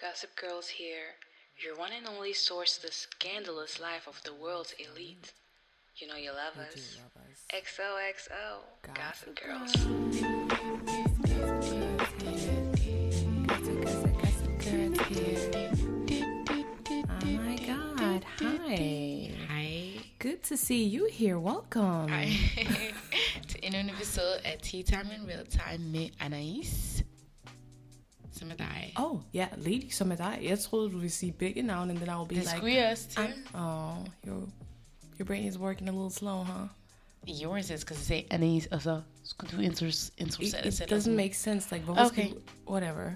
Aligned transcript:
Gossip 0.00 0.36
Girls 0.36 0.68
here, 0.68 1.16
your 1.56 1.76
one 1.76 1.90
and 1.92 2.06
only 2.06 2.32
source 2.32 2.76
to 2.76 2.86
the 2.86 2.92
scandalous 2.92 3.80
life 3.80 4.06
of 4.06 4.22
the 4.22 4.32
world's 4.32 4.72
elite. 4.78 5.32
You 5.96 6.06
know 6.06 6.14
you 6.14 6.30
love 6.30 6.56
us. 6.56 6.98
XOXO, 7.52 8.62
Gossip, 8.94 9.34
Girls. 9.42 9.74
Oh 17.10 17.26
my 17.26 17.56
god, 17.66 18.24
hi. 18.38 19.32
Hej. 19.48 20.00
Good 20.20 20.44
to 20.44 20.56
see 20.56 20.84
you 20.84 21.08
here. 21.10 21.40
Welcome. 21.40 22.08
Til 23.48 23.60
endnu 23.62 23.80
en 23.80 23.90
episode 23.90 24.40
af 24.44 24.58
Tea 24.62 24.82
Time 24.82 25.14
in 25.14 25.28
Real 25.28 25.46
Time 25.46 25.78
med 25.78 26.10
Anais. 26.20 27.02
Som 28.38 28.50
er 28.50 28.54
dig. 28.54 28.92
Oh, 28.96 29.20
yeah, 29.36 29.48
lady 29.56 29.90
som 29.90 30.12
er 30.12 30.16
dig. 30.16 30.38
Jeg 30.42 30.58
troede, 30.58 30.90
du 30.90 30.96
ville 30.96 31.10
sige 31.10 31.32
begge 31.32 31.62
navne, 31.62 31.92
and 31.92 31.98
then 32.00 32.08
I 32.08 32.12
will 32.18 32.28
be 32.28 32.34
det 32.34 32.42
like, 32.42 32.56
skulle 32.56 32.74
jeg 32.74 32.90
også 32.92 33.08
til. 33.08 33.20
Oh, 33.54 33.96
your, 34.26 34.48
your 35.20 35.26
brain 35.26 35.44
is 35.48 35.58
working 35.58 35.88
a 35.88 35.92
little 35.92 36.10
slow, 36.10 36.42
huh? 36.44 36.68
Yours 37.42 37.70
is 37.70 37.84
because 37.84 38.04
say 38.04 38.20
Anais, 38.30 38.66
og 38.66 38.82
så 38.82 39.00
skulle 39.24 39.56
du 39.56 39.62
introducere 39.62 40.66
It, 40.66 40.80
it 40.80 40.92
doesn't 40.92 41.10
make 41.10 41.34
sense. 41.36 41.68
Like, 41.74 41.84
hvorfor 41.84 42.04
Okay. 42.06 42.26
skal 42.28 42.36
du, 42.66 42.72
whatever. 42.72 43.10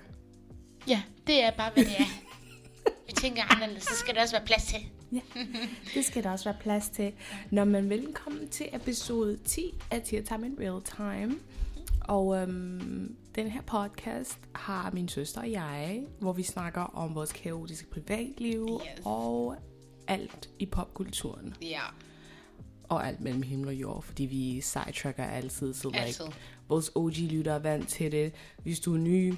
Ja, 0.89 1.03
det 1.27 1.43
er 1.45 1.51
bare, 1.51 1.71
hvad 1.75 1.85
det 1.85 1.93
er. 2.01 2.05
Vi 3.07 3.13
tænker 3.13 3.43
anderledes, 3.55 3.83
så 3.83 3.95
skal 3.95 4.15
der 4.15 4.23
også 4.23 4.35
være 4.37 4.47
plads 4.47 4.65
til. 4.65 4.79
Ja, 5.13 5.21
det 5.95 6.05
skal 6.05 6.23
der 6.23 6.31
også 6.31 6.45
være 6.45 6.59
plads 6.61 6.89
til. 6.89 7.13
Nå, 7.51 7.65
men 7.65 7.91
velkommen 7.91 8.49
til 8.49 8.67
episode 8.73 9.37
10 9.45 9.75
af 9.91 10.03
Tea 10.03 10.21
Time 10.23 10.47
in 10.47 10.57
Real 10.61 10.83
Time. 10.83 11.35
Og 12.01 12.37
øhm, 12.43 13.17
den 13.35 13.49
her 13.49 13.63
podcast 13.63 14.39
har 14.55 14.91
min 14.91 15.09
søster 15.09 15.41
og 15.41 15.51
jeg, 15.51 16.03
hvor 16.19 16.33
vi 16.33 16.43
snakker 16.43 16.81
om 16.81 17.15
vores 17.15 17.33
kaotiske 17.33 17.91
privatliv 17.91 18.81
Yes. 18.85 19.03
og 19.05 19.57
alt 20.09 20.51
i 20.59 20.67
popkulturen. 20.67 21.55
Ja, 21.63 21.83
Og 22.85 23.07
alt 23.07 23.21
mellem 23.21 23.43
himmel 23.43 23.69
og 23.69 23.75
jord, 23.75 24.03
fordi 24.03 24.25
vi 24.25 24.61
sidetracker 24.61 25.25
altid. 25.25 25.75
Så 25.75 25.89
like, 25.89 26.01
Altid. 26.01 26.25
vores 26.69 26.91
OG-lytter 26.95 27.53
er 27.53 27.59
vant 27.59 27.89
til 27.89 28.13
det. 28.13 28.33
Hvis 28.63 28.81
du 28.81 28.95
er 28.95 28.99
ny, 28.99 29.35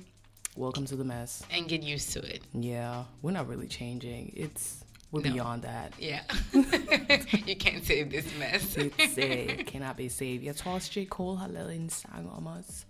welcome 0.58 0.86
to 0.86 0.94
the 0.96 1.04
mess. 1.04 1.42
and 1.50 1.68
get 1.68 1.94
used 1.94 2.22
to 2.22 2.28
it. 2.34 2.42
Yeah, 2.64 3.04
we're 3.24 3.30
not 3.30 3.48
really 3.48 3.68
changing. 3.68 4.32
It's, 4.38 4.84
we're 5.12 5.28
No. 5.28 5.34
beyond 5.34 5.62
that. 5.62 5.94
Yeah. 6.02 6.20
you 7.48 7.54
can't 7.64 7.86
save 7.86 8.04
this 8.10 8.34
mess. 8.38 8.76
It's 8.76 9.18
uh, 9.18 9.64
cannot 9.66 9.96
be 9.96 10.08
saved. 10.08 10.42
Jeg 10.44 10.56
tror 10.56 10.72
også, 10.72 11.00
J. 11.00 11.06
Cole 11.08 11.38
har 11.38 11.48
lavet 11.48 11.76
en 11.76 11.90
sang 11.90 12.30
om 12.30 12.46
os. 12.46 12.86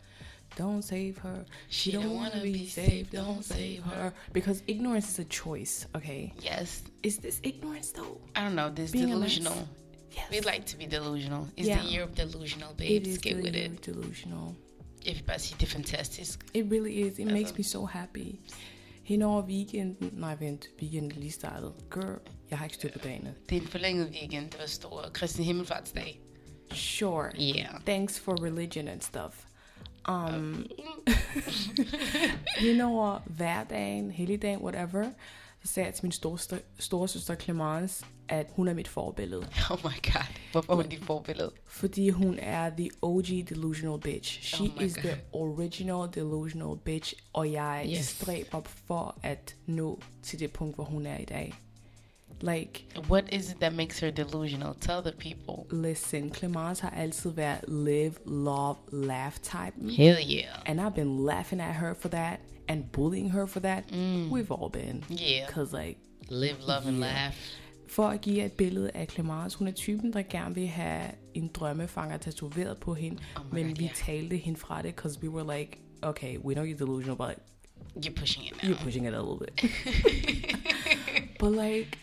Don't 0.56 0.82
save 0.82 1.18
her. 1.18 1.44
She, 1.68 1.92
don't, 1.92 2.14
wanna, 2.14 2.40
be 2.42 2.66
saved. 2.66 3.12
Don't 3.12 3.44
save 3.44 3.82
her. 3.84 4.12
Because 4.32 4.62
ignorance 4.66 5.08
is 5.10 5.18
a 5.18 5.24
choice, 5.24 5.86
okay? 5.96 6.32
yes. 6.40 6.82
Is 7.02 7.18
this 7.18 7.40
ignorance 7.42 7.92
though? 7.92 8.20
I 8.36 8.40
don't 8.44 8.54
know, 8.54 8.70
this 8.70 8.92
Being 8.92 9.08
delusional. 9.08 9.68
Yes. 10.12 10.30
We 10.30 10.40
like 10.52 10.64
to 10.66 10.76
be 10.76 10.86
delusional. 10.86 11.48
It's 11.56 11.66
Yeah. 11.68 11.82
the 11.82 11.88
year 11.92 12.02
of 12.04 12.14
delusional, 12.14 12.70
it 12.78 13.06
is 13.06 13.18
Get 13.18 13.36
with 13.36 13.44
really 13.44 13.64
it. 13.64 13.86
delusional. 13.86 14.54
Vil 15.04 15.22
bare 15.26 15.38
sige, 15.38 15.56
det 15.60 15.94
er. 15.94 16.36
It 16.54 16.72
really 16.72 16.92
is. 17.02 17.18
It 17.18 17.26
makes 17.26 17.58
me 17.58 17.64
so 17.64 17.84
happy. 17.84 18.38
Hen 19.04 19.22
over 19.22 19.42
weekenden, 19.42 20.10
nej 20.12 20.36
vent, 20.40 20.68
weekenden 20.82 21.20
lige 21.20 21.32
startet. 21.32 21.72
Girl, 21.90 22.18
jeg 22.50 22.58
har 22.58 22.64
ikke 22.64 22.74
styr 22.74 22.90
på 22.92 22.98
dagene. 22.98 23.34
Det 23.48 23.56
er 23.56 23.60
en 23.60 23.66
forlænget 23.66 24.08
weekend. 24.10 24.50
Det 24.50 24.60
var 24.60 24.66
stor 24.66 25.10
Kristi 25.12 25.42
Himmelfartsdag. 25.42 26.20
Sure. 26.72 27.30
Yeah. 27.40 27.80
Thanks 27.86 28.20
for 28.20 28.44
religion 28.44 28.88
and 28.88 29.00
stuff. 29.00 29.44
Um, 30.08 30.66
hen 32.58 32.80
over 32.80 33.18
hverdagen, 33.26 34.10
helligdagen, 34.10 34.60
whatever, 34.62 35.10
så 35.64 35.72
sagde 35.72 35.86
jeg 35.86 35.94
til 35.94 36.04
min 36.04 36.12
storsøster, 36.12 36.58
storesøster 36.78 37.34
Clemence, 37.34 38.04
at 38.28 38.46
hun 38.52 38.68
er 38.68 38.74
mit 38.74 38.88
forbillede. 38.88 39.46
Oh 39.70 39.78
my 39.84 40.12
god. 40.12 40.26
Hvorfor 40.52 40.72
er 40.72 40.76
hun 40.76 40.88
dit 40.88 41.04
forbillede? 41.04 41.50
Fordi 41.66 42.08
hun 42.10 42.38
er 42.38 42.70
the 42.76 42.90
OG 43.02 43.24
delusional 43.26 44.00
bitch. 44.00 44.42
She 44.42 44.62
Oh 44.76 44.82
is 44.84 44.92
the 44.92 45.08
God. 45.32 45.40
original 45.40 46.08
delusional 46.14 46.78
bitch. 46.84 47.14
Og 47.32 47.52
jeg 47.52 47.86
Yes. 47.96 48.06
stræber 48.06 48.60
for 48.86 49.18
at 49.22 49.56
nå 49.66 50.00
til 50.22 50.38
det 50.38 50.52
punkt, 50.52 50.74
hvor 50.74 50.84
hun 50.84 51.06
er 51.06 51.18
i 51.18 51.24
dag. 51.24 51.54
Like, 52.42 52.84
What 53.08 53.24
is 53.32 53.50
it 53.50 53.60
that 53.60 53.72
makes 53.74 54.00
her 54.00 54.10
delusional? 54.10 54.74
Tell 54.74 55.02
the 55.02 55.12
people. 55.12 55.66
listen, 55.78 56.30
Clemence 56.30 56.82
har 56.82 56.90
altid 56.90 57.30
været 57.30 57.64
live, 57.68 58.14
love, 58.26 58.76
laugh 58.92 59.38
type. 59.42 59.74
Hell 59.96 60.16
yeah. 60.30 60.56
And 60.66 60.80
I've 60.80 60.94
been 60.94 61.24
laughing 61.26 61.60
at 61.60 61.74
her 61.74 61.94
for 61.94 62.08
that 62.08 62.40
and 62.68 62.84
bullying 62.92 63.30
her 63.32 63.46
for 63.46 63.60
that. 63.60 63.84
We've 64.30 64.50
all 64.50 64.68
been. 64.68 65.04
Yeah. 65.10 65.46
Cause 65.48 65.72
like, 65.72 65.96
Live, 66.30 66.56
love, 66.66 66.86
and 66.88 66.96
Yeah. 66.98 67.00
laugh. 67.14 67.34
for 67.88 68.08
at 68.10 68.20
give 68.20 68.36
jer 68.36 68.44
et 68.44 68.52
billede 68.52 68.90
af 68.94 69.06
Clemence, 69.06 69.56
hun 69.58 69.68
er 69.68 69.72
typen, 69.72 70.12
der 70.12 70.22
gerne 70.22 70.54
vil 70.54 70.66
have 70.68 71.10
en 71.34 71.48
drømmefanger 71.48 72.16
tatoveret 72.16 72.78
på 72.78 72.94
hende, 72.94 73.18
Oh 73.36 73.54
men 73.54 73.66
God, 73.66 73.74
vi 73.76 73.84
yeah. 73.84 73.94
talte 73.94 74.36
hende 74.36 74.58
fra 74.60 74.82
det, 74.82 74.94
cause 74.94 75.20
we 75.22 75.28
were 75.28 75.58
like, 75.58 75.78
okay, 76.02 76.38
we 76.38 76.54
know 76.54 76.64
you're 76.66 76.78
delusional, 76.78 77.16
but 77.16 77.34
You're 78.06 78.14
pushing 78.20 78.46
it 78.46 78.52
now. 78.62 78.68
you're 78.70 78.84
pushing 78.84 79.06
it 79.06 79.14
a 79.14 79.20
little 79.20 79.38
bit. 79.38 79.70
but 81.40 81.52
like, 81.52 81.98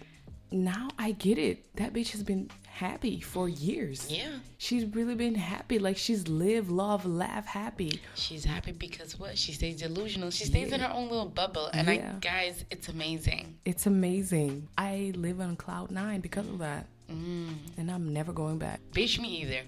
now 0.51 0.89
I 0.97 1.11
get 1.11 1.37
it. 1.37 1.75
That 1.75 1.93
bitch 1.93 2.11
has 2.11 2.23
been 2.23 2.49
happy 2.65 3.19
for 3.19 3.47
years. 3.49 4.11
Yeah. 4.11 4.29
She's 4.57 4.85
really 4.85 5.15
been 5.15 5.35
happy. 5.35 5.79
Like 5.79 5.97
she's 5.97 6.27
live, 6.27 6.69
love, 6.69 7.05
laugh, 7.05 7.45
happy. 7.45 8.01
She's 8.15 8.43
happy 8.45 8.71
because 8.71 9.19
what? 9.19 9.37
She 9.37 9.53
stays 9.53 9.77
delusional. 9.77 10.31
She 10.31 10.45
stays 10.45 10.71
in 10.71 10.79
her 10.79 10.91
own 10.93 11.09
little 11.09 11.27
bubble. 11.29 11.69
And 11.73 11.87
Yeah. 11.87 12.13
I, 12.15 12.19
guys, 12.19 12.65
it's 12.69 12.89
amazing. 12.89 13.57
It's 13.65 13.85
amazing. 13.85 14.67
I 14.77 15.13
live 15.15 15.39
on 15.41 15.55
cloud 15.55 15.91
nine 15.91 16.21
because 16.21 16.47
of 16.47 16.59
that. 16.59 16.87
Mm. 17.09 17.55
And 17.77 17.91
I'm 17.91 18.13
never 18.13 18.31
going 18.33 18.57
back. 18.57 18.79
Bitch 18.93 19.19
me 19.19 19.41
either. 19.41 19.61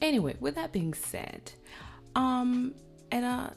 Anyway, 0.00 0.36
with 0.40 0.54
that 0.54 0.72
being 0.72 0.94
said, 0.94 1.52
um, 2.14 2.74
and 3.10 3.24
uh, 3.24 3.50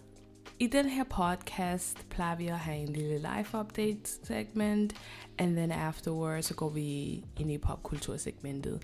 i 0.59 0.66
den 0.68 0.90
her 0.90 1.03
podcast 1.06 1.97
plejer 2.09 2.35
vi 2.35 2.47
at 2.47 2.59
have 2.59 2.75
en 2.75 2.94
lille 2.94 3.19
live 3.19 3.53
update 3.53 4.08
segment, 4.24 4.94
and 5.40 5.58
then 5.58 5.72
afterwards 5.72 6.48
så 6.48 6.53
går 6.53 6.70
vi 6.70 7.24
ind 7.40 7.52
i 7.52 7.58
popkultursegmentet. 7.58 8.81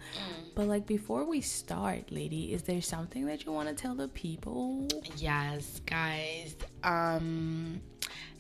But 0.55 0.67
like 0.67 0.85
before 0.85 1.25
we 1.35 1.41
start, 1.41 2.11
lady, 2.11 2.53
is 2.55 2.61
there 2.61 2.81
something 2.81 3.27
that 3.27 3.45
you 3.45 3.53
want 3.53 3.69
to 3.69 3.75
tell 3.75 3.95
the 3.97 4.07
people? 4.07 4.87
Yes, 5.23 5.81
guys. 5.85 6.55
Um, 6.83 7.81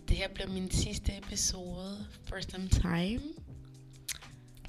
det 0.07 0.17
her 0.17 0.27
bliver 0.27 0.49
min 0.49 0.71
sidste 0.71 1.17
episode 1.17 2.05
for 2.23 2.41
some 2.41 2.67
time. 2.69 3.21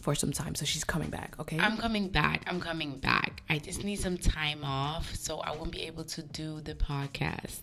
For 0.00 0.14
some 0.14 0.32
time, 0.32 0.54
so 0.54 0.66
she's 0.66 0.84
coming 0.84 1.10
back, 1.10 1.36
okay? 1.38 1.58
I'm 1.58 1.80
coming 1.80 2.12
back. 2.12 2.44
I'm 2.46 2.60
coming 2.60 3.00
back. 3.00 3.42
I 3.48 3.58
just 3.58 3.84
need 3.84 3.96
some 3.96 4.18
time 4.18 4.62
off, 4.62 5.14
so 5.14 5.32
I 5.32 5.50
won't 5.56 5.72
be 5.72 5.82
able 5.88 6.04
to 6.04 6.22
do 6.22 6.60
the 6.60 6.74
podcast, 6.74 7.62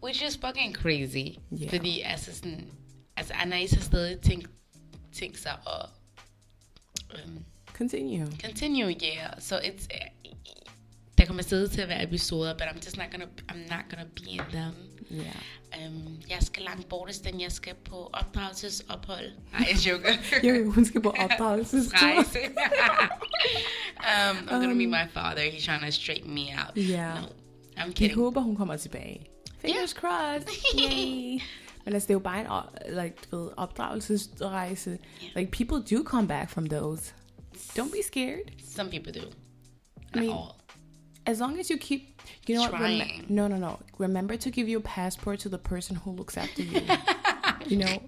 which 0.00 0.22
is 0.22 0.36
fucking 0.36 0.72
crazy. 0.72 1.38
Yeah. 1.52 1.70
Fordi 1.70 2.00
altså 2.00 2.34
sådan, 2.34 2.64
altså 3.16 3.34
Anais 3.34 3.72
har 3.72 3.80
stadig 3.80 4.20
tænkt, 4.20 4.50
tænkt 5.12 5.38
sig 5.38 5.52
at 5.66 5.86
um, 7.24 7.44
Continue. 7.78 8.26
continue, 8.44 8.94
yeah. 9.02 9.30
So 9.38 9.56
it's 9.56 9.86
uh, 9.94 10.30
der 11.18 11.26
kommer 11.26 11.42
stadig 11.42 11.70
til 11.70 11.80
at 11.80 11.88
være 11.88 12.02
episoder, 12.04 12.52
but 12.52 12.62
I'm 12.62 12.84
just 12.84 12.96
not 12.96 13.06
gonna, 13.10 13.26
I'm 13.52 13.68
not 13.70 13.84
gonna 13.90 14.08
be 14.16 14.30
in 14.30 14.40
them. 14.52 14.74
Yeah. 15.12 15.86
Um, 15.86 16.22
jeg 16.30 16.38
skal 16.40 16.62
langt 16.62 16.88
bortesten, 16.88 17.40
jeg 17.40 17.52
skal 17.52 17.74
på 17.74 18.10
opdragelsesophold. 18.12 19.32
Nej, 19.52 19.66
jeg 19.70 19.86
joker. 19.92 20.12
Jo, 20.48 20.70
hun 20.70 20.84
skal 20.84 21.02
på 21.02 21.10
opdragelsestur. 21.10 21.98
Rejse. 22.02 22.38
um, 23.98 24.48
I'm 24.48 24.60
gonna 24.60 24.74
meet 24.74 24.88
my 24.90 25.06
father. 25.14 25.42
He's 25.42 25.64
trying 25.64 25.84
to 25.84 25.90
straighten 25.90 26.34
me 26.34 26.40
out. 26.40 26.72
Yeah. 26.76 27.20
No, 27.20 27.26
I'm 27.76 27.92
kidding. 27.92 28.14
håber, 28.14 28.40
hun 28.40 28.56
kommer 28.56 28.76
tilbage. 28.76 29.26
Fingers 29.60 29.92
crossed. 29.92 30.48
Yay. 30.78 31.40
Men 31.84 31.94
altså, 31.94 32.06
det 32.06 32.10
er 32.10 32.14
jo 32.14 32.18
bare 32.18 32.40
en 32.40 33.04
like, 33.04 33.16
du 33.30 33.36
ved, 33.36 33.50
opdragelsesrejse. 33.56 34.98
Like, 35.36 35.50
people 35.50 35.96
do 35.96 36.04
come 36.04 36.28
back 36.28 36.50
from 36.50 36.66
those. 36.66 37.12
Don't 37.78 37.92
be 37.92 38.02
scared. 38.02 38.52
Some 38.64 38.90
people 38.90 39.12
do. 39.12 39.26
Not 40.14 40.20
mean, 40.20 40.30
all. 40.30 40.56
As 41.26 41.40
long 41.40 41.58
as 41.60 41.70
you 41.70 41.78
keep, 41.78 42.00
you 42.48 42.54
know 42.54 42.70
what? 42.70 42.80
rem- 42.80 43.26
no, 43.28 43.48
no, 43.48 43.56
no. 43.56 43.78
Remember 43.98 44.36
to 44.36 44.50
give 44.50 44.68
your 44.68 44.80
passport 44.80 45.40
to 45.40 45.48
the 45.48 45.58
person 45.58 45.96
who 45.96 46.10
looks 46.10 46.36
after 46.36 46.62
you. 46.62 46.80
you 47.66 47.76
know, 47.76 48.02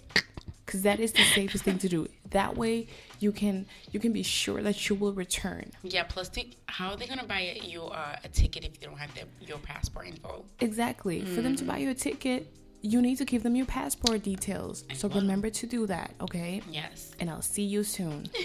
because 0.65 0.83
that 0.83 0.99
is 0.99 1.13
the 1.13 1.25
safest 1.35 1.65
thing 1.65 1.79
to 1.79 1.89
do. 1.89 2.09
That 2.31 2.57
way, 2.57 2.89
you 3.21 3.31
can 3.31 3.67
you 3.93 4.01
can 4.01 4.13
be 4.13 4.23
sure 4.23 4.63
that 4.63 4.89
you 4.89 4.97
will 4.97 5.13
return. 5.13 5.71
Yeah. 5.83 6.05
Plus, 6.05 6.31
how 6.67 6.91
are 6.91 6.97
they 6.97 7.07
gonna 7.07 7.27
buy 7.27 7.61
you 7.63 7.83
uh, 7.83 8.17
a 8.25 8.29
ticket 8.29 8.65
if 8.65 8.81
they 8.81 8.87
don't 8.87 8.99
have 8.99 9.11
your 9.41 9.59
passport 9.59 10.07
info? 10.07 10.45
Exactly. 10.61 11.21
For 11.25 11.43
them 11.43 11.55
to 11.57 11.65
buy 11.65 11.79
you 11.79 11.91
a 11.91 11.95
ticket, 11.95 12.47
you 12.83 13.01
need 13.01 13.17
to 13.19 13.25
give 13.25 13.43
them 13.43 13.57
your 13.57 13.67
passport 13.67 14.23
details. 14.23 14.85
So 14.95 15.09
will. 15.09 15.21
remember 15.21 15.51
to 15.51 15.67
do 15.67 15.87
that, 15.87 16.11
okay? 16.21 16.63
Yes. 16.71 17.13
And 17.21 17.31
I'll 17.31 17.43
see 17.43 17.65
you 17.65 17.85
soon. 17.85 18.27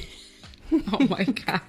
Oh 0.93 0.99
my 0.99 1.23
god. 1.25 1.61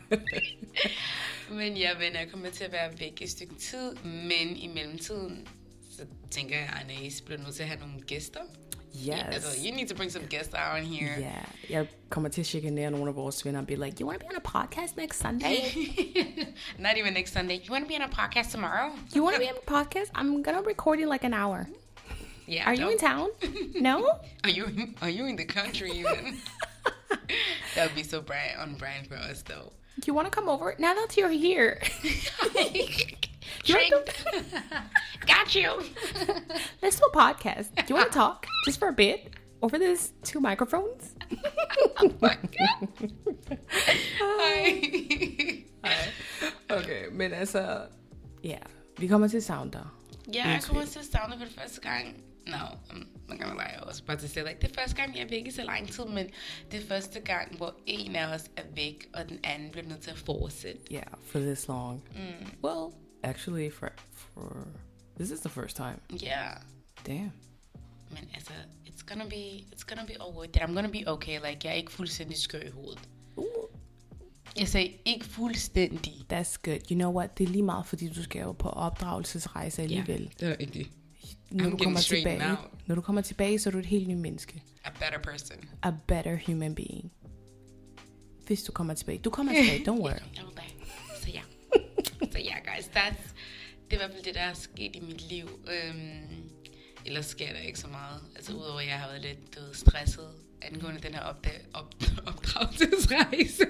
men 1.51 1.77
ja, 1.77 1.91
men 1.99 2.15
jeg 2.15 2.29
kommer 2.31 2.51
til 2.51 2.65
at 2.65 2.73
være 2.73 2.91
væk 2.99 3.23
et 3.23 3.31
stykke 3.31 3.55
tid, 3.55 3.97
men 4.05 4.57
i 4.57 4.71
mellemtiden, 4.75 5.49
så 5.97 6.03
tænker 6.31 6.57
jeg, 6.57 6.71
at 6.77 6.85
Anais 6.85 7.21
bliver 7.21 7.41
nødt 7.41 7.55
til 7.55 7.63
at 7.63 7.69
have 7.69 7.81
nogle 7.81 8.01
gæster. 8.01 8.41
Yes. 8.95 9.07
Yeah, 9.07 9.41
so 9.41 9.63
you 9.65 9.75
need 9.77 9.89
to 9.89 9.95
bring 9.95 10.13
some 10.13 10.25
guests 10.31 10.55
on 10.55 10.83
here. 10.85 11.19
Yeah. 11.19 11.45
Jeg 11.71 11.87
kommer 12.09 12.29
til 12.29 12.41
at 12.41 12.47
chikanere 12.47 12.91
nogle 12.91 13.09
af 13.09 13.17
vores 13.17 13.45
venner 13.45 13.61
og 13.61 13.67
be 13.67 13.75
like, 13.75 13.97
you 14.01 14.09
want 14.09 14.21
to 14.21 14.27
be 14.27 14.35
on 14.35 14.43
a 14.45 14.63
podcast 14.63 14.97
next 14.97 15.21
Sunday? 15.21 15.57
Not 16.85 16.97
even 16.97 17.13
next 17.13 17.33
Sunday. 17.33 17.59
You 17.67 17.73
want 17.73 17.85
to 17.85 17.89
be 17.89 17.95
on 17.95 18.11
a 18.11 18.27
podcast 18.27 18.51
tomorrow? 18.51 18.91
You 19.17 19.23
want 19.23 19.37
to 19.37 19.41
be 19.41 19.49
on 19.49 19.59
a 19.67 19.83
podcast? 19.83 20.11
I'm 20.15 20.43
gonna 20.43 20.63
record 20.63 20.99
in 20.99 21.09
like 21.09 21.25
an 21.27 21.35
hour. 21.35 21.67
Yeah. 22.49 22.65
Are 22.65 22.75
you 22.75 22.89
in 22.91 22.99
town? 22.99 23.29
No? 23.75 24.19
Are 24.43 24.51
you 24.51 24.65
in, 24.65 24.95
are 25.03 25.11
you 25.11 25.27
in 25.27 25.37
the 25.37 25.45
country 25.45 25.93
even? 25.93 26.39
that 27.75 27.87
would 27.87 27.95
be 27.95 28.03
so 28.03 28.21
bright 28.21 28.55
on 28.59 28.75
brand 28.75 29.07
for 29.07 29.15
us 29.15 29.43
though. 29.43 29.73
Do 30.01 30.05
you 30.07 30.15
want 30.15 30.27
to 30.27 30.31
come 30.31 30.49
over? 30.49 30.75
Now 30.79 30.95
that 30.95 31.17
you're 31.17 31.29
here. 31.29 31.81
you 32.03 32.85
Drink. 33.65 33.93
Got 35.27 35.55
you. 35.55 35.83
Let's 36.83 36.99
do 36.99 37.05
a 37.05 37.17
podcast. 37.17 37.75
Do 37.77 37.85
you 37.89 37.95
want 37.95 38.11
to 38.13 38.19
talk 38.19 38.47
just 38.65 38.79
for 38.79 38.89
a 38.89 38.93
bit 38.93 39.35
over 39.63 39.79
these 39.79 40.13
two 40.23 40.41
microphones? 40.41 41.15
Oh 42.01 42.11
Hi. 44.21 45.65
Okay, 46.71 47.07
men 47.13 47.33
altså, 47.33 47.87
ja, 48.43 48.59
vi 48.99 49.09
kommer 49.09 49.29
til 49.29 49.43
dig. 49.43 49.87
Ja, 50.35 50.49
jeg 50.49 50.63
kommer 50.63 50.85
til 50.85 51.05
savne 51.05 51.39
for 51.39 51.45
det 51.45 51.55
første 51.55 51.81
gang. 51.81 52.28
No, 52.49 52.57
I'm 52.91 53.07
not 53.29 53.39
gonna 53.41 53.55
lie. 53.55 53.75
I 53.83 53.87
was 53.87 54.01
about 54.01 54.19
to 54.19 54.29
say, 54.29 54.43
like, 54.43 54.59
det 54.61 54.71
er 54.71 54.75
første 54.81 54.97
gang, 54.97 55.15
jeg 55.17 55.23
er 55.23 55.29
væk 55.29 55.47
i 55.47 55.51
så 55.51 55.63
lang 55.63 55.89
tid, 55.89 56.05
men 56.05 56.27
det 56.71 56.83
er 56.83 56.87
første 56.89 57.21
gang, 57.21 57.57
hvor 57.57 57.75
en 57.87 58.17
af 58.17 58.27
os 58.35 58.45
er 58.57 58.63
væk, 58.75 59.09
og 59.15 59.29
den 59.29 59.39
anden 59.45 59.71
bliver 59.71 59.87
nødt 59.89 60.01
til 60.01 60.11
at 60.11 60.19
fortsætte. 60.19 60.81
Yeah, 60.93 61.07
for 61.27 61.39
this 61.39 61.69
long. 61.69 62.03
Well, 62.65 62.93
actually, 63.23 63.71
for 63.73 63.89
for 64.13 64.67
this 65.19 65.31
is 65.31 65.41
the 65.41 65.49
first 65.51 65.77
time. 65.77 65.97
Ja, 66.23 66.49
Damn. 67.07 67.33
men 68.11 68.31
altså, 68.35 68.53
it's 68.87 69.05
gonna 69.07 69.25
be, 69.29 69.65
it's 69.75 69.85
gonna 69.87 70.05
be 70.07 70.13
all 70.13 70.35
worth 70.37 70.49
it. 70.49 70.57
I'm 70.57 70.75
gonna 70.75 70.91
be 70.93 71.03
okay. 71.07 71.33
Like, 71.47 71.59
jeg 71.65 71.71
er 71.71 71.75
ikke 71.77 71.93
fuldstændig 71.93 72.37
skør 72.37 72.61
i 72.61 72.71
hovedet. 72.71 73.01
Ooh, 73.37 73.47
Jeg 74.59 74.69
sagde 74.69 74.95
ikke 75.05 75.25
fuldstændig. 75.25 76.13
that's 76.33 76.57
good. 76.65 76.79
You 76.91 76.95
know 76.99 77.13
what? 77.17 77.39
Det 77.39 77.45
er 77.45 77.49
lige 77.51 77.63
meget, 77.63 77.87
fordi 77.87 78.09
du 78.09 78.23
skal 78.23 78.41
jo 78.43 78.53
på 78.53 78.69
opdragelsesrejse 78.69 79.83
alligevel. 79.83 80.33
det 80.41 80.49
er 80.49 80.55
ikke 80.57 80.91
Når 81.51 81.65
I'm 81.65 81.71
du 81.71 81.77
kommer 81.77 82.01
tilbage, 82.01 82.51
out. 82.51 82.59
når 82.87 82.95
du 82.95 83.01
kommer 83.01 83.23
tilbage, 83.23 83.59
så 83.59 83.69
er 83.69 83.73
du 83.73 83.79
et 83.79 83.87
helt 83.87 84.09
nyt 84.09 84.17
menneske. 84.19 84.63
A 84.85 84.91
better 84.91 85.19
person. 85.23 85.57
A 85.83 85.91
better 86.07 86.39
human 86.47 86.75
being. 86.75 87.13
Hvis 88.47 88.63
du 88.63 88.73
kommer 88.73 88.95
tilbage. 88.95 89.19
Du 89.19 89.31
kommer 89.31 89.53
tilbage, 89.53 89.91
don't 89.91 90.01
worry. 90.03 90.13
Jeg. 90.37 90.45
Så 91.23 91.31
ja. 91.31 91.41
Så 92.33 92.39
ja, 92.39 92.55
guys, 92.75 92.87
that's, 92.87 93.35
det 93.91 93.93
er 93.93 93.95
i 93.95 93.97
hvert 93.97 94.11
fald 94.11 94.23
det, 94.25 94.35
der 94.35 94.41
er 94.41 94.55
sket 94.55 94.97
i 94.97 95.01
mit 95.01 95.29
liv. 95.31 95.47
Øhm, 95.47 96.51
ellers 97.07 97.27
sker 97.27 97.53
der 97.53 97.61
ikke 97.61 97.79
så 97.79 97.87
meget. 97.89 98.21
Altså 98.37 98.53
udover, 98.53 98.81
at 98.81 98.87
jeg 98.87 98.99
har 98.99 99.09
været 99.09 99.23
lidt 99.23 99.57
du 99.57 99.61
ved, 99.61 99.75
stresset 99.75 100.29
angående 100.63 101.01
den 101.01 101.15
her 101.15 101.21
opdag, 101.21 101.61
op, 101.75 101.95
opdragelsesrejse. 102.27 103.65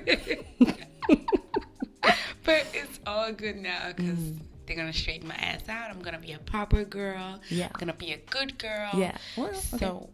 But 2.44 2.62
it's 2.74 3.00
all 3.06 3.32
good 3.36 3.56
now, 3.56 3.92
because 3.96 4.34
they're 4.68 4.76
gonna 4.76 4.92
straighten 4.92 5.28
my 5.28 5.34
ass 5.34 5.68
out. 5.68 5.88
I'm 5.92 6.02
gonna 6.02 6.20
be 6.20 6.32
a 6.32 6.38
proper 6.38 6.84
girl. 6.84 7.40
Yeah. 7.50 7.66
I'm 7.66 7.78
gonna 7.80 8.00
be 8.06 8.12
a 8.12 8.20
good 8.36 8.58
girl. 8.58 8.90
Yeah. 8.94 9.16
Well, 9.36 9.48
okay. 9.48 9.78
So, 9.78 10.10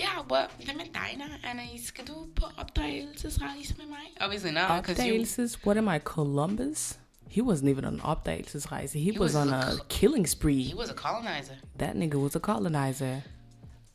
ja, 0.00 0.22
hvad 0.26 0.74
med 0.76 0.84
dig, 0.94 1.18
Nana? 1.18 1.34
Anna, 1.44 1.62
skal 1.84 2.06
du 2.06 2.26
på 2.36 2.46
opdagelsesrejse 2.56 3.74
med 3.78 3.86
mig? 3.86 4.06
Obviously 4.20 4.52
not, 4.52 4.82
because 4.82 5.06
you... 5.06 5.14
Opdagelses, 5.14 5.66
what 5.66 5.76
am 5.76 5.88
I, 5.88 5.98
Columbus? 5.98 6.98
He 7.28 7.42
wasn't 7.42 7.68
even 7.68 7.84
on 7.84 8.00
opdagelsesrejse. 8.00 8.98
He, 8.98 9.10
was, 9.10 9.20
was 9.20 9.34
on 9.34 9.48
a 9.48 9.56
a 9.56 9.84
killing 9.88 10.26
spree. 10.28 10.62
He 10.62 10.74
was 10.74 10.90
a 10.90 10.94
colonizer. 10.94 11.54
That 11.78 11.94
nigga 11.96 12.16
was 12.16 12.36
a 12.36 12.40
colonizer. 12.40 13.20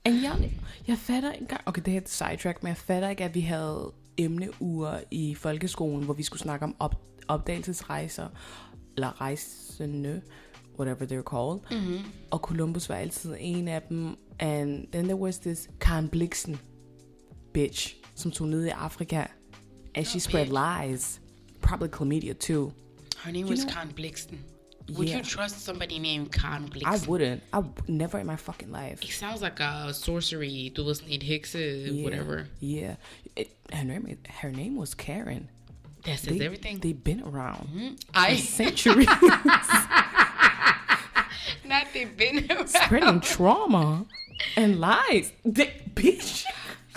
And 0.06 0.22
jeg, 0.22 0.52
jeg 0.88 0.98
fatter 0.98 1.32
ikke 1.32 1.42
engang, 1.42 1.62
okay, 1.66 1.82
det 1.86 1.94
her 1.94 2.00
er 2.00 2.04
et 2.04 2.10
sidetrack, 2.10 2.64
men 2.64 2.68
jeg 2.68 2.78
fatter 2.78 3.10
ikke, 3.10 3.24
at 3.24 3.36
vi 3.36 3.42
havde 3.42 3.92
emneuger 4.18 5.00
i 5.12 5.36
folkeskolen, 5.36 6.04
hvor 6.04 6.14
vi 6.14 6.24
skulle 6.24 6.42
snakke 6.42 6.64
om 6.64 6.76
op, 6.80 6.96
opdagelsesrejser, 7.28 8.28
eller 8.98 9.22
rejsende, 9.22 10.22
whatever 10.80 11.06
they're 11.06 11.24
called. 11.24 11.60
Mm-hmm. 11.72 12.06
Og 12.32 12.40
Columbus 12.40 12.90
var 12.90 12.96
altid 12.96 13.36
en 13.40 13.68
af 13.68 13.82
dem. 13.82 14.18
And 14.40 14.88
then 14.92 15.04
there 15.06 15.16
was 15.18 15.40
this 15.40 15.70
Karen 15.80 16.10
Blixen 16.10 16.58
bitch, 17.54 17.96
som 18.16 18.32
tog 18.32 18.48
ned 18.48 18.66
i 18.66 18.70
Afrika, 18.70 19.24
and 19.96 20.06
she 20.06 20.20
spread 20.20 20.48
lies. 20.48 21.22
Probably 21.62 21.88
chlamydia 21.90 22.34
too. 22.34 22.72
Her 23.24 23.32
name 23.32 23.48
was 23.48 23.64
Karen 23.66 23.94
Blixen. 24.00 24.36
Would 24.98 25.08
Yeah. 25.08 25.18
you 25.18 25.24
trust 25.24 25.60
somebody 25.66 25.98
named 26.00 26.32
Karen 26.32 26.70
I 26.86 26.98
wouldn't. 27.08 27.42
I 27.54 27.58
w- 27.62 27.74
never 27.88 28.20
in 28.20 28.28
my 28.28 28.36
fucking 28.36 28.72
life. 28.72 29.02
It 29.04 29.10
sounds 29.12 29.42
like 29.42 29.60
a 29.64 29.94
sorcery. 29.94 30.70
Du 30.76 30.84
ved 30.84 30.96
sådan 30.96 31.12
et 31.14 31.24
hekse, 31.24 31.58
Yeah. 31.58 32.04
whatever. 32.04 32.46
Yeah. 32.62 32.96
It, 33.36 33.48
her 33.74 33.84
name 33.84 34.18
her 34.42 34.52
name 34.52 34.78
was 34.78 34.94
Karen. 34.94 35.50
That 36.06 36.20
says 36.20 36.40
everything. 36.42 36.80
They've 36.80 37.04
been 37.04 37.22
around 37.24 38.00
I 38.14 38.36
centuries, 38.38 39.08
not 41.66 41.88
they've 41.94 42.16
been 42.16 42.46
around. 42.52 42.68
spreading 42.70 43.20
trauma 43.22 44.06
and 44.56 44.80
lies. 44.80 45.32
They, 45.44 45.74
bitch. 45.96 46.46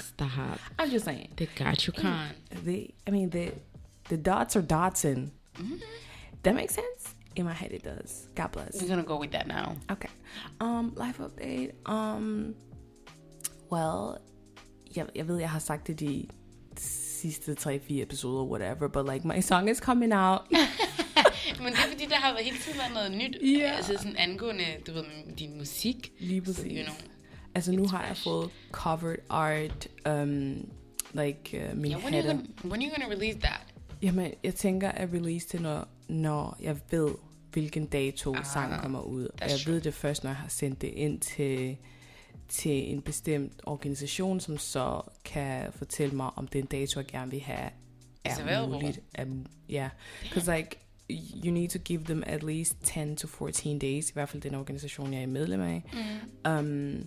Stop. 0.01 0.59
I'm 0.79 0.91
just 0.91 1.05
saying. 1.05 1.29
They 1.37 1.47
got 1.47 1.87
you, 1.87 1.93
Khan. 1.93 2.31
The 2.65 2.91
I 3.07 3.11
mean 3.11 3.31
the 3.31 3.53
the 4.09 4.17
dots 4.17 4.57
are 4.57 4.63
Dotson. 4.63 5.31
That 6.43 6.55
makes 6.55 6.75
sense. 6.75 7.15
In 7.37 7.45
my 7.45 7.53
head, 7.53 7.73
it 7.73 7.83
does. 7.85 8.27
God 8.35 8.51
bless. 8.53 8.81
We're 8.83 8.89
gonna 8.89 9.03
go 9.05 9.17
with 9.19 9.31
that 9.33 9.47
now. 9.47 9.77
Okay. 9.91 10.09
Um, 10.61 10.93
life 10.97 11.19
update. 11.19 11.73
Um, 11.87 12.55
well, 13.71 14.19
jeg, 14.97 15.07
jeg 15.15 15.29
ved, 15.29 15.39
jeg 15.39 15.51
har 15.51 15.59
sagt 15.59 15.87
det 15.87 16.01
de 16.01 16.27
sidste 17.21 17.57
3-4 17.61 18.03
episoder, 18.03 18.45
whatever, 18.45 18.89
but 18.89 19.13
like, 19.13 19.27
my 19.27 19.41
song 19.41 19.71
is 19.71 19.79
coming 19.79 20.15
out. 20.15 20.41
Men 21.63 21.73
det 21.73 21.79
er 21.79 21.91
fordi, 21.91 22.07
der 22.07 22.15
har 22.17 22.33
været 22.33 22.45
hele 22.45 22.59
tiden 22.59 22.79
været 22.79 22.93
noget 22.95 23.13
nyt. 23.13 23.59
Ja. 23.59 23.73
Altså 23.77 23.93
sådan 23.99 24.17
angående, 24.17 24.65
du 24.87 24.93
ved, 24.93 25.05
din 25.39 25.59
musik. 25.59 26.13
Lige 26.19 26.41
præcis. 26.41 26.65
you 26.65 26.83
know. 26.85 26.95
Altså, 27.55 27.73
nu 27.73 27.89
har 27.89 28.07
jeg 28.07 28.17
fået 28.17 28.51
covered 28.73 29.17
art, 29.29 29.89
um, 30.09 30.69
like, 31.13 31.71
uh, 31.71 31.79
min 31.79 31.91
Yeah, 31.91 32.05
when, 32.05 32.15
are 32.15 32.23
you 32.23 32.29
gonna, 32.29 32.43
when 32.65 32.83
are 32.83 32.89
you 32.89 32.91
gonna 32.97 33.15
release 33.15 33.39
that? 33.39 33.61
Jamen, 34.03 34.33
jeg 34.45 34.55
tænker 34.55 34.91
at 34.91 35.09
release 35.13 35.49
det, 35.53 35.61
når, 35.61 35.89
når 36.09 36.57
jeg 36.61 36.77
ved, 36.91 37.11
hvilken 37.53 37.87
dato 37.87 38.35
ah, 38.35 38.45
sangen 38.45 38.81
kommer 38.81 39.01
ud. 39.01 39.25
Og 39.25 39.51
jeg 39.51 39.59
true. 39.59 39.75
ved 39.75 39.81
det 39.81 39.95
først, 39.95 40.25
når 40.25 40.31
jeg 40.31 40.37
har 40.37 40.49
sendt 40.49 40.83
det 40.83 40.89
ind 40.89 41.21
til, 41.21 41.77
til 42.49 42.93
en 42.93 43.03
bestemt 43.03 43.53
organisation, 43.67 44.41
som 44.41 44.59
så 44.59 45.01
kan 45.25 45.73
fortælle 45.73 46.17
mig, 46.17 46.31
om 46.37 46.49
den 46.49 46.67
dato, 46.67 47.01
jeg 47.01 47.07
gerne 47.07 47.31
vil 47.31 47.41
have, 47.41 47.71
er 48.25 48.41
available. 48.41 48.73
muligt. 48.75 49.01
Um, 49.23 49.47
yeah, 49.71 49.91
because 50.23 50.57
like, 50.57 50.79
you 51.45 51.51
need 51.53 51.69
to 51.69 51.79
give 51.79 52.05
them 52.05 52.23
at 52.27 52.43
least 52.43 52.77
10 52.83 53.17
to 53.17 53.27
14 53.29 53.79
days, 53.79 54.11
i 54.11 54.13
hvert 54.13 54.29
fald 54.29 54.43
den 54.43 54.55
organisation, 54.55 55.13
jeg 55.13 55.23
er 55.23 55.27
medlem 55.27 55.61
af. 55.61 55.83
Mm. 55.93 56.51
Um, 56.51 57.07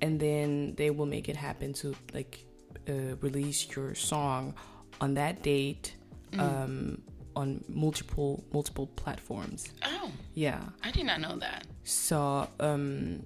and 0.00 0.20
then 0.20 0.74
they 0.76 0.90
will 0.90 1.10
make 1.10 1.30
it 1.30 1.36
happen 1.36 1.74
to 1.74 1.88
like 2.14 2.46
uh, 2.88 3.24
release 3.24 3.68
your 3.76 3.94
song 3.94 4.58
on 5.00 5.14
that 5.16 5.44
date 5.44 5.96
um, 6.38 7.02
on 7.34 7.64
multiple 7.68 8.44
multiple 8.52 8.86
platforms. 8.96 9.74
Oh, 9.82 10.10
Yeah. 10.36 10.60
I 10.84 10.90
did 10.94 11.04
not 11.04 11.18
know 11.18 11.38
that. 11.40 11.66
Så 11.84 12.46
um, 12.60 13.22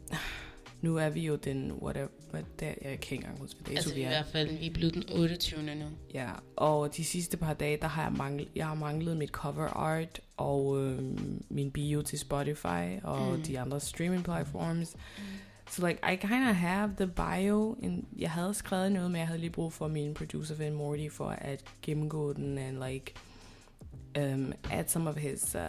nu 0.81 0.97
er 0.97 1.09
vi 1.09 1.21
jo 1.21 1.37
den 1.37 1.73
whatever, 1.73 2.09
hvad 2.31 2.43
det, 2.61 2.67
jeg 2.67 2.77
kan 2.83 2.93
ikke 2.93 3.15
engang 3.15 3.39
huske, 3.41 3.61
hvad 3.65 3.77
Altså 3.77 3.95
vi 3.95 4.01
i 4.01 4.05
er. 4.05 4.09
hvert 4.09 4.27
fald, 4.27 4.59
vi 4.59 4.67
er 4.67 4.73
blevet 4.75 4.95
den 4.95 5.05
28. 5.13 5.63
nu. 5.75 5.85
Ja, 6.15 6.31
og 6.57 6.97
de 6.97 7.05
sidste 7.05 7.37
par 7.37 7.55
dage, 7.55 7.77
der 7.81 7.87
har 7.89 8.03
jeg 8.03 8.13
manglet, 8.13 8.49
jeg 8.55 8.67
har 8.67 8.75
manglet 8.75 9.17
mit 9.17 9.31
cover 9.31 9.67
art 9.69 10.21
og 10.37 10.79
øhm, 10.83 11.43
min 11.49 11.71
bio 11.71 12.03
til 12.03 12.19
Spotify 12.19 13.01
og 13.03 13.37
mm. 13.37 13.43
de 13.43 13.61
andre 13.61 13.81
streaming 13.81 14.25
platforms. 14.25 14.97
Mm. 15.19 15.23
So 15.71 15.87
like, 15.87 16.01
I 16.13 16.17
kind 16.17 16.49
of 16.49 16.55
have 16.57 16.91
the 16.97 17.07
bio, 17.07 17.77
and 17.83 18.05
jeg 18.19 18.31
havde 18.31 18.55
skrevet 18.55 18.93
noget, 18.93 19.11
men 19.11 19.19
jeg 19.19 19.27
havde 19.27 19.41
lige 19.41 19.51
brug 19.51 19.73
for 19.73 19.89
min 19.89 20.15
producer 20.15 20.55
ven 20.55 20.73
Morty 20.73 21.09
for 21.11 21.29
at 21.29 21.65
gennemgå 21.83 22.33
den 22.33 22.59
and 22.59 22.85
like 22.85 23.15
um, 24.19 24.53
add 24.71 24.89
some 24.89 25.11
of 25.11 25.17
his 25.17 25.55
uh, 25.55 25.61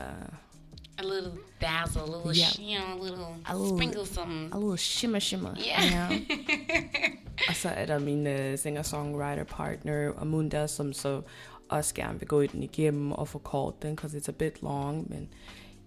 A 1.00 1.03
little 1.03 1.32
dazzle, 1.62 2.01
a 2.01 2.06
little 2.18 2.34
Yeah. 2.36 2.46
sheen, 2.51 2.77
a 2.82 2.96
little, 3.03 3.36
A 3.46 3.56
little- 3.56 3.77
sprinkle 3.77 4.06
some. 4.06 4.50
a 4.51 4.58
little 4.58 4.77
shimmer 4.77 5.20
shimmer. 5.20 5.56
Yeah. 5.65 5.84
you 5.84 6.20
know? 6.20 6.36
og 7.50 7.56
så 7.56 7.70
er 7.70 8.00
min 8.00 8.25
singer-songwriter 8.58 9.44
partner, 9.44 10.12
Amunda, 10.18 10.68
som 10.68 10.94
så 10.94 11.22
også 11.70 11.94
gerne 11.96 12.20
vil 12.20 12.27
gå 12.27 12.41
i 12.41 12.48
den 12.48 12.63
igennem 12.63 13.12
og 13.12 13.27
forkorte 13.27 13.77
den, 13.88 13.96
because 13.96 14.18
it's 14.18 14.29
a 14.29 14.32
bit 14.32 14.62
long, 14.63 15.10
men 15.10 15.29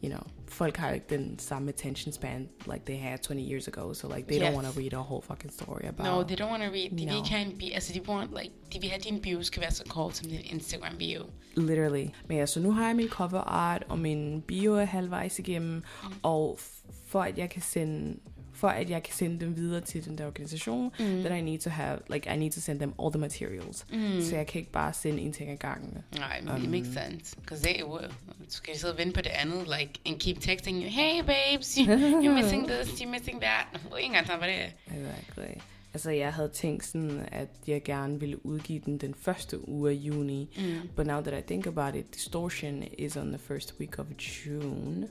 you 0.02 0.08
know, 0.10 0.22
folk 0.48 0.76
har 0.76 0.90
ikke 0.90 1.06
den 1.10 1.38
samme 1.38 1.68
attention 1.68 2.12
span 2.12 2.48
like 2.72 2.84
they 2.86 2.96
had 2.98 3.18
20 3.18 3.40
years 3.50 3.68
ago, 3.68 3.92
so 3.94 4.08
like 4.16 4.26
they 4.28 4.36
Yes. 4.40 4.48
don't 4.48 4.54
want 4.54 4.66
to 4.74 4.80
read 4.80 4.92
a 4.92 4.96
whole 5.02 5.22
fucking 5.22 5.52
story 5.52 5.82
about 5.88 6.06
No, 6.06 6.22
they 6.22 6.36
don't 6.40 6.50
want 6.50 6.62
to 6.62 6.68
read. 6.70 6.90
De 6.98 7.04
No. 7.04 7.12
vil 7.12 7.18
ikke 7.46 7.58
bio. 7.58 7.68
Altså, 7.74 7.92
de, 7.92 8.00
want, 8.08 8.30
like, 8.42 8.54
de 8.72 8.80
vil 8.80 8.90
have, 8.90 9.00
din 9.00 9.20
bio 9.20 9.42
skal 9.42 9.62
være 9.62 9.70
så 9.70 9.84
kort 9.88 10.16
som 10.16 10.28
din 10.28 10.40
Instagram 10.44 10.96
bio. 10.98 11.22
Literally. 11.56 12.06
Men 12.28 12.36
ja, 12.38 12.46
så 12.46 12.60
nu 12.60 12.72
har 12.72 12.86
jeg 12.86 12.96
min 12.96 13.08
cover 13.08 13.40
art, 13.40 13.84
og 13.88 13.98
min 13.98 14.42
bio 14.42 14.74
er 14.74 14.84
halvvejs 14.84 15.38
igennem, 15.38 15.82
og 16.22 16.58
f- 16.60 16.92
for 17.06 17.20
at 17.22 17.38
jeg 17.38 17.50
kan 17.50 17.62
sende 17.62 18.18
for 18.62 18.68
at 18.68 18.90
jeg 18.90 19.02
kan 19.02 19.14
sende 19.14 19.40
dem 19.40 19.56
videre 19.56 19.80
til 19.80 20.04
den 20.04 20.18
der 20.18 20.26
organisation, 20.26 20.92
mm. 20.98 21.04
then 21.04 21.38
I 21.38 21.40
need 21.40 21.58
to 21.58 21.70
have, 21.70 21.98
like, 22.10 22.34
I 22.34 22.36
need 22.36 22.50
to 22.50 22.60
send 22.60 22.78
them 22.78 22.94
all 23.02 23.10
the 23.10 23.20
materials. 23.20 23.86
Mm. 23.92 24.20
Så 24.20 24.36
jeg 24.36 24.46
kan 24.46 24.58
ikke 24.58 24.72
bare 24.72 24.92
sende 24.92 25.20
en 25.22 25.32
ting 25.32 25.50
ad 25.50 25.56
gangen. 25.56 25.98
Nej, 26.16 26.40
men 26.40 26.54
um, 26.54 26.62
it 26.62 26.70
makes 26.70 26.88
sense. 26.88 27.36
Because 27.40 27.64
they 27.64 27.84
will. 27.84 28.12
Så 28.48 28.62
kan 28.62 28.74
de 28.74 28.78
sidde 28.78 28.92
og 28.92 28.98
vente 28.98 29.14
på 29.14 29.20
det 29.20 29.30
andet, 29.30 29.64
like, 29.78 29.92
and 30.06 30.20
keep 30.20 30.40
texting 30.40 30.82
you, 30.82 30.88
hey 30.88 31.22
babes, 31.22 31.78
you're 31.78 32.34
missing 32.42 32.68
this, 32.68 33.00
you're 33.00 33.08
missing 33.08 33.40
that. 33.40 33.66
Ingen 33.98 34.04
engang 34.04 34.26
for 34.26 34.46
det. 34.46 34.74
Exactly. 34.86 35.60
Altså, 35.94 36.10
jeg 36.10 36.32
havde 36.32 36.48
tænkt 36.48 36.84
sådan, 36.84 37.28
at 37.32 37.48
jeg 37.66 37.82
gerne 37.82 38.20
ville 38.20 38.46
udgive 38.46 38.80
den 38.84 38.98
den 38.98 39.14
første 39.14 39.68
uge 39.68 39.90
af 39.90 39.94
juni. 39.94 40.56
Mm. 40.56 40.88
But 40.96 41.06
now 41.06 41.20
that 41.20 41.44
I 41.44 41.46
think 41.46 41.66
about 41.66 41.94
it, 41.94 42.14
Distortion 42.14 42.84
is 42.98 43.16
on 43.16 43.28
the 43.28 43.38
first 43.38 43.74
week 43.80 43.98
of 43.98 44.06
June. 44.18 45.08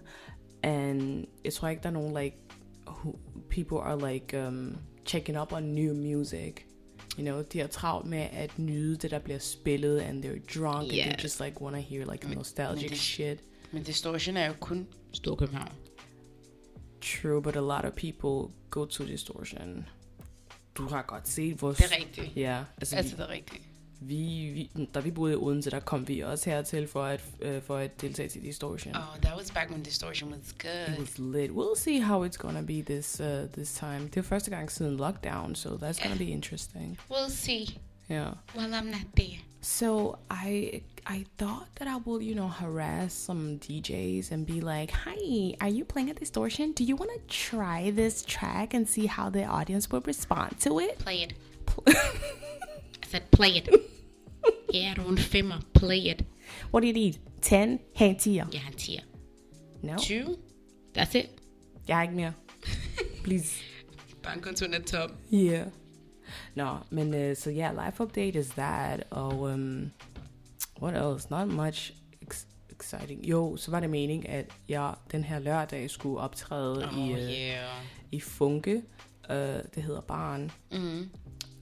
And 0.63 1.25
jeg 1.45 1.53
tror 1.53 1.67
ikke, 1.67 1.83
der 1.83 1.89
er 1.89 1.93
nogen, 1.93 2.23
like, 2.23 2.35
who, 2.91 3.15
people 3.49 3.77
are 3.77 4.13
like 4.13 4.47
um, 4.47 4.77
checking 5.05 5.37
up 5.41 5.51
on 5.53 5.63
new 5.63 5.93
music. 5.93 6.65
You 7.17 7.23
know, 7.25 7.43
de 7.53 7.59
har 7.59 7.67
travlt 7.67 8.07
med 8.07 8.27
at 8.31 8.59
nyde 8.59 8.95
det, 8.97 9.11
der 9.11 9.19
bliver 9.19 9.39
spillet, 9.39 9.99
and 10.01 10.25
they're 10.25 10.59
drunk, 10.59 10.93
Yeah. 10.93 11.07
and 11.07 11.13
they 11.15 11.23
just 11.23 11.39
like 11.39 11.61
want 11.61 11.75
to 11.75 11.81
hear 11.81 12.11
like 12.11 12.27
nostalgic 12.35 12.89
det- 12.89 12.97
shit. 12.99 13.39
Men 13.71 13.83
Distortion 13.83 14.37
er 14.37 14.47
jo 14.47 14.53
kun 14.59 14.87
Storkøbenhavn. 15.13 15.71
True, 17.01 17.41
but 17.41 17.55
a 17.55 17.59
lot 17.61 17.85
of 17.85 17.93
people 17.95 18.53
go 18.69 18.85
to 18.85 19.05
Distortion. 19.05 19.85
Du 20.75 20.83
har 20.87 21.01
godt 21.01 21.27
set 21.27 21.61
vores... 21.61 21.77
Det 21.77 21.85
er 21.85 21.99
rigtigt. 21.99 22.31
Ja, 22.37 22.63
altså, 22.77 22.95
Altså, 22.95 23.15
det 23.15 23.23
er 23.23 23.29
rigtigt. 23.29 23.63
Vi, 24.03 24.49
vi, 24.73 24.85
da 24.93 24.99
vi 24.99 25.11
boede 25.11 25.33
i 25.33 25.35
Odense, 25.35 25.69
der 25.71 25.79
kom 25.79 26.07
vi 26.07 26.19
også 26.19 26.49
hertil 26.49 26.87
for 26.87 27.03
at, 27.03 27.21
øh, 27.41 27.61
for 27.61 27.77
at 27.77 28.01
deltage 28.01 28.29
til 28.29 28.41
Distortion. 28.41 28.95
Oh, 28.95 29.21
that 29.21 29.37
was 29.37 29.51
back 29.51 29.69
when 29.69 29.83
Distortion 29.83 30.31
was 30.31 30.53
good. 30.59 30.93
It 30.93 30.99
was 30.99 31.19
lit. 31.19 31.51
We'll 31.51 31.75
see 31.83 32.01
how 32.01 32.25
it's 32.25 32.37
gonna 32.37 32.61
be 32.61 32.81
this 32.81 33.19
uh, 33.19 33.49
this 33.53 33.73
time. 33.73 34.03
Det 34.03 34.17
er 34.17 34.21
første 34.21 34.51
gang 34.51 34.71
siden 34.71 34.99
lockdown, 34.99 35.55
so 35.55 35.69
that's 35.69 36.03
gonna 36.03 36.17
be 36.17 36.23
interesting. 36.29 36.99
We'll 37.11 37.29
see. 37.29 37.79
Yeah. 38.09 38.33
Well, 38.55 38.73
I'm 38.73 38.91
not 38.91 39.07
there. 39.17 39.39
So 39.61 40.17
I 40.29 40.81
I 41.05 41.25
thought 41.37 41.67
that 41.79 41.87
I 41.87 41.97
would, 42.05 42.23
you 42.23 42.35
know, 42.35 42.47
harass 42.47 43.13
some 43.13 43.59
DJs 43.59 44.31
and 44.31 44.45
be 44.45 44.59
like, 44.59 44.91
"Hi, 44.91 45.55
are 45.61 45.69
you 45.77 45.85
playing 45.85 46.09
a 46.09 46.13
distortion? 46.13 46.73
Do 46.73 46.83
you 46.83 46.95
want 46.95 47.11
to 47.11 47.49
try 47.49 47.91
this 47.91 48.23
track 48.23 48.73
and 48.73 48.89
see 48.89 49.05
how 49.05 49.29
the 49.29 49.45
audience 49.45 49.89
will 49.91 50.03
respond 50.07 50.59
to 50.61 50.79
it?" 50.79 50.97
Play 50.97 51.21
it. 51.21 51.33
I 53.03 53.07
said 53.07 53.29
play 53.31 53.57
it. 53.57 53.90
Yeah, 54.75 54.95
du 54.95 55.01
er 55.01 55.09
en 55.09 55.17
femmer. 55.17 55.55
Play 55.73 55.97
it. 56.11 56.23
What 56.73 56.81
do 56.83 56.87
you 56.87 56.93
need? 56.93 57.13
10? 57.41 57.77
Hey, 57.95 58.13
10. 58.19 58.35
Jeg 58.35 58.45
har 58.61 58.71
en 58.71 58.77
10'er. 58.77 59.03
No. 59.81 59.97
20? 59.97 60.37
That's 60.97 61.17
it. 61.17 61.25
Jeg 61.87 61.95
har 61.95 62.03
ikke 62.03 62.15
mere. 62.15 62.33
Please. 63.23 63.55
Bankkontoen 64.23 64.73
er 64.73 64.81
tom. 64.81 65.11
Yeah. 65.33 65.67
No, 66.55 66.75
men 66.89 67.13
uh, 67.31 67.37
so 67.37 67.49
yeah, 67.49 67.85
life 67.85 68.03
update 68.03 68.39
is 68.39 68.47
that. 68.49 69.03
Og 69.09 69.39
um, 69.39 69.91
what 70.81 70.95
else? 71.13 71.27
Not 71.29 71.47
much 71.47 71.93
ex- 72.21 72.45
exciting. 72.69 73.25
Jo, 73.25 73.57
så 73.57 73.71
var 73.71 73.79
det 73.79 73.89
meningen, 73.89 74.27
at 74.31 74.45
jeg 74.69 74.93
den 75.11 75.23
her 75.23 75.39
lørdag 75.39 75.89
skulle 75.89 76.19
optræde 76.19 76.87
Oh, 76.87 76.97
i, 77.09 77.13
uh, 77.13 77.19
yeah. 77.19 77.83
i 78.11 78.19
Funke. 78.19 78.81
Uh, 79.29 79.35
det 79.75 79.83
hedder 79.83 80.01
Barn. 80.01 80.51
Mm. 80.71 81.09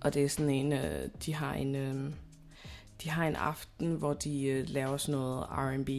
Og 0.02 0.14
det 0.14 0.24
er 0.24 0.30
sådan 0.30 0.50
en, 0.50 0.74
uh, 0.74 1.10
de 1.26 1.34
har 1.36 1.54
en, 1.54 1.76
um, 1.92 2.14
de 3.04 3.10
har 3.10 3.28
en 3.28 3.36
aften, 3.36 3.94
hvor 3.96 4.14
de 4.14 4.64
uh, 4.68 4.74
laver 4.74 4.98
sådan 4.98 5.20
noget 5.20 5.46
R&B, 5.50 5.90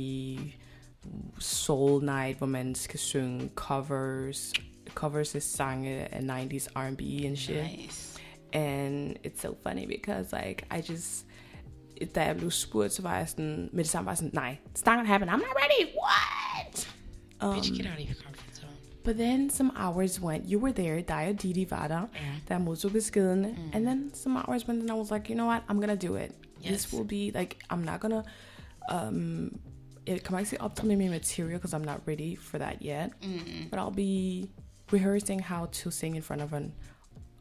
soul 1.38 2.04
night, 2.04 2.38
hvor 2.38 2.46
man 2.46 2.74
skal 2.74 2.98
synge 3.00 3.50
covers, 3.54 4.52
covers 4.94 5.34
af 5.34 5.42
sange 5.42 6.14
af 6.14 6.20
90s 6.20 6.66
R&B 6.76 7.00
and 7.26 7.36
shit. 7.36 7.62
Nice. 7.80 8.20
And 8.52 9.16
it's 9.26 9.40
so 9.40 9.54
funny 9.62 9.86
because 9.86 10.36
like 10.46 10.66
I 10.78 10.92
just 10.92 11.26
da 12.14 12.22
jeg 12.24 12.36
blev 12.36 12.50
spurgt, 12.50 12.92
så 12.92 13.02
var 13.02 13.16
jeg 13.18 13.28
sådan, 13.28 13.68
med 13.72 13.84
det 13.84 13.90
samme 13.90 14.06
var 14.08 14.14
sådan, 14.14 14.30
nej, 14.34 14.56
it's 14.66 14.82
not 14.86 14.94
gonna 14.96 15.04
happen, 15.04 15.28
I'm 15.28 15.32
not 15.32 15.42
ready, 15.56 15.90
what? 16.02 16.88
Um, 17.42 17.54
Bitch, 17.54 17.72
get 17.76 17.86
out 17.86 17.98
of 18.00 18.06
your 18.06 18.14
comfort 18.24 18.56
zone. 18.56 18.72
but 19.04 19.16
then 19.16 19.50
some 19.50 19.70
hours 19.76 20.20
went, 20.22 20.50
you 20.52 20.60
were 20.60 20.72
there, 20.72 21.00
dig 21.00 21.28
og 21.34 21.42
Didi 21.42 21.66
var 21.70 21.88
der, 21.88 22.00
Ja. 22.14 22.20
der 22.48 22.58
modtog 22.58 22.92
beskeden, 22.92 23.44
and 23.72 23.84
then 23.86 24.10
some 24.14 24.38
hours 24.38 24.68
went, 24.68 24.80
and 24.82 24.90
I 24.90 24.94
was 24.94 25.10
like, 25.10 25.28
you 25.28 25.34
know 25.34 25.48
what, 25.48 25.62
I'm 25.70 25.80
gonna 25.80 25.94
do 25.94 26.16
it. 26.16 26.30
Yes. 26.64 26.72
This 26.72 26.92
will 26.92 27.04
be, 27.08 27.38
like, 27.38 27.56
I'm 27.72 27.84
not 27.84 28.00
gonna, 28.00 28.22
um, 28.92 29.60
jeg 30.06 30.22
kommer 30.22 30.38
ikke 30.38 30.48
til 30.48 30.56
at 30.56 30.62
optage 30.62 30.86
med 30.86 30.96
min 30.96 31.10
material, 31.10 31.58
because 31.58 31.74
I'm 31.76 31.84
not 31.84 32.00
ready 32.08 32.36
for 32.40 32.58
that 32.58 32.76
yet, 32.82 33.10
but 33.70 33.78
I'll 33.78 33.94
be 33.96 34.48
rehearsing 34.92 35.44
how 35.44 35.66
to 35.66 35.90
sing 35.90 36.16
in 36.16 36.22
front 36.22 36.42
of 36.42 36.52
an 36.52 36.72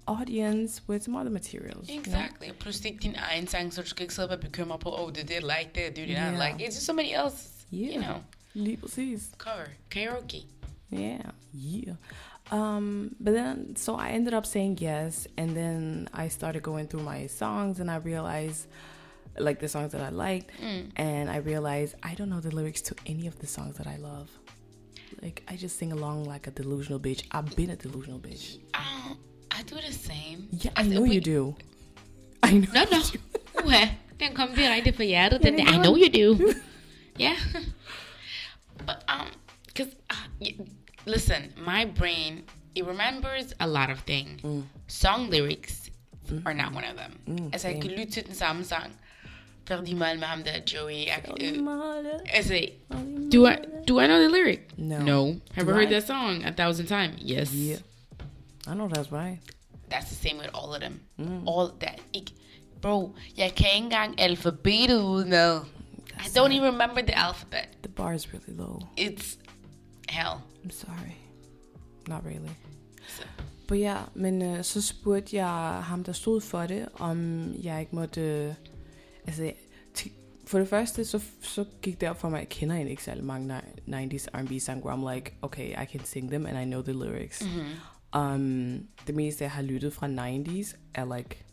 audience 0.07 0.81
with 0.89 1.03
some 1.03 1.15
other 1.19 1.31
materials. 1.31 1.87
you 1.89 1.93
know? 1.93 1.99
Exactly. 1.99 2.51
Plus 2.59 2.77
det 2.79 2.85
ikke 2.85 2.99
din 3.01 3.15
egen 3.31 3.47
sang, 3.47 3.73
så 3.73 3.81
du 3.81 3.87
skal 3.87 4.01
ikke 4.01 4.13
sidde 4.13 4.25
og 4.25 4.29
være 4.29 4.39
bekymret 4.39 4.79
på, 4.79 4.89
oh, 4.97 5.09
er 5.09 5.13
det, 5.13 5.29
like 5.29 5.69
det 5.75 5.87
er 5.87 5.91
det, 5.91 6.07
Yeah. 6.09 6.33
like. 6.33 6.63
It's 6.67 6.75
just 6.75 6.85
somebody 6.85 7.07
else, 7.13 7.49
Yeah. 7.73 7.95
you 7.95 8.01
know, 8.03 8.17
Lige 8.53 8.77
præcis. 8.77 9.29
cover. 9.37 9.65
Karaoke. 9.91 10.43
Yeah, 10.93 11.19
yeah. 11.53 11.95
Um, 12.51 13.15
but 13.25 13.33
then, 13.33 13.75
so 13.75 13.95
I 13.95 14.09
ended 14.15 14.33
up 14.33 14.45
saying 14.45 14.81
yes, 14.81 15.27
and 15.37 15.49
then 15.55 16.07
I 16.13 16.29
started 16.29 16.61
going 16.63 16.89
through 16.89 17.03
my 17.19 17.27
songs, 17.27 17.79
and 17.79 17.91
I 17.91 17.97
realized, 18.09 18.67
like 19.39 19.59
the 19.59 19.67
songs 19.67 19.91
that 19.93 20.01
I 20.01 20.09
liked, 20.09 20.49
and 20.95 21.29
I 21.29 21.37
realized 21.37 21.95
I 22.03 22.13
don't 22.15 22.29
know 22.29 22.41
the 22.41 22.55
lyrics 22.55 22.81
to 22.89 22.95
any 23.05 23.27
of 23.27 23.35
the 23.39 23.47
songs 23.47 23.77
that 23.77 23.87
I 23.87 23.97
love. 23.97 24.29
Like 25.21 25.43
I 25.47 25.55
just 25.55 25.77
sing 25.79 25.91
along 25.91 26.23
like 26.25 26.47
a 26.47 26.51
delusional 26.51 26.99
bitch. 26.99 27.23
I've 27.31 27.55
been 27.55 27.69
a 27.69 27.75
delusional 27.75 28.19
bitch. 28.19 28.57
Oh, 28.75 29.17
I 29.51 29.63
do 29.63 29.75
the 29.87 29.93
same. 29.93 30.47
Yeah, 30.51 30.71
I 30.75 30.83
Altså, 30.83 30.93
know 30.93 31.01
we- 31.01 31.13
you 31.15 31.21
do. 31.21 31.55
I 32.43 32.51
know. 32.59 32.73
Nå, 32.73 32.85
nå. 32.91 32.99
Uha, 33.65 33.89
den 34.19 34.33
kom 34.35 34.49
direkte 34.55 34.93
fra 34.93 35.03
hjertet. 35.03 35.41
Den 35.43 35.57
Ja, 35.59 35.65
der, 35.65 35.71
det 35.71 35.79
I 35.79 35.83
know 35.83 35.95
you 35.97 36.09
do. 36.09 36.53
yeah. 37.25 37.37
But, 38.85 39.03
um, 39.09 39.27
because, 39.67 39.93
uh, 40.09 40.15
y- 40.41 40.55
listen, 41.05 41.53
my 41.65 41.85
brain, 41.85 42.43
it 42.75 42.85
remembers 42.85 43.53
a 43.59 43.67
lot 43.67 43.89
of 43.89 43.99
things. 44.05 44.41
Mm. 44.41 44.63
Song 44.87 45.29
lyrics 45.29 45.89
are 46.45 46.53
not 46.53 46.73
one 46.73 46.85
of 46.85 46.95
them. 46.97 47.49
altså, 47.53 47.67
jeg 47.67 47.81
kan 47.81 47.89
same. 47.89 47.97
lytte 47.97 48.11
til 48.13 48.23
den 49.77 49.87
samme 49.87 49.99
mal 49.99 50.19
med 50.19 50.27
ham 50.27 50.43
der, 50.43 50.73
Joey. 50.73 50.91
Jeg, 50.91 51.23
altså, 52.33 52.53
do 53.33 53.47
I, 53.47 53.55
do 53.87 53.99
I 53.99 54.07
know 54.07 54.17
the 54.17 54.27
lyric? 54.27 54.59
No. 54.77 54.99
No. 54.99 55.35
Have 55.51 55.65
Do 55.65 55.71
you 55.71 55.77
heard 55.77 55.89
that 55.89 56.07
song 56.07 56.45
a 56.45 56.51
thousand 56.51 56.87
times? 56.87 57.21
Yes. 57.21 57.53
Yeah, 57.53 57.79
I 58.67 58.73
know 58.73 58.87
that's 58.87 59.11
right. 59.11 59.39
That's 59.89 60.09
the 60.09 60.29
same 60.29 60.37
with 60.37 60.49
all 60.53 60.73
of 60.73 60.81
them. 60.81 60.99
Mm. 61.17 61.47
All 61.47 61.71
that. 61.79 61.99
Ikke, 62.13 62.31
bro, 62.81 63.15
jeg 63.37 63.55
kan 63.55 63.67
ikke 63.75 63.85
engang 63.85 64.21
alfabetet 64.21 65.01
udenad. 65.01 65.61
I 66.19 66.27
don't 66.37 66.51
even 66.51 66.73
remember 66.73 67.01
the 67.01 67.17
alphabet. 67.17 67.67
The 67.81 67.89
bar 67.89 68.13
is 68.13 68.33
really 68.33 68.53
low. 68.57 68.79
It's 68.97 69.37
hell. 70.09 70.41
I'm 70.63 70.71
sorry. 70.71 71.15
Not 72.07 72.23
really. 72.25 72.55
Så. 73.07 73.23
But 73.67 73.79
ja, 73.79 73.97
men 74.13 74.41
øh, 74.41 74.63
så 74.63 74.81
spurgte 74.81 75.35
jeg 75.35 75.83
ham, 75.83 76.03
der 76.03 76.11
stod 76.11 76.41
for 76.41 76.65
det, 76.65 76.87
om 76.93 77.49
jeg 77.63 77.79
ikke 77.79 77.95
måtte... 77.95 78.21
Øh, 78.21 78.53
altså, 79.29 79.51
for 80.47 80.59
det 80.59 80.67
første, 80.67 81.05
så, 81.05 81.19
så 81.41 81.65
gik 81.81 82.01
det 82.01 82.09
op 82.09 82.19
for 82.19 82.29
mig, 82.29 82.37
at 82.37 82.41
jeg 82.41 82.49
kender 82.49 82.75
egentlig 82.75 82.91
ikke 82.91 83.03
særlig 83.03 83.23
mange 83.23 83.57
90s 83.87 84.27
R&B 84.33 84.59
sange, 84.59 84.81
hvor 84.81 84.91
I'm 84.91 85.15
like, 85.15 85.33
okay, 85.41 85.83
I 85.83 85.85
can 85.85 86.05
sing 86.05 86.29
them, 86.29 86.45
and 86.45 86.61
I 86.61 86.65
know 86.65 86.81
the 86.81 86.93
lyrics. 86.93 87.41
Mm-hmm. 87.41 88.21
Um, 88.21 88.87
det 89.07 89.15
meste, 89.15 89.43
jeg 89.43 89.51
har 89.51 89.61
lyttet 89.61 89.93
fra 89.93 90.07
90s, 90.07 90.75
er 90.93 91.15
like 91.17 91.45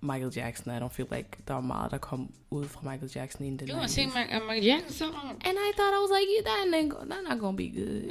Michael 0.00 0.32
Jackson. 0.36 0.76
I 0.76 0.78
don't 0.78 0.92
feel 0.92 1.08
like 1.10 1.28
der 1.48 1.54
var 1.54 1.60
meget, 1.60 1.90
der 1.90 1.98
kom 1.98 2.32
ud 2.50 2.64
fra 2.64 2.80
Michael 2.90 3.10
Jackson 3.14 3.44
in 3.44 3.58
the 3.58 3.66
You 3.66 3.76
want 3.76 3.88
to 3.88 3.94
sing 3.94 4.12
my, 4.12 4.38
Michael 4.48 4.64
Jackson 4.64 4.92
song? 4.92 5.30
And 5.30 5.56
I 5.66 5.70
thought 5.76 5.92
I 5.98 6.00
was 6.04 6.12
like, 6.16 6.28
yeah, 6.34 6.42
that 6.48 6.80
ain't, 6.80 6.90
go- 6.90 7.06
that 7.10 7.22
not 7.28 7.38
gonna 7.40 7.56
be 7.56 7.68
good. 7.68 8.02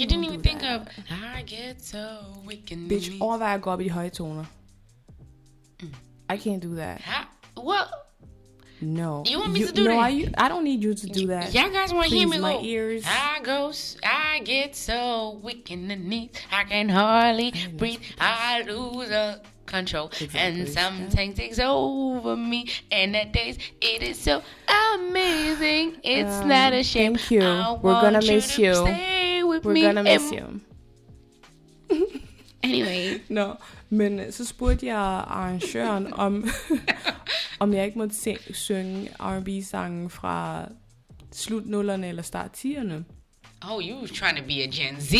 You 0.00 0.06
didn't 0.10 0.24
even 0.24 0.42
think 0.42 0.60
that. 0.60 0.80
of 0.80 0.88
I 1.38 1.42
get 1.42 1.84
so 1.84 2.04
wicked. 2.46 2.78
Bitch, 2.92 3.20
overvej 3.20 3.54
at 3.54 3.62
gå 3.62 3.70
op 3.70 3.80
i 3.80 3.84
de 3.84 3.90
høje 3.90 4.10
toner. 4.10 4.44
I 6.34 6.36
can't 6.36 6.62
do 6.62 6.74
that. 6.74 7.00
How? 7.00 7.24
Well, 7.56 7.86
No. 8.86 9.24
You 9.26 9.40
want 9.40 9.52
me 9.52 9.64
to 9.66 9.72
do 9.72 9.84
no, 9.84 9.90
that? 9.90 9.98
I, 9.98 10.44
I 10.44 10.48
don't 10.48 10.62
need 10.62 10.80
you 10.82 10.94
to 10.94 11.06
do 11.08 11.26
that. 11.26 11.52
y'all 11.52 11.70
guys 11.70 11.92
want 11.92 12.08
to 12.08 12.14
hear 12.16 12.28
me 12.28 12.38
my 12.38 12.52
go? 12.54 12.62
ears. 12.62 13.02
I 13.04 13.40
go, 13.42 13.72
I 14.04 14.40
get 14.44 14.76
so 14.76 15.40
weak 15.42 15.72
in 15.72 15.88
the 15.88 15.96
knees, 15.96 16.30
I 16.52 16.62
can 16.64 16.88
hardly 16.88 17.52
breathe. 17.76 18.00
I 18.20 18.62
lose 18.62 19.10
uh, 19.10 19.40
control, 19.66 20.12
and 20.34 20.60
Exactly. 20.60 20.66
something 21.10 21.34
takes 21.34 21.58
over 21.58 22.36
me. 22.36 22.68
And 22.92 23.14
that 23.16 23.32
days, 23.32 23.58
it 23.80 24.04
is 24.04 24.18
so 24.20 24.42
amazing. 24.94 25.96
It's 26.04 26.30
Um, 26.42 26.48
not 26.48 26.72
a 26.72 26.84
shame. 26.84 27.16
thank 27.16 27.30
you. 27.32 27.42
I 27.42 27.72
We're 27.82 28.00
gonna 28.00 28.22
you 28.22 28.34
miss 28.34 28.56
you. 28.56 28.72
We're 29.46 29.60
gonna 29.82 30.04
miss 30.04 30.30
and- 30.30 30.60
you. 31.90 32.00
Anyway, 32.62 33.20
Nå, 33.28 33.58
men 33.90 34.18
øh, 34.20 34.32
så 34.32 34.44
spurgte 34.44 34.86
jeg 34.86 34.96
arrangøren, 34.96 36.12
om, 36.26 36.44
om 37.60 37.72
jeg 37.74 37.84
ikke 37.86 37.98
måtte 37.98 38.14
se, 38.16 38.36
synge 38.52 39.08
R&B-sangen 39.20 40.10
fra 40.10 40.68
slut 41.32 41.66
nullerne 41.66 42.08
eller 42.08 42.22
start 42.22 42.64
10'erne. 42.64 42.94
Oh, 43.70 43.80
you 43.88 44.00
was 44.00 44.10
trying 44.10 44.36
to 44.36 44.44
be 44.44 44.62
a 44.62 44.66
Gen 44.70 45.00
Z. 45.00 45.12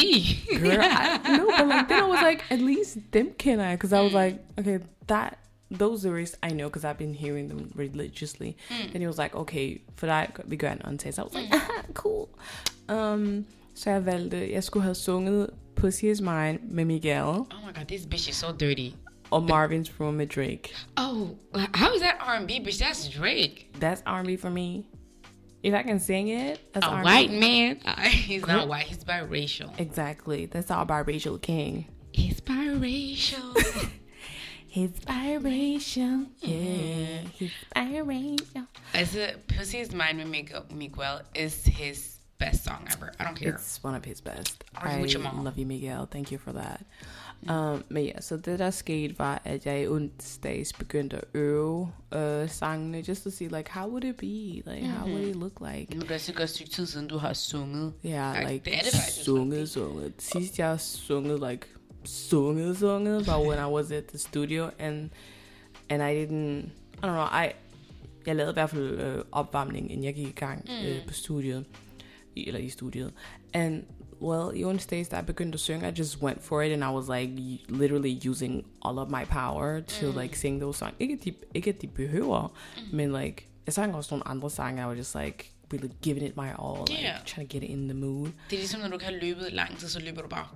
Girl, 0.60 0.80
I, 0.80 1.36
no, 1.38 1.44
but 1.58 1.66
like 1.68 1.88
then 1.88 1.98
I 2.04 2.08
was 2.08 2.22
like, 2.22 2.44
at 2.50 2.60
least 2.60 2.98
them 3.12 3.28
can 3.38 3.60
I? 3.60 3.74
Because 3.76 3.92
I 3.92 4.00
was 4.02 4.12
Mm. 4.12 4.24
like, 4.24 4.38
okay, 4.58 4.78
that 5.08 5.38
those 5.78 6.04
lyrics 6.08 6.36
I 6.42 6.48
know 6.52 6.68
because 6.68 6.84
I've 6.84 6.98
been 6.98 7.14
hearing 7.14 7.48
them 7.48 7.72
religiously. 7.74 8.56
Mm. 8.68 8.92
Then 8.92 9.00
he 9.00 9.06
was 9.06 9.18
like, 9.18 9.34
okay, 9.34 9.80
for 9.96 10.06
that 10.06 10.30
vi 10.44 10.56
gør 10.56 10.70
en 10.72 10.80
undtagelse. 10.84 11.18
I 11.20 11.24
was 11.24 11.34
like, 11.34 11.54
aha, 11.54 11.82
cool. 11.94 12.28
Um, 12.88 13.46
så 13.76 13.90
jeg 13.90 14.06
valgte, 14.06 14.52
jeg 14.52 14.64
skulle 14.64 14.82
have 14.84 14.94
sunget 14.94 15.50
Pussy 15.76 16.04
is 16.04 16.20
Mine 16.20 16.58
med 16.62 16.84
Miguel 16.84 17.24
oh 17.24 17.46
my 17.66 17.72
god, 17.74 17.84
this 17.88 18.06
bitch 18.06 18.28
is 18.28 18.36
so 18.36 18.46
dirty. 18.52 18.90
og 19.30 19.42
Marvin's 19.42 20.00
Room 20.00 20.14
med 20.14 20.26
Drake. 20.26 20.74
Oh, 20.96 21.28
how 21.74 21.94
is 21.94 22.00
that 22.00 22.16
R&B, 22.20 22.50
bitch? 22.50 22.78
That's 22.78 23.08
Drake. 23.18 23.70
That's 23.80 24.02
R&B 24.06 24.36
for 24.36 24.50
me. 24.50 24.86
If 25.62 25.74
I 25.74 25.82
can 25.82 25.98
sing 26.00 26.28
it, 26.28 26.60
that's 26.72 26.86
A 26.86 26.90
R&B. 26.90 27.04
white 27.04 27.32
man. 27.32 27.76
he's 28.28 28.46
not 28.46 28.68
white. 28.68 28.86
He's 28.86 29.04
biracial. 29.04 29.70
Exactly. 29.80 30.46
That's 30.46 30.70
our 30.70 30.86
biracial 30.86 31.40
king. 31.42 31.86
He's 32.12 32.40
biracial. 32.40 33.90
He's 34.68 34.90
biracial. 34.90 36.26
Yeah, 36.40 36.56
mm-hmm. 36.56 37.28
he's 37.32 37.52
biracial. 37.74 38.66
As 38.92 39.16
a 39.16 39.34
Pussy's 39.48 39.94
Mine 39.94 40.18
with 40.18 40.70
Miguel 40.70 41.22
is 41.34 41.64
his 41.64 42.15
best 42.38 42.64
song 42.64 42.88
ever. 42.92 43.12
I 43.20 43.24
don't 43.24 43.36
care. 43.36 43.54
It's 43.54 43.84
one 43.84 43.94
of 43.94 44.04
his 44.04 44.20
best. 44.20 44.64
I 44.74 45.02
love 45.42 45.58
you, 45.58 45.66
Miguel. 45.66 46.06
Thank 46.06 46.32
you 46.32 46.38
for 46.38 46.52
that. 46.52 46.80
Um, 47.48 47.84
men 47.88 48.04
ja, 48.04 48.20
så 48.20 48.36
det 48.36 48.58
der 48.58 48.70
skete 48.70 49.18
var, 49.18 49.42
at 49.44 49.66
jeg 49.66 49.82
i 49.82 49.86
onsdags 49.88 50.72
begyndte 50.72 51.16
at 51.16 51.24
øve 51.34 51.92
øh, 52.14 52.50
sangene, 52.50 53.04
just 53.08 53.22
to 53.22 53.30
see, 53.30 53.48
like, 53.48 53.70
how 53.70 53.88
would 53.88 54.04
it 54.04 54.16
be? 54.16 54.70
Like, 54.72 54.86
how 54.86 55.08
would 55.08 55.28
it 55.28 55.36
look 55.36 55.60
like? 55.60 55.94
Nu 55.94 56.00
er 56.00 56.06
det 56.06 56.20
sikkert 56.20 56.44
et 56.44 56.50
stykke 56.50 56.70
tid 56.70 56.86
siden, 56.86 57.08
du 57.08 57.18
har 57.18 57.32
sunget. 57.32 57.92
Ja, 58.04 58.32
Ej, 58.32 58.52
like, 58.52 58.64
det 58.64 58.74
er 58.74 58.82
det 58.82 58.92
faktisk. 58.92 59.24
sunget, 59.24 59.68
sunget. 59.68 60.12
Sidst 60.18 60.58
jeg 60.58 60.68
har 60.68 60.76
sunget, 60.76 61.50
like, 61.50 61.66
sunget, 62.04 62.76
sunget, 62.76 63.26
var 63.26 63.40
when 63.40 63.58
I 63.58 63.72
was 63.72 63.90
at 63.90 64.04
the 64.04 64.18
studio, 64.18 64.70
and, 64.78 65.10
and 65.88 66.02
I 66.02 66.24
didn't, 66.24 66.70
I 66.94 67.06
don't 67.06 67.12
know, 67.12 67.42
I, 67.44 67.52
jeg 68.26 68.36
lavede 68.36 68.52
i 68.52 68.54
hvert 68.54 68.70
fald 68.70 69.00
øh, 69.00 69.24
opvarmning, 69.32 69.90
inden 69.90 70.04
jeg 70.04 70.14
gik 70.14 70.28
i 70.28 70.32
gang 70.32 70.64
mm. 70.68 70.86
øh, 70.86 71.06
på 71.06 71.14
studiet, 71.14 71.64
eller 72.36 72.60
i 72.60 72.68
studiet. 72.68 73.12
And, 73.54 73.82
well, 74.22 74.56
i 74.60 74.64
onsdags, 74.64 75.08
da 75.08 75.16
jeg 75.16 75.26
begyndte 75.26 75.56
at 75.56 75.60
synge, 75.60 75.88
I 75.88 75.92
just 75.98 76.22
went 76.22 76.42
for 76.42 76.62
it, 76.62 76.72
and 76.72 76.84
I 76.84 76.86
was 76.94 77.08
like, 77.08 77.32
literally 77.68 78.28
using 78.28 78.64
all 78.82 78.98
of 78.98 79.10
my 79.10 79.24
power 79.24 79.80
to, 79.80 80.06
Mm. 80.12 80.20
like, 80.20 80.38
sing 80.38 80.60
those 80.60 80.78
songs. 80.78 80.94
Ikke 81.00 81.18
de, 81.24 81.32
ikke 81.54 81.72
de 81.72 81.86
behøver, 81.86 82.52
Mm. 82.76 82.96
men, 82.96 83.12
like, 83.12 83.46
jeg 83.66 83.72
sang 83.74 83.94
også 83.94 84.14
nogle 84.14 84.28
andre 84.28 84.50
sange, 84.50 84.82
I 84.82 84.84
was 84.86 84.98
just, 84.98 85.14
like, 85.14 85.50
really 85.72 85.90
giving 86.02 86.26
it 86.26 86.36
my 86.36 86.48
all, 86.58 86.78
like, 86.90 87.02
Yeah. 87.02 87.24
trying 87.26 87.50
to 87.50 87.58
get 87.58 87.62
in 87.70 87.88
the 87.88 87.98
mood. 87.98 88.26
Det 88.26 88.32
er 88.52 88.56
ligesom, 88.56 88.80
når 88.80 88.88
du 88.88 88.98
kan 88.98 89.08
have 89.08 89.20
løbet 89.20 89.52
lang 89.52 89.78
tid, 89.78 89.88
så 89.88 90.00
løber 90.00 90.22
du 90.22 90.28
bare 90.28 90.46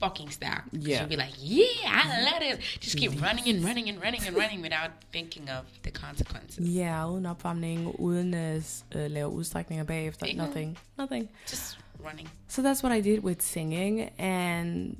fucking 0.00 0.32
stærkt. 0.32 0.68
Yeah. 0.72 1.00
You'll 1.00 1.08
be 1.08 1.16
like, 1.16 1.34
yeah, 1.42 2.02
I 2.02 2.22
love 2.30 2.42
it. 2.52 2.80
Just 2.84 2.96
keep 2.96 3.10
running 3.22 3.48
and 3.48 3.64
running 3.64 3.88
and 3.88 4.02
running 4.04 4.22
and 4.26 4.36
running 4.36 4.62
without 4.62 4.90
thinking 5.12 5.50
of 5.50 5.64
the 5.82 5.90
consequences. 5.90 6.68
Yeah, 6.68 7.12
uden 7.12 7.26
opvarmning, 7.26 8.00
uden 8.00 8.34
at 8.34 8.84
uh, 8.94 9.00
lave 9.10 9.28
udstrækninger 9.28 9.84
bagefter. 9.84 10.26
Ikke. 10.26 10.38
Nothing. 10.38 10.78
Nothing. 10.98 11.28
Just 11.50 11.78
running. 12.06 12.28
So 12.48 12.62
that's 12.62 12.82
what 12.82 12.98
I 12.98 13.00
did 13.00 13.18
with 13.18 13.42
singing. 13.42 14.10
And 14.18 14.96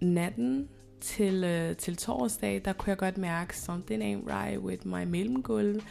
natten 0.00 0.68
til, 1.00 1.44
uh, 1.44 1.76
til 1.76 1.96
torsdag, 1.96 2.62
der 2.64 2.72
kunne 2.72 2.90
jeg 2.90 2.98
godt 2.98 3.18
mærke, 3.18 3.56
something 3.56 4.02
ain't 4.02 4.30
right 4.32 4.58
with 4.58 4.86
my 4.86 5.04
mellemgulv. 5.04 5.82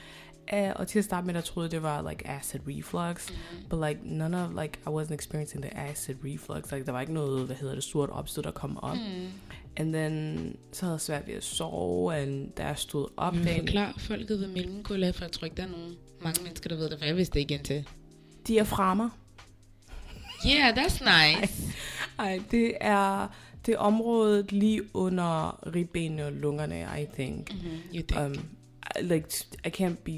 Uh, 0.53 0.70
og 0.75 0.88
til 0.88 1.00
at 1.00 1.06
starte 1.06 1.25
med, 1.27 1.34
der 1.34 1.41
troede 1.41 1.70
det 1.70 1.84
var 1.84 2.10
like 2.10 2.27
acid 2.27 2.60
reflux. 2.68 3.29
Mm-hmm. 3.29 3.70
But 3.70 3.88
like 3.88 4.00
none 4.03 4.44
of, 4.44 4.50
like, 4.62 4.79
I 4.88 4.89
wasn't 4.89 5.13
experiencing 5.13 5.63
the 5.63 5.77
acid 5.77 6.15
reflux. 6.25 6.72
Like, 6.72 6.86
der 6.86 6.91
var 6.91 7.01
ikke 7.01 7.13
noget, 7.13 7.46
hvad 7.46 7.56
hedder 7.56 7.74
det, 7.75 7.84
stort 7.84 8.10
opstød, 8.10 8.44
der 8.44 8.51
kom 8.51 8.77
op. 8.77 8.98
Mm. 8.98 9.27
And 9.77 9.94
then, 9.94 10.56
så 10.72 10.86
havde 10.86 10.94
jeg 10.94 11.01
svært 11.01 11.27
ved 11.27 11.34
at 11.34 11.44
sove, 11.44 12.15
and 12.15 12.51
da 12.51 12.65
jeg 12.65 12.77
stod 12.77 13.08
op 13.18 13.34
du 13.34 13.44
dagen, 13.44 13.60
forklare 13.68 13.94
folket, 13.98 14.38
hvad 14.38 14.48
mellemgulv 14.48 15.03
er, 15.03 15.12
for 15.12 15.24
jeg 15.25 15.32
tror 15.32 15.46
ikke, 15.46 15.58
der 15.58 15.63
er 15.63 15.68
nogen 15.68 15.96
mange 16.22 16.43
mennesker, 16.43 16.69
der 16.69 16.76
ved 16.76 16.89
det, 16.89 17.00
for 17.00 17.06
jeg 17.06 17.15
vidste 17.17 17.34
det 17.34 17.39
igen 17.39 17.63
til. 17.63 17.88
diafragmer. 18.47 19.10
Yeah, 20.47 20.78
that's 20.78 21.04
nice. 21.39 21.63
Ej, 22.19 22.41
det 22.52 22.73
er 22.82 23.28
det 23.65 23.73
er 23.73 23.78
området 23.78 24.52
lige 24.52 24.95
under 24.95 25.60
ribbenene 25.76 26.26
og 26.26 26.32
lungerne, 26.32 26.88
I 27.02 27.06
think. 27.13 27.54
Mm-hmm. 27.54 27.80
You 27.95 28.04
think. 28.08 28.38
Um, 28.38 28.45
I- 29.00 29.04
like, 29.04 29.45
I 29.65 29.69
can't 29.69 29.95
be... 30.04 30.12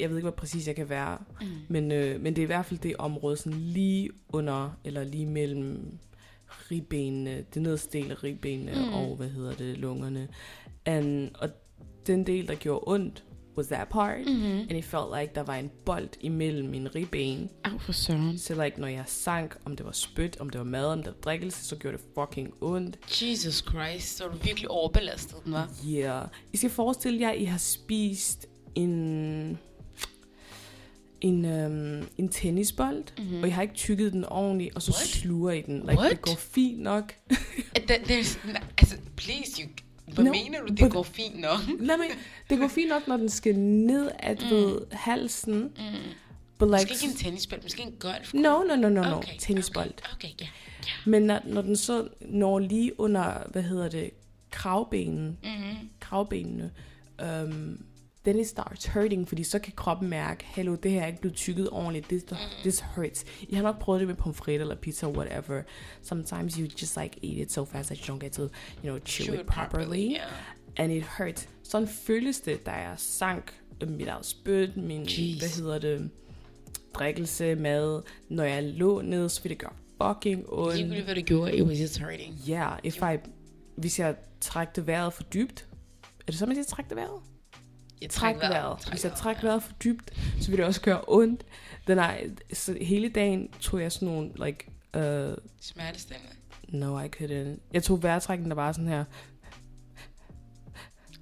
Jeg 0.00 0.08
ved 0.10 0.16
ikke, 0.16 0.24
hvor 0.28 0.36
præcis 0.36 0.66
jeg 0.66 0.76
kan 0.76 0.88
være. 0.88 1.18
mm. 1.40 1.46
Men, 1.68 1.92
øh, 1.92 2.20
men 2.20 2.36
det 2.36 2.42
er 2.42 2.46
i 2.46 2.46
hvert 2.46 2.66
fald 2.66 2.80
det 2.80 2.96
område, 2.98 3.36
sådan 3.36 3.58
lige 3.60 4.10
under, 4.28 4.78
eller 4.84 5.04
lige 5.04 5.26
mellem 5.26 5.98
ribbenene, 6.70 7.44
det 7.54 7.62
nederste 7.62 7.98
del 7.98 8.10
af 8.10 8.24
ribbenene 8.24 8.72
Mm. 8.74 8.92
og, 8.94 9.16
hvad 9.16 9.28
hedder 9.28 9.54
det, 9.54 9.78
lungerne. 9.78 10.28
And, 10.86 11.30
og 11.38 11.48
den 12.06 12.26
del, 12.26 12.48
der 12.48 12.54
gjorde 12.54 12.84
ondt, 12.86 13.24
was 13.56 13.66
that 13.66 13.88
part. 13.88 14.18
Mm. 14.26 14.32
Mm-hmm. 14.32 14.58
And 14.60 14.72
it 14.72 14.84
felt 14.84 15.04
like, 15.20 15.32
der 15.34 15.42
var 15.42 15.54
en 15.54 15.70
bold 15.84 16.08
imellem 16.20 16.68
mine 16.68 16.88
ribben. 16.94 17.50
Au 17.64 17.78
for 17.78 17.92
søren. 17.92 18.38
Så 18.38 18.64
like, 18.64 18.80
når 18.80 18.88
jeg 18.88 19.04
sank, 19.06 19.56
om 19.64 19.76
det 19.76 19.86
var 19.86 19.92
spyt, 19.92 20.36
om 20.40 20.50
det 20.50 20.58
var 20.58 20.64
mad, 20.64 20.86
om 20.86 20.98
det 20.98 21.06
var 21.06 21.20
drikkelse, 21.20 21.64
så 21.64 21.76
gjorde 21.76 21.96
det 21.96 22.04
fucking 22.18 22.54
ondt. 22.60 23.22
Jesus 23.22 23.54
Christ, 23.68 24.16
så 24.16 24.24
er 24.24 24.28
du 24.28 24.36
virkelig 24.36 24.70
overbelastet, 24.70 25.36
var. 25.46 25.70
Yeah. 25.88 26.28
I 26.52 26.56
skal 26.56 26.70
forestille 26.70 27.20
jer, 27.20 27.30
at 27.30 27.38
I 27.40 27.44
har 27.44 27.58
spist 27.58 28.46
en, 28.74 29.58
en, 31.24 31.44
øhm, 31.44 32.08
en 32.18 32.28
tennisbold, 32.28 33.04
Mm-hmm. 33.18 33.40
og 33.42 33.48
I 33.48 33.50
har 33.50 33.62
ikke 33.62 33.74
tykket 33.74 34.12
den 34.12 34.24
ordentligt, 34.24 34.74
og 34.76 34.82
så 34.82 34.90
What? 34.92 35.06
sluger 35.08 35.52
I 35.52 35.60
den. 35.60 35.76
Like, 35.80 35.98
What? 35.98 36.10
det 36.10 36.20
går 36.22 36.34
fint 36.38 36.80
nok. 36.82 37.14
There's, 37.78 38.38
altså, 38.78 38.96
please, 39.16 39.62
you... 39.62 39.68
Hvad 40.14 40.24
No, 40.24 40.30
mener 40.32 40.60
du, 40.60 40.66
det 40.74 40.82
but- 40.82 40.88
går 40.88 41.02
fint 41.02 41.40
nok? 41.40 41.58
Lad 41.80 41.96
mig, 41.96 42.06
det 42.50 42.58
går 42.58 42.68
fint 42.68 42.88
nok, 42.88 43.08
når 43.08 43.16
den 43.16 43.28
skal 43.28 43.58
ned 43.58 44.10
at 44.18 44.42
Mm. 44.42 44.50
ved 44.50 44.78
halsen. 44.92 45.54
Mm. 45.62 45.68
But 46.58 46.68
Måske 46.68 46.82
like, 46.82 46.94
ikke 47.04 47.12
en 47.12 47.18
tennisbold, 47.24 47.62
måske 47.62 47.82
en 47.82 47.94
golf. 47.98 48.34
no, 48.34 48.62
no, 48.62 48.76
no, 48.76 48.88
no, 48.88 49.02
no. 49.02 49.16
Okay, 49.16 49.32
Tennisbold. 49.38 49.90
Okay, 50.14 50.28
okay 50.34 50.44
ja. 50.86 51.10
Men 51.10 51.22
når, 51.22 51.40
når 51.46 51.62
den 51.62 51.76
så 51.76 52.08
når 52.20 52.58
lige 52.58 53.00
under, 53.00 53.50
hvad 53.52 53.62
hedder 53.62 53.88
det, 53.88 54.10
kravbenen, 54.50 55.38
Mm-hmm. 55.42 55.88
kravbenene, 56.00 56.70
um, 57.44 57.80
then 58.24 58.38
it 58.38 58.46
starts 58.48 58.86
hurting, 58.86 59.28
fordi 59.28 59.42
så 59.42 59.58
kan 59.58 59.72
kroppen 59.76 60.08
mærke, 60.08 60.44
hello, 60.44 60.74
det 60.74 60.90
her 60.90 61.02
er 61.02 61.06
ikke 61.06 61.20
blevet 61.20 61.36
tykket 61.36 61.70
ordentligt, 61.70 62.08
this, 62.08 62.24
this 62.62 62.84
hurts. 62.94 63.24
I 63.48 63.54
har 63.54 63.62
nok 63.62 63.78
prøvet 63.78 64.00
det 64.00 64.08
med 64.08 64.14
pomfrit 64.14 64.60
eller 64.60 64.74
pizza, 64.74 65.08
whatever. 65.08 65.62
Sometimes 66.02 66.54
you 66.54 66.68
just 66.80 66.96
like 66.96 67.18
eat 67.22 67.36
it 67.38 67.52
so 67.52 67.64
fast 67.64 67.88
that 67.88 67.98
you 67.98 68.14
don't 68.14 68.20
get 68.20 68.32
to, 68.32 68.42
you 68.42 68.50
know, 68.82 68.98
chew, 68.98 69.34
it 69.34 69.46
properly, 69.46 70.10
yeah. 70.10 70.30
and 70.76 70.92
it 70.92 71.04
hurts. 71.18 71.48
Sådan 71.62 71.88
føles 71.88 72.40
det, 72.40 72.66
da 72.66 72.70
jeg 72.70 72.94
sank 72.96 73.60
øh, 73.80 73.90
mit 73.90 74.08
eget 74.08 74.26
spyt, 74.26 74.76
min, 74.76 75.02
Jeez. 75.02 75.38
hvad 75.38 75.48
hedder 75.48 75.78
det, 75.78 76.10
drikkelse, 76.94 77.54
mad. 77.54 78.02
Når 78.28 78.44
jeg 78.44 78.62
lå 78.64 79.00
ned, 79.00 79.28
så 79.28 79.42
ville 79.42 79.54
det 79.54 79.58
gøre 79.58 79.72
fucking 80.02 80.44
ondt. 80.48 80.76
Ligegyldigt 80.76 81.04
hvad 81.04 81.14
du 81.14 81.20
gjorde, 81.20 81.56
it 81.56 81.62
was 81.62 81.80
just 81.80 81.98
hurting. 81.98 82.34
Ja, 82.34 82.70
if 82.84 82.96
I, 82.96 83.16
hvis 83.76 83.98
jeg 83.98 84.16
trækte 84.40 84.86
vejret 84.86 85.12
for 85.12 85.22
dybt, 85.22 85.68
er 86.02 86.26
det 86.26 86.34
så, 86.34 86.46
man 86.46 86.54
siger, 86.56 86.64
træk 86.64 86.88
det 86.88 86.96
vejret? 86.96 87.20
Jeg 88.04 88.10
Træk 88.10 88.36
vejret. 88.36 88.88
Hvis 88.90 89.04
jeg 89.04 89.12
træk 89.12 89.42
vejret 89.42 89.62
for 89.62 89.72
dybt, 89.72 90.10
så 90.40 90.48
vil 90.50 90.58
det 90.58 90.66
også 90.66 90.80
gøre 90.80 91.00
ondt. 91.08 91.44
Den 91.86 91.98
er, 91.98 92.16
så 92.52 92.78
hele 92.80 93.08
dagen 93.08 93.48
tog 93.60 93.80
jeg 93.80 93.92
sådan 93.92 94.08
nogle, 94.08 94.30
like, 94.46 94.66
uh, 94.96 95.34
Smertestillende. 95.60 96.30
no, 96.68 97.00
I 97.00 97.06
couldn't. 97.16 97.60
Jeg 97.72 97.82
tog 97.82 98.02
vejrtrækken, 98.02 98.48
der 98.48 98.54
var 98.54 98.72
sådan 98.72 98.88
her, 98.88 99.04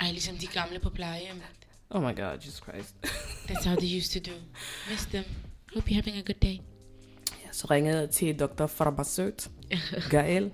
Ej, 0.01 0.11
ligesom 0.11 0.37
de 0.37 0.47
gamle 0.47 0.79
på 0.79 0.91
plejehjem. 0.91 1.43
oh 1.91 2.03
my 2.03 2.17
god, 2.17 2.39
Jesus 2.45 2.55
Christ. 2.63 2.95
That's 3.49 3.69
how 3.69 3.77
they 3.77 3.99
used 3.99 4.23
to 4.23 4.31
do. 4.31 4.37
Miss 4.91 5.07
them. 5.07 5.25
Hope 5.75 5.91
you're 5.91 5.95
having 5.95 6.17
a 6.17 6.21
good 6.21 6.41
day. 6.43 6.59
Ja, 7.45 7.53
så 7.53 7.67
ringede 7.71 7.99
jeg 8.01 8.11
til 8.11 8.39
Dr. 8.39 8.67
Farmaceut, 8.67 9.51
Gael, 10.11 10.51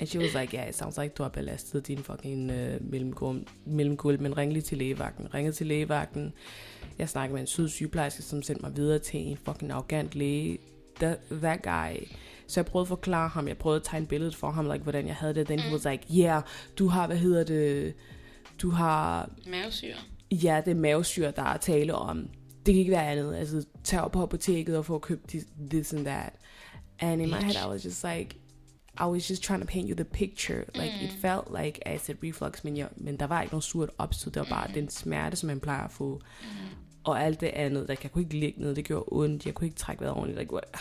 and 0.00 0.08
she 0.08 0.18
was 0.18 0.34
like, 0.34 0.56
yeah, 0.56 0.68
it 0.68 0.74
sounds 0.74 0.98
like, 0.98 1.14
du 1.14 1.22
har 1.22 1.30
belastet 1.30 1.86
din 1.86 1.98
fucking 1.98 2.50
uh, 2.50 2.90
mellemgulv, 2.90 3.44
mellemgulv, 3.66 4.20
men 4.20 4.36
ring 4.36 4.52
lige 4.52 4.62
til 4.62 4.78
lægevagten. 4.78 5.34
Ringede 5.34 5.56
til 5.56 5.66
lægevagten. 5.66 6.32
Jeg 6.98 7.08
snakkede 7.08 7.34
med 7.34 7.40
en 7.40 7.46
sød 7.46 7.68
sygeplejerske, 7.68 8.22
som 8.22 8.42
sendte 8.42 8.62
mig 8.62 8.76
videre 8.76 8.98
til 8.98 9.20
en 9.20 9.36
fucking 9.36 9.72
arrogant 9.72 10.14
læge. 10.14 10.58
That, 10.96 11.18
that 11.30 11.62
guy. 11.62 12.06
Så 12.46 12.60
jeg 12.60 12.66
prøvede 12.66 12.84
at 12.84 12.88
forklare 12.88 13.28
ham, 13.28 13.48
jeg 13.48 13.58
prøvede 13.58 13.80
at 13.80 13.84
tegne 13.84 14.06
billedet 14.06 14.36
for 14.36 14.50
ham, 14.50 14.64
like, 14.64 14.82
hvordan 14.82 15.06
jeg 15.06 15.14
havde 15.14 15.34
det. 15.34 15.46
Then 15.46 15.58
he 15.60 15.72
was 15.72 15.84
like, 15.84 16.06
yeah, 16.18 16.42
du 16.78 16.88
har, 16.88 17.06
hvad 17.06 17.16
hedder 17.16 17.44
det, 17.44 17.94
du 18.62 18.70
har 18.70 19.30
Mavesyre. 19.46 19.94
ja, 20.30 20.62
det 20.64 20.70
er 20.70 20.74
mavesyre, 20.74 21.30
der 21.30 21.42
er 21.42 21.56
tale 21.56 21.94
om. 21.94 22.28
Det 22.66 22.74
kan 22.74 22.80
ikke 22.80 22.92
være 22.92 23.10
andet. 23.10 23.36
Altså, 23.36 23.66
tag 23.84 24.00
op 24.00 24.12
på 24.12 24.22
apoteket 24.22 24.76
og 24.78 24.84
få 24.84 24.98
købt 24.98 25.28
this, 25.28 25.46
this 25.70 25.92
and 25.92 26.04
that. 26.04 26.32
And 27.00 27.22
in 27.22 27.28
my 27.28 27.34
head, 27.34 27.66
I 27.66 27.68
was 27.68 27.84
just 27.84 28.04
like, 28.04 28.36
I 29.00 29.04
was 29.04 29.30
just 29.30 29.42
trying 29.42 29.60
to 29.60 29.66
paint 29.66 29.88
you 29.88 29.94
the 29.94 30.04
picture. 30.04 30.64
Like, 30.74 30.92
it 31.04 31.12
felt 31.20 31.46
like 31.62 31.78
acid 31.86 32.16
reflux, 32.24 32.64
men, 32.64 32.76
jeg, 32.76 32.88
men 32.96 33.16
der 33.16 33.26
var 33.26 33.42
ikke 33.42 33.52
noget 33.54 33.64
surt 33.64 33.90
opstød. 33.98 34.32
Det 34.32 34.40
var 34.40 34.48
bare 34.48 34.70
den 34.74 34.88
smerte, 34.88 35.36
som 35.36 35.46
man 35.46 35.60
plejer 35.60 35.84
at 35.84 35.90
få. 35.90 36.20
Og 37.04 37.22
alt 37.24 37.40
det 37.40 37.46
andet, 37.46 37.86
like, 37.88 38.00
jeg 38.02 38.12
kunne 38.12 38.22
ikke 38.24 38.38
ligge 38.38 38.60
ned, 38.60 38.74
det 38.74 38.84
gjorde 38.84 39.04
ondt. 39.08 39.46
Jeg 39.46 39.54
kunne 39.54 39.66
ikke 39.66 39.76
trække 39.78 40.00
vejret 40.00 40.16
ordentligt. 40.16 40.38
Like, 40.38 40.52
what? 40.52 40.78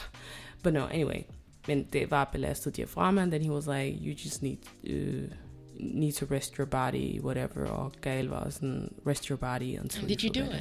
But 0.63 0.73
no, 0.73 0.86
anyway. 0.88 1.21
men 1.67 1.84
det 1.93 2.12
var 2.12 2.23
belastet 2.23 2.75
diafragma, 2.75 3.21
and 3.21 3.32
then 3.32 3.43
he 3.43 3.51
was 3.51 3.67
like, 3.67 3.97
you 4.01 4.13
just 4.25 4.41
need 4.43 4.58
uh, 4.84 5.30
need 5.80 6.12
to 6.13 6.25
rest 6.32 6.56
your 6.56 6.65
body, 6.65 7.19
whatever, 7.21 7.65
og 7.65 7.91
Gael 8.01 8.25
var 8.27 8.49
sådan, 8.49 8.91
rest 9.08 9.25
your 9.25 9.38
body 9.38 9.80
until 9.80 9.99
And 9.99 10.08
did 10.10 10.23
you 10.23 10.34
feel 10.34 10.45
do 10.45 10.51
better. 10.51 10.60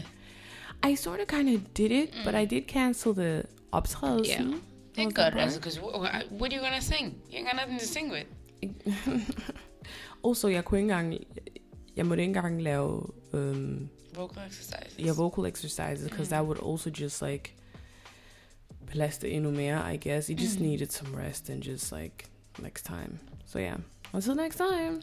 it? 0.85 0.92
I 0.92 0.95
sort 0.97 1.21
of 1.21 1.27
kind 1.27 1.49
of 1.55 1.61
did 1.77 1.90
it, 1.90 2.11
but 2.25 2.35
I 2.35 2.45
did 2.45 2.62
cancel 2.69 3.14
the 3.14 3.42
optrædelsen. 3.73 4.47
Yeah. 4.49 4.61
Thank 4.97 5.15
God, 5.15 5.33
the 5.33 5.55
because 5.59 5.81
what, 5.81 6.25
what 6.31 6.53
are 6.53 6.57
you 6.57 6.63
gonna 6.63 6.81
sing? 6.81 7.15
You 7.31 7.39
ain't 7.39 7.47
got 7.47 7.57
nothing 7.57 7.79
to 7.79 7.87
sing 7.87 8.11
with. 8.11 8.27
Also, 10.25 10.49
jeg 10.49 10.65
kunne 10.65 10.81
ikke 10.81 10.93
engang, 10.93 11.15
jeg 11.97 12.07
måtte 12.07 12.23
ikke 12.23 12.31
engang 12.39 12.63
lave 12.63 13.03
um, 13.33 13.89
Vocal 14.15 14.43
exercises. 14.47 14.95
yeah, 14.99 15.17
vocal 15.17 15.47
exercises, 15.47 16.09
because 16.11 16.29
that 16.29 16.45
would 16.47 16.59
also 16.59 16.91
just 16.91 17.23
like 17.23 17.55
belaste 18.87 19.29
endnu 19.31 19.51
mere, 19.51 19.93
I 19.93 19.97
guess. 19.97 20.29
You 20.31 20.37
just 20.37 20.59
Mm. 20.59 20.63
needed 20.63 20.93
some 20.93 21.15
rest 21.17 21.51
and 21.51 21.63
just 21.63 21.93
like 21.93 22.25
next 22.59 22.85
time. 22.87 23.19
So 23.45 23.59
yeah, 23.59 23.77
until 24.13 24.35
next 24.35 24.57
time. 24.57 25.03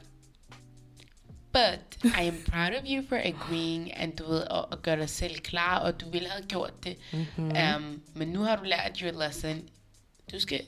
But 1.52 1.98
I 2.18 2.24
am 2.24 2.38
proud 2.52 2.74
of 2.74 2.86
you 2.86 3.04
for 3.10 3.18
agreeing, 3.18 3.92
and 3.94 4.14
du 4.18 4.24
ved, 4.26 4.42
at, 4.52 4.66
at 4.72 4.82
gøre 4.82 4.98
dig 4.98 5.10
selv 5.10 5.36
klar, 5.40 5.80
og 5.80 6.02
du 6.02 6.10
ville 6.10 6.30
have 6.30 6.44
gjort 6.48 6.84
det. 6.84 6.98
Mm-hmm. 7.12 7.52
Um, 7.78 8.02
men 8.16 8.28
nu 8.28 8.40
har 8.40 8.56
du 8.56 8.64
lært 8.64 9.00
your 9.00 9.12
lesson. 9.26 9.70
Du 10.32 10.40
skal 10.40 10.68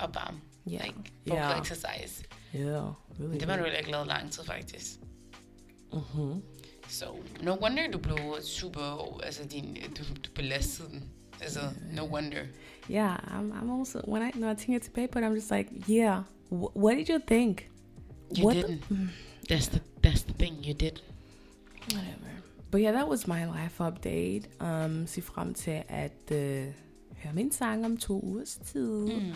opvarme. 0.00 0.40
Yeah. 0.68 0.84
Like, 0.86 0.98
vocal 1.26 1.38
Yeah. 1.44 1.58
exercise. 1.60 2.24
Yeah, 2.54 2.92
really. 3.20 3.38
Det 3.40 3.48
var 3.48 3.56
du 3.56 3.62
heller 3.62 3.78
ikke 3.78 3.90
lavet 3.90 4.06
lang 4.06 4.30
tid, 4.32 4.44
faktisk. 4.44 4.86
Mm-hmm. 5.92 6.42
Så 6.88 7.04
no 7.42 7.50
wonder, 7.62 7.90
du 7.92 7.98
blev 7.98 8.18
super, 8.42 9.20
altså 9.22 9.44
din, 9.48 9.74
du, 9.74 10.02
du 10.24 10.30
belastede 10.34 10.88
den. 10.88 11.10
Altså, 11.40 11.60
no 11.92 12.02
wonder. 12.02 12.42
Yeah, 12.90 13.16
I'm, 13.16 13.52
I'm 13.52 13.70
also 13.78 13.98
when 14.08 14.22
I 14.22 14.30
when 14.38 14.56
I 14.56 14.60
think 14.60 14.82
it's 14.82 14.88
paper, 14.94 15.20
I'm 15.20 15.34
just 15.34 15.50
like, 15.50 15.70
yeah. 15.88 16.22
Wh- 16.50 16.76
what 16.76 16.96
did 16.96 17.08
you 17.08 17.20
think? 17.28 17.70
You 18.38 18.44
What 18.46 18.56
the- 18.56 18.62
didn't. 18.68 19.10
That's 19.50 19.68
the, 19.68 19.80
that's 20.02 20.22
the 20.22 20.32
thing, 20.32 20.64
you 20.66 20.74
did. 20.74 21.02
Whatever. 21.92 22.30
But 22.70 22.80
yeah, 22.80 22.92
that 22.92 23.08
was 23.08 23.26
my 23.26 23.44
life 23.46 23.80
update. 23.80 24.46
Um, 24.60 25.06
se 25.06 25.20
frem 25.20 25.54
til 25.54 25.82
at 25.88 26.12
uh, 26.30 26.72
høre 27.24 27.34
min 27.34 27.52
sang 27.52 27.84
om 27.84 27.96
to 27.96 28.20
ugers 28.20 28.58
tid. 28.64 29.06
Mm. 29.06 29.32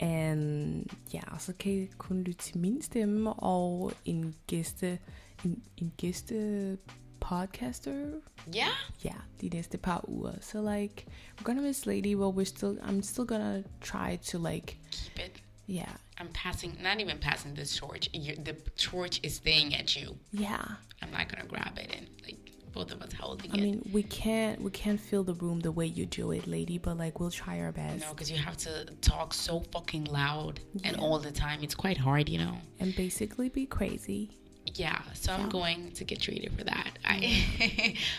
And 0.00 0.86
ja, 1.12 1.38
så 1.38 1.52
kan 1.58 1.72
I 1.72 1.86
kun 1.98 2.22
lytte 2.22 2.42
til 2.42 2.58
min 2.58 2.82
stemme 2.82 3.32
og 3.32 3.92
en 4.04 4.34
gæste, 4.46 4.98
en, 5.44 5.62
en 5.76 5.92
gæste 5.96 6.78
podcaster. 7.20 8.06
Ja. 8.54 8.66
Ja, 9.04 9.14
de 9.40 9.48
næste 9.48 9.78
par 9.78 10.04
uger. 10.08 10.32
So 10.40 10.58
like, 10.74 11.06
we're 11.38 11.44
gonna 11.44 11.62
miss 11.62 11.86
Lady, 11.86 12.14
but 12.14 12.34
we're 12.34 12.44
still, 12.44 12.78
I'm 12.82 13.02
still 13.02 13.26
gonna 13.26 13.62
try 13.80 14.16
to 14.16 14.38
like, 14.38 14.78
Keep 14.90 15.18
it. 15.26 15.42
yeah, 15.68 15.92
I'm 16.20 16.28
passing, 16.34 16.82
not 16.82 17.00
even 17.00 17.18
passing 17.20 17.56
the 17.56 17.64
torch. 17.80 18.08
you 18.14 18.34
the 18.44 18.54
torch 18.76 19.20
is 19.22 19.32
staying 19.34 19.74
at 19.74 19.96
you. 19.96 20.16
yeah. 20.32 20.64
I'm 21.02 21.10
not 21.12 21.28
gonna 21.28 21.48
grab 21.48 21.78
it 21.78 21.94
and 21.96 22.06
like 22.26 22.39
both 22.72 22.92
of 22.92 23.02
us 23.02 23.12
holding 23.12 23.50
I 23.52 23.54
it. 23.56 23.60
mean, 23.60 23.90
we 23.92 24.02
can't, 24.02 24.60
we 24.60 24.70
can't 24.70 25.00
fill 25.00 25.24
the 25.24 25.34
room 25.34 25.60
the 25.60 25.72
way 25.72 25.86
you 25.86 26.06
do 26.06 26.30
it, 26.32 26.46
Lady, 26.46 26.78
but 26.78 26.96
like, 26.96 27.20
we'll 27.20 27.30
try 27.30 27.60
our 27.60 27.72
best. 27.72 28.04
No, 28.04 28.12
because 28.14 28.30
you 28.30 28.38
have 28.38 28.56
to 28.58 28.86
talk 29.00 29.34
so 29.34 29.60
fucking 29.72 30.04
loud 30.04 30.60
and 30.84 30.96
all 30.96 31.18
the 31.18 31.32
time. 31.32 31.62
It's 31.62 31.74
quite 31.74 31.98
hard, 31.98 32.28
you 32.28 32.38
know. 32.38 32.56
And 32.78 32.94
basically 32.96 33.48
be 33.48 33.66
crazy. 33.66 34.30
Yeah, 34.74 35.00
so 35.14 35.32
I'm 35.32 35.48
going 35.48 35.90
to 35.92 36.04
get 36.04 36.20
treated 36.20 36.52
for 36.56 36.64
that. 36.64 36.98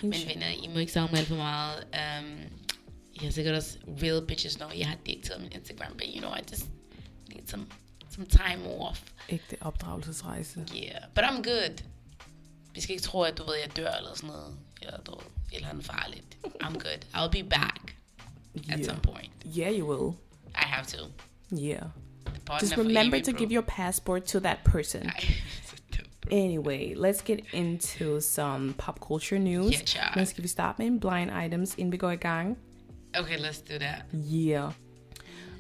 Men 0.04 0.44
I 0.44 0.68
må 0.74 0.80
ikke 0.80 0.92
savne 0.92 1.12
mig 1.12 1.20
alt 1.20 1.28
for 1.28 1.36
meget. 1.36 1.84
Um, 1.94 2.26
I 3.22 3.24
har 3.24 3.32
sikkert 3.32 3.56
også 3.56 3.78
real 4.02 4.22
bitches 4.28 4.56
know, 4.56 4.70
jeg 4.78 4.88
har 4.88 4.98
datet 5.06 5.42
min 5.42 5.52
Instagram, 5.52 5.94
but 5.98 6.08
you 6.08 6.20
know, 6.22 6.32
I 6.32 6.42
just 6.52 6.66
need 7.30 7.48
some, 7.48 7.66
some 8.10 8.26
time 8.26 8.68
off. 8.68 9.04
Ægte 9.30 9.56
opdragelsesrejse. 9.62 10.66
Yeah, 10.74 11.00
but 11.16 11.24
I'm 11.24 11.42
good. 11.44 11.84
Vi 12.74 12.82
skal 12.82 12.94
ikke 12.94 13.04
tro, 13.04 13.22
at 13.22 13.38
du 13.38 13.44
ved, 13.44 13.54
jeg 13.66 13.78
dør 13.78 13.92
eller 13.92 14.10
sådan 14.16 14.28
noget. 14.30 14.58
Eller 14.82 14.98
du 14.98 15.12
ved, 15.12 15.22
eller 15.54 15.70
andet 15.70 15.86
farligt. 15.86 16.38
I'm 16.64 16.74
good. 16.74 17.06
I'll 17.16 17.42
be 17.44 17.50
back 17.50 17.96
at 18.56 18.80
Yeah. 18.80 18.84
some 18.86 19.00
point. 19.02 19.32
Yeah, 19.58 19.80
you 19.80 19.86
will. 19.92 20.16
I 20.56 20.66
have 20.66 20.86
to. 20.86 20.98
Yeah. 21.54 21.84
Just 22.62 22.78
remember 22.78 23.20
to 23.20 23.32
bro. 23.32 23.40
give 23.40 23.52
your 23.52 23.62
passport 23.68 24.24
to 24.26 24.40
that 24.40 24.58
person. 24.66 25.10
Anyway, 26.32 26.94
let's 26.96 27.22
get 27.22 27.40
into 27.54 28.20
some 28.22 28.74
pop 28.78 29.00
culture 29.08 29.40
news. 29.40 29.72
Ja, 29.72 29.86
child. 29.86 30.26
Skal 30.28 30.44
vi 30.44 30.48
starte 30.48 30.76
med 30.82 30.88
en 30.88 31.00
blind 31.00 31.32
items, 31.46 31.76
inden 31.78 31.92
vi 31.92 31.98
går 31.98 32.12
i 32.12 32.16
gang? 32.16 32.58
Okay, 33.20 33.38
let's 33.38 33.74
do 33.74 33.78
that. 33.80 34.02
Yeah. 34.14 34.72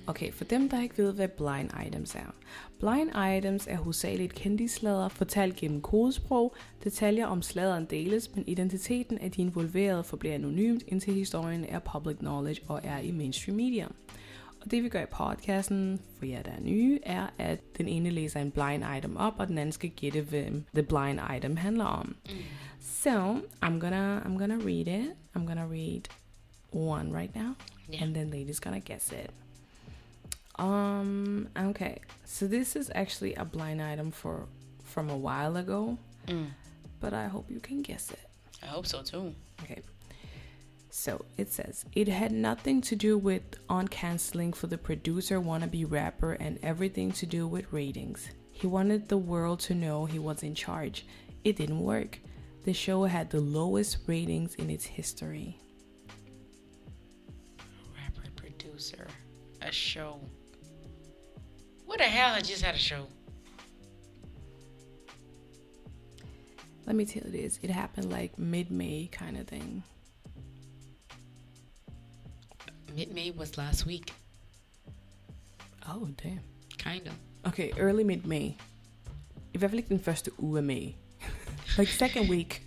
Okay, 0.07 0.31
for 0.33 0.43
dem, 0.43 0.69
der 0.69 0.81
ikke 0.81 0.97
ved, 0.97 1.13
hvad 1.13 1.27
blind 1.27 1.69
items 1.87 2.15
er. 2.15 2.33
Blind 2.79 3.09
items 3.37 3.67
er 3.67 3.77
hovedsageligt 3.77 4.33
kendisslader, 4.35 5.07
fortalt 5.09 5.55
gennem 5.55 5.81
kodesprog. 5.81 6.55
Detaljer 6.83 7.25
om 7.27 7.41
sladeren 7.41 7.85
deles, 7.85 8.35
men 8.35 8.43
identiteten 8.47 9.17
af 9.17 9.31
de 9.31 9.41
involverede 9.41 10.03
forbliver 10.03 10.35
anonymt, 10.35 10.83
indtil 10.87 11.13
historien 11.13 11.65
er 11.65 11.79
public 11.79 12.17
knowledge 12.17 12.61
og 12.67 12.79
er 12.83 12.97
i 12.99 13.11
mainstream 13.11 13.57
media. 13.57 13.87
Og 14.61 14.71
det 14.71 14.83
vi 14.83 14.89
gør 14.89 15.01
i 15.01 15.05
podcasten, 15.11 15.99
for 16.17 16.25
jer 16.25 16.41
der 16.41 16.51
er 16.51 16.61
nye, 16.61 16.99
er, 17.03 17.27
at 17.37 17.77
den 17.77 17.87
ene 17.87 18.09
læser 18.09 18.39
en 18.39 18.51
blind 18.51 18.83
item 18.97 19.17
op, 19.17 19.33
og 19.37 19.47
den 19.47 19.57
anden 19.57 19.71
skal 19.73 19.89
gætte, 19.89 20.21
hvem 20.21 20.63
the 20.73 20.83
blind 20.83 21.19
item 21.37 21.57
handler 21.57 21.85
om. 21.85 22.15
So, 22.81 23.33
I'm 23.65 23.79
gonna, 23.79 24.19
I'm 24.19 24.37
gonna 24.37 24.57
read 24.65 24.87
it. 24.87 25.09
I'm 25.37 25.45
gonna 25.47 25.67
read 25.71 26.01
one 26.73 27.17
right 27.17 27.35
now, 27.35 27.53
Yeah. 27.93 28.03
and 28.03 28.15
then 28.15 28.29
lady's 28.33 28.59
gonna 28.59 28.79
guess 28.79 29.11
it. 29.11 29.29
Um. 30.55 31.49
Okay. 31.57 31.99
So 32.25 32.47
this 32.47 32.75
is 32.75 32.91
actually 32.93 33.33
a 33.35 33.45
blind 33.45 33.81
item 33.81 34.11
for 34.11 34.47
from 34.83 35.09
a 35.09 35.17
while 35.17 35.55
ago, 35.57 35.97
Mm. 36.27 36.47
but 36.99 37.13
I 37.13 37.27
hope 37.27 37.49
you 37.49 37.59
can 37.59 37.81
guess 37.81 38.11
it. 38.11 38.19
I 38.61 38.67
hope 38.67 38.85
so 38.85 39.01
too. 39.01 39.33
Okay. 39.63 39.81
So 40.89 41.23
it 41.37 41.49
says 41.51 41.85
it 41.93 42.07
had 42.09 42.31
nothing 42.33 42.81
to 42.81 42.95
do 42.97 43.17
with 43.17 43.43
on 43.69 43.87
canceling 43.87 44.51
for 44.51 44.67
the 44.67 44.77
producer 44.77 45.39
wannabe 45.39 45.89
rapper 45.89 46.33
and 46.33 46.59
everything 46.61 47.11
to 47.13 47.25
do 47.25 47.47
with 47.47 47.71
ratings. 47.71 48.29
He 48.51 48.67
wanted 48.67 49.07
the 49.07 49.17
world 49.17 49.61
to 49.61 49.73
know 49.73 50.05
he 50.05 50.19
was 50.19 50.43
in 50.43 50.53
charge. 50.53 51.05
It 51.45 51.55
didn't 51.55 51.79
work. 51.79 52.19
The 52.65 52.73
show 52.73 53.05
had 53.05 53.29
the 53.29 53.39
lowest 53.39 53.99
ratings 54.05 54.53
in 54.55 54.69
its 54.69 54.83
history. 54.85 55.57
Rapper, 57.95 58.29
producer, 58.35 59.07
a 59.61 59.71
show. 59.71 60.19
What 61.91 61.99
the 61.99 62.05
hell? 62.05 62.33
I 62.33 62.39
just 62.39 62.61
had 62.61 62.73
a 62.73 62.77
show. 62.77 63.05
Let 66.87 66.95
me 66.95 67.03
tell 67.03 67.23
you 67.25 67.31
this. 67.31 67.59
It 67.61 67.69
happened 67.69 68.09
like 68.09 68.39
mid-May 68.39 69.09
kind 69.11 69.35
of 69.35 69.45
thing. 69.45 69.83
Mid 72.95 73.13
May 73.13 73.31
was 73.31 73.57
last 73.57 73.85
week. 73.85 74.13
Oh, 75.85 76.07
damn. 76.23 76.39
Kind 76.77 77.07
of. 77.07 77.13
Okay, 77.47 77.73
early 77.77 78.05
mid-May. 78.05 78.55
If 79.53 79.61
ikke 79.61 79.89
den 79.89 79.99
første 79.99 80.31
uge 80.39 80.61
May. 80.61 80.95
like 81.77 81.89
second 82.05 82.29
week, 82.29 82.65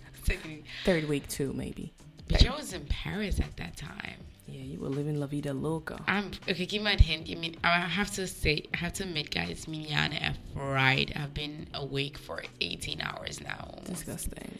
third 0.85 1.09
week 1.09 1.27
too, 1.27 1.51
maybe. 1.53 1.93
But 2.27 2.45
I 2.45 2.55
was 2.55 2.73
in 2.73 2.85
Paris 2.85 3.39
at 3.39 3.57
that 3.57 3.75
time. 3.75 4.19
Yeah, 4.47 4.63
you 4.63 4.79
were 4.79 4.89
living 4.89 5.19
La 5.19 5.25
Vida 5.27 5.53
Loca. 5.53 5.97
I'm 6.07 6.31
okay. 6.49 6.65
Give 6.65 6.83
me 6.83 6.93
a 6.93 7.01
hint. 7.01 7.29
I 7.29 7.35
mean, 7.35 7.55
I 7.63 7.79
have 7.79 8.11
to 8.11 8.27
say, 8.27 8.61
I 8.73 8.77
have 8.77 8.93
to 8.93 9.03
admit, 9.03 9.31
guys, 9.31 9.65
hjerne 9.65 10.21
er 10.21 10.33
fried. 10.53 11.11
I've 11.15 11.33
been 11.33 11.67
awake 11.73 12.17
for 12.17 12.43
18 12.61 13.01
hours 13.01 13.41
now. 13.41 13.57
almost. 13.69 13.87
Disgusting. 13.87 14.59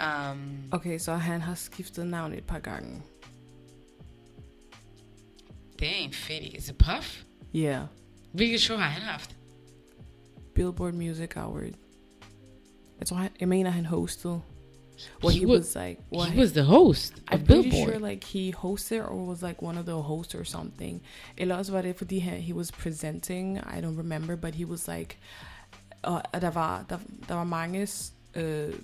Um, 0.00 0.64
Okay, 0.72 0.98
so 0.98 1.14
han 1.14 1.40
har 1.40 1.54
skiftet 1.54 2.06
navn 2.06 2.32
et 2.32 2.44
par 2.46 2.58
gange. 2.58 3.02
det 5.78 5.88
er 5.88 5.94
en 6.04 6.12
fedt. 6.12 6.54
Is 6.54 6.68
it 6.68 6.78
Puff? 6.78 7.24
Yeah. 7.54 7.80
We 7.80 7.88
Hvilket 8.38 8.60
show 8.60 8.76
har 8.76 8.88
han 8.88 9.02
haft? 9.02 9.36
Billboard 10.54 10.94
Music 10.94 11.36
Award. 11.36 11.72
Jeg 12.98 13.06
tror, 13.06 13.16
han, 13.16 13.30
jeg 13.40 13.48
mener, 13.48 13.70
han 13.70 13.86
hostede. 13.86 14.40
Well, 15.22 15.32
He 15.32 15.38
he, 15.40 15.46
wa- 15.46 15.56
was 15.56 15.74
like, 15.76 15.98
well, 16.12 16.24
he 16.30 16.40
was 16.40 16.52
the 16.52 16.62
host 16.64 17.12
of 17.12 17.40
I'm 17.40 17.46
pretty 17.46 17.70
Billboard. 17.70 17.90
sure 17.90 18.08
like 18.10 18.24
he 18.24 18.52
hosted 18.52 19.00
or 19.10 19.26
was 19.26 19.42
like 19.42 19.62
one 19.62 19.78
of 19.80 19.84
the 19.86 19.92
hosts 20.02 20.34
or 20.34 20.44
something. 20.44 21.00
Eller 21.36 21.54
også 21.56 21.72
var 21.72 21.82
det 21.82 21.96
fordi 21.96 22.18
han, 22.18 22.40
he 22.40 22.54
was 22.54 22.70
presenting, 22.70 23.56
I 23.58 23.80
don't 23.80 23.96
remember, 23.98 24.36
but 24.36 24.54
he 24.54 24.64
was 24.66 24.88
like, 24.88 25.16
og 26.02 26.22
der 26.40 26.50
var, 26.50 26.84
der, 26.88 26.98
der 27.28 27.34
var 27.34 27.44
mange 27.44 27.88
uh, 28.36 28.74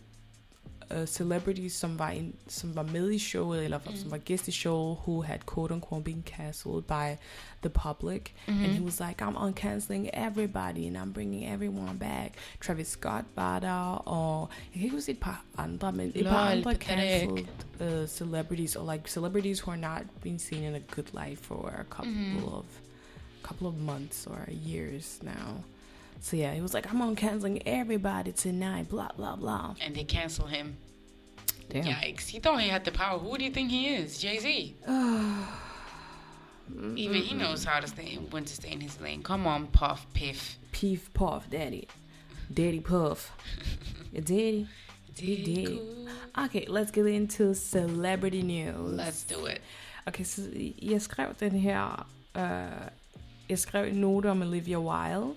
uh, 0.91 1.07
celebrities, 1.07 1.73
som 1.73 1.99
var, 1.99 2.11
in, 2.11 2.35
som 2.49 2.77
var 2.77 2.83
med 2.83 3.11
i 3.13 3.19
showet, 3.19 3.65
eller 3.65 3.79
mm. 3.79 3.97
som 3.97 4.11
var 4.11 4.19
gæst 4.19 4.49
i 4.49 4.51
showet, 4.51 4.97
who 5.07 5.23
had 5.23 5.39
quote 5.47 5.75
unquote 5.75 6.05
been 6.05 6.23
cancelled 6.23 6.83
by 6.85 7.17
the 7.63 7.69
public. 7.71 8.35
Mm-hmm. 8.47 8.65
And 8.65 8.73
he 8.73 8.81
was 8.85 9.01
like, 9.01 9.23
I'm 9.23 9.37
uncanceling 9.37 10.11
everybody, 10.13 10.87
and 10.87 10.97
I'm 10.97 11.13
bringing 11.13 11.45
everyone 11.45 11.99
back. 11.99 12.35
Travis 12.61 12.89
Scott 12.89 13.25
var 13.37 13.59
der, 13.61 14.09
og 14.09 14.49
jeg 14.65 14.73
kan 14.75 14.83
ikke 14.83 14.97
huske 14.97 15.13
et 15.13 15.19
par 15.21 15.45
andre, 15.59 15.93
men 15.93 16.13
et 16.15 16.27
par 16.27 16.49
Lol, 16.49 16.59
andre 16.59 16.75
pathetic. 16.75 17.29
cancelled 17.29 18.03
uh, 18.03 18.09
celebrities, 18.09 18.77
or 18.77 18.93
like 18.93 19.09
celebrities 19.09 19.61
who 19.61 19.73
are 19.73 19.81
not 19.81 20.03
being 20.23 20.41
seen 20.41 20.63
in 20.63 20.75
a 20.75 20.81
good 20.95 21.07
light 21.15 21.39
for 21.39 21.69
a 21.69 21.85
couple 21.95 22.13
Mhm. 22.13 22.45
of 22.45 22.65
couple 23.43 23.67
of 23.67 23.75
months 23.79 24.27
or 24.27 24.39
years 24.53 25.19
now. 25.23 25.65
So 26.21 26.37
yeah, 26.37 26.55
he 26.55 26.61
was 26.61 26.75
like, 26.75 26.91
I'm 26.91 27.01
on 27.03 27.17
canceling 27.17 27.67
everybody 27.67 28.33
tonight, 28.33 28.89
blah 28.89 29.09
blah 29.17 29.37
blah. 29.37 29.75
And 29.81 29.95
they 29.97 30.05
cancel 30.05 30.47
him. 30.47 30.77
Damn. 31.71 31.85
Yikes. 31.85 32.29
He 32.29 32.41
thought 32.41 32.61
he 32.61 32.69
had 32.69 32.85
the 32.85 32.93
power. 32.93 33.19
Who 33.19 33.39
do 33.39 33.45
you 33.45 33.51
think 33.51 33.71
he 33.71 33.89
is? 33.89 34.19
Jay 34.19 34.39
Z. 34.39 34.77
Even 36.97 37.23
he 37.23 37.35
knows 37.35 37.65
how 37.65 37.81
to 37.81 37.87
stay 37.87 38.17
when 38.31 38.45
to 38.45 38.55
stay 38.55 38.73
in 38.73 38.81
his 38.81 39.01
lane. 39.01 39.23
Come 39.23 39.47
on, 39.47 39.67
Puff 39.69 40.07
Piff. 40.15 40.59
Peef 40.73 41.13
Puff, 41.15 41.49
Daddy. 41.51 41.89
Daddy 42.53 42.81
Puff. 42.81 43.33
Your 44.13 44.23
daddy. 44.23 44.69
Did. 45.17 45.81
Okay, 46.39 46.67
let's 46.69 46.91
get 46.91 47.07
into 47.07 47.55
celebrity 47.55 48.43
news. 48.43 48.97
Let's 48.97 49.23
do 49.25 49.47
it. 49.47 49.61
Okay, 50.09 50.25
så 50.25 50.43
jeg 50.83 51.03
skrev 51.03 51.35
den 51.41 51.53
her... 51.61 52.07
Uh, 52.35 52.89
jeg 53.49 53.59
skrev 53.59 53.89
en 53.89 53.95
note 53.95 54.31
om 54.31 54.43
Olivia 54.43 54.79
Wilde. 54.79 55.35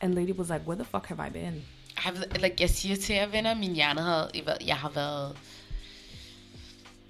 And 0.00 0.14
lady 0.14 0.32
was 0.32 0.50
like, 0.50 0.66
where 0.66 0.76
the 0.76 0.84
fuck 0.84 1.06
have 1.06 1.20
I 1.20 1.30
been? 1.30 1.62
I 1.96 2.00
have, 2.00 2.24
like 2.40 2.60
jeg 2.60 2.70
siger 2.70 2.96
til 2.96 3.14
jer 3.14 3.26
venner, 3.26 3.54
min 3.54 3.74
hjerne 3.74 4.00
har, 4.00 4.30
jeg 4.66 4.76
har 4.76 4.90
været, 4.90 5.36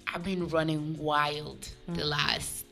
I've 0.08 0.22
been 0.22 0.44
running 0.44 1.00
wild 1.00 1.74
the 1.88 2.04
last, 2.04 2.66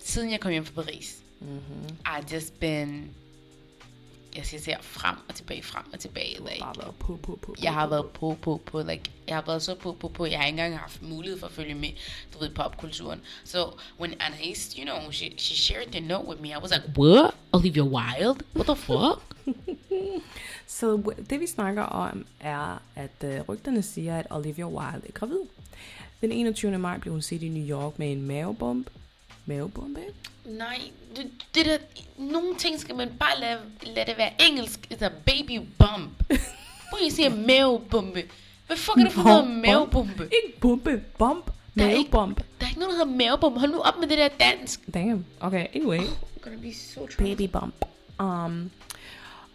siden 0.00 0.30
jeg 0.30 0.40
kom 0.40 0.50
hjem 0.50 0.64
fra 0.64 0.82
Paris. 0.82 1.18
Mm-hmm. 1.40 1.96
I've 2.06 2.34
just 2.34 2.60
been, 2.60 3.14
jeg 4.36 4.46
siger 4.46 4.60
til 4.60 4.70
jer, 4.70 4.78
frem 4.82 5.16
og 5.28 5.34
tilbage, 5.34 5.62
frem 5.62 5.84
og 5.92 6.00
tilbage. 6.00 6.36
Like, 6.38 6.60
Bare 6.60 6.74
været 6.78 6.94
på, 6.98 7.18
på, 7.22 7.38
på, 7.42 7.54
jeg 7.62 7.72
har 7.74 7.86
været 7.86 8.06
på, 8.10 8.36
på, 8.42 8.60
på, 8.66 8.82
like, 8.82 9.02
jeg 9.28 9.36
har 9.36 9.42
været 9.46 9.62
så 9.62 9.74
på, 9.74 9.92
på, 10.00 10.08
på, 10.08 10.26
jeg 10.26 10.38
har 10.38 10.46
ikke 10.46 10.58
engang 10.58 10.78
haft 10.78 11.02
mulighed 11.02 11.38
for 11.40 11.46
at 11.46 11.52
følge 11.52 11.74
med, 11.74 11.88
du 12.34 12.38
ved, 12.38 12.50
popkulturen. 12.50 13.20
So, 13.44 13.58
when 14.00 14.14
Anais, 14.20 14.72
you 14.78 14.84
know, 14.84 15.10
she, 15.10 15.34
she 15.38 15.56
shared 15.56 15.86
the 15.92 16.00
note 16.00 16.28
with 16.28 16.42
me, 16.42 16.48
I 16.48 16.56
was 16.62 16.70
like, 16.70 16.98
what? 16.98 17.34
Olivia 17.52 17.82
Wilde? 17.82 18.44
What 18.56 18.66
the 18.66 18.76
fuck? 18.76 19.22
Så 20.66 20.96
w- 20.96 21.24
det 21.30 21.40
vi 21.40 21.46
snakker 21.46 21.82
om 21.82 22.26
er, 22.40 22.82
at 22.96 23.24
uh, 23.24 23.48
rygterne 23.48 23.82
siger, 23.82 24.18
at 24.18 24.26
Olivia 24.30 24.66
Wilde 24.66 25.06
er 25.08 25.12
gravid. 25.14 25.38
Den 26.20 26.32
21. 26.32 26.78
maj 26.78 26.98
blev 26.98 27.12
hun 27.12 27.22
set 27.22 27.42
i 27.42 27.48
New 27.48 27.78
York 27.78 27.98
med 27.98 28.12
en 28.12 28.22
mavebomb. 28.22 28.86
Mavebombe? 29.46 30.00
Nej, 30.44 30.80
det, 31.16 31.30
det 31.54 31.66
der, 31.66 31.78
nogle 32.18 32.56
ting 32.58 32.80
skal 32.80 32.94
man 32.96 33.08
bare 33.20 33.40
lade, 33.40 33.58
lade 33.82 34.06
det 34.06 34.18
være 34.18 34.32
engelsk. 34.48 34.88
Det 34.88 35.02
er 35.02 35.10
baby 35.26 35.60
bump. 35.78 36.10
Prøv 36.90 36.98
lige 36.98 37.06
at 37.06 37.12
sige 37.12 37.30
mavebombe. 37.30 38.22
Hvad 38.66 38.76
fuck 38.76 38.98
er 38.98 39.02
det 39.02 39.12
for 39.12 39.22
noget 39.22 39.50
mavebombe? 39.50 40.22
Ikke 40.22 40.60
bombe, 40.60 41.04
bomb. 41.18 41.50
Der 41.78 41.84
er 41.84 41.90
ikke-. 41.90 42.10
Der 42.10 42.18
er 42.60 42.68
ikke 42.68 42.80
noget, 42.80 42.98
der 42.98 43.04
hedder 43.04 43.16
mavebombe. 43.16 43.60
Hold 43.60 43.72
nu 43.72 43.78
op 43.78 43.98
med 44.00 44.08
det 44.08 44.18
der 44.18 44.28
dansk. 44.28 44.80
Damn. 44.94 45.26
Okay, 45.40 45.66
anyway. 45.74 45.98
I'm 45.98 46.40
gonna 46.44 46.56
be 46.56 46.74
so 46.74 47.06
Baby 47.18 47.48
bump. 47.48 47.74
Um, 48.20 48.70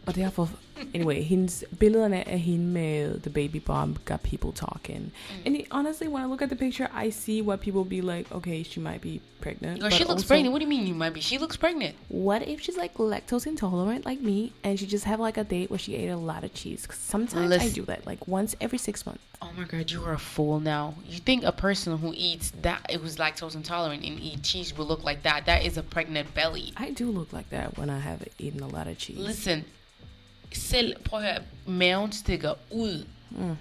og 0.08 0.16
derfor, 0.16 0.50
anyway, 0.94 1.22
hendes, 1.24 1.66
billederne 1.80 2.28
af 2.30 2.40
hende 2.40 2.66
med 2.66 3.20
the 3.20 3.30
baby 3.30 3.58
bump 3.66 4.06
got 4.06 4.20
people 4.22 4.52
talking. 4.52 5.00
Mm. 5.30 5.46
And 5.46 5.56
it- 5.56 5.66
honestly, 5.72 6.08
when 6.08 6.24
I 6.24 6.28
look 6.28 6.42
at 6.42 6.50
the 6.50 6.56
picture, 6.56 6.88
I 7.06 7.10
see 7.12 7.42
what 7.42 7.60
people 7.60 7.84
be 7.84 8.02
like, 8.02 8.32
okay, 8.36 8.64
she 8.64 8.80
might 8.82 9.02
be 9.02 9.20
pregnant. 9.42 9.82
Girl, 9.82 9.90
she 9.92 10.04
looks 10.04 10.10
also, 10.24 10.28
pregnant. 10.28 10.52
What 10.54 10.60
do 10.60 10.66
you 10.66 10.70
mean 10.70 10.88
you 10.88 10.96
might 10.96 11.14
be? 11.14 11.22
She 11.22 11.38
looks 11.38 11.58
pregnant. 11.58 11.96
What 12.10 12.42
if 12.48 12.62
she's 12.62 12.78
like 12.78 12.94
lactose 12.98 13.46
intolerant 13.48 14.06
like 14.06 14.22
me 14.22 14.52
and 14.64 14.80
she 14.80 14.86
just 14.88 15.06
have 15.06 15.20
like 15.20 15.38
a 15.38 15.44
date 15.44 15.70
where 15.70 15.80
she 15.80 15.96
ate 15.96 16.10
a 16.10 16.18
lot 16.18 16.44
of 16.44 16.54
cheese? 16.54 16.88
'Cause 16.88 16.98
sometimes 17.00 17.52
I 17.52 17.70
do 17.70 17.84
that, 17.86 18.06
like 18.08 18.28
once 18.28 18.56
every 18.62 18.78
six 18.80 19.06
months. 19.06 19.22
Oh 19.42 19.52
my 19.58 19.66
god, 19.66 19.92
you 19.92 20.04
are 20.04 20.14
a 20.14 20.20
fool 20.20 20.60
now. 20.60 20.96
You 21.08 21.20
think 21.20 21.44
a 21.44 21.52
person 21.52 21.98
who 21.98 22.12
eats 22.18 22.52
that, 22.64 22.82
who's 22.92 23.18
lactose 23.18 23.56
intolerant 23.56 24.04
and 24.04 24.20
eat 24.20 24.42
cheese 24.44 24.76
will 24.78 24.88
look 24.88 25.04
like 25.04 25.22
that? 25.24 25.46
That 25.46 25.64
is 25.66 25.78
a 25.78 25.84
pregnant 25.84 26.34
belly. 26.34 26.74
I 26.76 26.90
do 26.92 27.12
look 27.12 27.32
like 27.34 27.50
that 27.52 27.78
when 27.78 27.90
I 27.92 28.00
have 28.00 28.20
eaten 28.40 28.62
a 28.62 28.68
lot 28.68 28.88
of 28.88 28.98
cheese. 28.98 29.20
Listen, 29.20 29.64
selv, 30.58 30.96
prøv 31.04 31.20
at 31.20 31.26
høre, 31.26 31.44
maven 31.66 32.12
stikker 32.12 32.54
ud. 32.72 33.06
Mm, 33.32 33.56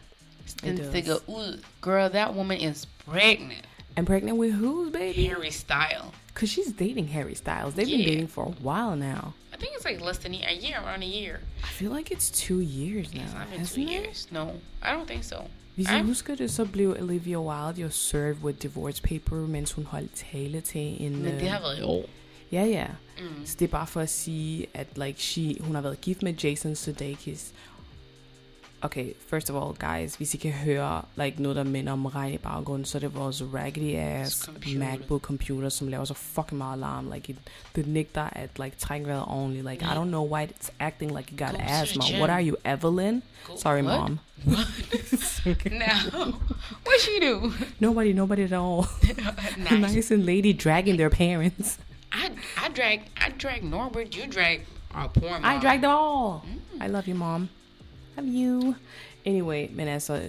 Den 0.62 0.76
stikker 0.90 1.14
ud. 1.26 1.62
Girl, 1.80 2.10
that 2.10 2.34
woman 2.34 2.60
is 2.60 2.88
pregnant. 3.06 3.64
And 3.96 4.06
pregnant 4.06 4.38
with 4.38 4.54
whose 4.54 4.92
baby? 4.92 5.26
Harry 5.28 5.50
Style. 5.50 6.12
Because 6.34 6.50
she's 6.50 6.72
dating 6.78 7.08
Harry 7.08 7.34
Styles. 7.34 7.74
They've 7.74 7.88
been 7.96 8.06
dating 8.08 8.28
for 8.28 8.42
a 8.44 8.54
while 8.62 8.96
now. 8.96 9.32
I 9.54 9.56
think 9.58 9.70
it's 9.76 9.86
like 9.90 10.00
less 10.04 10.18
than 10.18 10.34
a 10.34 10.54
year, 10.66 10.76
around 10.84 11.02
a 11.02 11.06
year. 11.06 11.36
I 11.64 11.68
feel 11.78 11.90
like 11.96 12.10
it's 12.10 12.30
two 12.30 12.60
years 12.60 13.14
now. 13.14 13.22
It's 13.22 13.34
not 13.34 13.50
been 13.50 13.66
two 13.66 13.80
it? 13.80 13.90
years. 13.90 14.28
No, 14.30 14.42
I 14.82 14.90
don't 14.92 15.06
think 15.08 15.24
so. 15.24 15.36
Hvis 15.74 15.88
jeg 15.88 16.02
husker 16.02 16.34
det, 16.34 16.50
så 16.50 16.64
blev 16.64 16.96
Olivia 17.00 17.40
Wilde 17.40 17.80
jo 17.82 17.90
served 17.90 18.42
with 18.42 18.58
divorce 18.62 19.02
paper, 19.02 19.36
mens 19.36 19.72
hun 19.72 19.84
holdt 19.84 20.10
tale 20.32 20.60
til 20.60 21.02
en... 21.04 21.16
Men 21.22 21.26
øh, 21.34 21.40
det 21.40 21.48
har 21.48 21.60
været 21.60 21.78
i 21.78 21.82
år. 21.82 22.04
Ja, 22.52 22.64
ja. 22.64 22.86
Mm. 23.18 23.46
Så 23.46 23.56
det 23.58 23.64
er 23.64 23.70
bare 23.70 23.86
for 23.86 24.00
at 24.00 24.10
sige, 24.10 24.66
at 24.74 24.86
like, 24.96 25.20
she, 25.22 25.56
hun 25.60 25.74
har 25.74 25.82
været 25.82 26.00
gift 26.00 26.22
med 26.22 26.34
Jason 26.34 26.76
Sudeikis. 26.76 27.52
Okay, 28.82 29.12
first 29.28 29.50
of 29.50 29.62
all, 29.62 29.74
guys, 29.90 30.14
hvis 30.14 30.34
I 30.34 30.36
kan 30.36 30.52
høre 30.52 31.02
like, 31.16 31.42
noget, 31.42 31.56
der 31.56 31.64
minder 31.64 31.92
om 31.92 32.06
regn 32.06 32.34
i 32.34 32.38
baggrunden, 32.38 32.84
så 32.84 32.98
er 32.98 33.00
det 33.00 33.14
vores 33.14 33.42
raggedy 33.54 33.94
ass 33.96 34.44
Computer. 34.44 34.78
MacBook 34.78 35.22
computer, 35.22 35.68
som 35.68 35.88
laver 35.88 36.04
så 36.04 36.14
fucking 36.14 36.58
meget 36.58 36.76
alarm. 36.76 37.12
Like, 37.12 37.30
it, 37.32 37.38
det 37.76 37.86
nægter 37.86 38.22
at 38.32 38.50
like, 38.62 38.76
trække 38.78 39.06
vejret 39.06 39.24
ordentligt. 39.28 39.70
Like, 39.70 39.84
I 39.84 39.88
don't 39.88 40.04
know 40.08 40.34
why 40.34 40.44
it's 40.46 40.70
acting 40.80 41.16
like 41.16 41.32
you 41.32 41.38
got 41.46 41.50
Go 41.50 41.62
asthma. 41.62 42.04
What 42.18 42.30
are 42.30 42.42
you, 42.48 42.56
Evelyn? 42.64 43.22
Go- 43.46 43.56
Sorry, 43.56 43.82
what? 43.82 44.00
mom. 44.00 44.18
now, 45.70 46.22
what 46.84 47.00
she 47.00 47.20
do? 47.20 47.52
Nobody, 47.80 48.12
nobody 48.12 48.42
at 48.42 48.52
all. 48.52 48.86
nice. 49.58 49.94
nice 49.94 50.10
and 50.10 50.26
lady 50.26 50.52
dragging 50.52 50.96
their 50.96 51.10
parents. 51.10 51.78
I 52.16 52.30
I 52.64 52.68
drag 52.68 52.98
I 53.16 53.28
drag 53.30 53.62
Norbert. 53.62 54.16
You 54.16 54.26
drag 54.26 54.60
our 54.94 55.08
poor 55.08 55.30
mom. 55.30 55.44
I 55.44 55.60
dragged 55.60 55.82
them 55.82 55.90
all. 55.90 56.44
Mm. 56.46 56.82
I 56.84 56.86
love 56.88 57.06
you, 57.06 57.14
mom. 57.14 57.48
Love 58.16 58.26
you. 58.26 58.74
Anyway, 59.24 59.68
altså, 59.78 60.20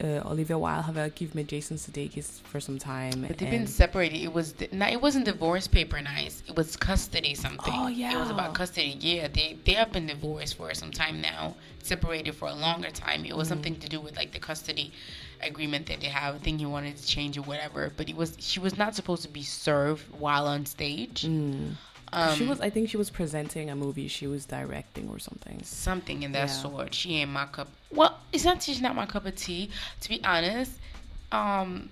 uh, 0.00 0.30
Olivia 0.30 0.58
Wilde 0.58 0.82
har 0.82 0.92
været 0.92 1.06
uh, 1.06 1.14
gift 1.14 1.34
med 1.34 1.44
Jason 1.52 1.78
Sudeikis 1.78 2.42
for 2.44 2.60
some 2.60 2.78
time. 2.78 3.26
But 3.28 3.38
they've 3.38 3.50
been 3.50 3.66
separated. 3.66 4.22
It 4.22 4.34
was 4.34 4.54
no, 4.72 4.86
it 4.86 5.02
wasn't 5.02 5.26
divorce 5.26 5.68
paper 5.68 6.00
nice. 6.00 6.42
It 6.48 6.56
was 6.56 6.76
custody 6.76 7.34
something. 7.34 7.74
Oh, 7.74 7.88
yeah, 7.88 8.12
It 8.12 8.18
was 8.18 8.30
about 8.30 8.54
custody. 8.54 8.96
Yeah, 9.00 9.28
they 9.28 9.56
they 9.64 9.74
have 9.74 9.92
been 9.92 10.06
divorced 10.06 10.56
for 10.56 10.74
some 10.74 10.90
time 10.90 11.20
now. 11.20 11.54
Separated 11.82 12.34
for 12.34 12.48
a 12.48 12.54
longer 12.54 12.90
time. 12.90 13.24
It 13.24 13.36
was 13.36 13.46
mm. 13.46 13.52
something 13.52 13.76
to 13.80 13.88
do 13.88 14.00
with 14.00 14.16
like 14.16 14.32
the 14.32 14.40
custody 14.40 14.92
agreement 15.42 15.86
that 15.86 16.00
they 16.00 16.06
have. 16.08 16.34
I 16.34 16.38
think 16.38 16.60
he 16.60 16.66
wanted 16.66 16.96
to 16.96 17.06
change 17.06 17.36
or 17.38 17.42
whatever. 17.42 17.92
But 17.96 18.08
he 18.08 18.14
was 18.14 18.36
she 18.40 18.60
was 18.60 18.76
not 18.76 18.94
supposed 18.94 19.22
to 19.22 19.28
be 19.28 19.42
served 19.42 20.02
while 20.18 20.46
on 20.46 20.66
stage. 20.66 21.22
Mm. 21.22 21.72
Um, 22.12 22.36
she 22.36 22.46
was, 22.46 22.60
I 22.60 22.70
think 22.70 22.88
she 22.88 22.96
was 22.96 23.10
presenting 23.10 23.68
a 23.68 23.74
movie 23.76 24.06
she 24.08 24.26
was 24.28 24.46
directing 24.46 25.08
or 25.08 25.18
something. 25.18 25.60
something 25.64 26.22
in 26.22 26.32
that 26.32 26.48
Yeah. 26.48 26.62
sort. 26.62 26.94
She 26.94 27.16
ain't 27.16 27.30
my 27.32 27.46
cup. 27.46 27.68
Well, 27.90 28.18
it's 28.32 28.44
not 28.44 28.62
she's 28.62 28.80
not 28.80 28.94
my 28.94 29.06
cup 29.06 29.26
of 29.26 29.34
tea. 29.34 29.70
To 30.02 30.08
be 30.08 30.22
honest, 30.24 30.72
um, 31.32 31.88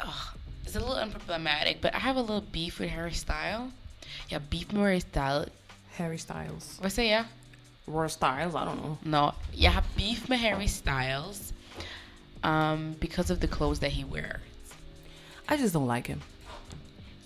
ugh, 0.00 0.36
it's 0.64 0.76
a 0.76 0.80
little 0.80 0.96
unproblematic. 0.96 1.80
But 1.80 1.94
I 1.94 1.98
have 1.98 2.16
a 2.16 2.20
little 2.20 2.42
beef 2.52 2.78
with 2.78 2.90
Harry 2.90 3.12
Style. 3.14 3.72
Yeah, 4.28 4.38
beef 4.50 4.68
with 4.68 4.76
Harry 4.82 5.00
Style. 5.00 5.46
Harry 5.96 6.18
Styles. 6.18 6.78
Hvad 6.80 6.90
siger 6.90 7.08
Yeah. 7.08 7.24
Roy 7.86 8.06
Styles, 8.08 8.54
I 8.54 8.64
don't 8.64 8.80
know. 8.82 8.98
No, 9.02 9.32
Yeah, 9.54 9.82
beef 9.96 10.28
med 10.28 10.38
Harry 10.38 10.68
Styles. 10.68 11.51
Um, 12.44 12.94
because 13.00 13.32
of 13.32 13.38
the 13.38 13.46
clothes 13.46 13.78
that 13.78 13.92
he 13.92 14.04
wears. 14.04 14.40
I 15.48 15.56
just 15.62 15.74
don't 15.74 15.94
like 15.96 16.08
him. 16.08 16.22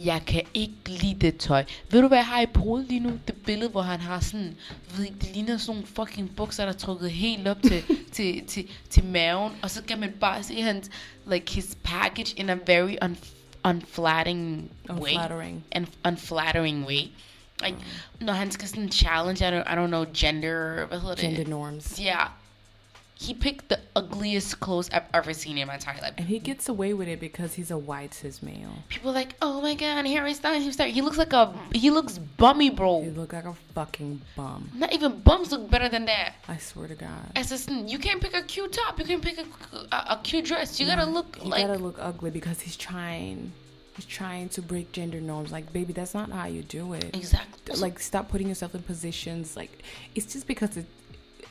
Jeg 0.04 0.22
kan 0.26 0.42
ikke 0.54 0.74
lide 0.86 1.14
det 1.20 1.36
tøj. 1.36 1.64
Ved 1.90 2.02
du 2.02 2.08
hvad 2.08 2.18
jeg 2.18 2.26
har 2.26 2.40
i 2.40 2.46
hovedet 2.54 2.88
lige 2.88 3.00
nu? 3.00 3.18
Det 3.26 3.34
billede, 3.46 3.70
hvor 3.70 3.82
han 3.82 4.00
har 4.00 4.20
sådan, 4.20 4.56
ved 4.96 5.04
ikke, 5.04 5.16
det 5.20 5.30
ligner 5.32 5.56
sådan 5.56 5.74
nogle 5.74 5.86
fucking 5.86 6.36
bukser, 6.36 6.64
der 6.64 6.72
er 6.72 6.76
trukket 6.76 7.10
helt 7.10 7.48
op 7.48 7.62
til, 7.62 7.82
til, 8.12 8.46
til, 8.46 8.68
til 8.90 9.04
maven. 9.04 9.52
Og 9.62 9.70
så 9.70 9.82
kan 9.82 10.00
man 10.00 10.12
bare 10.20 10.42
se 10.42 10.62
hans, 10.62 10.90
like 11.26 11.52
his 11.52 11.76
package 11.84 12.34
in 12.36 12.50
a 12.50 12.56
very 12.66 12.96
un, 13.02 13.16
unflattering 13.64 14.70
way. 14.88 14.98
Unflattering. 14.98 15.64
And 15.72 15.86
unflattering 16.04 16.86
way. 16.86 17.00
Like, 17.64 17.76
når 18.20 18.32
han 18.32 18.50
skal 18.50 18.68
sådan 18.68 18.92
challenge, 18.92 19.48
I 19.48 19.50
don't, 19.50 19.72
I 19.72 19.76
don't 19.76 19.86
know, 19.86 20.04
gender, 20.16 20.86
hvad 20.86 21.00
hedder 21.00 21.14
det? 21.14 21.24
Gender 21.24 21.48
norms. 21.48 21.96
Yeah. 22.02 22.28
He 23.18 23.32
picked 23.32 23.70
the 23.70 23.80
ugliest 23.96 24.60
clothes 24.60 24.90
I've 24.92 25.06
ever 25.14 25.32
seen 25.32 25.56
in 25.56 25.66
my 25.66 25.74
entire 25.74 25.98
life. 26.02 26.12
And 26.18 26.26
he 26.26 26.38
gets 26.38 26.68
away 26.68 26.92
with 26.92 27.08
it 27.08 27.18
because 27.18 27.54
he's 27.54 27.70
a 27.70 27.78
white 27.78 28.12
cis 28.12 28.42
male. 28.42 28.70
People 28.88 29.10
are 29.10 29.14
like, 29.14 29.34
oh 29.40 29.62
my 29.62 29.74
god, 29.74 30.06
Harry 30.06 30.34
Styles. 30.34 30.76
He 30.78 31.00
looks 31.00 31.16
like 31.16 31.32
a, 31.32 31.54
he 31.72 31.90
looks 31.90 32.18
bummy, 32.18 32.68
bro. 32.68 33.02
He 33.02 33.10
look 33.10 33.32
like 33.32 33.46
a 33.46 33.54
fucking 33.74 34.20
bum. 34.36 34.70
Not 34.74 34.92
even 34.92 35.20
bums 35.20 35.50
look 35.50 35.70
better 35.70 35.88
than 35.88 36.04
that. 36.04 36.34
I 36.46 36.58
swear 36.58 36.88
to 36.88 36.94
God. 36.94 37.32
As 37.34 37.68
a, 37.68 37.72
you 37.72 37.98
can't 37.98 38.20
pick 38.20 38.34
a 38.34 38.42
cute 38.42 38.72
top. 38.72 38.98
You 38.98 39.06
can't 39.06 39.22
pick 39.22 39.38
a, 39.38 39.76
a, 39.92 40.06
a 40.10 40.20
cute 40.22 40.44
dress. 40.44 40.78
You 40.78 40.86
gotta 40.86 41.06
look 41.06 41.36
he 41.36 41.48
like 41.48 41.66
gotta 41.66 41.78
look 41.78 41.96
ugly 41.98 42.30
because 42.30 42.60
he's 42.60 42.76
trying 42.76 43.50
he's 43.96 44.04
trying 44.04 44.48
to 44.50 44.60
break 44.60 44.92
gender 44.92 45.20
norms 45.20 45.50
like 45.50 45.72
baby 45.72 45.92
that's 45.92 46.12
not 46.12 46.30
how 46.30 46.46
you 46.46 46.62
do 46.62 46.92
it 46.92 47.16
exactly. 47.16 47.74
like 47.76 47.98
stop 47.98 48.28
putting 48.28 48.46
yourself 48.46 48.74
in 48.74 48.82
positions 48.82 49.56
like 49.56 49.82
it's 50.14 50.30
just 50.34 50.46
because 50.46 50.76
it 50.76 50.84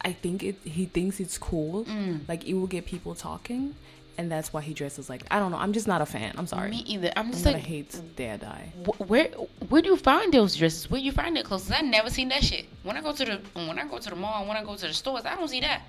i 0.05 0.11
think 0.13 0.43
it 0.43 0.55
he 0.63 0.85
thinks 0.85 1.19
it's 1.19 1.37
cool 1.37 1.83
Mm. 1.85 2.27
like 2.29 2.41
it 2.47 2.53
will 2.53 2.67
get 2.77 2.85
people 2.85 3.13
talking 3.15 3.75
and 4.17 4.31
that's 4.31 4.53
why 4.53 4.61
he 4.61 4.73
dresses 4.73 5.09
like. 5.09 5.23
I 5.29 5.39
don't 5.39 5.51
know. 5.51 5.57
I'm 5.57 5.73
just 5.73 5.89
not 5.89 5.99
a 6.01 6.05
fan. 6.05 6.31
I'm 6.37 6.47
sorry. 6.47 6.69
Me 6.69 6.77
either. 6.93 7.11
I'm 7.17 7.25
I'm 7.25 7.31
just 7.33 7.43
gonna 7.43 7.57
like, 7.57 7.65
hate 7.65 7.99
dare 8.15 8.37
die. 8.37 8.71
wh- 8.85 9.01
where 9.11 9.27
where 9.67 9.81
do 9.81 9.89
you 9.89 9.97
find 9.97 10.33
those 10.33 10.55
dresses? 10.55 10.89
Where 10.89 11.01
you 11.01 11.11
find 11.11 11.35
that 11.35 11.43
clothes? 11.43 11.69
I 11.69 11.81
never 11.81 12.09
seen 12.09 12.29
that 12.29 12.41
shit. 12.41 12.63
When 12.83 12.95
I 12.95 13.01
go 13.01 13.11
to 13.11 13.25
the 13.25 13.41
when 13.67 13.77
I 13.77 13.85
go 13.85 13.97
to 13.99 14.09
the 14.09 14.15
mall, 14.15 14.45
when 14.47 14.55
I 14.55 14.63
go 14.63 14.75
to 14.77 14.87
the 14.87 14.93
stores, 14.93 15.25
I 15.25 15.35
don't 15.35 15.49
see 15.49 15.59
that. 15.67 15.81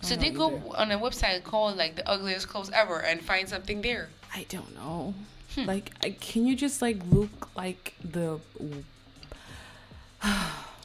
So 0.00 0.14
don't 0.14 0.20
they 0.22 0.30
know 0.30 0.48
go 0.48 0.72
on 0.80 0.90
a 0.90 0.98
website 0.98 1.44
called 1.44 1.76
like 1.76 1.96
the 1.96 2.08
ugliest 2.08 2.48
clothes 2.48 2.70
ever 2.72 3.00
and 3.02 3.20
find 3.20 3.46
something 3.46 3.82
there. 3.82 4.08
I 4.34 4.46
don't 4.48 4.74
know. 4.74 5.12
Hmm. 5.54 5.66
Like, 5.66 5.90
I, 6.02 6.12
can 6.12 6.46
you 6.46 6.56
just 6.56 6.80
like 6.80 6.96
look 7.10 7.54
like 7.54 7.92
the? 8.02 8.40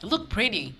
Look 0.02 0.28
pretty. 0.28 0.74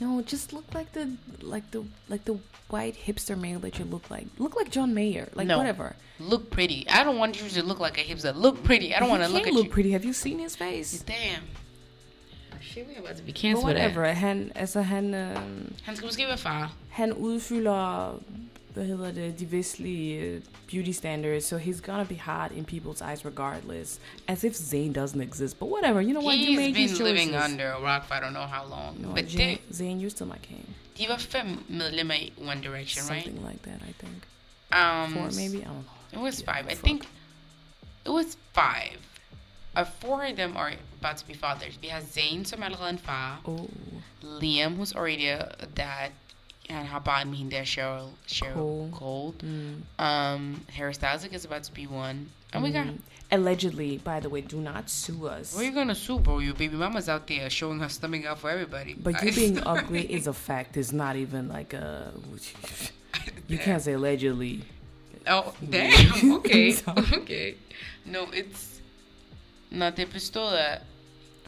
No, 0.00 0.20
just 0.22 0.52
look 0.52 0.64
like 0.74 0.92
the 0.92 1.04
like 1.40 1.70
the 1.70 1.84
like 2.08 2.24
the 2.24 2.38
white 2.68 2.96
hipster 3.06 3.36
male 3.38 3.58
that 3.60 3.78
you 3.78 3.84
look 3.86 4.10
like. 4.10 4.26
Look 4.38 4.54
like 4.56 4.70
John 4.70 4.92
Mayer. 4.94 5.28
Like 5.34 5.46
No. 5.48 5.56
whatever. 5.58 5.96
Look 6.18 6.50
pretty. 6.50 6.86
I 6.88 7.02
don't 7.04 7.18
want 7.18 7.40
you 7.40 7.48
to 7.48 7.62
look 7.62 7.80
like 7.80 7.96
a 7.98 8.04
hipster. 8.10 8.34
Look 8.34 8.62
pretty. 8.62 8.94
I 8.94 8.98
don't 9.00 9.08
want 9.10 9.22
to 9.22 9.28
look 9.28 9.46
at 9.46 9.52
look 9.54 9.66
you. 9.66 9.72
pretty. 9.72 9.92
Have 9.92 10.04
you 10.04 10.12
seen 10.12 10.38
his 10.38 10.54
face? 10.56 11.02
Damn. 11.06 11.42
Shit, 12.60 12.86
we 12.88 12.96
about 12.96 13.16
to 13.16 13.22
be 13.22 13.32
But 13.32 13.40
canceled. 13.40 13.64
whatever. 13.64 14.12
Han, 14.12 14.52
altså 14.54 14.80
han, 14.82 15.14
øh, 15.14 15.36
Han 15.82 15.96
skal 15.96 16.06
måske 16.06 16.26
være 16.26 16.38
far. 16.38 16.72
han 16.88 17.12
udfylder, 17.12 18.12
hvad 18.76 18.86
hedder 18.86 19.12
det, 19.12 19.38
de 19.38 19.52
vestlige 19.52 20.20
øh, 20.20 20.42
beauty 20.70 20.90
standards, 20.90 21.44
so 21.44 21.58
he's 21.58 21.80
gonna 21.80 22.04
be 22.04 22.18
hot 22.18 22.50
in 22.52 22.66
people's 22.72 23.00
eyes 23.10 23.24
regardless. 23.24 24.00
As 24.28 24.44
if 24.44 24.52
Zayn 24.52 24.92
doesn't 24.92 25.22
exist. 25.22 25.58
But 25.58 25.68
whatever, 25.68 26.00
you 26.02 26.12
know 26.12 26.24
what? 26.24 26.38
You 26.38 26.46
He's 26.46 26.58
made 26.58 26.74
been 26.74 27.04
living 27.04 27.34
under 27.34 27.68
a 27.72 27.80
rock 27.80 28.04
for 28.06 28.14
I 28.14 28.20
don't 28.20 28.34
know 28.34 28.48
how 28.56 28.64
long. 28.66 28.96
You 28.96 29.06
know 29.06 29.14
But 29.14 29.26
Zayn, 29.28 29.58
Zayn, 29.72 30.00
you're 30.00 30.10
still 30.10 30.26
my 30.26 30.40
king. 30.50 30.64
var 31.08 31.18
fem 31.18 31.64
medlemmer 31.70 32.14
i 32.14 32.30
One 32.50 32.60
Direction, 32.60 33.02
right? 33.08 33.24
Something 33.24 33.44
like 33.50 33.62
that, 33.62 33.80
I 33.90 33.92
think. 34.02 34.18
Um, 34.80 35.12
Four, 35.14 35.30
maybe? 35.42 35.58
I 35.64 35.68
don't 35.68 35.84
know. 35.86 36.18
It 36.18 36.20
was 36.28 36.40
Yeah, 36.40 36.52
five. 36.52 36.66
I 36.72 36.74
fuck. 36.74 36.84
think 36.84 37.00
it 38.04 38.12
was 38.18 38.36
five. 38.52 38.98
Uh, 39.76 39.84
four 40.00 40.24
of 40.30 40.36
them 40.36 40.56
are 40.56 40.72
about 41.00 41.16
to 41.20 41.26
be 41.26 41.34
fathers. 41.34 41.78
We 41.82 41.88
have 41.88 42.04
Zayn, 42.04 42.44
som 42.44 42.62
allerede 42.62 42.84
er 42.84 42.88
en 42.88 42.98
far. 42.98 43.40
Oh, 43.44 43.68
Liam, 44.22 44.72
who's 44.76 44.94
already 44.94 45.28
a 45.28 45.66
dad. 45.76 46.10
Han 46.70 46.86
how 46.86 46.96
about 46.98 47.26
med 47.26 47.36
hende 47.36 47.56
der, 47.56 47.64
Cheryl, 47.64 48.08
Cheryl 48.28 48.54
Cole. 48.54 48.90
Cole. 48.92 49.34
mm, 49.42 49.82
Um, 49.98 50.60
Harry 50.68 50.92
Styles 50.94 51.24
is 51.24 51.44
about 51.44 51.62
to 51.64 51.72
be 51.72 51.86
one. 51.86 52.26
And 52.52 52.62
we 52.64 52.70
got... 52.72 52.86
mm. 52.86 52.98
Allegedly, 53.30 53.98
by 53.98 54.20
the 54.20 54.28
way, 54.28 54.40
do 54.40 54.56
not 54.60 54.88
sue 54.88 55.26
us. 55.26 55.54
Where 55.54 55.64
you 55.64 55.72
gonna 55.72 55.94
sue, 55.94 56.18
bro? 56.20 56.38
Your 56.38 56.54
baby 56.54 56.76
mama's 56.76 57.08
out 57.08 57.26
there 57.26 57.50
showing 57.50 57.80
her 57.80 57.88
stomach 57.88 58.24
out 58.24 58.38
for 58.38 58.50
everybody. 58.50 58.94
But 58.94 59.22
you 59.22 59.32
being 59.32 59.58
ugly 59.66 60.04
is 60.12 60.26
a 60.28 60.32
fact. 60.32 60.76
It's 60.76 60.92
not 60.92 61.16
even 61.16 61.48
like 61.48 61.72
a. 61.74 62.12
You 63.48 63.58
can't 63.58 63.82
say 63.82 63.92
allegedly. 63.94 64.62
Oh, 65.26 65.52
damn. 65.70 66.32
Okay. 66.34 66.74
Okay. 67.12 67.54
No, 68.04 68.28
it's... 68.32 68.80
not 69.70 69.96
det 69.96 70.08
pistola. 70.10 70.80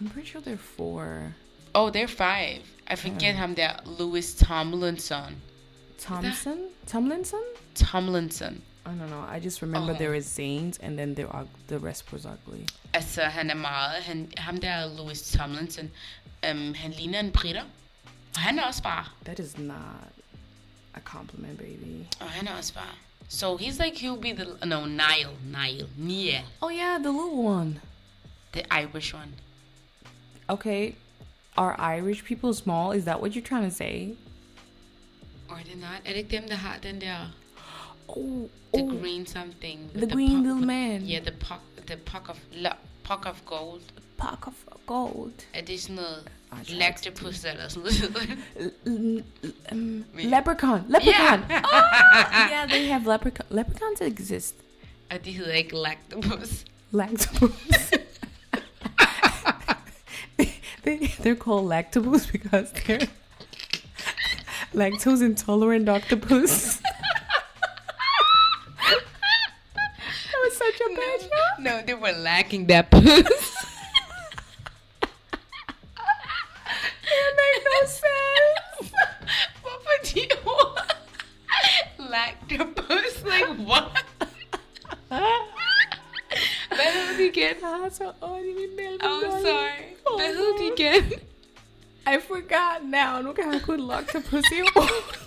I'm 0.01 0.09
pretty 0.09 0.29
sure 0.29 0.41
they're 0.41 0.57
four. 0.57 1.35
Oh, 1.79 1.91
they're 1.91 2.09
five. 2.09 2.61
I 2.89 2.97
forget 2.97 3.35
ham 3.37 3.55
der. 3.55 3.73
Louis 3.99 4.35
Tomlinson. 4.35 5.37
Thompson? 5.99 6.59
Tomlinson? 6.87 7.45
Tomlinson. 7.75 8.63
I 8.87 8.91
don't 8.91 9.11
know. 9.11 9.25
I 9.37 9.39
just 9.39 9.63
remember 9.63 9.93
Oh. 9.93 9.99
there 9.99 10.15
is 10.15 10.27
Zanes, 10.27 10.79
and 10.81 10.99
then 10.99 11.15
there 11.15 11.29
are 11.37 11.47
the 11.69 11.79
rest 11.79 12.13
was 12.13 12.27
ugly. 12.27 12.67
Altså, 12.95 13.23
han 13.23 13.51
er 13.51 13.55
meget... 13.55 14.03
Han, 14.03 14.33
ham 14.37 14.61
der 14.61 14.87
Louis 14.97 15.23
Tomlinson, 15.33 15.91
um, 16.51 16.75
han 16.75 16.91
ligner 16.91 17.21
en 17.21 17.31
britter. 17.31 17.63
Og 18.35 18.41
han 18.41 18.59
er 18.59 18.63
også 18.63 18.83
far. 18.83 19.13
That 19.25 19.39
is 19.39 19.59
not 19.59 20.13
a 20.95 21.01
compliment, 21.01 21.59
baby. 21.59 22.07
Og 22.21 22.31
han 22.31 22.49
er 22.49 22.53
også 22.53 22.73
far. 22.73 22.95
So 23.29 23.57
he's 23.57 23.79
like, 23.85 23.97
he'll 23.97 24.21
be 24.21 24.33
the... 24.33 24.67
No, 24.67 24.85
Niall. 24.87 25.35
Niall. 25.45 25.89
Niall. 25.97 26.45
Oh 26.61 26.71
yeah, 26.71 26.99
the 26.99 27.13
little 27.13 27.45
one. 27.45 27.81
The 28.53 28.63
Irish 28.83 29.15
one. 29.15 29.33
Okay, 30.49 30.95
are 31.59 31.75
Irish 31.97 32.25
people 32.25 32.53
small? 32.55 32.93
Is 32.99 33.05
that 33.05 33.21
what 33.21 33.31
you're 33.35 33.49
trying 33.49 33.71
to 33.71 33.77
say? 33.77 34.15
Or 35.49 35.57
det 35.65 35.77
not? 35.81 36.01
Det 36.07 36.17
ikke 36.17 36.31
dem, 36.37 36.49
der 36.49 36.55
har 36.57 36.79
den 36.83 37.01
der... 37.01 37.17
Oh, 38.09 38.49
The 38.75 38.83
oh, 38.83 39.01
green 39.01 39.27
something. 39.27 39.81
with 39.95 40.03
the 40.09 40.15
green 40.15 40.43
little 40.43 40.67
man. 40.67 41.03
Yeah, 41.09 41.21
the 41.25 41.33
puck, 41.33 41.61
the 41.87 41.97
puck 41.97 42.29
of... 42.29 42.37
Puck 43.05 43.27
of 43.27 43.45
gold. 43.47 43.81
Puck 44.19 44.47
of 44.47 44.55
gold. 44.87 45.33
Additional 45.55 45.67
det 45.67 45.81
sådan 45.81 45.97
noget... 45.97 46.29
I 46.53 46.65
tried 46.65 46.79
Lactopus 46.79 47.45
eller 47.45 47.69
sådan 47.69 47.83
noget? 48.13 48.39
L- 48.87 49.23
l- 49.45 49.73
um, 49.73 50.05
leprechaun. 50.15 50.81
Leprechaun. 50.89 51.41
Yeah. 51.51 51.63
Oh, 51.75 52.51
yeah, 52.53 52.69
they 52.69 52.87
have 52.87 53.05
leprechaun. 53.13 53.47
Leprechauns 53.51 54.01
exist. 54.01 54.55
Og 55.11 55.25
de 55.25 55.33
hedder 55.33 55.53
ikke 55.53 55.77
lactopus. 55.77 56.65
Lactobus. 56.91 57.91
they, 60.89 60.97
they're 61.21 61.37
called 61.37 61.67
lactobus 61.67 62.27
because 62.33 62.73
they're 62.73 62.99
lactose 64.75 65.23
intolerant 65.23 65.89
octopus. 65.89 66.77
that 66.77 66.85
was 70.45 70.57
such 70.57 70.81
a 70.81 70.89
bad 70.95 71.21
joke. 71.21 71.31
No, 71.61 71.83
they 71.83 71.95
were 71.95 72.13
lacking 72.13 72.67
that 72.67 72.91
puss. 72.91 73.05
That 77.05 77.35
make 77.37 77.65
no 77.65 77.87
sense. 77.87 78.93
Hvorfor 79.63 79.97
de 80.05 80.25
ord? 80.47 80.95
Lactopus? 81.99 83.25
Like 83.25 83.49
what? 83.67 83.93
De 83.93 83.99
igen? 83.99 84.07
Jeg 84.07 84.07
har 84.07 84.07
så 84.07 84.07
ondt 84.07 84.08
i 87.37 88.53
min 88.55 88.77
mælke. 88.77 89.05
Oh, 89.07 89.21
sorry. 89.41 89.85
Hvad 90.19 90.35
hed 90.35 90.59
de 90.59 90.83
igen? 90.83 91.13
I 92.07 92.17
forgot 92.27 92.83
now. 92.83 93.23
Nu 93.23 93.33
kan 93.33 93.53
jeg 93.53 93.63
kun 93.63 93.91
octopus 93.91 94.45
i 94.53 94.61
hovedet. 94.75 95.19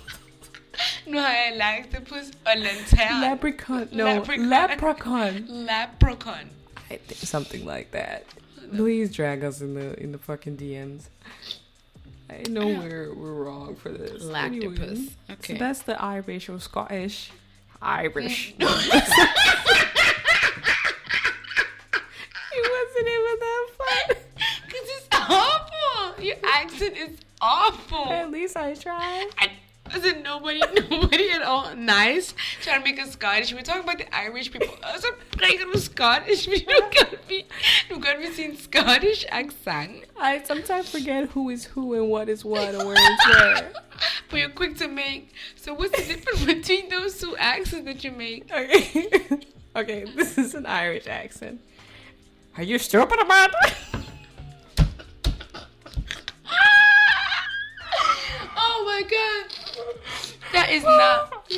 Nu 1.07 1.17
har 1.19 1.29
jeg 1.33 1.53
lactopus 1.55 2.25
og 2.45 2.51
lantern. 2.55 3.31
Leprechaun. 3.31 3.87
No, 3.91 4.05
Leprechaun. 4.15 4.49
leprechaun. 4.49 5.33
Leprechaun. 5.47 6.49
I 6.89 6.97
think 7.07 7.19
something 7.19 7.63
like 7.77 7.91
that. 7.91 8.23
Please 8.75 9.13
drag 9.17 9.43
us 9.43 9.61
in 9.61 9.73
the 9.75 9.93
in 10.03 10.11
the 10.11 10.19
fucking 10.19 10.57
DMs. 10.57 11.03
I 12.29 12.43
know 12.49 12.67
we're 12.67 13.13
we're 13.13 13.43
wrong 13.45 13.75
for 13.75 13.89
this. 13.89 14.23
Lactopus. 14.23 14.81
Anyway, 14.81 15.07
Okay. 15.31 15.53
So 15.53 15.59
that's 15.59 15.81
the 15.83 16.01
Irish 16.01 16.49
or 16.49 16.59
Scottish. 16.59 17.31
Irish. 17.81 18.53
No. 18.59 18.67
it 22.53 22.65
wasn't 22.75 23.07
even 23.07 23.37
that 23.45 23.65
fun. 23.77 24.15
Because 24.65 24.87
it's 24.97 25.07
awful. 25.11 26.23
Your 26.23 26.35
accent 26.81 26.97
is 26.97 27.19
awful. 27.41 28.11
At 28.11 28.31
least 28.31 28.57
I 28.57 28.73
tried. 28.73 29.27
I 29.37 29.51
wasn't 29.93 30.23
nobody, 30.23 30.59
nobody 30.89 31.29
at 31.31 31.41
all 31.41 31.75
nice 31.75 32.33
trying 32.61 32.79
to 32.79 32.83
make 32.83 32.99
us 32.99 33.11
Scottish. 33.11 33.53
We're 33.53 33.61
talking 33.61 33.83
about 33.83 33.97
the 33.97 34.15
Irish 34.15 34.51
people. 34.51 34.67
Så 34.97 35.07
brækker 35.37 35.65
du 35.73 35.79
Scottish, 35.79 36.47
godt 36.47 37.29
vil, 37.29 37.43
du 37.89 37.95
godt 37.95 38.19
vil 38.19 38.35
sige 38.35 38.49
en 38.49 38.57
Scottish 38.57 39.25
accent. 39.31 40.03
I 40.17 40.39
sometimes 40.45 40.91
forget 40.91 41.29
who 41.29 41.49
is 41.49 41.65
who 41.65 41.93
and 41.93 42.11
what 42.11 42.29
is 42.29 42.45
what 42.45 42.75
and 42.75 42.87
where 42.87 43.11
is 43.13 43.19
where. 43.29 43.71
But 44.29 44.39
you're 44.39 44.55
quick 44.55 44.77
to 44.77 44.87
make. 44.87 45.29
So 45.55 45.73
what's 45.73 45.91
the 45.91 46.13
difference 46.13 46.45
between 46.53 46.89
those 46.89 47.19
two 47.19 47.35
accents 47.37 47.85
that 47.85 48.03
you 48.03 48.11
make? 48.11 48.51
Okay. 48.51 49.39
okay, 49.75 50.05
this 50.15 50.37
is 50.37 50.55
an 50.55 50.65
Irish 50.65 51.07
accent. 51.07 51.61
Are 52.57 52.63
you 52.63 52.79
stupid 52.79 53.19
about 53.19 53.51
it? 53.65 54.00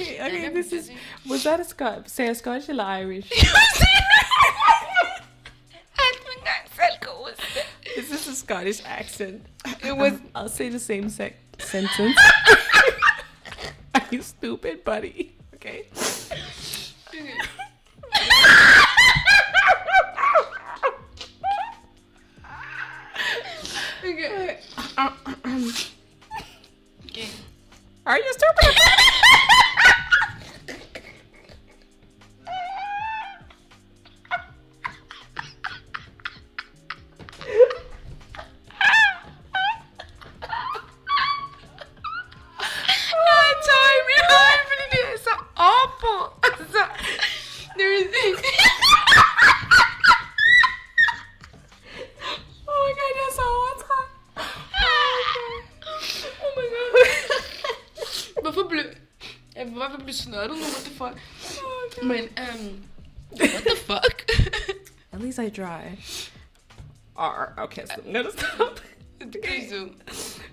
Okay, 0.04 0.26
okay, 0.26 0.50
this 0.54 0.72
is. 0.74 0.92
Was 1.30 1.44
that 1.44 1.60
a 1.60 1.64
Scot? 1.64 2.10
Say 2.10 2.28
a 2.28 2.36
Scottish 2.36 2.70
or 2.70 2.82
Irish? 2.82 3.32
At 5.96 6.16
min 6.28 6.40
gang 6.44 6.66
selv 6.76 6.98
kan 7.02 7.12
huske 7.26 7.46
det. 7.56 7.66
This 7.98 8.12
is 8.22 8.28
a 8.28 8.36
Scottish 8.36 8.82
accent. 8.86 9.42
It 9.84 9.96
was- 9.98 10.20
I'll 10.36 10.50
say 10.50 10.70
the 10.70 10.80
same 10.80 11.10
sec- 11.10 11.38
sentence. 11.60 12.18
Are 13.96 14.08
you 14.12 14.22
stupid, 14.22 14.78
buddy? 14.86 15.33
R. 67.78 67.84
Okay, 67.84 67.86
so 67.96 68.02
I'm 68.06 68.14
gonna 68.14 68.32
stop. 68.32 68.80
Please 69.20 69.70
do. 69.72 69.90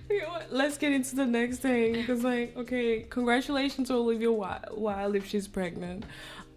You 0.09 0.21
know? 0.21 0.57
Let's 0.63 0.77
get 0.77 0.91
into 0.91 1.15
the 1.15 1.25
next 1.25 1.57
thing 1.61 1.93
because, 1.93 2.23
like, 2.23 2.53
okay, 2.57 3.05
congratulations 3.09 3.87
to 3.89 3.95
Olivia 3.95 4.27
Wi- 4.27 4.67
Wilde 4.77 5.15
if 5.17 5.25
she's 5.27 5.47
pregnant. 5.47 6.05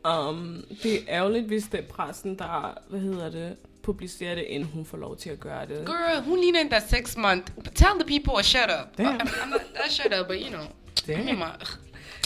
Um, 0.04 0.64
det 0.82 0.94
er 0.94 0.98
ærgerligt, 1.08 1.46
hvis 1.46 1.64
det 1.72 1.80
er 1.80 1.84
pressen, 1.84 2.38
der, 2.38 2.78
hvad 2.88 3.00
hedder 3.00 3.30
det, 3.30 3.56
publicerer 3.82 4.34
det, 4.34 4.44
inden 4.44 4.68
hun 4.74 4.84
får 4.84 4.96
lov 4.98 5.16
til 5.16 5.30
at 5.30 5.40
gøre 5.40 5.66
det. 5.66 5.86
Girl, 5.86 6.20
who 6.22 6.36
need 6.36 6.54
in 6.64 6.68
that 6.70 6.90
six 6.90 7.16
month? 7.16 7.46
Tell 7.74 7.92
the 8.00 8.04
people 8.20 8.34
to 8.36 8.42
shut 8.42 8.70
up. 8.80 8.96
Damn. 8.98 9.20
I'm, 9.20 9.28
I'm 9.28 9.50
not 9.50 9.60
that 9.74 9.90
shut 9.92 10.12
up, 10.20 10.28
but 10.28 10.36
you 10.40 10.50
know. 10.50 10.66
Damn. 11.06 11.20
I'm 11.20 11.28
in 11.28 11.38
my, 11.38 11.50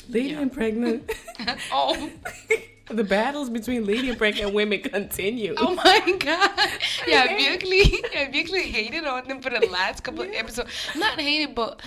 Lady 0.08 0.28
Yeah. 0.28 0.42
and 0.42 0.52
pregnant. 0.52 1.02
oh, 1.72 2.10
the 2.90 3.04
battles 3.04 3.50
between 3.50 3.84
lady 3.86 4.08
and 4.08 4.18
pregnant 4.18 4.52
women 4.54 4.80
continue. 4.82 5.54
oh 5.58 5.74
my 5.74 6.00
god. 6.18 6.50
Yeah, 7.08 7.24
virkelig, 7.48 7.92
jeg 8.14 8.28
virkelig 8.32 8.62
hated 8.72 9.04
on 9.06 9.22
them 9.28 9.42
for 9.42 9.50
the 9.50 9.66
last 9.70 10.02
couple 10.04 10.22
of 10.22 10.30
episodes. 10.34 10.70
Not 10.94 11.20
hated, 11.20 11.54
but 11.54 11.80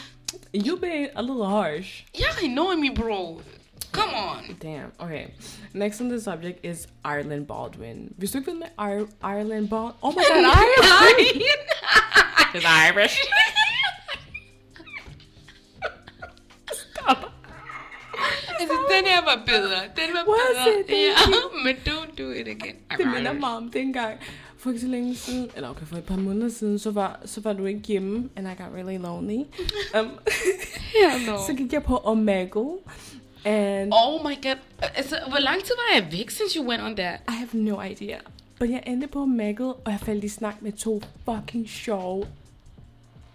You 0.53 0.77
been 0.77 1.09
a 1.15 1.21
little 1.21 1.45
harsh. 1.45 2.03
yeah, 2.19 2.33
I 2.43 2.47
know 2.47 2.75
me, 2.75 2.89
bro. 2.89 3.41
Come 3.91 4.13
on. 4.13 4.55
Damn. 4.61 4.91
Okay. 4.99 5.33
Next 5.73 5.99
on 6.01 6.07
the 6.09 6.19
subject 6.21 6.65
is 6.65 6.87
Ireland 7.03 7.47
Baldwin. 7.47 8.13
Ikke 8.21 8.45
ved 8.45 8.53
med 8.53 8.67
Ir- 8.79 9.09
Ireland 9.23 9.69
Baldwin... 9.69 9.99
Oh 10.01 10.11
my 10.15 10.23
god, 10.23 10.45
Ireland! 10.61 11.19
It's 12.55 12.65
Irish. 12.87 13.17
Stop. 16.71 17.31
Altså, 18.61 18.77
den 18.97 19.05
her 19.05 19.21
var 19.21 19.43
bedre. 19.45 19.79
Den 19.95 20.13
var 20.13 20.23
Was 20.33 20.65
bedre. 20.65 20.79
it? 20.79 20.89
Ja, 20.89 21.41
men 21.65 21.75
don't 21.75 22.23
do 22.23 22.29
it 22.31 22.47
again. 22.47 22.75
Det 22.97 23.07
minder 23.15 23.33
mig 23.33 23.49
om 23.49 23.71
dengang, 23.71 24.19
for 24.57 24.69
ikke 24.69 24.81
så 24.81 24.87
længe 24.87 25.15
siden, 25.15 25.49
eller 25.55 25.69
okay, 25.69 25.85
for 25.85 25.95
et 25.95 26.03
par 26.03 26.15
måneder 26.15 26.49
siden, 26.49 26.79
så 26.79 26.91
var, 26.91 27.19
så 27.25 27.41
var 27.41 27.53
du 27.53 27.65
ikke 27.65 27.79
hjemme, 27.79 28.29
and 28.35 28.47
I 28.47 28.51
got 28.51 28.67
really 28.75 28.97
lonely. 28.97 29.37
Um, 29.99 30.09
Hell 30.93 31.25
no. 31.27 31.37
så 31.47 31.53
gik 31.57 31.73
jeg 31.73 31.83
på 31.83 31.97
Omegle, 31.97 32.71
and 33.45 33.93
Oh 33.93 34.29
my 34.29 34.35
god. 34.43 34.55
Altså, 34.95 35.15
hvor 35.29 35.39
lang 35.39 35.63
tid 35.63 35.73
var 35.77 35.99
jeg 36.01 36.11
væk, 36.11 36.29
since 36.29 36.57
you 36.57 36.67
went 36.69 36.83
on 36.83 36.95
that? 36.95 37.19
I 37.29 37.31
have 37.31 37.49
no 37.53 37.81
idea. 37.81 38.17
Men 38.59 38.71
jeg 38.71 38.83
endte 38.87 39.07
på 39.07 39.21
Omegle, 39.21 39.65
og 39.73 39.91
jeg 39.91 39.99
faldt 39.99 40.23
i 40.23 40.29
snak 40.29 40.55
med 40.61 40.71
to 40.71 41.01
fucking 41.25 41.69
sjove, 41.69 42.25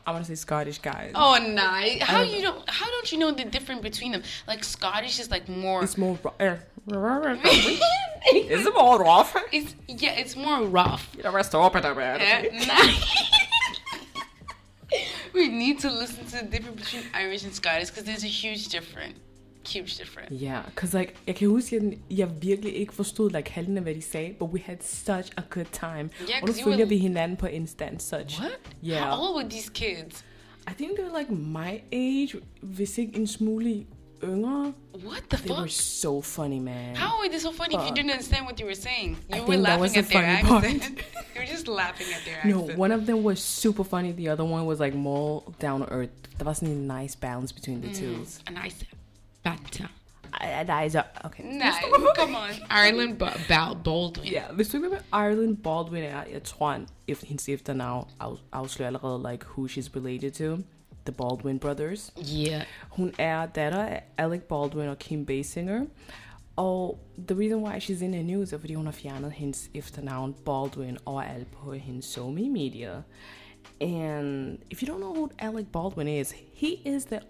I 0.07 0.13
want 0.13 0.25
to 0.25 0.31
say 0.31 0.37
Scottish 0.37 0.79
guys. 0.79 1.11
Oh, 1.17 1.37
nej. 1.41 2.01
How 2.01 2.19
don't 2.19 2.31
you 2.31 2.43
don't? 2.43 2.71
How 2.71 2.89
don't 2.89 3.11
you 3.11 3.19
know 3.19 3.33
the 3.33 3.45
difference 3.45 3.83
between 3.83 4.13
them? 4.13 4.23
Like 4.47 4.63
Scottish 4.63 5.19
is 5.19 5.33
like 5.33 5.49
more. 5.49 5.83
It's 5.83 5.99
more 5.99 6.17
ro- 6.23 6.35
uh, 6.39 6.57
It's 8.29 8.69
more 8.75 9.03
rough. 9.03 9.37
It's 9.53 9.75
yeah, 9.89 10.13
it's 10.13 10.37
more 10.37 10.63
rough. 10.63 11.09
You 11.17 11.25
know, 11.25 11.33
rest 11.33 11.55
up 11.57 11.75
it 11.75 11.83
bit. 11.83 11.97
Yeah, 12.21 12.43
we 15.35 15.49
need 15.49 15.81
to 15.81 15.91
listen 15.91 16.25
to 16.27 16.37
the 16.37 16.43
difference 16.45 16.85
between 16.85 17.03
Irish 17.13 17.43
and 17.43 17.53
Scottish 17.53 17.91
because 17.91 18.05
there's 18.05 18.25
a 18.25 18.29
huge 18.29 18.69
difference. 18.69 19.19
Huge 19.73 19.91
difference. 19.99 20.35
Ja, 20.35 20.61
cause 20.77 20.99
like, 20.99 21.13
jeg 21.27 21.35
kan 21.37 21.49
huske, 21.49 21.77
at 21.77 21.83
jeg 22.19 22.29
virkelig 22.43 22.75
ikke 22.77 22.93
forstod 22.95 23.31
like 23.31 23.51
halvdelen 23.51 23.77
af, 23.77 23.83
hvad 23.83 23.95
de 23.95 24.03
sagde, 24.03 24.33
but 24.39 24.49
we 24.51 24.61
had 24.65 24.77
such 24.83 25.31
a 25.37 25.43
good 25.51 25.67
time. 25.73 26.11
Yeah, 26.31 26.43
og 26.43 26.49
nu 26.49 26.53
følger 26.65 26.85
were- 26.85 26.89
vi 26.89 26.99
hinanden 26.99 27.37
på 27.37 27.47
Insta 27.47 27.85
and 27.85 28.01
such. 28.01 28.41
What? 28.41 28.59
Yeah. 28.87 29.01
How 29.11 29.23
old 29.29 29.37
were 29.37 29.51
these 29.51 29.71
kids? 29.75 30.25
I 30.71 30.73
think 30.75 30.91
they 30.97 31.05
were 31.05 31.19
like 31.19 31.33
my 31.35 31.81
age, 31.93 32.35
hvis 32.63 32.99
ikke 32.99 33.17
en 33.17 33.27
smule 33.27 33.85
yngre. 34.25 34.73
What 35.05 35.23
the 35.31 35.37
fuck? 35.39 35.47
They 35.47 35.57
were 35.57 35.69
so 35.69 36.21
funny, 36.23 36.59
man. 36.61 36.97
How 36.97 37.21
are 37.23 37.29
they 37.31 37.39
so 37.39 37.53
funny 37.53 37.75
if 37.75 37.81
you 37.89 37.95
didn't 37.97 38.11
understand 38.11 38.43
what 38.47 38.61
you 38.61 38.67
were 38.67 38.75
saying? 38.89 39.11
You 39.31 39.37
I 39.37 39.41
were 39.41 39.47
was 39.47 39.59
laughing 39.69 39.93
the 39.93 39.99
at 39.99 40.05
their 40.07 40.37
funny 40.37 40.49
part. 40.49 40.65
accent. 40.65 40.99
you 41.35 41.41
were 41.41 41.51
just 41.57 41.69
laughing 41.69 42.07
at 42.17 42.23
their 42.25 42.53
No, 42.55 42.61
accent. 42.63 42.79
one 42.79 42.93
of 42.95 43.07
them 43.07 43.23
was 43.23 43.39
super 43.41 43.85
funny. 43.85 44.13
The 44.13 44.29
other 44.33 44.45
one 44.45 44.65
was 44.67 44.81
like 44.81 44.95
more 44.97 45.43
down 45.61 45.81
to 45.81 45.87
earth. 45.99 46.11
There 46.39 46.47
wasn't 46.47 46.71
a 46.71 46.81
nice 47.01 47.15
balance 47.17 47.53
between 47.55 47.81
the 47.81 47.89
two. 48.01 48.15
Mm, 48.17 48.49
a 48.49 48.53
nice 48.63 48.75
banter. 49.47 49.89
I, 50.41 50.47
I, 50.47 50.87
I, 50.87 51.03
okay. 51.25 51.45
Nice. 51.45 51.75
Come 52.17 52.35
on. 52.35 52.51
Ireland 52.71 53.19
Bal 53.19 53.81
Baldwin. 53.85 54.33
Ja, 54.33 54.43
hvis 54.53 54.69
du 54.69 54.77
ikke 54.77 54.91
ved, 54.91 54.99
Ireland 55.13 55.57
Baldwin 55.57 56.03
er, 56.03 56.25
jeg 56.33 56.43
tror, 56.43 56.73
han, 56.73 56.89
if, 57.07 57.25
hendes 57.25 57.49
efternavn 57.49 58.09
af, 58.21 58.33
afslører 58.53 58.87
allerede, 58.87 59.31
like, 59.31 59.47
who 59.47 59.69
she's 59.69 59.97
related 59.97 60.31
to. 60.31 60.63
The 61.07 61.13
Baldwin 61.13 61.59
brothers. 61.59 62.13
Yeah. 62.37 62.63
Hun 62.91 63.13
er 63.19 63.47
datter 63.47 63.83
af 63.83 64.03
Alec 64.19 64.41
Baldwin 64.41 64.89
og 64.89 64.99
Kim 64.99 65.27
Basinger. 65.27 65.85
Og 66.57 66.99
the 67.29 67.39
reason 67.39 67.65
why 67.65 67.79
she's 67.79 68.05
in 68.05 68.13
the 68.13 68.23
news 68.23 68.53
er, 68.53 68.59
fordi 68.59 68.75
hun 68.75 68.85
har 68.85 68.93
fjernet 68.93 69.33
hendes 69.33 69.71
efternavn 69.75 70.35
Baldwin 70.45 70.99
overalt 71.07 71.53
på 71.53 71.73
hendes 71.73 72.05
SoMe 72.05 72.49
media. 72.49 73.03
And 73.81 74.59
if 74.71 74.83
you 74.83 74.89
don't 74.89 75.01
know 75.01 75.15
who 75.15 75.31
Alec 75.39 75.67
Baldwin 75.73 76.09
is, 76.09 76.35
he 76.55 76.69
is 76.85 77.05
the 77.05 77.21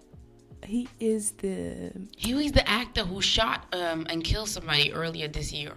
he 0.65 0.87
is 0.99 1.31
the 1.31 1.91
He 2.17 2.33
was 2.33 2.51
the 2.51 2.67
actor 2.69 3.03
who 3.03 3.21
shot 3.21 3.59
um, 3.73 4.05
and 4.09 4.23
killed 4.23 4.49
somebody 4.49 4.91
earlier 4.93 5.27
this 5.27 5.51
year 5.53 5.73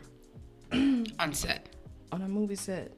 on 1.19 1.33
set. 1.33 1.67
on 2.13 2.23
a 2.23 2.29
movie 2.29 2.57
set. 2.57 2.93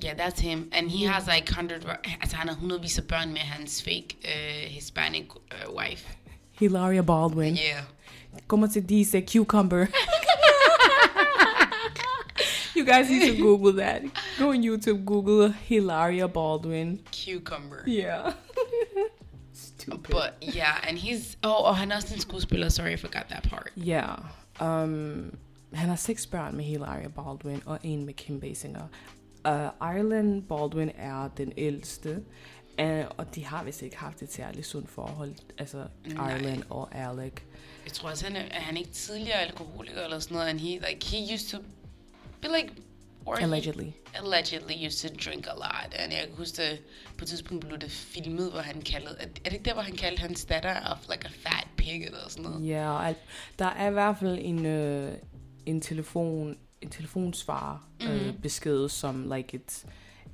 Yeah, 0.00 0.14
that's 0.14 0.40
him. 0.40 0.68
And 0.72 0.90
he 0.90 1.04
has 1.04 1.26
like 1.26 1.48
100, 1.50 1.84
altså 2.20 2.36
han 2.36 2.48
har 2.48 2.54
hundredvis 2.54 2.98
af 2.98 3.04
børn 3.04 3.28
med 3.32 3.40
hans 3.40 3.82
fake 3.82 4.16
uh, 4.24 4.70
Hispanic 4.72 5.24
uh, 5.34 5.74
wife. 5.76 6.08
Hilaria 6.60 7.02
Baldwin. 7.02 7.54
Yeah. 7.54 7.82
Como 8.46 8.66
se 8.66 8.80
dice 8.80 9.20
cucumber? 9.32 9.86
you 12.76 12.84
guys 12.84 13.10
need 13.10 13.36
to 13.36 13.42
Google 13.42 13.72
that. 13.72 14.02
Go 14.38 14.50
on 14.50 14.62
YouTube, 14.62 15.04
Google 15.04 15.48
Hilaria 15.48 16.28
Baldwin. 16.28 17.00
Cucumber. 17.12 17.82
Yeah. 17.86 18.32
Stupid. 19.90 20.14
But 20.14 20.54
yeah, 20.56 20.88
and 20.88 20.98
he's, 20.98 21.36
oh, 21.42 21.68
og 21.68 21.76
han 21.76 21.92
er 21.92 21.96
også 21.96 22.14
en 22.14 22.20
skuespiller. 22.20 22.68
Sorry, 22.68 22.90
I 22.90 22.96
forgot 22.96 23.24
that 23.28 23.42
part. 23.42 23.70
Ja. 23.76 24.14
Um, 24.60 25.38
han 25.72 25.88
har 25.88 25.96
seks 25.96 26.26
børn 26.26 26.56
med 26.56 26.64
Hilaria 26.64 27.08
Baldwin 27.08 27.62
og 27.66 27.78
en 27.82 28.04
med 28.06 28.14
Kim 28.14 28.40
Basinger. 28.40 28.88
Uh, 29.48 29.52
Ireland 29.94 30.42
Baldwin 30.42 30.90
er 30.94 31.28
den 31.36 31.52
ældste, 31.56 32.22
uh, 32.82 33.04
og 33.16 33.34
de 33.34 33.44
har 33.44 33.64
vist 33.64 33.82
ikke 33.82 33.96
haft 33.96 34.22
et 34.22 34.32
særligt 34.32 34.66
sundt 34.66 34.90
forhold, 34.90 35.34
altså 35.58 35.84
Nej. 36.06 36.30
Ireland 36.30 36.62
og 36.70 36.94
Alec. 36.94 37.32
Jeg 37.84 37.92
tror 37.92 38.10
også, 38.10 38.24
han 38.26 38.36
er, 38.36 38.40
er 38.40 38.60
han 38.60 38.76
ikke 38.76 38.90
tidligere 38.90 39.38
alkoholiker 39.38 40.02
eller 40.04 40.18
sådan 40.18 40.34
noget, 40.34 40.48
and 40.48 40.60
he, 40.60 40.68
like, 40.68 41.06
he 41.06 41.34
used 41.34 41.48
to 41.48 41.58
be 42.40 42.48
like, 42.48 42.72
or 43.28 43.36
he- 43.36 43.42
Allegedly. 43.42 43.92
allegedly 44.14 44.86
used 44.86 45.08
to 45.10 45.30
drink 45.30 45.46
a 45.46 45.54
lot. 45.54 45.94
And 45.98 46.12
jeg 46.12 46.22
kan 46.26 46.36
huske, 46.36 46.62
at 46.62 46.78
på 47.18 47.24
et 47.24 47.28
tidspunkt 47.28 47.66
blev 47.66 47.78
det 47.78 47.90
filmet, 47.90 48.50
hvor 48.50 48.60
han 48.60 48.80
kaldede... 48.82 49.16
Er, 49.20 49.26
det 49.44 49.52
ikke 49.52 49.64
der, 49.64 49.72
hvor 49.72 49.82
han 49.82 49.96
kaldte 49.96 50.20
hans 50.20 50.44
datter 50.44 50.80
of 50.92 50.98
like 51.10 51.26
a 51.26 51.30
fat 51.48 51.66
pig 51.76 52.04
eller 52.04 52.18
sådan 52.28 52.44
noget? 52.50 52.68
Ja, 52.68 53.06
alt. 53.06 53.18
der 53.58 53.64
er 53.66 53.88
i 53.88 53.92
hvert 53.92 54.16
fald 54.20 54.38
en, 54.40 54.66
øh, 54.66 55.12
en 55.66 55.80
telefon, 55.80 56.58
en 56.82 56.90
telefonsvar 56.90 57.82
øh, 58.02 58.32
besked, 58.42 58.88
som 58.88 59.32
like 59.32 59.60
it's, 59.60 59.86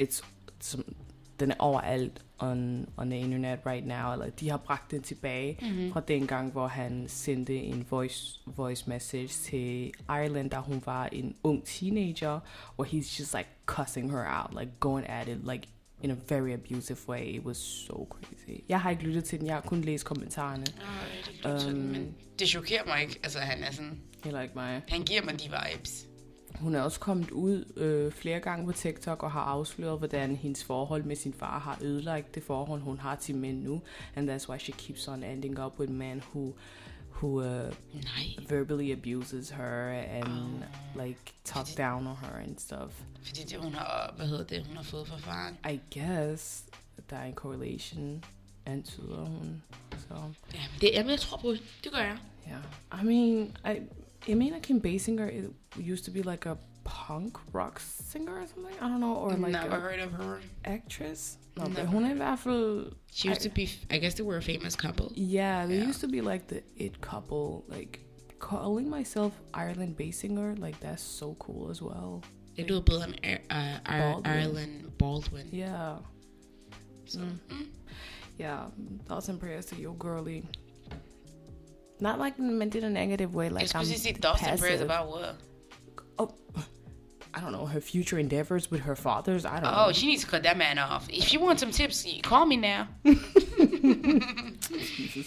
it's, 0.03 0.25
som, 0.61 0.95
den 1.45 1.51
er 1.51 1.57
overalt 1.59 2.25
on, 2.39 2.89
on 2.97 3.11
the 3.11 3.21
internet 3.21 3.59
right 3.67 3.87
now, 3.87 4.13
eller 4.13 4.31
de 4.31 4.51
har 4.51 4.57
bragt 4.57 4.91
den 4.91 5.03
tilbage 5.03 5.59
mm-hmm. 5.61 5.93
fra 5.93 6.01
den 6.01 6.27
gang, 6.27 6.53
hvor 6.53 6.67
han 6.67 7.05
sendte 7.09 7.57
en 7.57 7.87
voice, 7.91 8.41
voice 8.47 8.85
message 8.89 9.29
til 9.29 9.93
Ireland, 10.09 10.51
da 10.51 10.57
hun 10.57 10.83
var 10.85 11.07
en 11.13 11.37
ung 11.43 11.65
teenager, 11.65 12.41
og 12.77 12.87
he's 12.87 13.19
just 13.19 13.35
like 13.35 13.49
cussing 13.67 14.11
her 14.11 14.25
out, 14.27 14.61
like 14.61 14.73
going 14.81 15.09
at 15.09 15.29
it, 15.29 15.39
like 15.53 15.69
in 16.03 16.11
a 16.11 16.17
very 16.29 16.53
abusive 16.53 17.09
way. 17.09 17.37
It 17.37 17.43
was 17.43 17.57
so 17.57 18.09
crazy. 18.11 18.61
Jeg 18.69 18.81
har 18.81 18.91
ikke 18.91 19.03
lyttet 19.03 19.25
til 19.25 19.39
den, 19.39 19.47
jeg 19.47 19.55
har 19.55 19.61
kun 19.61 19.81
læst 19.81 20.05
kommentarerne. 20.05 20.65
Oh, 21.45 21.61
det, 21.61 21.73
um, 21.73 21.79
men 21.79 22.15
det 22.39 22.49
chokerer 22.49 22.87
mig 22.87 23.03
ikke. 23.03 23.21
Altså, 23.23 23.39
han 23.39 23.63
er 23.63 23.73
sådan... 23.73 24.01
Heller 24.25 24.41
ikke 24.41 24.55
mig. 24.55 24.83
Han 24.89 25.03
giver 25.03 25.23
mig 25.23 25.41
de 25.41 25.45
vibes. 25.45 26.07
Hun 26.61 26.75
er 26.75 26.81
også 26.83 27.01
kommet 27.01 27.31
ud 27.31 27.73
øh, 27.77 28.13
flere 28.13 28.41
gange 28.41 28.67
på 28.67 28.73
TikTok 28.73 29.23
og 29.23 29.33
har 29.33 29.41
afsløret, 29.41 29.99
hvordan 29.99 30.37
hendes 30.37 30.65
forhold 30.65 31.05
med 31.05 31.17
sin 31.17 31.33
far 31.33 31.59
har 31.59 31.79
ødelagt 31.83 32.35
det 32.35 32.43
forhold, 32.43 32.81
hun 32.81 32.99
har 32.99 33.15
til 33.17 33.35
mænd 33.37 33.63
nu. 33.63 33.83
And 34.17 34.31
that's 34.31 34.49
why 34.49 34.59
she 34.59 34.73
keeps 34.73 35.09
on 35.09 35.23
ending 35.23 35.61
up 35.65 35.79
with 35.81 35.93
men 35.93 36.19
who, 36.35 36.55
who 37.15 37.29
uh, 37.41 37.45
Nej, 37.93 38.47
verbally 38.49 38.93
abuses 38.93 39.51
her 39.51 39.89
and 39.89 40.63
like 41.05 41.21
talk 41.45 41.67
down 41.79 42.07
on 42.07 42.17
her 42.17 42.37
and 42.45 42.59
stuff. 42.59 43.03
fordi 43.23 43.43
det, 43.43 43.59
hun 43.59 43.73
har... 43.75 44.15
Hvad 44.17 44.27
hedder 44.27 44.45
det, 44.45 44.67
hun 44.67 44.77
har 44.77 44.85
fået 44.85 45.09
fra 45.09 45.17
faren? 45.17 45.59
I 45.75 45.81
guess 45.99 46.65
der 47.11 47.17
er 47.17 47.25
en 47.25 47.35
correlation, 47.35 48.25
antyder 48.67 49.25
hun. 49.25 49.63
Så, 49.99 50.15
Ja, 50.55 50.59
det, 50.81 50.91
jamen, 50.93 51.11
jeg 51.11 51.21
tror 51.21 51.37
på 51.37 51.51
det. 51.53 51.63
Det 51.85 51.93
gør 51.93 51.99
jeg. 51.99 52.19
yeah. 52.49 53.03
I 53.03 53.07
mean, 53.07 53.57
I, 53.77 53.81
jeg 54.29 54.37
mener 54.37 54.59
Kim 54.61 54.81
Basinger 54.81 55.29
it 55.33 55.51
used 55.91 56.05
to 56.05 56.11
be 56.11 56.23
like 56.23 56.47
a 56.47 56.55
punk 56.85 57.39
rock 57.55 57.81
singer 57.81 58.33
or 58.33 58.47
something. 58.47 58.77
I 58.81 58.89
don't 58.89 59.01
know, 59.01 59.15
or 59.17 59.31
like 59.31 59.53
Never 59.53 59.77
a 59.77 59.81
heard 59.81 60.01
of 60.01 60.13
her. 60.13 60.41
actress. 60.65 61.39
No, 61.57 61.65
Never. 61.65 61.75
but 61.77 61.87
hun 61.87 62.05
er 62.05 62.33
i 62.33 62.37
She 63.13 63.29
used 63.29 63.41
to 63.43 63.49
be... 63.51 63.69
I 63.91 63.99
guess 63.99 64.15
they 64.15 64.25
were 64.27 64.37
a 64.37 64.43
famous 64.43 64.77
couple. 64.77 65.07
Yeah, 65.17 65.67
they 65.67 65.77
Yeah. 65.77 65.89
used 65.89 66.01
to 66.01 66.09
be 66.09 66.21
like 66.21 66.47
the 66.49 66.61
it 66.77 67.01
couple, 67.01 67.65
like 67.77 68.01
calling 68.39 68.91
myself 68.91 69.33
Ireland 69.55 69.97
Basinger, 69.97 70.59
like 70.59 70.79
that's 70.81 71.03
so 71.03 71.35
cool 71.39 71.71
as 71.71 71.81
well. 71.83 72.23
Det 72.57 72.71
lyder 72.71 72.81
bedre 72.81 73.15
end 73.23 73.41
uh, 73.51 74.01
Baldwin. 74.01 74.27
Ireland 74.33 74.99
Baldwin. 74.99 75.47
Yeah. 75.53 75.97
Så, 77.07 77.19
Mm. 77.19 77.39
mm. 77.51 77.67
Yeah. 78.39 78.69
Thoughts 79.09 79.29
and 79.29 79.39
prayers 79.41 79.67
to 79.67 79.77
your 79.77 79.95
girly. 79.99 80.43
Not 82.05 82.19
like 82.19 82.39
meant 82.39 82.75
in 82.75 82.85
a 82.85 82.91
negative 82.91 83.35
way, 83.35 83.49
like 83.49 83.69
skulle 83.69 83.81
I'm 83.81 84.15
thoughts 84.17 84.43
and 84.43 84.61
prayers 84.61 84.83
about 84.83 85.09
what? 85.09 85.37
Oh, 86.19 86.35
I 87.33 87.41
don't 87.41 87.51
know 87.51 87.65
her 87.65 87.81
future 87.81 88.19
endeavors 88.19 88.71
with 88.71 88.83
her 88.83 88.95
fathers. 88.95 89.47
I 89.47 89.55
don't 89.55 89.63
know. 89.63 89.75
Oh, 89.75 89.87
know. 89.87 89.93
she 89.93 90.09
needs 90.09 90.23
to 90.23 90.29
cut 90.29 90.43
that 90.43 90.59
man 90.59 90.79
off. 90.79 91.09
If 91.09 91.33
you 91.33 91.41
want 91.41 91.61
some 91.61 91.71
tips, 91.71 92.07
call 92.23 92.45
me 92.45 92.59
now. 92.59 92.89
Jesus 93.07 93.23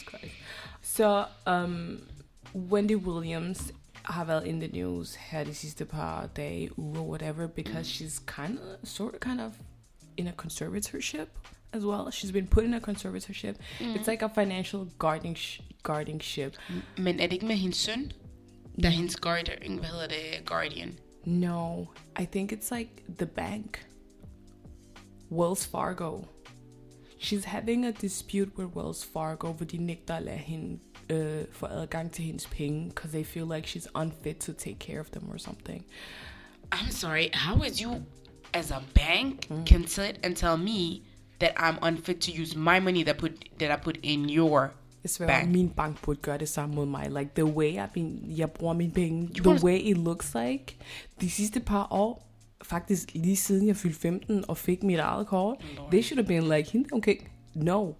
Christ. 0.03 0.35
So, 0.83 1.25
um, 1.47 2.03
Wendy 2.53 2.95
Williams 2.95 3.71
har 4.03 4.25
været 4.25 4.45
in 4.45 4.59
the 4.59 4.67
news 4.67 5.15
her 5.15 5.43
de 5.43 5.55
sidste 5.55 5.85
par 5.85 6.29
dage, 6.35 6.69
uger, 6.77 7.01
whatever, 7.01 7.47
because 7.47 7.87
she's 7.87 8.19
kind 8.19 8.59
of, 8.59 8.87
sort 8.87 9.15
of, 9.15 9.19
kind 9.19 9.41
of 9.41 9.57
in 10.15 10.27
a 10.27 10.31
conservatorship 10.31 11.29
as 11.73 11.83
well. 11.85 12.11
She's 12.11 12.31
been 12.31 12.47
put 12.47 12.63
in 12.63 12.73
a 12.73 12.79
conservatorship. 12.79 13.55
It's 13.79 14.07
like 14.07 14.21
a 14.25 14.29
financial 14.29 14.87
guarding 14.99 15.35
sh- 15.37 15.61
guardianship. 15.83 16.55
Men 16.97 17.19
er 17.19 17.27
det 17.27 17.33
ikke 17.33 17.45
med 17.45 17.55
hendes 17.55 17.77
søn? 17.77 18.11
Der 18.81 18.87
er 18.87 18.93
hendes 18.93 19.15
guardian, 19.15 19.77
hvad 19.77 19.89
hedder 19.89 20.07
det, 20.07 20.45
guardian. 20.45 20.99
No, 21.25 21.85
I 22.19 22.25
think 22.31 22.51
it's 22.53 22.75
like 22.77 22.89
the 23.17 23.25
bank. 23.25 23.87
Wells 25.31 25.65
Fargo. 25.67 26.21
She's 27.19 27.43
having 27.45 27.85
a 27.85 27.91
dispute 27.91 28.51
with 28.57 28.75
Wells 28.75 29.05
Fargo, 29.13 29.51
hvor 29.51 29.65
de 29.65 29.77
nægter 29.77 30.15
at 30.15 30.23
lade 30.23 30.37
hende 30.37 30.79
øh, 31.09 31.45
få 31.51 31.65
adgang 31.65 32.11
til 32.11 32.25
hendes 32.25 32.47
penge, 32.47 32.89
because 32.89 33.11
they 33.11 33.23
feel 33.23 33.45
like 33.55 33.67
she's 33.67 33.87
unfit 33.95 34.37
to 34.37 34.53
take 34.53 34.77
care 34.79 34.99
of 34.99 35.05
them 35.09 35.29
or 35.29 35.37
something. 35.37 35.85
I'm 36.75 36.91
sorry, 36.91 37.29
how 37.33 37.63
is 37.63 37.81
you, 37.81 37.91
as 38.53 38.71
a 38.71 38.81
bank, 38.95 39.47
can 39.65 39.87
sit 39.87 40.19
and 40.23 40.35
tell 40.35 40.57
me 40.57 41.01
that 41.41 41.51
I'm 41.57 41.87
unfit 41.87 42.21
to 42.21 42.41
use 42.41 42.55
my 42.55 42.79
money 42.79 43.03
that 43.03 43.17
put 43.17 43.31
that 43.59 43.79
I 43.79 43.83
put 43.83 43.97
in 44.03 44.29
your 44.29 44.71
Jeg 45.03 45.09
sværer, 45.09 45.39
Bank. 45.39 45.51
min 45.51 45.69
bank 45.69 46.01
burde 46.01 46.19
gøre 46.21 46.37
det 46.37 46.49
samme 46.49 46.75
mod 46.75 46.85
mig. 46.85 47.09
Like, 47.09 47.29
the 47.35 47.45
way 47.45 47.79
bin, 47.93 48.23
jeg 48.37 48.51
bruger 48.51 48.73
mine 48.73 48.91
penge, 48.91 49.29
You 49.37 49.53
the 49.53 49.65
way 49.65 49.79
it 49.83 49.97
looks 49.97 50.35
like. 50.35 50.77
De 51.21 51.29
sidste 51.29 51.59
par 51.59 51.87
år, 51.91 52.27
faktisk 52.63 53.11
lige 53.13 53.35
siden 53.35 53.67
jeg 53.67 53.75
fyldte 53.75 53.99
15 53.99 54.45
og 54.47 54.57
fik 54.57 54.83
mit 54.83 54.99
eget 54.99 55.27
kort, 55.27 55.57
they 55.91 56.01
should 56.01 56.23
have 56.23 56.27
been 56.27 56.57
like, 56.57 56.71
hende 56.71 56.89
okay. 56.91 57.15
No, 57.55 57.91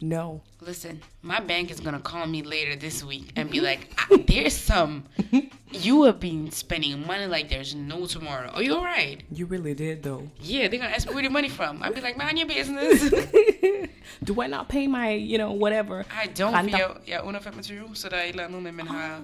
no. 0.00 0.42
Listen, 0.60 1.00
my 1.22 1.40
bank 1.40 1.70
is 1.70 1.80
gonna 1.80 2.00
call 2.00 2.26
me 2.26 2.42
later 2.42 2.76
this 2.76 3.04
week 3.04 3.32
and 3.36 3.50
be 3.50 3.60
like, 3.60 3.90
"Ah, 3.98 4.16
"There's 4.26 4.56
some. 4.56 5.04
You 5.82 6.04
have 6.04 6.20
been 6.20 6.52
spending 6.52 7.04
money 7.04 7.26
like 7.26 7.48
there's 7.48 7.74
no 7.74 8.06
tomorrow. 8.06 8.48
Are 8.54 8.62
you 8.62 8.76
alright? 8.76 9.24
You 9.32 9.46
really 9.46 9.74
did 9.74 10.04
though. 10.04 10.30
Yeah, 10.40 10.68
they're 10.68 10.78
gonna 10.78 10.94
ask 10.94 11.08
me 11.08 11.14
where 11.14 11.24
the 11.24 11.30
money 11.30 11.48
from. 11.48 11.82
I'll 11.82 11.92
be 11.92 12.00
like, 12.00 12.16
mind 12.16 12.38
your 12.38 12.46
business. 12.46 13.10
Do 14.24 14.40
I 14.40 14.46
not 14.46 14.68
pay 14.68 14.86
my, 14.86 15.10
you 15.10 15.36
know, 15.36 15.50
whatever? 15.52 16.04
I 16.12 16.28
don't. 16.28 16.54
Renter. 16.54 16.70
For 16.70 16.78
jeg, 16.78 16.90
jeg 17.08 17.16
er 17.16 17.22
under 17.22 17.40
25, 17.40 17.90
så 17.94 18.08
der 18.08 18.16
er 18.16 18.22
et 18.22 18.28
eller 18.28 18.44
andet 18.44 18.62
med, 18.62 18.72
man 18.72 18.86
har... 18.86 19.20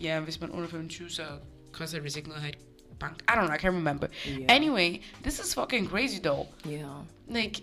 Ja, 0.00 0.20
hvis 0.20 0.40
man 0.40 0.50
er 0.50 0.54
under 0.54 0.68
25, 0.68 1.10
så 1.10 1.22
koster 1.72 1.96
det 1.96 2.04
vist 2.04 2.16
ikke 2.16 2.28
noget 2.28 2.38
at 2.40 2.44
have 2.44 2.52
et 2.52 2.98
bank. 2.98 3.22
I 3.22 3.32
don't 3.32 3.46
know, 3.46 3.54
I 3.54 3.58
can't 3.58 3.76
remember. 3.76 4.06
Yeah. 4.28 4.56
Anyway, 4.56 5.00
this 5.22 5.38
is 5.38 5.54
fucking 5.54 5.88
crazy 5.88 6.18
though. 6.20 6.46
Yeah. 6.66 7.04
Like, 7.28 7.60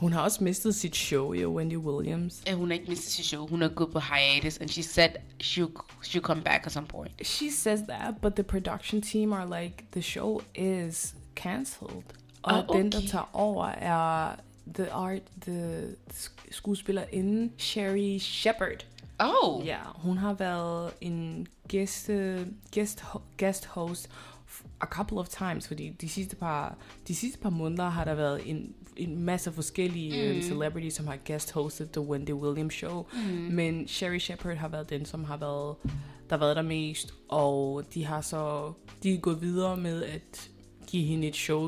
Hun 0.00 0.12
har 0.12 0.20
også 0.20 0.44
mistet 0.44 0.74
sit 0.74 0.96
show, 0.96 1.32
jo, 1.32 1.56
Wendy 1.56 1.76
Williams. 1.76 2.42
at 2.46 2.54
hun 2.56 2.68
har 2.68 2.74
ikke 2.74 2.88
mistet 2.88 3.12
sit 3.12 3.24
show. 3.24 3.46
Hun 3.46 3.62
er 3.62 3.68
gået 3.68 3.92
på 3.92 4.00
hiatus, 4.00 4.58
and 4.58 4.68
she 4.68 4.82
said 4.82 5.10
she'll, 5.42 5.70
she'll 6.04 6.20
come 6.20 6.42
back 6.42 6.66
at 6.66 6.72
some 6.72 6.86
point. 6.86 7.26
She 7.26 7.50
says 7.52 7.80
that, 7.88 8.14
but 8.22 8.34
the 8.34 8.42
production 8.42 9.02
team 9.02 9.32
are 9.32 9.62
like, 9.62 9.84
the 9.92 10.02
show 10.02 10.40
is 10.54 11.14
cancelled. 11.36 12.02
Og 12.42 12.52
Ah, 12.58 12.64
den, 12.78 12.92
der 12.92 12.98
okay. 12.98 13.08
tager 13.08 13.30
over, 13.32 13.66
er 13.66 14.34
the 14.74 14.92
art, 14.92 15.22
the 15.46 15.82
skuespillerinde 16.50 17.50
Sherry 17.58 18.18
Shepard. 18.18 18.86
Oh! 19.18 19.66
Ja, 19.66 19.78
hun 19.94 20.18
har 20.18 20.32
været 20.32 20.90
en 21.00 21.46
guest, 21.70 22.10
ho- 23.00 23.20
guest 23.38 23.66
host 23.66 24.10
a 24.80 24.86
couple 24.86 25.18
of 25.18 25.28
times, 25.28 25.68
fordi 25.68 25.88
de 26.00 26.08
sidste 26.08 26.36
par, 26.36 26.76
de 27.08 27.14
sidste 27.14 27.38
par 27.38 27.50
måneder 27.50 27.88
har 27.88 28.04
der 28.04 28.14
været 28.14 28.50
en, 28.50 28.74
en 29.02 29.18
masse 29.24 29.52
forskellige 29.52 30.34
mm. 30.34 30.42
celebrities, 30.42 30.94
som 30.94 31.06
har 31.06 31.18
guest 31.26 31.52
hosted 31.52 31.88
The 31.88 32.00
Wendy 32.00 32.30
Williams 32.32 32.74
Show. 32.74 33.06
Mm. 33.12 33.18
Men 33.28 33.88
Sherry 33.88 34.18
Shepard 34.18 34.56
har 34.56 34.68
været 34.68 34.90
den, 34.90 35.04
som 35.04 35.24
har 35.24 35.36
været, 35.36 35.76
der 36.30 36.36
har 36.36 36.38
været 36.38 36.56
der 36.56 36.62
mest, 36.62 37.14
og 37.28 37.84
de 37.94 38.04
har 38.04 38.20
så, 38.20 38.72
de 39.02 39.14
er 39.14 39.18
gået 39.18 39.40
videre 39.40 39.76
med 39.76 40.02
at 40.04 40.50
give 40.86 41.04
hende 41.04 41.26
et 41.28 41.36
show 41.36 41.64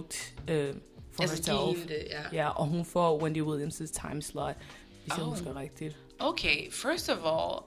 øh, 0.49 0.75
for 1.13 1.23
Altså, 1.23 1.43
give 1.43 1.57
herself. 1.57 1.79
hende 1.79 1.95
det, 1.95 2.07
ja. 2.11 2.23
Ja, 2.43 2.49
og 2.49 2.67
hun 2.67 2.85
får 2.85 3.23
Wendy 3.23 3.43
Williams' 3.43 4.09
timeslot, 4.09 4.57
hvis 5.03 5.17
jeg 5.17 5.25
Oh. 5.25 5.31
husker 5.31 5.57
rigtigt. 5.57 5.97
Okay, 6.19 6.71
first 6.71 7.09
of 7.11 7.19
all, 7.25 7.59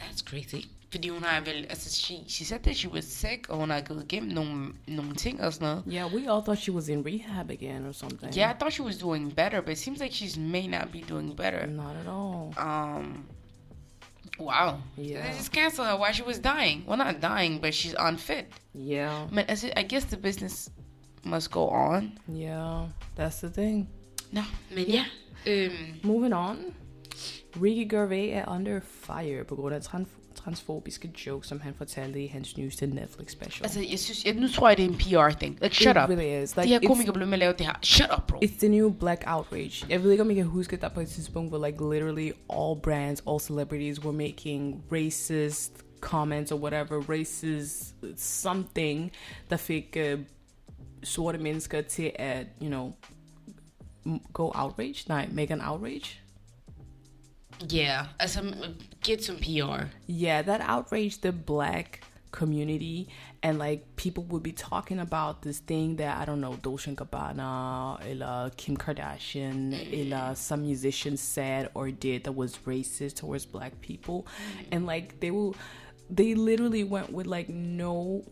that's 0.00 0.22
crazy. 0.24 0.66
Fordi 0.94 1.08
hun 1.08 1.22
har 1.22 1.40
vel, 1.40 1.66
altså, 1.70 1.90
she, 1.90 2.14
she 2.28 2.44
said 2.44 2.58
that 2.58 2.76
she 2.76 2.90
was 2.90 3.04
sick, 3.04 3.48
og 3.48 3.56
hun 3.56 3.70
har 3.70 3.80
gået 3.80 4.02
igennem 4.04 4.32
nogle, 4.32 4.72
nogle 4.88 5.14
ting 5.14 5.40
og 5.42 5.52
sådan 5.52 5.68
noget. 5.68 5.84
Yeah, 5.92 6.14
we 6.14 6.20
all 6.32 6.42
thought 6.42 6.60
she 6.62 6.72
was 6.74 6.88
in 6.88 7.06
rehab 7.06 7.50
again 7.50 7.86
or 7.86 7.92
something. 7.92 8.36
Yeah, 8.36 8.50
I 8.50 8.58
thought 8.58 8.74
she 8.74 8.84
was 8.84 8.96
doing 8.98 9.34
better, 9.36 9.60
but 9.60 9.70
it 9.70 9.78
seems 9.78 9.98
like 10.00 10.14
she 10.14 10.40
may 10.40 10.66
not 10.66 10.88
be 10.92 11.00
doing 11.08 11.36
better. 11.36 11.66
Not 11.66 11.96
at 11.96 12.06
all. 12.06 12.54
Um, 12.58 13.24
wow. 14.38 14.78
Yeah. 14.98 15.22
They 15.22 15.38
just 15.38 15.52
canceled 15.52 15.88
her 15.88 15.96
while 15.96 16.12
she 16.12 16.22
was 16.22 16.38
dying. 16.38 16.84
Well, 16.86 16.96
not 16.98 17.20
dying, 17.22 17.60
but 17.60 17.74
she's 17.74 17.94
unfit. 17.98 18.44
Yeah. 18.74 19.26
As 19.48 19.64
it, 19.64 19.72
I 19.76 19.82
guess 19.82 20.04
the 20.04 20.16
business 20.16 20.70
must 21.24 21.50
go 21.50 21.68
on. 21.68 22.18
Yeah, 22.34 22.86
that's 23.16 23.40
the 23.40 23.50
thing. 23.50 23.88
No, 24.32 24.42
men 24.74 24.84
ja. 24.88 25.04
Øhm, 25.46 26.00
Moving 26.02 26.32
on. 26.34 26.56
Ricky 27.62 27.88
Gervais 27.90 28.30
er 28.32 28.44
under 28.54 28.80
fire 28.80 29.44
på 29.44 29.54
grund 29.56 29.74
af 29.74 29.80
trans- 29.82 30.08
transfobiske 30.44 31.10
jokes, 31.26 31.48
som 31.48 31.60
han 31.60 31.74
fortalte 31.74 32.20
i 32.24 32.26
hans 32.26 32.56
nyeste 32.56 32.86
Netflix 32.86 33.32
special. 33.32 33.64
altså, 33.64 33.80
jeg 33.90 33.98
synes, 33.98 34.24
jeg, 34.24 34.34
nu 34.34 34.48
tror 34.48 34.68
jeg, 34.68 34.76
det 34.76 34.84
er 34.84 34.88
en 34.88 34.94
PR-ting. 34.98 35.58
Like, 35.62 35.74
shut 35.76 35.96
It 35.96 36.02
up. 36.02 36.08
really 36.08 36.42
is. 36.42 36.52
De 36.52 36.60
Like, 36.60 36.68
her 36.72 36.80
it's- 36.80 36.86
komikere 36.86 37.12
blev 37.14 37.26
med 37.26 37.32
at 37.32 37.38
lave 37.38 37.52
det 37.52 37.66
her. 37.66 37.74
Shut 37.82 38.08
up, 38.18 38.26
bro. 38.26 38.38
It's 38.44 38.58
the 38.58 38.68
new 38.68 38.90
black 38.90 39.22
outrage. 39.26 39.86
Jeg 39.88 40.02
ved 40.02 40.10
ikke, 40.10 40.22
om 40.22 40.30
I 40.30 40.34
kan 40.34 40.44
huske, 40.44 40.76
at 40.76 40.82
der 40.82 40.88
på 40.88 41.00
et 41.00 41.08
tidspunkt, 41.08 41.50
hvor 41.50 41.66
like 41.66 41.78
literally 41.94 42.30
all 42.50 42.80
brands, 42.82 43.22
all 43.28 43.40
celebrities 43.40 44.04
were 44.04 44.12
making 44.16 44.82
racist 44.92 45.72
comments 46.00 46.52
or 46.52 46.58
whatever, 46.58 47.00
racist 47.10 47.94
something, 48.16 49.12
der 49.50 49.56
fik 49.56 49.96
uh, 50.14 50.20
sorte 51.02 51.38
mennesker 51.38 51.80
til 51.82 52.12
at, 52.14 52.46
you 52.62 52.68
know, 52.68 52.92
go 54.32 54.50
outrage? 54.54 55.04
Nej, 55.08 55.28
make 55.32 55.52
an 55.52 55.60
outrage? 55.60 56.20
Yeah, 57.60 58.06
altså, 58.20 58.74
get 59.02 59.22
some 59.22 59.38
PR. 59.38 59.88
Yeah, 60.06 60.42
that 60.42 60.60
outraged 60.60 61.22
the 61.22 61.32
black 61.32 62.02
community 62.30 63.08
and 63.44 63.60
like 63.60 63.94
people 63.94 64.24
would 64.24 64.42
be 64.42 64.50
talking 64.50 64.98
about 64.98 65.42
this 65.42 65.60
thing 65.60 65.94
that 65.96 66.20
I 66.20 66.24
don't 66.24 66.40
know 66.40 66.56
Dolce 66.56 66.90
and 66.90 66.98
Gabbana 66.98 68.00
eller 68.10 68.50
Kim 68.56 68.76
Kardashian 68.76 69.72
eller 69.92 70.34
some 70.34 70.62
musician 70.62 71.16
said 71.16 71.70
or 71.74 71.92
did 71.92 72.24
that 72.24 72.32
was 72.32 72.58
racist 72.66 73.14
towards 73.14 73.46
black 73.46 73.80
people 73.80 74.26
and 74.72 74.84
like 74.84 75.20
they 75.20 75.30
will 75.30 75.54
they 76.10 76.34
literally 76.34 76.82
went 76.82 77.12
with 77.12 77.28
like 77.28 77.48
no 77.48 78.24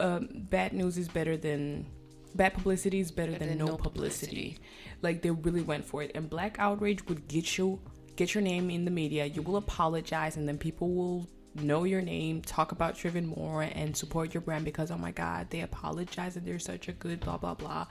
um, 0.00 0.28
bad 0.50 0.74
news 0.74 0.98
is 0.98 1.08
better 1.08 1.38
than 1.38 1.86
bad 2.34 2.54
publicity 2.54 3.00
is 3.00 3.10
better, 3.10 3.32
than, 3.32 3.48
than 3.48 3.58
no, 3.58 3.66
no 3.66 3.76
publicity. 3.76 4.58
Like 5.02 5.22
they 5.22 5.30
really 5.30 5.62
went 5.62 5.84
for 5.84 6.02
it. 6.02 6.12
And 6.14 6.28
black 6.28 6.56
outrage 6.58 7.06
would 7.06 7.28
get 7.28 7.58
you 7.58 7.80
get 8.20 8.34
your 8.34 8.42
name 8.42 8.68
in 8.68 8.84
the 8.84 8.90
media. 8.90 9.24
You 9.24 9.40
will 9.40 9.56
apologize, 9.56 10.36
and 10.36 10.46
then 10.46 10.58
people 10.58 10.90
will 10.90 11.26
know 11.54 11.84
your 11.84 12.02
name, 12.02 12.42
talk 12.42 12.70
about 12.70 13.02
you 13.02 13.08
even 13.08 13.26
more, 13.26 13.62
and 13.62 13.96
support 13.96 14.34
your 14.34 14.42
brand 14.42 14.62
because 14.66 14.90
oh 14.90 14.98
my 14.98 15.10
god, 15.10 15.48
they 15.48 15.62
apologize 15.62 16.36
and 16.36 16.46
they're 16.46 16.58
such 16.58 16.88
a 16.88 16.92
good 16.92 17.18
blah 17.20 17.38
blah 17.38 17.54
blah. 17.54 17.86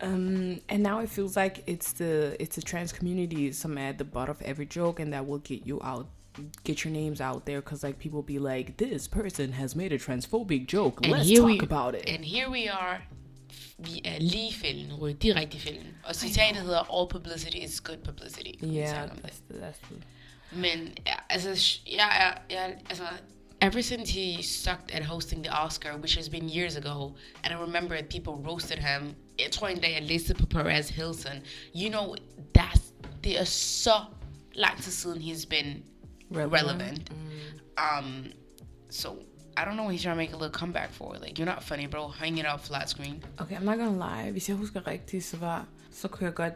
Um, 0.00 0.60
and 0.68 0.82
now 0.82 0.98
it 0.98 1.08
feels 1.08 1.36
like 1.36 1.62
it's 1.68 1.92
the 1.92 2.36
it's 2.42 2.56
the 2.56 2.62
trans 2.62 2.92
community 2.92 3.52
some 3.52 3.78
at 3.78 3.98
the 3.98 4.04
butt 4.04 4.28
of 4.28 4.42
every 4.42 4.66
joke, 4.66 4.98
and 4.98 5.12
that 5.12 5.24
will 5.28 5.38
get 5.38 5.64
you 5.64 5.80
out. 5.82 6.08
Get 6.64 6.84
your 6.84 6.92
names 6.92 7.20
out 7.20 7.46
there 7.46 7.60
because 7.62 7.84
like 7.84 7.98
people 8.00 8.22
be 8.22 8.38
like, 8.40 8.76
this 8.76 9.06
person 9.08 9.52
has 9.52 9.76
made 9.76 9.92
a 9.92 9.98
transphobic 9.98 10.66
joke. 10.66 10.98
And 11.04 11.12
Let's 11.12 11.30
talk 11.32 11.46
we- 11.46 11.60
about 11.60 11.94
it. 11.94 12.06
And 12.08 12.24
here 12.24 12.50
we 12.50 12.68
are. 12.68 13.00
Vi 13.78 14.00
er 14.04 14.18
lige 14.18 14.54
fælden, 14.54 14.94
rød 14.94 15.14
direkte 15.14 15.56
i 15.56 15.60
fælden. 15.60 15.86
Og 16.04 16.14
citatet 16.14 16.62
hedder, 16.62 17.00
all 17.00 17.08
publicity 17.10 17.56
is 17.56 17.80
good 17.80 17.96
publicity. 18.04 18.50
Vi 18.60 18.76
Yeah, 18.76 19.06
that's 19.08 19.40
that's 19.50 19.86
the, 19.88 19.96
Men 20.52 20.94
ja, 21.06 21.14
altså, 21.30 21.78
jeg 21.92 22.08
er, 22.48 22.54
jeg, 22.54 22.74
altså, 22.88 23.04
ever 23.62 23.80
since 23.82 24.12
he 24.12 24.42
sucked 24.42 24.90
at 24.92 25.04
hosting 25.04 25.44
the 25.44 25.52
Oscar, 25.64 25.96
which 25.96 26.16
has 26.16 26.28
been 26.28 26.50
years 26.56 26.76
ago, 26.76 27.06
and 27.44 27.52
I 27.54 27.56
remember 27.56 28.02
people 28.02 28.32
roasted 28.50 28.78
him. 28.78 29.14
Jeg 29.38 29.50
tror 29.52 29.68
en 29.68 29.80
dag, 29.80 29.92
jeg 29.92 30.02
læste 30.02 30.34
på 30.34 30.46
Perez 30.46 30.88
Hilton. 30.88 31.42
You 31.74 31.88
know, 31.90 32.14
that's, 32.58 32.80
det 33.24 33.40
er 33.40 33.44
så 33.44 34.04
lang 34.54 34.82
tid 34.82 34.92
siden 34.92 35.22
he's 35.22 35.48
been 35.48 35.82
Relevant. 36.30 36.52
relevant. 36.62 37.10
Um, 37.78 38.26
So 38.90 39.08
I 39.58 39.64
don't 39.64 39.76
know 39.76 39.84
what 39.84 39.92
he's 39.94 40.02
trying 40.02 40.16
to 40.16 40.22
make 40.24 40.32
a 40.32 40.36
little 40.36 40.58
comeback 40.60 40.90
for. 40.90 41.14
Like, 41.20 41.38
you're 41.38 41.52
not 41.54 41.62
funny, 41.62 41.86
bro. 41.86 42.08
Hang 42.08 42.38
it 42.38 42.46
up 42.46 42.60
flat 42.60 42.88
screen. 42.90 43.22
Okay, 43.40 43.56
I'm 43.56 43.64
not 43.64 43.78
gonna 43.78 43.98
lie. 44.22 44.30
Hvis 44.30 44.48
jeg 44.48 44.56
husker 44.56 44.86
rigtigt, 44.86 45.24
så 45.24 45.36
var 45.36 45.66
så 45.90 46.08
godt. 46.34 46.52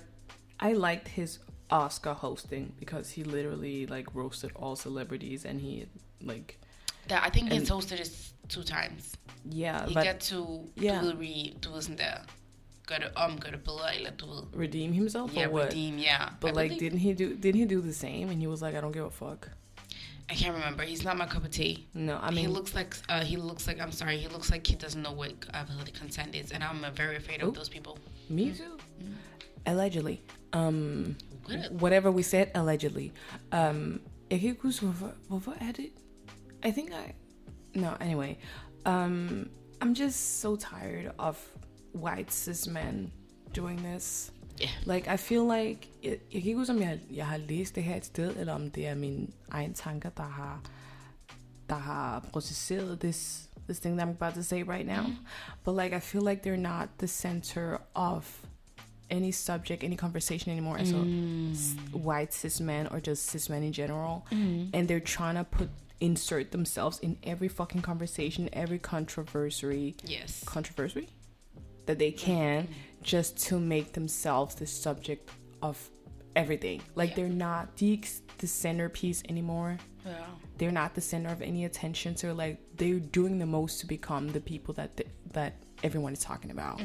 I 0.62 0.72
liked 0.74 1.08
his 1.08 1.40
Oscar 1.70 2.12
hosting 2.14 2.74
because 2.78 3.14
he 3.14 3.24
literally 3.24 3.86
like 3.86 4.14
roasted 4.14 4.50
all 4.62 4.76
celebrities 4.76 5.44
and 5.44 5.60
he 5.60 5.84
like 6.20 6.58
That 7.08 7.26
I 7.26 7.30
think 7.30 7.52
he's 7.52 7.68
hosted 7.70 7.96
this 7.96 8.34
two 8.48 8.62
times. 8.62 9.14
yeah, 9.54 9.88
He 9.88 9.94
but 9.94 10.04
got 10.04 10.20
to 10.20 10.68
Yeah. 10.82 11.02
ved, 11.04 11.14
re, 11.18 11.52
du 11.64 11.72
ved 11.72 11.82
sådan 11.82 11.98
der, 11.98 12.14
gør 12.86 12.96
det 12.96 13.08
om, 13.16 13.38
gør 13.40 13.50
det 13.50 13.62
bedre, 13.64 13.96
eller 13.96 14.10
du 14.10 14.26
ved, 14.26 14.42
redeem 14.66 14.92
himself 14.92 15.36
yeah, 15.36 15.48
or 15.50 15.54
what? 15.54 15.66
redeem, 15.66 15.94
yeah. 15.98 16.30
But 16.40 16.50
I 16.50 16.52
like, 16.62 16.68
believe- 16.74 16.80
didn't 16.92 16.98
he 16.98 17.14
do? 17.14 17.34
Didn't 17.48 17.58
he 17.68 17.74
do 17.74 17.80
the 17.82 17.92
same? 17.92 18.22
And 18.30 18.40
he 18.40 18.48
was 18.48 18.60
like, 18.62 18.78
I 18.78 18.80
don't 18.80 18.92
give 18.92 19.04
a 19.06 19.10
fuck. 19.10 19.50
I 20.30 20.34
can't 20.34 20.54
remember. 20.54 20.84
He's 20.84 21.04
not 21.04 21.16
my 21.16 21.26
cup 21.26 21.44
of 21.44 21.50
tea. 21.50 21.88
No, 21.94 22.18
I 22.22 22.30
mean 22.30 22.46
he 22.46 22.46
looks 22.46 22.74
like 22.74 22.94
uh, 23.08 23.24
he 23.24 23.36
looks 23.36 23.66
like 23.66 23.80
I'm 23.80 23.92
sorry. 23.92 24.16
He 24.18 24.28
looks 24.28 24.50
like 24.50 24.64
he 24.66 24.76
doesn't 24.76 25.02
know 25.02 25.12
what 25.12 25.32
the 25.84 25.90
consent 25.90 26.34
is, 26.36 26.52
and 26.52 26.62
I'm 26.62 26.84
very 26.94 27.16
afraid 27.16 27.42
of 27.42 27.54
those 27.54 27.68
people. 27.68 27.98
me 28.28 28.52
too. 28.52 28.78
Allegedly, 29.66 30.22
um, 30.52 31.16
What? 31.46 31.72
whatever 31.72 32.10
we 32.10 32.22
said, 32.22 32.50
allegedly. 32.54 33.12
Um, 33.52 34.00
jeg 34.30 34.40
kan 34.40 34.48
ikke 34.48 34.62
huske, 34.62 34.86
hvorfor, 34.86 35.12
hvorfor 35.28 35.50
er? 35.50 35.72
I 36.62 36.70
think 36.70 36.90
I, 36.92 37.12
no, 37.74 37.88
anyway. 38.00 38.36
Um, 38.86 39.50
I'm 39.82 39.94
just 39.94 40.40
so 40.40 40.56
tired 40.56 41.12
of 41.18 41.36
white 41.94 42.32
cis 42.32 42.66
men 42.68 43.12
doing 43.56 43.78
this. 43.82 44.32
Yeah. 44.60 44.70
Like, 44.86 45.08
I 45.14 45.16
feel 45.16 45.42
like, 45.42 45.88
jeg, 46.02 46.10
jeg 46.32 46.42
kan 46.42 46.48
ikke 46.48 46.54
huske, 46.54 46.72
om 46.72 46.80
jeg, 46.82 46.98
jeg 47.14 47.26
har 47.26 47.36
læst 47.36 47.74
det 47.74 47.82
her 47.84 47.96
et 47.96 48.04
sted, 48.04 48.36
eller 48.36 48.52
om 48.52 48.70
det 48.70 48.86
er 48.86 48.94
mine 48.94 49.26
egne 49.50 49.74
tanker, 49.74 50.08
der 50.08 50.22
har, 50.22 50.60
der 51.68 51.76
har 51.76 52.20
processeret 52.32 53.00
this, 53.00 53.48
this 53.68 53.78
thing 53.80 53.98
that 53.98 54.08
I'm 54.08 54.10
about 54.22 54.34
to 54.34 54.42
say 54.42 54.62
right 54.62 54.86
now. 54.86 55.02
Mm-hmm. 55.02 55.26
But 55.64 55.76
like, 55.76 55.96
I 55.96 56.00
feel 56.00 56.22
like 56.22 56.42
they're 56.42 56.56
not 56.72 56.88
the 56.98 57.06
center 57.08 57.78
of 57.94 58.40
any 59.10 59.32
subject, 59.32 59.84
any 59.84 59.96
conversation 59.96 60.50
anymore. 60.52 60.84
So, 60.84 60.96
mm. 60.96 61.52
s- 61.52 61.74
white 61.92 62.32
cis 62.34 62.60
men 62.60 62.86
or 62.86 63.00
just 63.00 63.26
cis 63.26 63.48
men 63.48 63.62
in 63.62 63.72
general, 63.72 64.26
mm-hmm. 64.30 64.70
and 64.76 64.88
they're 64.88 65.00
trying 65.16 65.34
to 65.36 65.44
put 65.44 65.68
insert 66.00 66.50
themselves 66.52 66.98
in 67.00 67.16
every 67.24 67.48
fucking 67.48 67.82
conversation, 67.82 68.48
every 68.52 68.78
controversy, 68.78 69.94
Yes. 70.04 70.42
controversy 70.46 71.08
that 71.86 71.98
they 71.98 72.12
can, 72.12 72.62
mm-hmm. 72.64 72.72
Just 73.02 73.38
to 73.48 73.58
make 73.58 73.92
themselves 73.92 74.54
the 74.54 74.66
subject 74.66 75.30
of 75.62 75.90
everything. 76.36 76.80
Like 76.94 77.10
Yeah. 77.10 77.16
they're 77.16 77.28
not 77.48 77.76
the 77.76 78.00
the 78.38 78.46
centerpiece 78.46 79.22
anymore. 79.28 79.76
Yeah. 80.06 80.12
They're 80.58 80.72
not 80.72 80.94
the 80.94 81.00
center 81.00 81.30
of 81.30 81.42
any 81.42 81.64
attention. 81.64 82.16
So 82.16 82.32
like 82.32 82.58
they're 82.76 83.00
doing 83.00 83.38
the 83.38 83.46
most 83.46 83.80
to 83.80 83.86
become 83.86 84.28
the 84.32 84.40
people 84.40 84.74
that 84.74 84.96
th- 84.96 85.08
that 85.32 85.52
everyone 85.82 86.12
is 86.12 86.20
talking 86.20 86.50
about. 86.50 86.80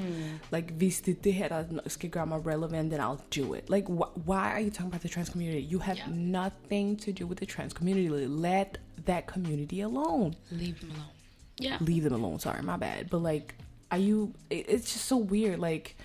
Like 0.51 0.71
er 0.71 1.13
det 1.23 1.33
her, 1.33 1.47
der 1.47 1.79
skal 1.89 2.09
gøre 2.09 2.25
mig 2.27 2.45
relevant, 2.45 2.89
then 2.91 2.99
I'll 3.01 3.21
do 3.35 3.53
it. 3.53 3.69
Like 3.69 3.85
wh- 3.87 4.27
why 4.27 4.51
are 4.53 4.59
you 4.59 4.69
talking 4.69 4.87
about 4.87 5.01
the 5.01 5.09
trans 5.09 5.29
community? 5.29 5.61
You 5.71 5.79
have 5.79 5.97
Yeah. 5.97 6.09
nothing 6.15 6.97
to 6.99 7.11
do 7.11 7.25
with 7.27 7.37
the 7.39 7.45
trans 7.45 7.73
community. 7.73 8.09
Let 8.27 8.79
that 9.05 9.25
community 9.27 9.81
alone. 9.81 10.35
Leave 10.51 10.79
them 10.79 10.91
alone. 10.91 11.11
Yeah. 11.59 11.77
Leave 11.81 12.03
them 12.03 12.13
alone. 12.13 12.39
Sorry, 12.39 12.61
my 12.61 12.77
bad. 12.77 13.09
But 13.09 13.21
like, 13.21 13.55
are 13.95 14.01
you? 14.09 14.33
it- 14.49 14.65
It's 14.69 14.93
just 14.93 15.05
so 15.05 15.17
weird. 15.17 15.59
Like, 15.59 15.95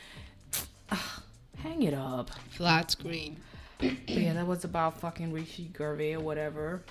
hang 1.56 1.82
it 1.82 1.94
up. 1.94 2.30
Flat 2.50 2.90
screen. 2.90 3.36
But 3.78 3.92
yeah, 4.08 4.34
that 4.34 4.46
was 4.46 4.64
about 4.64 5.00
fucking 5.00 5.32
Rishi 5.32 5.70
Gervais 5.78 6.14
or 6.16 6.20
whatever. 6.22 6.82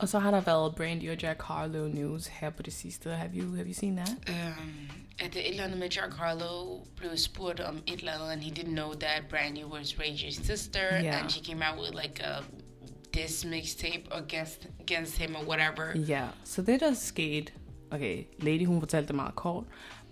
Also, 0.00 0.18
har 0.18 0.30
der 0.30 0.40
været 0.40 0.74
Brandy 0.76 1.10
og 1.10 1.22
Jack 1.22 1.42
Harlow 1.42 1.88
news 1.88 2.26
her 2.26 2.50
på 2.50 2.62
det 2.62 2.72
sidste. 2.72 3.10
Have 3.10 3.30
you, 3.34 3.54
have 3.54 3.66
you 3.66 3.74
seen 3.74 3.96
that? 3.96 4.10
Um, 4.28 4.88
at 5.20 5.30
the 5.32 5.40
et 5.40 5.50
eller 5.50 5.64
andet 5.64 5.78
med 5.78 5.88
Jack 5.90 6.14
Harlow 6.14 6.86
spurgt 7.16 7.60
om 7.60 7.82
et 7.86 7.98
eller 7.98 8.12
and 8.32 8.42
he 8.42 8.50
didn't 8.50 8.74
know 8.74 8.92
that 8.94 9.22
Brandy 9.30 9.64
was 9.64 9.98
Ray 9.98 10.16
sister, 10.46 10.88
Yeah. 11.02 11.22
and 11.22 11.30
she 11.30 11.40
came 11.44 11.62
out 11.62 11.78
with 11.80 11.94
like 12.02 12.20
a 12.24 12.42
this 13.12 13.44
mixtape 13.44 14.04
against 14.10 14.66
against 14.80 15.18
him 15.18 15.36
or 15.36 15.44
whatever. 15.44 15.92
Yeah. 16.08 16.28
So 16.44 16.62
they 16.62 16.78
just 16.78 17.02
skete, 17.02 17.52
okay, 17.92 18.24
Lady 18.38 18.66
hun 18.66 18.80
fortalte 18.80 19.06
det 19.08 19.16
meget 19.16 19.34
kort, 19.34 19.64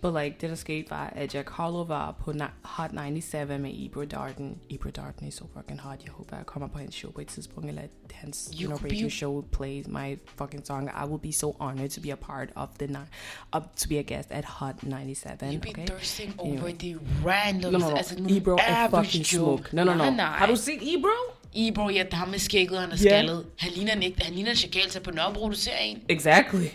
but 0.03 0.15
like 0.23 0.37
det 0.41 0.51
der 0.51 0.57
skete 0.57 0.91
var, 0.91 1.07
at 1.17 1.35
Jack 1.35 1.51
Harlow 1.51 1.85
var 1.85 2.13
på 2.13 2.33
Hot 2.63 2.91
97 2.93 3.61
med 3.61 3.71
Ebro 3.87 4.05
Darden. 4.05 4.59
Ebro 4.71 4.91
Darden 4.91 5.27
er 5.27 5.31
så 5.31 5.45
fucking 5.57 5.81
hot. 5.81 5.99
Jeg 6.05 6.13
håber, 6.13 6.37
jeg 6.37 6.47
kommer 6.47 6.69
på 6.69 6.79
hans 6.79 6.95
show 6.95 7.11
på 7.13 7.21
et 7.21 7.27
tidspunkt, 7.27 7.69
eller 7.69 7.83
at 7.83 7.91
hans 8.13 8.51
You 8.61 8.67
know, 8.67 8.79
radio 8.79 9.07
be- 9.07 9.11
show 9.11 9.45
plays 9.53 9.87
my 9.89 10.19
fucking 10.39 10.67
song. 10.67 10.91
I 11.05 11.09
will 11.09 11.21
be 11.21 11.33
so 11.33 11.57
honored 11.61 11.91
to 11.91 12.01
be 12.01 12.13
a 12.13 12.17
part 12.17 12.49
of 12.57 12.69
the 12.79 12.87
night, 12.87 13.09
up 13.57 13.63
to 13.77 13.89
be 13.89 13.99
a 13.99 14.03
guest 14.03 14.31
at 14.33 14.45
Hot 14.45 14.75
97. 14.83 15.53
You 15.53 15.61
be 15.61 15.69
okay? 15.71 15.87
thirsting 15.87 16.35
over 16.39 16.53
Anyway. 16.53 16.73
the 16.73 16.97
randoms 17.27 17.73
No, 17.73 17.79
no, 17.79 17.91
no. 17.91 17.97
as 17.97 18.13
an 18.13 18.37
Ebro 18.37 18.57
er 18.69 18.89
fucking 18.91 19.25
joke. 19.33 19.63
smuk. 19.69 19.73
No, 19.73 19.85
no, 19.85 19.95
no. 19.95 20.11
Nej. 20.11 20.25
Har 20.27 20.47
du 20.47 20.57
set 20.57 20.79
Ebro? 20.97 21.11
Ebro, 21.55 21.89
ja, 21.89 22.05
ham 22.13 22.29
med 22.29 22.39
skægget, 22.39 22.79
han 22.81 22.89
er 22.91 22.93
Ja. 22.93 22.97
skaldet. 22.97 23.47
Han 23.59 23.73
ligner, 23.73 23.93
en, 23.93 24.13
han 24.19 24.35
ligner 24.35 24.51
en 24.51 24.57
chakal 24.57 25.03
på 25.05 25.11
Nørrebro, 25.11 25.49
du 25.49 25.55
ser 25.55 25.77
en. 25.83 25.99
Exactly. 26.09 26.67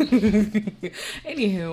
Anywho, 1.30 1.72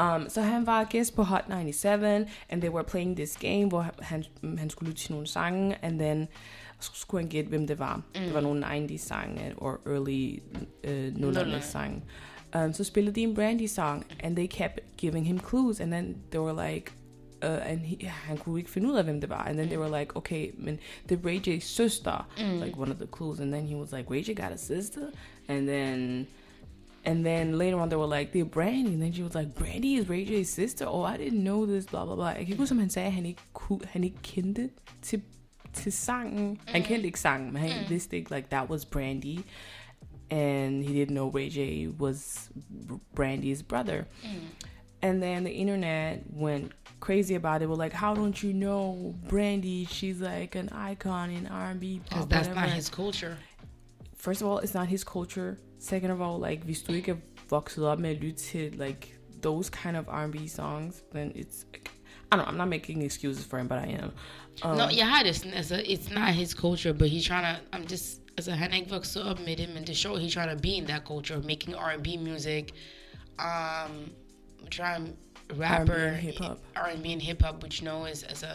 um, 0.00 0.28
så 0.28 0.40
han 0.40 0.66
var 0.66 0.84
gæst 0.84 1.16
på 1.16 1.22
Hot 1.22 1.44
97, 1.48 2.28
and 2.48 2.60
they 2.60 2.70
were 2.70 2.84
playing 2.84 3.16
this 3.16 3.36
game, 3.36 3.68
hvor 3.68 3.86
han, 3.98 4.24
han 4.58 4.70
skulle 4.70 4.90
lytte 4.90 5.02
til 5.02 5.12
nogle 5.12 5.26
sange, 5.26 5.84
and 5.84 5.98
then 5.98 6.28
så 6.80 6.90
skulle 6.94 7.22
han 7.22 7.30
gætte, 7.30 7.48
hvem 7.48 7.66
det 7.66 7.78
var. 7.78 7.96
Mm. 7.96 8.02
Det 8.20 8.34
var 8.34 8.40
nogle 8.40 8.66
90's 8.66 8.98
sange, 8.98 9.54
or 9.56 9.80
early 9.86 10.38
uh, 10.84 11.20
Nuller. 11.20 11.58
00's 11.58 11.60
sange. 11.60 12.02
Um, 12.56 12.72
så 12.72 12.84
spillede 12.84 13.14
de 13.14 13.20
en 13.20 13.34
Brandy 13.34 13.66
song, 13.66 14.06
and 14.20 14.36
they 14.36 14.46
kept 14.46 14.80
giving 14.96 15.26
him 15.26 15.38
clues, 15.38 15.80
and 15.80 15.90
then 15.90 16.16
they 16.30 16.40
were 16.40 16.66
like, 16.68 16.92
uh, 17.42 17.70
and 17.70 17.80
he, 17.80 18.06
han 18.06 18.38
kunne 18.38 18.58
ikke 18.58 18.70
finde 18.70 18.88
ud 18.88 18.96
af, 18.96 19.04
hvem 19.04 19.20
det 19.20 19.30
var. 19.30 19.44
And 19.44 19.56
then 19.56 19.68
they 19.68 19.78
were 19.78 19.98
like, 19.98 20.16
okay, 20.16 20.50
men 20.58 20.78
det 21.08 21.18
er 21.18 21.26
Ray 21.26 21.48
J's 21.48 21.64
søster, 21.64 22.28
like 22.64 22.78
one 22.78 22.90
of 22.90 22.96
the 22.96 23.06
clues. 23.16 23.40
And 23.40 23.52
then 23.52 23.66
he 23.66 23.76
was 23.76 23.92
like, 23.92 24.10
Ray 24.10 24.22
J 24.22 24.34
got 24.34 24.52
a 24.52 24.56
sister? 24.56 25.06
And 25.48 25.66
then 25.68 26.26
and 27.04 27.24
then 27.24 27.58
later 27.58 27.78
on, 27.80 27.88
they 27.88 27.96
were 27.96 28.06
like, 28.06 28.32
they're 28.32 28.44
Brandy. 28.44 28.92
And 28.92 29.02
then 29.02 29.12
she 29.12 29.22
was 29.22 29.34
like, 29.34 29.54
Brandy 29.54 29.94
is 29.96 30.08
Ray 30.08 30.24
J's 30.24 30.50
sister? 30.50 30.84
Oh, 30.86 31.02
I 31.02 31.16
didn't 31.16 31.42
know 31.44 31.66
this, 31.66 31.86
blah, 31.86 32.04
blah, 32.04 32.14
blah. 32.14 32.26
Jeg 32.28 32.34
kan 32.34 32.48
ikke 32.48 32.56
huske, 32.56 32.72
om 32.72 32.78
han 32.78 32.90
sagde, 32.90 33.06
at 33.06 33.12
han 33.12 33.26
ikke, 33.26 33.42
kunne, 33.52 33.80
han 33.84 34.04
ikke 34.04 34.18
kendte 34.22 34.70
til, 35.02 35.22
til 35.72 35.92
sangen. 35.92 36.58
Han 36.66 36.82
kendte 36.82 37.06
ikke 37.06 37.20
sangen, 37.20 37.52
men 37.52 37.62
han 37.62 37.88
vidste 37.88 38.16
ikke, 38.16 38.30
like, 38.34 38.48
that 38.50 38.70
was 38.70 38.84
Brandy. 38.84 39.38
And 40.30 40.84
he 40.84 40.92
didn't 40.92 41.14
know 41.14 41.28
Ray 41.30 41.48
J 41.48 41.86
was 41.98 42.50
Brandy's 43.14 43.62
brother. 43.62 44.04
Mm. 44.22 44.28
And 45.02 45.22
then 45.22 45.44
the 45.44 45.52
internet 45.52 46.18
went 46.30 46.72
crazy 47.00 47.34
about 47.34 47.62
it. 47.62 47.68
We're 47.68 47.76
like, 47.76 47.92
how 47.92 48.14
don't 48.14 48.42
you 48.42 48.52
know 48.52 49.14
Brandy? 49.28 49.86
She's 49.86 50.20
like 50.20 50.54
an 50.54 50.68
icon 50.70 51.30
in 51.30 51.46
R&B, 51.46 52.00
Because 52.04 52.26
that's 52.26 52.48
not 52.48 52.68
his 52.68 52.90
culture. 52.90 53.38
first 54.16 54.42
of 54.42 54.48
all, 54.48 54.58
it's 54.58 54.74
not 54.74 54.88
his 54.88 55.04
culture. 55.04 55.56
Second 55.80 56.10
of 56.12 56.20
all, 56.20 56.50
like 56.50 56.64
hvis 56.64 56.82
du 56.82 56.92
ikke 56.92 57.10
er 57.10 57.16
vokset 57.50 57.86
op 57.86 57.98
med 57.98 58.10
at 58.10 58.16
lytte 58.16 58.38
til 58.38 58.72
like 58.72 59.14
those 59.42 59.70
kind 59.82 59.96
of 59.96 60.04
R&B 60.08 60.48
songs, 60.48 61.02
then 61.14 61.32
it's 61.34 61.66
I 62.32 62.36
don't 62.36 62.42
know. 62.44 62.52
I'm 62.52 62.56
not 62.58 62.68
making 62.68 63.02
excuses 63.04 63.46
for 63.46 63.58
him, 63.58 63.68
but 63.68 63.78
I 63.78 63.86
am. 64.02 64.10
Um, 64.64 64.76
No, 64.76 64.88
jeg 64.96 65.08
har 65.08 65.22
det 65.22 65.36
sådan, 65.36 65.52
altså, 65.52 65.76
it's 65.76 66.14
not 66.14 66.34
his 66.34 66.50
culture, 66.50 66.92
but 66.94 67.08
he's 67.08 67.24
trying 67.26 67.56
to, 67.56 67.76
I'm 67.76 67.90
just, 67.92 68.20
altså, 68.36 68.52
han 68.52 68.70
er 68.70 68.76
ikke 68.76 68.90
vokset 68.90 69.22
op 69.22 69.40
med 69.40 69.56
det, 69.56 69.68
men 69.68 69.82
det 69.82 69.88
er 69.90 69.94
sjovt, 69.94 70.20
he 70.20 70.30
trying 70.30 70.50
to 70.50 70.62
be 70.62 70.68
in 70.68 70.84
that 70.86 71.02
culture, 71.04 71.38
making 71.38 71.74
R&B 71.76 72.06
music, 72.20 72.64
um, 73.38 74.10
trying 74.70 75.16
rapper, 75.58 75.94
R&B 75.94 76.08
and 76.08 76.16
hip-hop. 76.16 76.58
R&B 76.76 77.06
and 77.06 77.22
hip-hop, 77.22 77.62
which 77.62 77.78
you 77.82 77.88
know 77.90 78.06
is, 78.06 78.22
altså, 78.22 78.46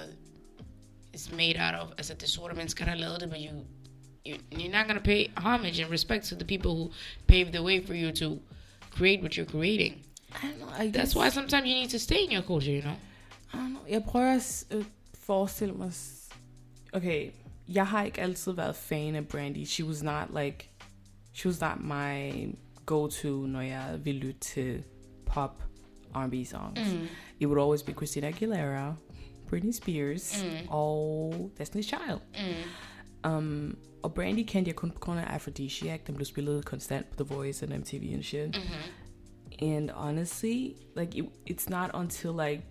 is 1.13 1.31
made 1.31 1.55
out 1.59 1.75
of, 1.81 1.87
altså, 1.97 2.13
det 2.13 2.23
er 2.23 2.27
sorte 2.27 2.55
mennesker, 2.55 2.85
der 2.85 2.95
lavet 2.95 3.21
det, 3.21 3.29
but 3.29 3.39
you, 3.39 3.59
you're 4.25 4.71
not 4.71 4.87
gonna 4.87 4.99
pay 4.99 5.31
homage 5.37 5.79
and 5.79 5.89
respect 5.91 6.29
to 6.29 6.35
the 6.35 6.45
people 6.45 6.75
who 6.75 6.91
paved 7.27 7.53
the 7.53 7.63
way 7.63 7.79
for 7.85 7.93
you 7.93 8.11
to 8.11 8.39
create 8.91 9.21
what 9.21 9.35
you're 9.37 9.45
creating. 9.45 10.03
I 10.35 10.47
don't 10.47 10.59
know. 10.59 10.67
I 10.67 10.87
That's 10.87 11.13
guess, 11.13 11.15
why 11.15 11.29
sometimes 11.29 11.67
you 11.67 11.75
need 11.75 11.89
to 11.89 11.99
stay 11.99 12.23
in 12.23 12.31
your 12.31 12.41
culture, 12.41 12.71
you 12.71 12.81
know? 12.81 12.95
I 13.53 13.57
don't 13.57 13.73
know. 13.73 13.81
Jeg 13.89 14.03
prøver 14.03 14.35
at 14.35 14.65
at 14.69 14.77
øh, 14.77 14.85
forestille 15.13 15.73
mig... 15.73 15.91
Okay, 16.93 17.31
jeg 17.69 17.87
har 17.87 18.03
ikke 18.03 18.21
altid 18.21 18.51
været 18.51 18.75
fan 18.75 19.15
af 19.15 19.27
Brandy. 19.27 19.65
She 19.65 19.85
was 19.85 20.03
not 20.03 20.27
like... 20.43 20.69
She 21.33 21.49
was 21.49 21.61
not 21.61 21.79
my 21.81 22.47
go-to, 22.85 23.45
når 23.45 23.61
jeg 23.61 23.99
vil 24.03 24.15
lytte 24.15 24.39
til 24.39 24.83
pop 25.25 25.63
R&B 26.15 26.45
songs. 26.45 26.93
Mm. 26.93 27.07
It 27.39 27.47
would 27.47 27.61
always 27.61 27.83
be 27.83 27.93
Christina 27.93 28.27
Aguilera, 28.27 28.95
Britney 29.47 29.71
Spears, 29.71 30.43
mm. 30.43 30.67
og 30.69 31.51
Destiny's 31.59 31.81
Child. 31.81 32.19
Mm. 32.33 32.69
Um, 33.25 33.77
og 34.03 34.13
Brandy 34.13 34.43
kendte 34.47 34.69
jeg 34.69 34.75
kun 34.75 34.91
på 34.91 34.99
grund 34.99 35.19
af 35.19 35.23
Afrodisiac. 35.33 35.99
Den 36.07 36.15
blev 36.15 36.25
spillet 36.25 36.65
konstant 36.65 37.09
på 37.09 37.23
The 37.23 37.35
Voice 37.35 37.65
and 37.65 37.73
MTV 37.73 38.13
and 38.13 38.23
shit. 38.23 38.59
And 39.61 39.89
honestly, 39.89 40.73
like 40.97 41.17
it, 41.17 41.25
it's 41.49 41.69
not 41.69 41.89
until 41.93 42.29
like 42.31 42.63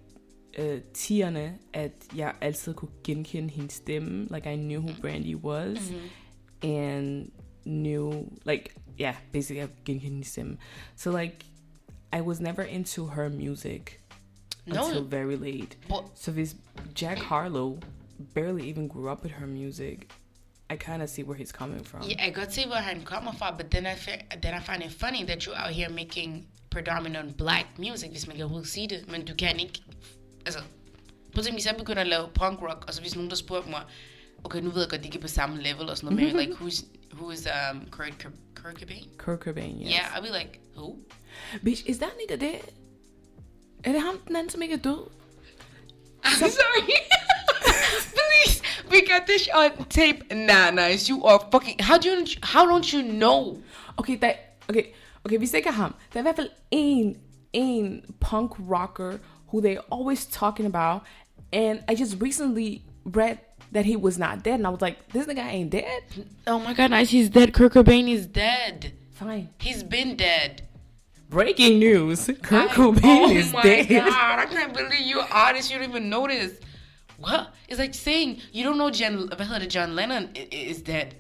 uh, 0.59 0.79
tierne, 0.95 1.59
at 1.73 1.93
jeg 2.17 2.35
altid 2.41 2.75
kunne 2.75 2.91
genkende 3.05 3.51
hendes 3.51 3.73
stemme. 3.73 4.27
Like 4.31 4.53
I 4.53 4.57
knew 4.57 4.81
who 4.81 4.91
Brandy 5.01 5.35
was, 5.35 5.93
and 6.63 7.29
knew 7.65 8.13
like 8.47 8.75
yeah, 9.01 9.15
basically 9.33 9.59
jeg 9.61 9.69
genkende 9.85 10.01
hendes 10.13 10.27
stemme. 10.29 10.57
So 10.97 11.11
like, 11.19 11.37
I 12.13 12.21
was 12.21 12.41
never 12.41 12.63
into 12.63 13.07
her 13.07 13.29
music 13.29 13.99
No. 14.67 14.75
until 14.87 15.05
very 15.05 15.37
late. 15.37 15.79
But- 15.89 16.05
So 16.15 16.33
this 16.33 16.57
Jack 17.01 17.19
Harlow 17.19 17.79
barely 18.35 18.69
even 18.71 18.89
grew 18.89 19.13
up 19.13 19.23
with 19.23 19.33
her 19.33 19.47
music. 19.47 20.09
I 20.73 20.77
kind 20.77 21.03
of 21.03 21.09
see 21.09 21.23
where 21.25 21.39
he's 21.43 21.53
coming 21.53 21.85
from. 21.87 22.03
Yeah, 22.03 22.25
jeg 22.25 22.35
kan 22.35 22.45
godt 22.45 22.55
se, 22.55 22.67
hvor 22.67 22.77
han 22.77 23.03
kommer 23.05 23.33
fra, 23.39 23.57
but 23.57 23.71
then 23.71 23.87
I, 23.87 23.97
fi- 23.97 24.25
then 24.43 24.55
I 24.61 24.61
find 24.61 24.83
it 24.83 24.93
funny 25.01 25.27
that 25.27 25.39
you're 25.43 25.67
out 25.67 25.75
here 25.75 25.89
making 25.89 26.47
predominant 26.71 27.37
black 27.37 27.67
music, 27.79 28.11
hvis 28.11 28.27
man 28.27 28.37
kan 28.37 28.45
overhovedet 28.45 28.71
sige 28.71 28.89
det, 28.89 29.09
men 29.09 29.25
du 29.27 29.35
kan 29.35 29.57
prøv 31.33 31.39
at 31.39 31.45
tænke, 31.45 31.57
hvis 31.57 31.67
jeg 31.67 31.75
begynder 31.79 32.19
at 32.19 32.31
punk 32.35 32.63
rock, 32.63 33.01
hvis 33.01 33.15
nogen 33.15 33.31
der 33.31 33.37
spurgte 33.37 33.71
mig, 33.71 33.83
okay, 34.45 34.61
nu 34.61 34.71
ved 34.71 34.81
jeg 34.81 34.91
godt, 34.91 35.01
de 35.01 35.07
ikke 35.07 35.19
er 35.19 35.23
på 35.23 35.29
samme 35.29 35.63
level 35.63 35.89
og 35.89 35.97
sådan 35.97 36.17
noget, 36.17 36.35
like, 36.37 36.53
who's, 36.61 36.85
who 37.13 37.31
is 37.31 37.47
um, 37.47 37.87
Kurt, 37.91 38.27
Kurt, 38.55 38.79
Cobain? 38.79 39.09
Kurt 39.19 39.41
Cobain, 39.41 39.81
yes. 39.83 39.91
Yeah, 39.91 40.17
I'll 40.17 40.23
be 40.33 40.39
like, 40.39 40.61
who? 40.77 40.97
Bitch, 41.65 41.83
is 41.87 41.99
that 41.99 42.11
nigga 42.21 42.37
dead? 42.37 42.61
Er 43.85 43.93
det 43.93 44.01
ham, 44.01 44.19
den 44.29 44.37
anden, 44.37 44.51
som 44.51 44.63
ikke 44.63 44.75
er? 44.75 45.09
I'm 46.25 46.51
sorry. 46.51 46.83
Please, 48.19 48.63
we 48.91 49.07
got 49.07 49.27
this 49.27 49.49
on 49.55 49.85
tape. 49.89 50.33
Nah, 50.33 50.71
nice. 50.71 51.09
You 51.09 51.25
are 51.25 51.41
fucking. 51.51 51.77
How 51.81 51.99
do 51.99 52.09
you? 52.09 52.25
How 52.43 52.67
don't 52.67 52.93
you 52.93 53.03
know? 53.03 53.59
Okay, 53.99 54.17
der, 54.17 54.33
okay, 54.71 54.93
okay, 55.27 55.39
hvis 55.39 55.51
det 55.51 55.59
ikke 55.59 55.69
er 55.69 55.73
ham, 55.73 55.95
der 56.15 56.23
er 56.23 56.33
i 56.71 56.77
en, 56.77 57.17
en 57.53 58.03
punk 58.21 58.53
rocker 58.71 59.19
who 59.49 59.61
they're 59.61 59.85
always 59.93 60.27
talking 60.27 60.67
about, 60.67 61.03
and 61.53 61.81
I 61.89 61.95
just 61.95 62.17
recently 62.21 62.83
read 63.05 63.39
that 63.73 63.85
he 63.85 63.97
was 63.97 64.19
not 64.19 64.43
dead, 64.45 64.55
and 64.55 64.67
I 64.67 64.71
was 64.71 64.81
like, 64.81 64.97
this 65.13 65.27
nigga 65.27 65.45
ain't 65.47 65.71
dead? 65.73 66.03
Oh 66.47 66.59
my 66.59 66.75
god, 66.75 66.91
nice. 66.91 67.11
He's 67.11 67.31
dead. 67.31 67.53
Kurt 67.53 67.73
Cobain 67.75 68.09
is 68.09 68.27
dead. 68.27 68.93
Fine. 69.13 69.49
He's 69.61 69.83
been 69.83 70.17
dead. 70.17 70.63
Breaking 71.29 71.79
news, 71.79 72.27
Kurt 72.43 72.71
I- 72.71 72.75
Cobain 72.75 73.29
oh 73.29 73.31
is 73.31 73.53
my 73.53 73.63
dead. 73.63 73.89
god, 73.89 74.39
I 74.39 74.47
can't 74.47 74.75
believe 74.75 75.07
you're 75.07 75.27
artist. 75.31 75.71
You 75.71 75.79
don't 75.79 75.89
even 75.89 76.11
know 76.11 76.27
this. 76.27 76.61
What? 77.23 77.47
It's 77.69 77.79
like 77.79 77.95
saying 77.95 78.41
you 78.53 78.65
don't 78.65 78.77
know 78.77 78.91
hedder 79.45 79.59
det, 79.59 79.71
John 79.71 79.97
Lennon 79.97 80.29
is 80.53 80.83
dead. 80.83 81.15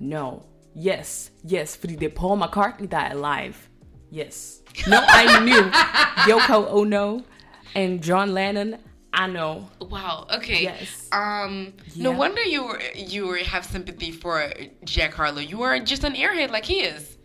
No. 0.00 0.42
Yes. 0.74 1.30
Yes. 1.44 1.76
Fordi 1.76 2.08
Paul 2.14 2.38
McCartney, 2.38 2.92
er 2.92 3.10
alive. 3.10 3.56
Yes. 4.12 4.62
No, 4.86 4.98
I 5.08 5.40
knew. 5.40 5.70
Yoko 6.28 6.66
Ono 6.70 7.24
and 7.74 8.00
John 8.00 8.34
Lennon, 8.34 8.76
I 9.12 9.26
know. 9.26 9.68
Wow. 9.80 10.26
Okay. 10.36 10.62
Yes. 10.62 11.08
Um. 11.10 11.72
No 11.96 12.12
wonder 12.12 12.42
you 12.42 12.64
were, 12.64 12.80
you 12.94 13.26
were, 13.26 13.38
have 13.38 13.64
sympathy 13.64 14.12
for 14.12 14.52
Jack 14.84 15.14
Harlow. 15.14 15.40
You 15.40 15.62
are 15.62 15.80
just 15.80 16.04
an 16.04 16.14
airhead 16.14 16.50
like 16.50 16.64
he 16.64 16.80
is. 16.80 17.16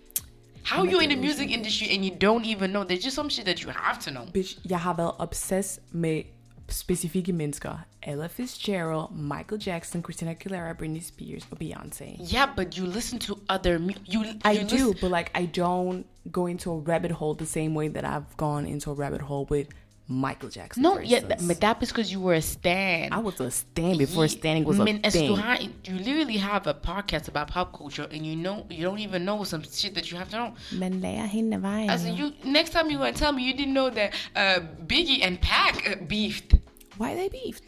How 0.63 0.81
I'm 0.81 0.89
you 0.89 0.99
in 1.01 1.09
the 1.09 1.15
music 1.15 1.51
industry 1.51 1.93
and 1.93 2.05
you 2.05 2.11
don't 2.11 2.45
even 2.45 2.71
know? 2.71 2.83
There's 2.83 3.03
just 3.03 3.15
some 3.15 3.29
shit 3.29 3.45
that 3.45 3.61
you 3.61 3.69
have 3.69 3.99
to 4.05 4.11
know. 4.11 4.25
Bitch, 4.33 4.59
jeg 4.69 4.79
har 4.79 4.93
været 4.93 5.11
obsess 5.19 5.79
med 5.91 6.23
specifikke 6.69 7.33
mennesker. 7.33 7.85
Ella 8.03 8.27
Fitzgerald, 8.27 9.15
Michael 9.15 9.57
Jackson, 9.57 10.01
Christina 10.01 10.33
Aguilera, 10.35 10.73
Britney 10.75 11.01
Spears 11.01 11.45
or 11.51 11.57
Beyoncé. 11.57 12.17
Yeah, 12.19 12.47
but 12.55 12.77
you 12.77 12.85
listen 12.85 13.19
to 13.19 13.39
other 13.49 13.79
mu- 13.79 13.93
you. 14.05 14.25
I 14.43 14.51
you 14.51 14.65
do, 14.65 14.93
but 15.01 15.11
like 15.11 15.31
I 15.35 15.45
don't 15.45 16.05
go 16.31 16.47
into 16.47 16.71
a 16.71 16.77
rabbit 16.79 17.11
hole 17.11 17.33
the 17.33 17.45
same 17.45 17.73
way 17.75 17.87
that 17.89 18.05
I've 18.05 18.35
gone 18.37 18.65
into 18.65 18.91
a 18.91 18.93
rabbit 18.93 19.21
hole 19.21 19.45
with 19.49 19.67
Michael 20.07 20.49
Jackson. 20.49 20.83
No, 20.83 20.95
for 20.95 21.01
yeah, 21.01 21.17
instance. 21.17 21.41
th- 21.41 21.47
but 21.47 21.61
that 21.61 21.79
because 21.79 22.11
you 22.11 22.19
were 22.19 22.33
a 22.33 22.41
stan. 22.41 23.13
I 23.13 23.19
was 23.19 23.39
a 23.39 23.49
stan 23.51 23.97
before 23.97 24.27
standing 24.27 24.65
was 24.65 24.79
a 24.79 24.83
Men, 24.83 24.99
altså, 25.03 25.19
thing. 25.19 25.71
du 25.85 25.91
you 25.91 25.97
literally 25.97 26.37
have 26.37 26.67
a 26.67 26.73
podcast 26.73 27.27
about 27.29 27.47
pop 27.47 27.77
culture, 27.77 28.07
and 28.11 28.25
you 28.25 28.35
know 28.35 28.65
you 28.69 28.83
don't 28.83 28.99
even 28.99 29.21
know 29.21 29.43
some 29.45 29.63
shit 29.63 29.93
that 29.95 30.11
you 30.11 30.17
have 30.17 30.29
to 30.29 30.37
know. 30.37 30.51
Man 30.79 30.93
lærer 31.01 31.25
hende 31.25 31.55
af 31.55 31.61
vejen. 31.61 31.89
Also, 31.89 32.07
you 32.07 32.31
next 32.43 32.71
time 32.71 32.91
you 32.91 32.97
gonna 32.97 33.13
tell 33.13 33.31
me 33.31 33.41
you 33.41 33.53
didn't 33.57 33.73
know 33.73 33.89
that 33.89 34.09
uh, 34.35 34.63
Biggie 34.89 35.23
and 35.27 35.37
Pac 35.37 35.75
uh, 35.87 36.07
beefed. 36.07 36.53
Why 36.97 37.15
they 37.15 37.29
beefed? 37.29 37.63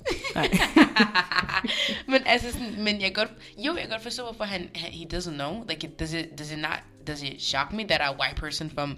men 2.08 2.22
altså 2.26 2.52
sådan, 2.52 2.84
men 2.84 3.02
jeg 3.02 3.14
kan 3.14 3.14
godt, 3.14 3.32
jo, 3.58 3.74
jeg 3.74 3.82
kan 3.82 3.90
godt 3.90 4.02
forstå, 4.02 4.24
hvorfor 4.24 4.44
han, 4.44 4.70
han 4.76 4.92
he 4.92 5.06
doesn't 5.14 5.34
know. 5.34 5.64
Like, 5.70 5.88
it, 5.88 6.00
does 6.00 6.14
it, 6.14 6.40
does 6.40 6.52
it 6.52 6.60
not, 6.60 6.80
does 7.08 7.24
it 7.24 7.42
shock 7.42 7.74
me 7.74 7.88
that 7.88 8.02
a 8.02 8.12
white 8.12 8.36
person 8.36 8.70
from, 8.70 8.98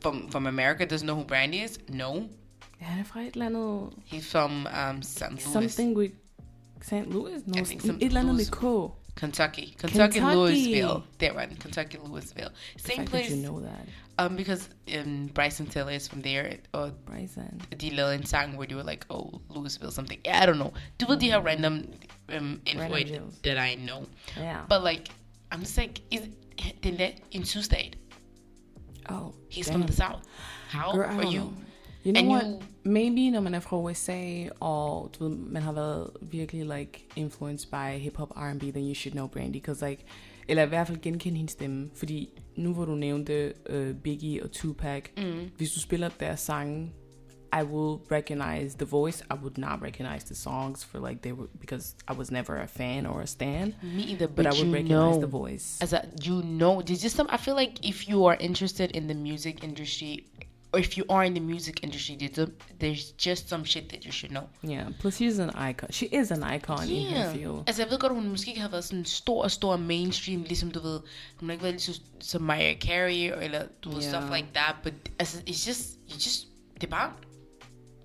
from, 0.00 0.28
from 0.28 0.46
America 0.46 0.86
doesn't 0.86 1.06
know 1.06 1.14
who 1.14 1.24
Brandy 1.24 1.62
is? 1.62 1.78
No. 1.88 2.28
Han 2.80 2.98
er 2.98 3.04
fra 3.04 3.20
et 3.20 3.32
eller 3.32 3.46
andet... 3.46 3.92
He's 4.04 4.26
from 4.26 4.66
um, 4.66 5.02
St. 5.02 5.30
Louis, 5.30 5.42
Something 5.42 5.96
with 5.96 6.12
St. 6.82 7.10
Louis? 7.10 7.42
No, 7.46 7.60
I 7.60 7.64
think 7.64 7.80
some 7.80 7.98
et 8.00 8.06
eller 8.06 8.20
andet 8.20 8.34
med 8.36 8.50
K. 8.50 8.92
Kentucky. 9.14 9.74
Kentucky, 9.78 10.18
Kentucky. 10.18 10.20
Louisville. 10.20 11.02
There 11.18 11.34
one. 11.34 11.56
Kentucky, 11.56 11.98
Louisville. 12.04 12.50
Same 12.78 13.04
place. 13.04 13.30
you 13.30 13.36
know 13.36 13.60
that. 13.60 13.86
Um, 14.18 14.36
because 14.36 14.68
um, 14.98 15.26
Bryson 15.34 15.66
Tiller 15.66 15.92
is 15.92 16.08
from 16.08 16.22
there. 16.22 16.56
Or 16.72 16.90
Bryson. 17.06 17.60
de 17.76 17.90
lavede 17.90 18.14
en 18.14 18.24
sang, 18.24 18.56
where 18.56 18.66
they 18.66 18.74
were 18.74 18.82
like, 18.82 19.04
oh, 19.10 19.40
Louisville 19.50 19.90
something. 19.90 20.18
Yeah, 20.24 20.42
I 20.42 20.46
don't 20.46 20.58
know. 20.58 20.72
Du 20.98 21.06
ved 21.06 21.20
de 21.20 21.30
her 21.30 21.40
random 21.40 21.90
um, 22.30 22.60
info 22.66 22.88
that, 22.88 23.42
that 23.42 23.58
I 23.58 23.74
know. 23.74 24.06
Yeah. 24.36 24.64
But 24.68 24.82
like, 24.82 25.08
I'm 25.50 25.60
just 25.60 25.76
like, 25.76 26.00
is 26.10 26.28
den 26.82 26.96
der 26.96 27.10
en 27.32 27.42
sydstat? 27.42 27.94
Oh, 29.10 29.32
He's 29.50 29.66
damn. 29.66 29.72
from 29.80 29.82
the 29.86 29.92
south. 29.92 30.22
How 30.68 30.92
Girl, 30.92 31.04
are 31.04 31.24
you? 31.24 31.40
know. 31.40 31.52
You 32.04 32.12
know 32.12 32.20
and 32.20 32.28
what? 32.28 32.44
you- 32.44 32.62
Maybe 32.84 33.30
når 33.30 33.40
man 33.40 33.54
er 33.54 33.60
fra 33.60 33.76
USA, 33.80 34.48
og 34.60 35.10
du 35.18 35.28
ved, 35.28 35.36
man 35.36 35.62
har 35.62 35.72
været 35.72 36.10
virkelig 36.20 36.78
like 36.78 37.06
influenced 37.16 37.70
by 37.70 37.98
hip-hop 37.98 38.30
R&B, 38.36 38.62
then 38.62 38.84
you 38.88 38.94
should 38.94 39.12
know 39.12 39.26
Brandy, 39.26 39.52
because 39.52 39.88
like, 39.88 40.04
eller 40.48 40.62
i 40.62 40.66
hvert 40.66 40.86
fald 40.86 41.00
genkende 41.00 41.36
hendes 41.36 41.52
stemme, 41.52 41.90
fordi 41.94 42.28
nu 42.56 42.74
hvor 42.74 42.84
du 42.84 42.94
nævnte 42.94 43.52
uh, 43.72 43.94
Biggie 43.96 44.42
og 44.42 44.50
Tupac, 44.52 45.04
mm. 45.16 45.50
hvis 45.56 45.70
du 45.72 45.80
spiller 45.80 46.08
deres 46.20 46.40
sange, 46.40 46.90
I 47.60 47.62
will 47.72 47.94
recognize 48.08 48.70
the 48.82 48.84
voice. 49.00 49.18
I 49.30 49.34
would 49.42 49.58
not 49.66 49.76
recognize 49.88 50.24
the 50.24 50.34
songs 50.34 50.82
for 50.88 50.98
like 51.08 51.18
they 51.22 51.32
were 51.32 51.48
because 51.64 51.84
I 52.08 52.14
was 52.20 52.30
never 52.38 52.54
a 52.56 52.66
fan 52.66 53.06
or 53.06 53.20
a 53.22 53.26
stan. 53.26 53.66
Me 53.82 54.02
either, 54.12 54.26
but, 54.28 54.36
But, 54.36 54.46
I 54.46 54.52
would 54.58 54.72
recognize 54.72 55.16
know. 55.16 55.20
the 55.26 55.32
voice. 55.42 55.66
As 55.80 55.92
a, 55.92 56.00
you 56.26 56.36
know, 56.60 56.72
there's 56.82 57.02
just 57.02 57.16
some. 57.16 57.28
I 57.36 57.38
feel 57.46 57.56
like 57.62 57.74
if 57.92 57.98
you 58.08 58.18
are 58.28 58.36
interested 58.48 58.88
in 58.98 59.06
the 59.06 59.14
music 59.28 59.56
industry, 59.64 60.12
or 60.74 60.78
if 60.80 60.96
you 60.98 61.04
are 61.14 61.24
in 61.28 61.34
the 61.34 61.40
music 61.54 61.76
industry, 61.86 62.14
there's, 62.16 62.48
there's 62.80 63.04
just 63.26 63.42
some 63.52 63.64
shit 63.64 63.90
that 63.90 64.00
you 64.06 64.12
should 64.12 64.32
know. 64.36 64.46
Yeah. 64.62 64.86
Plus, 65.00 65.16
she's 65.18 65.38
an 65.38 65.50
icon. 65.50 65.88
She 65.98 66.06
is 66.06 66.30
an 66.30 66.42
icon 66.56 66.88
in 66.88 67.04
her 67.12 67.18
Yeah. 67.18 67.32
field. 67.34 67.78
Jeg 67.78 67.86
ved 67.90 67.98
godt, 67.98 68.12
hun 68.14 68.28
måske 68.28 68.48
ikke 68.48 68.60
har 68.60 68.68
været 68.68 68.84
sådan 68.84 69.04
stor, 69.04 69.48
stor 69.48 69.76
mainstream, 69.76 70.42
ligesom 70.42 70.70
du 70.70 70.80
ved, 70.80 71.00
hun 71.40 71.50
har 71.50 71.56
lige 71.56 71.78
så, 71.80 72.00
som 72.20 72.42
Mariah 72.42 72.78
Carey, 72.78 73.44
eller 73.44 73.62
du 73.84 73.90
Yeah. 73.90 74.02
stuff 74.02 74.26
like 74.36 74.48
that, 74.54 74.74
but 74.82 74.92
it's 75.22 75.68
just, 75.68 75.98
you 76.10 76.14
just, 76.14 76.46
det 76.80 76.90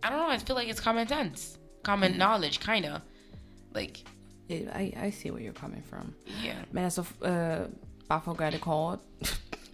I 0.04 0.10
don't 0.10 0.18
know, 0.20 0.30
I 0.36 0.38
feel 0.38 0.56
like 0.56 0.70
it's 0.70 0.80
common 0.84 1.08
sense, 1.08 1.58
common 1.84 2.12
knowledge, 2.12 2.60
kinda, 2.60 3.02
like, 3.76 4.04
Yeah, 4.50 4.80
I, 4.82 4.93
I 5.08 5.12
see 5.12 5.32
where 5.32 5.41
you're 5.43 5.60
coming 5.62 5.84
from. 5.89 6.14
yeah. 6.45 6.56
Men 6.72 6.84
øh, 7.22 7.70
bare 8.10 8.22
for 8.24 8.32
at 8.32 8.38
gøre 8.38 8.52
det 8.52 8.62
kort, 8.62 9.00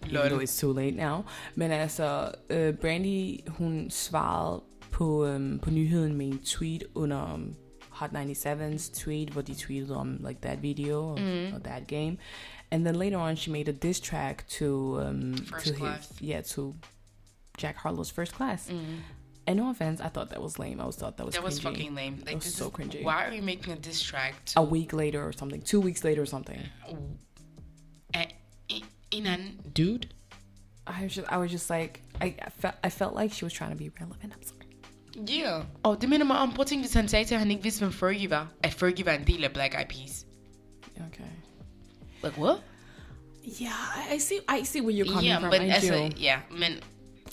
even 0.06 0.14
though 0.30 0.42
it's 0.42 0.60
too 0.60 0.72
late 0.72 0.96
now, 0.96 1.22
men 1.54 1.70
altså, 1.70 2.32
øh, 2.50 2.74
Brandy, 2.74 3.40
hun 3.48 3.90
svarede 3.90 4.62
på, 4.90 5.26
øhm, 5.26 5.58
på 5.58 5.70
nyheden 5.70 6.14
med 6.14 6.26
en 6.26 6.38
tweet 6.38 6.84
under 6.94 7.32
um, 7.34 7.54
Hot 7.90 8.10
97's 8.10 8.90
tweet, 9.00 9.28
hvor 9.30 9.42
de 9.42 9.54
tweetede 9.54 9.96
om 9.96 10.24
like 10.28 10.40
that 10.40 10.62
video 10.62 11.10
of, 11.12 11.18
Mm. 11.20 11.54
of 11.54 11.60
that 11.62 11.86
game. 11.86 12.16
And 12.70 12.84
then 12.84 12.96
later 12.96 13.18
on, 13.18 13.36
she 13.36 13.52
made 13.52 13.68
a 13.68 13.72
diss 13.72 14.00
track 14.00 14.48
to 14.48 14.64
um, 15.08 15.34
First 15.36 15.66
to 15.66 15.74
Class. 15.74 16.08
his 16.08 16.20
yeah 16.28 16.42
to 16.44 16.74
Jack 17.62 17.76
Harlow's 17.76 18.10
first 18.14 18.32
class. 18.34 18.70
Mm. 18.70 18.76
And 19.46 19.58
no 19.58 19.68
offense, 19.70 20.00
I 20.00 20.08
thought 20.08 20.30
that 20.30 20.40
was 20.42 20.58
lame. 20.58 20.80
I 20.80 20.82
always 20.84 20.96
thought 20.96 21.16
that 21.18 21.26
was 21.26 21.34
That 21.34 21.44
was 21.44 21.60
cringy. 21.60 21.62
fucking 21.64 21.94
lame. 21.94 22.22
Like, 22.26 22.36
was 22.36 22.44
this 22.44 22.54
so 22.54 22.66
is- 22.66 22.72
cringy. 22.72 23.02
Why 23.04 23.26
are 23.26 23.32
you 23.34 23.42
making 23.42 23.72
a 23.74 23.76
diss 23.76 24.00
track 24.02 24.34
A 24.56 24.62
week 24.62 24.92
later 24.92 25.22
or 25.26 25.32
something, 25.32 25.60
two 25.62 25.80
weeks 25.80 26.02
later 26.04 26.22
or 26.22 26.26
something. 26.26 26.58
a, 28.14 28.18
en- 28.70 28.82
en 29.12 29.26
anden 29.26 29.60
dude? 29.74 30.06
I 30.86 31.02
was 31.02 31.14
just, 31.14 31.28
I 31.32 31.36
was 31.38 31.50
just 31.50 31.70
like, 31.70 32.00
I, 32.20 32.26
I 32.46 32.50
felt, 32.50 32.74
I 32.84 32.90
felt 32.90 33.14
like 33.14 33.32
she 33.32 33.44
was 33.44 33.52
trying 33.52 33.70
to 33.70 33.76
be 33.76 33.90
relevant. 34.00 34.32
I'm 34.34 34.42
sorry. 34.42 34.60
Yeah. 35.38 35.64
Oh, 35.84 35.94
det 35.94 36.08
minder 36.08 36.26
mig 36.26 36.36
om, 36.38 36.50
prøv 36.52 36.60
at 36.60 36.66
tænke, 36.66 36.82
hvis 36.82 36.94
han 36.94 37.08
sagde 37.08 37.24
til, 37.24 37.34
at 37.34 37.38
han 37.40 37.50
ikke 37.50 37.62
vidste, 37.62 37.80
hvem 37.80 37.92
Fergie 37.92 38.28
at 38.62 38.72
Fergie 38.74 39.14
en 39.14 39.26
del 39.26 39.50
Black 39.54 39.74
Eyed 39.74 39.88
Peas. 39.88 40.26
Okay. 40.96 41.30
Like, 42.22 42.38
what? 42.40 42.60
Yeah, 43.60 43.68
I, 44.10 44.14
I 44.14 44.18
see. 44.18 44.38
I 44.48 44.64
see 44.64 44.80
where 44.80 44.90
you're 44.96 45.12
coming 45.12 45.24
yeah, 45.26 45.40
from. 45.40 45.50
but 45.50 45.60
I 45.60 45.68
as 45.68 45.82
do. 45.82 45.94
a, 45.94 46.10
yeah, 46.16 46.40
men 46.50 46.80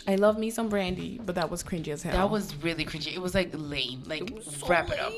I 0.08 0.16
love 0.16 0.38
me 0.40 0.50
some 0.50 0.68
brandy, 0.70 1.20
but 1.26 1.36
that 1.36 1.50
was 1.50 1.64
cringy 1.64 1.90
as 1.90 2.04
hell. 2.04 2.14
that 2.14 2.30
was 2.30 2.56
really 2.64 2.86
cringy. 2.86 3.14
It 3.14 3.22
was 3.22 3.34
like 3.36 3.50
lame. 3.54 4.04
Like, 4.06 4.22
It 4.32 4.44
so 4.44 4.68
wrap 4.68 4.90
it 4.92 5.00
up. 5.00 5.14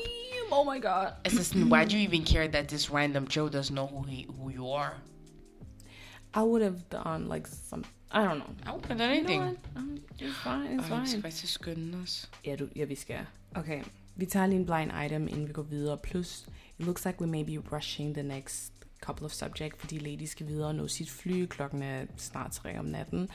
Oh 0.52 0.64
my 0.64 0.78
god. 0.78 1.14
Just, 1.26 1.54
why 1.56 1.84
do 1.84 1.96
you 1.96 2.02
even 2.04 2.22
care 2.24 2.46
that 2.48 2.68
this 2.68 2.90
random 2.90 3.26
Joe 3.28 3.48
doesn't 3.48 3.74
know 3.74 3.86
who 3.86 4.02
he 4.02 4.26
who 4.38 4.50
you 4.50 4.68
are? 4.68 4.94
I 6.34 6.42
would 6.42 6.62
have 6.62 6.88
done 6.90 7.28
like 7.28 7.46
some. 7.46 7.84
I 8.10 8.24
don't 8.24 8.38
know. 8.38 8.50
I 8.66 8.72
wouldn't 8.72 8.88
have 8.88 8.98
done 8.98 9.10
You 9.10 9.18
anything. 9.18 9.40
know 9.40 9.46
what? 9.46 9.58
Um, 9.76 10.00
it's 10.18 10.36
fine. 10.36 10.78
It's 10.78 10.88
fine. 10.88 11.22
faktisk 11.22 11.52
skynde 11.52 11.96
os. 12.02 12.28
Ja, 12.44 12.56
du, 12.56 12.68
ja, 12.76 12.84
vi 12.84 12.94
skal. 12.94 13.26
Okay, 13.56 13.82
vi 14.16 14.26
tager 14.26 14.46
lige 14.46 14.58
en 14.58 14.66
blind 14.66 14.90
item, 15.06 15.28
inden 15.28 15.48
vi 15.48 15.52
går 15.52 15.62
videre. 15.62 15.96
Plus, 15.98 16.46
it 16.78 16.86
looks 16.86 17.04
like 17.06 17.20
we 17.20 17.26
may 17.26 17.42
be 17.42 17.58
rushing 17.72 18.14
the 18.14 18.22
next 18.22 18.72
couple 19.06 19.26
of 19.26 19.32
subject, 19.32 19.80
fordi 19.80 19.98
Lady 19.98 20.26
skal 20.26 20.46
videre 20.46 20.68
og 20.68 20.74
nå 20.74 20.88
sit 20.88 21.10
fly. 21.10 21.46
Klokken 21.46 21.82
er 21.82 22.06
snart 22.16 22.52
3 22.52 22.78
om 22.78 22.84
natten. 22.84 23.28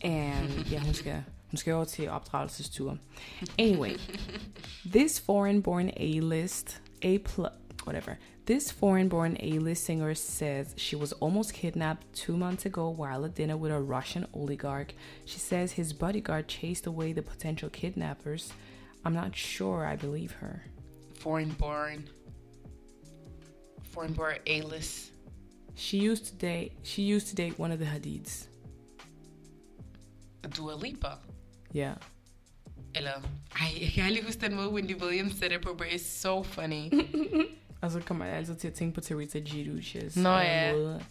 And 0.00 0.70
ja, 0.70 0.78
hun 0.78 0.94
skal, 0.94 1.22
hun 1.50 1.56
skal 1.56 1.74
over 1.74 1.84
til 1.84 2.10
opdragelsestur. 2.10 2.96
Anyway, 3.58 3.96
this 4.86 5.20
foreign-born 5.20 5.90
A-list, 5.96 6.82
A 7.02 7.18
plus, 7.18 7.52
whatever. 7.86 8.16
This 8.46 8.72
foreign-born 8.72 9.36
A-list 9.40 9.84
singer 9.84 10.14
says 10.14 10.74
she 10.76 10.96
was 10.96 11.12
almost 11.12 11.54
kidnapped 11.54 12.12
two 12.12 12.36
months 12.36 12.66
ago 12.66 12.90
while 12.90 13.24
at 13.24 13.36
dinner 13.36 13.56
with 13.56 13.72
a 13.72 13.80
Russian 13.80 14.26
oligarch. 14.34 14.94
She 15.24 15.38
says 15.38 15.72
his 15.72 15.92
bodyguard 15.92 16.48
chased 16.48 16.86
away 16.86 17.12
the 17.12 17.22
potential 17.22 17.70
kidnappers. 17.70 18.52
I'm 19.04 19.14
not 19.14 19.36
sure 19.36 19.86
I 19.86 19.96
believe 19.96 20.32
her. 20.32 20.64
Foreign 21.14 21.50
born. 21.50 22.08
Foreign 23.92 24.12
born 24.12 24.38
A-list. 24.46 25.11
She 25.76 25.96
used 26.10 26.24
to 26.26 26.46
date. 26.46 26.72
She 26.84 27.02
used 27.14 27.26
to 27.28 27.34
date 27.34 27.58
one 27.58 27.72
of 27.72 27.78
the 27.78 27.86
Hadids. 27.86 28.48
Dua 30.56 30.74
Lipa. 30.82 31.18
Yeah. 31.74 31.94
Eller, 32.94 33.12
ej, 33.60 33.78
jeg 33.80 33.90
kan 33.94 34.04
aldrig 34.04 34.24
huske 34.24 34.40
den 34.40 34.54
måde, 34.54 34.68
Wendy 34.68 35.02
Williams 35.02 35.34
sætter 35.38 35.58
på, 35.58 35.74
but 35.78 35.86
it's 35.86 36.04
so 36.04 36.42
funny. 36.42 36.90
Og 37.80 37.90
så 37.90 38.00
kommer 38.00 38.24
jeg 38.24 38.34
altid 38.36 38.56
til 38.56 38.68
at 38.68 38.74
tænke 38.74 38.94
på 38.94 39.00
Teresa 39.00 39.38
Giudices 39.38 40.16
Nå, 40.16 40.38
ja. 40.38 40.72
måde. 40.72 41.04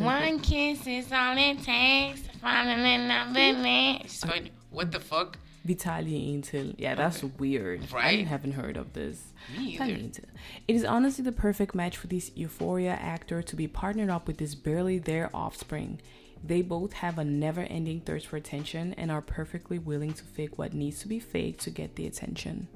One 0.00 0.38
kiss 0.38 0.86
is 0.86 1.12
all 1.12 1.38
it 1.38 1.58
takes 1.64 2.22
to 2.22 2.38
fall 2.38 2.68
in 2.68 3.00
love 3.08 3.28
with 3.34 3.58
me. 3.62 3.98
She's 4.04 4.30
going, 4.30 4.50
what 4.72 4.92
the 4.92 5.00
fuck? 5.00 5.38
På. 5.62 5.66
Vi 5.66 5.74
tager 5.74 6.00
lige 6.00 6.16
en 6.16 6.42
til. 6.42 6.74
Yeah, 6.80 6.98
that's 6.98 7.24
weird. 7.40 7.80
Right? 7.92 8.20
I 8.20 8.24
haven't 8.24 8.52
heard 8.52 8.76
of 8.76 8.86
this. 8.94 9.18
Me 9.58 9.78
either. 9.78 10.24
It 10.68 10.76
is 10.76 10.84
honestly 10.84 11.24
the 11.24 11.32
perfect 11.32 11.74
match 11.74 11.96
for 11.96 12.06
this 12.06 12.30
Euphoria 12.36 12.98
actor 13.00 13.42
to 13.42 13.56
be 13.56 13.68
partnered 13.68 14.10
up 14.10 14.28
with 14.28 14.38
this 14.38 14.54
barely 14.54 14.98
their 14.98 15.28
offspring. 15.32 16.00
They 16.48 16.62
both 16.62 16.92
have 16.92 17.18
a 17.18 17.24
never 17.24 17.62
ending 17.62 18.00
thirst 18.00 18.26
for 18.26 18.36
attention 18.36 18.94
and 18.94 19.10
are 19.10 19.20
perfectly 19.20 19.78
willing 19.78 20.12
to 20.14 20.24
fake 20.24 20.58
what 20.58 20.72
needs 20.72 21.00
to 21.00 21.08
be 21.08 21.20
faked 21.20 21.60
to 21.64 21.70
get 21.70 21.96
the 21.96 22.06
attention. 22.06 22.68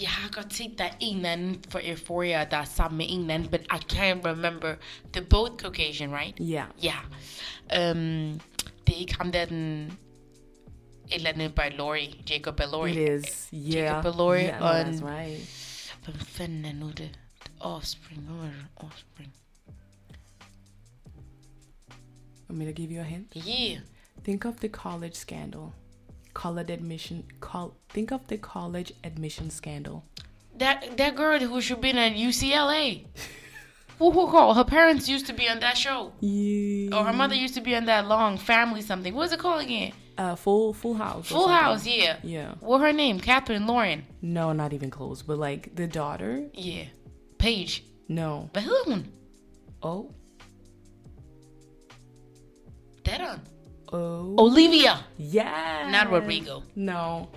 Jeg 0.00 0.10
har 0.10 0.30
godt 0.30 0.54
set, 0.54 0.78
der 0.78 0.84
er 0.84 0.94
en 1.00 1.26
eller 1.26 1.54
for 1.68 1.80
Euphoria, 1.84 2.44
der 2.44 2.56
er 2.56 2.64
sammen 2.64 2.98
med 2.98 3.06
en 3.08 3.48
but 3.50 3.60
I 3.60 3.94
can't 3.94 4.24
remember. 4.24 4.74
They're 5.16 5.28
both 5.30 5.56
Caucasian, 5.58 6.10
right? 6.10 6.38
Yeah. 6.40 6.66
Yeah. 6.84 7.90
Um, 7.90 8.40
det 8.86 8.94
er 8.94 9.00
ikke 9.00 9.14
ham 11.12 11.24
der, 11.24 11.32
den... 11.32 11.40
Et 11.40 11.44
eller 11.44 11.44
andet 11.44 11.54
Ballori, 11.54 12.24
Jacob 12.30 12.56
Ballori. 12.56 12.90
It 12.90 13.24
is. 13.24 13.48
Yeah. 13.52 14.02
Bellori 14.02 14.38
yeah, 14.38 14.60
no, 14.60 14.66
on- 14.66 14.86
that's 14.86 15.02
right. 15.02 15.62
Er 16.40 16.72
nu 16.72 16.88
det? 16.88 16.96
The 16.96 17.50
Offspring. 17.60 18.20
Hvad 18.20 18.36
var 18.36 18.44
det? 18.44 18.66
Offspring. 18.76 19.32
Want 22.48 22.58
me 22.58 22.64
to 22.64 22.72
give 22.72 22.92
you 22.92 23.00
a 23.00 23.04
hint? 23.04 23.32
Yeah. 23.34 23.80
Think 24.24 24.44
of 24.44 24.54
the 24.56 24.68
college 24.68 25.14
scandal. 25.14 25.72
College 26.34 26.72
admission. 26.72 27.24
Col- 27.40 27.74
think 27.94 28.12
of 28.12 28.20
the 28.28 28.36
college 28.36 28.92
admission 29.04 29.50
scandal. 29.50 30.02
That 30.58 30.96
that 30.96 31.16
girl 31.16 31.38
who 31.38 31.60
should 31.60 31.80
been 31.80 31.98
at 31.98 32.12
UCLA. 32.12 33.04
who 33.98 34.10
who 34.10 34.30
called? 34.30 34.56
Her 34.56 34.64
parents 34.64 35.08
used 35.08 35.26
to 35.26 35.32
be 35.32 35.48
on 35.48 35.60
that 35.60 35.76
show. 35.76 36.12
Yeah. 36.20 36.96
Or 36.96 37.04
her 37.04 37.12
mother 37.12 37.34
used 37.34 37.54
to 37.54 37.60
be 37.60 37.76
on 37.76 37.86
that 37.86 38.06
long 38.06 38.38
family 38.38 38.82
something. 38.82 39.14
What 39.14 39.22
was 39.22 39.32
it 39.32 39.38
called 39.38 39.62
again? 39.62 39.92
Uh, 40.18 40.34
full 40.36 40.72
Full 40.74 40.94
House. 40.94 41.28
Full 41.28 41.40
something. 41.48 41.56
House, 41.56 41.86
yeah. 41.86 42.16
Yeah. 42.22 42.54
What 42.60 42.80
her 42.80 42.92
name? 42.92 43.18
Catherine 43.20 43.66
Lauren. 43.66 44.04
No, 44.20 44.52
not 44.52 44.72
even 44.72 44.90
close. 44.90 45.22
But 45.22 45.38
like 45.38 45.74
the 45.74 45.86
daughter. 45.86 46.44
Yeah. 46.54 46.84
Paige. 47.38 47.82
No. 48.08 48.50
Hvad 48.52 48.62
hedder 48.62 48.84
hun? 48.90 49.04
Oh. 49.82 50.10
Datteren. 53.04 53.40
Oh. 53.92 54.34
Olivia. 54.38 55.04
Yeah. 55.18 55.90
Not 55.90 56.10
Rodrigo. 56.10 56.62
No. 56.76 57.28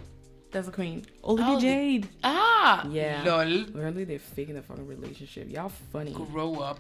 That's 0.52 0.68
a 0.68 0.72
queen. 0.72 1.06
Olivia 1.24 1.52
Oh, 1.52 1.56
the- 1.56 1.62
Jade. 1.62 2.08
Ah. 2.24 2.88
Yeah. 2.90 3.24
Lol. 3.26 3.62
Apparently 3.64 4.04
they're 4.06 4.20
faking 4.20 4.56
the 4.56 4.62
fucking 4.62 4.88
relationship. 4.88 5.50
Y'all 5.50 5.70
funny. 5.92 6.12
Grow 6.14 6.56
up. 6.56 6.80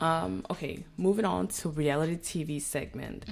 Um, 0.00 0.44
okay, 0.50 0.84
moving 0.96 1.24
on 1.24 1.46
to 1.48 1.68
reality 1.68 2.16
TV 2.16 2.60
segment. 2.60 3.24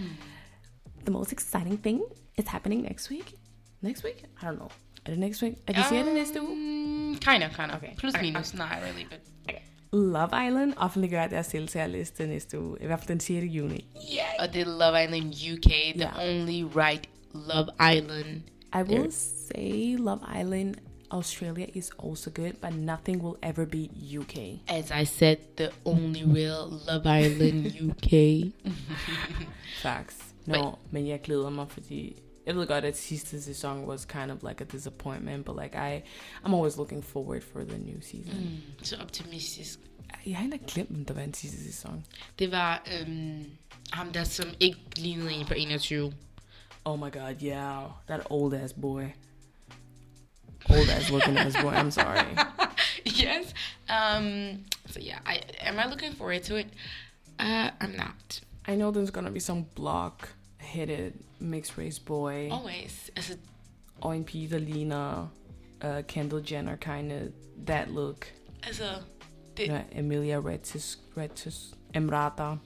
The 1.05 1.11
most 1.11 1.33
exciting 1.33 1.83
thing 1.83 2.01
is 2.39 2.45
happening 2.49 2.83
next 2.83 3.11
week. 3.11 3.35
Next 3.81 4.05
week? 4.05 4.25
I 4.43 4.45
don't 4.45 4.57
know. 4.57 4.69
Det 5.07 5.19
next 5.19 5.43
week? 5.43 5.55
Er 5.67 5.73
det 5.73 5.85
siger 5.89 6.05
det 6.05 6.15
næste 6.15 6.43
uge? 6.43 6.55
Mm, 6.57 7.17
kind 7.17 7.43
of, 7.45 7.51
kind 7.57 7.71
of. 7.71 7.77
Okay. 7.77 7.97
Plus 7.97 8.15
Okay, 8.15 8.23
minus. 8.25 8.55
Not 8.55 8.69
really, 8.83 9.05
but 9.11 9.19
Okay. 9.49 9.59
Love 9.93 10.47
Island 10.49 10.75
offentliggør 10.77 11.27
deres 11.27 11.47
deltagerliste 11.49 12.27
næste 12.27 12.61
uge. 12.61 12.77
I 12.83 12.87
hvert 12.87 12.99
fald 13.01 13.09
den 13.09 13.21
6. 13.21 13.45
juni. 13.55 13.85
yeah. 14.13 14.29
Og 14.39 14.55
det 14.55 14.61
er 14.61 14.65
Love 14.65 15.05
Island 15.05 15.35
UK, 15.53 15.71
the 15.95 15.99
Yeah. 15.99 16.29
only 16.29 16.77
right 16.77 17.09
Love 17.35 17.69
Island. 17.97 18.41
I 18.75 18.83
will 18.95 19.13
say 19.13 19.97
Love 19.99 20.21
Island 20.41 20.75
Australia 21.11 21.67
is 21.75 21.91
also 22.05 22.31
good, 22.31 22.53
but 22.63 22.75
nothing 22.75 23.23
will 23.25 23.37
ever 23.43 23.65
be 23.65 23.89
UK. 24.19 24.37
As 24.69 24.91
I 24.91 25.05
said, 25.05 25.37
the 25.57 25.69
only 25.85 26.25
real 26.25 26.81
Love 26.89 27.07
Island 27.25 27.67
UK. 27.91 28.13
Facts. 29.83 30.32
No, 30.47 30.73
men 30.91 31.09
jeg 31.09 31.21
glæder 31.21 31.51
mig, 31.51 31.71
fordi 31.71 32.17
jeg 32.47 32.57
ved 32.57 32.67
godt, 32.67 32.85
at 32.85 32.97
sidste 32.97 33.43
sæson 33.43 33.85
was 33.85 34.05
kind 34.05 34.31
of 34.31 34.43
like 34.49 34.61
a 34.61 34.65
disappointment, 34.65 35.45
but 35.45 35.57
like 35.63 35.75
I, 35.75 36.03
I'm 36.45 36.55
always 36.55 36.77
looking 36.77 37.05
forward 37.05 37.43
for 37.43 37.61
the 37.65 37.79
new 37.79 38.01
season. 38.01 38.35
Mm, 38.39 38.85
så 38.85 38.97
optimistisk. 38.97 39.79
Jeg 40.27 40.37
har 40.37 40.45
ikke 40.45 40.67
glemt, 40.67 40.91
om 40.91 41.05
der 41.05 41.15
var 41.15 41.23
en 41.23 41.35
sidste 41.35 41.65
sæson. 41.65 42.05
Det 42.39 42.51
var 42.51 42.83
øhm, 42.93 43.51
ham 43.93 44.13
der, 44.13 44.25
som 44.25 44.49
ikke 44.61 44.79
lignede 44.97 45.33
en 45.33 45.47
på 45.47 45.55
21. 45.55 46.13
Oh 46.85 46.99
my 46.99 47.13
god, 47.13 47.37
yeah. 47.43 47.91
That 48.07 48.21
old 48.31 48.55
ass 48.55 48.73
boy. 48.73 49.03
Old 50.69 50.91
ass 50.97 51.11
looking 51.11 51.39
ass 51.39 51.57
boy, 51.63 51.73
I'm 51.73 51.91
sorry. 51.91 52.37
yes. 53.07 53.55
Um, 53.89 54.65
so 54.87 55.01
yeah, 55.01 55.19
I 55.27 55.41
am 55.61 55.79
I 55.79 55.91
looking 55.91 56.17
forward 56.17 56.43
to 56.43 56.57
it? 56.57 56.67
Uh, 57.39 57.71
I'm 57.81 57.97
not. 57.97 58.41
I 58.69 58.75
know 58.77 58.91
there's 58.91 59.11
gonna 59.11 59.31
be 59.31 59.41
some 59.41 59.65
block 59.75 60.29
headed 60.59 61.13
mixed 61.41 61.77
race 61.79 61.99
boy. 61.99 62.49
Always. 62.51 63.11
Og 64.01 64.17
en 64.17 64.25
pige, 64.25 64.51
der 64.51 64.61
uh, 65.85 66.03
Kendall 66.09 66.43
Jenner, 66.53 66.77
kind 66.77 67.13
of 67.13 67.29
that 67.67 67.89
look. 67.91 68.27
altså 68.63 68.85
det, 69.57 69.63
You 69.67 69.73
know, 69.73 69.83
Emilia 69.93 70.39
Retis, 70.41 70.99
Retis, 71.17 71.75
Emrata, 71.97 72.57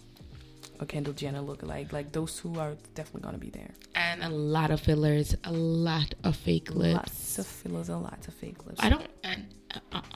or 0.81 0.87
Kendall 0.87 1.15
Jenner 1.15 1.41
look 1.41 1.63
alike. 1.63 1.93
Like 1.93 2.13
those 2.13 2.41
two 2.41 2.61
are 2.61 2.75
definitely 2.97 3.23
gonna 3.23 3.39
be 3.39 3.51
there. 3.51 3.71
and 3.95 4.23
a 4.23 4.29
lot 4.29 4.71
of 4.71 4.81
fillers, 4.81 5.35
a 5.45 5.53
lot 5.53 6.15
of 6.25 6.37
fake 6.37 6.71
lips. 6.75 6.95
Lots 6.95 7.39
of 7.39 7.47
fillers 7.47 7.89
and 7.89 8.03
lots 8.03 8.29
of 8.29 8.35
fake 8.35 8.67
lips. 8.67 8.81
I 8.85 8.91
don't, 8.91 9.07
and 9.25 9.43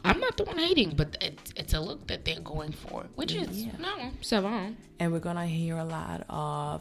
I'm 0.05 0.21
not 0.21 0.37
the 0.37 0.45
one 0.45 0.59
hating, 0.59 0.91
but 0.97 1.17
it's 1.21 1.53
it's 1.57 1.75
a 1.75 1.81
look 1.81 2.07
that 2.07 2.25
they're 2.25 2.45
going 2.55 2.73
for, 2.73 3.07
which 3.21 3.33
is 3.35 3.49
Yeah. 3.65 3.77
no, 3.79 4.41
va. 4.43 4.73
and 4.99 5.13
we're 5.13 5.21
gonna 5.29 5.47
hear 5.47 5.77
a 5.79 5.85
lot 5.85 6.21
of 6.29 6.81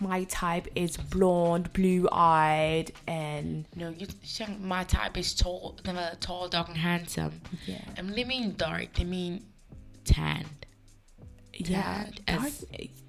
my 0.00 0.24
type 0.24 0.66
is 0.74 0.98
blonde, 1.10 1.66
blue-eyed, 1.72 2.90
and 3.06 3.64
No, 3.76 3.88
you 4.00 4.06
saying 4.22 4.66
my 4.68 4.84
type 4.84 5.16
is 5.20 5.34
tall, 5.34 5.78
tall, 6.20 6.48
dark, 6.48 6.68
and 6.68 6.76
handsome. 6.78 7.32
yeah, 7.66 7.80
And 7.96 8.14
they 8.14 8.24
mean 8.24 8.54
dark, 8.58 8.92
they 8.94 9.04
mean 9.04 9.42
tanned. 10.04 10.46
yeah. 11.70 12.04
Dark, 12.28 12.52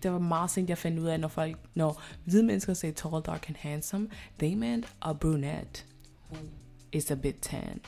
der 0.04 0.10
var 0.10 0.20
meget 0.20 0.50
ting, 0.50 0.70
jeg 0.70 0.78
fandt 0.78 1.00
ud 1.00 1.06
af, 1.08 1.20
når 1.20 1.28
folk, 1.28 1.58
når 1.76 2.02
hvide 2.26 2.44
mennesker 2.44 2.74
sagde 2.74 2.96
tall, 2.96 3.22
dark, 3.26 3.48
and 3.48 3.56
handsome, 3.60 4.10
they 4.40 4.54
meant 4.54 4.86
a 5.02 5.14
brunette 5.14 5.84
is 6.92 7.12
a 7.12 7.16
bit 7.16 7.36
tanned. 7.42 7.82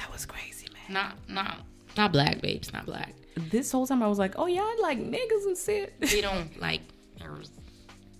Yeah, 0.00 0.06
That 0.06 0.12
was 0.12 0.26
crazy, 0.26 0.66
man. 0.72 0.92
not 1.02 1.12
not 1.28 1.54
not 1.96 2.12
black, 2.12 2.40
babes, 2.40 2.72
not 2.72 2.84
black. 2.86 3.12
This 3.50 3.72
whole 3.72 3.86
time 3.86 4.02
I 4.02 4.08
was 4.08 4.18
like, 4.18 4.34
oh 4.38 4.46
yeah, 4.48 4.62
I 4.62 4.76
like 4.88 4.98
niggas 5.16 5.44
and 5.48 5.56
shit. 5.66 5.88
They 6.00 6.20
don't 6.22 6.50
like. 6.70 6.82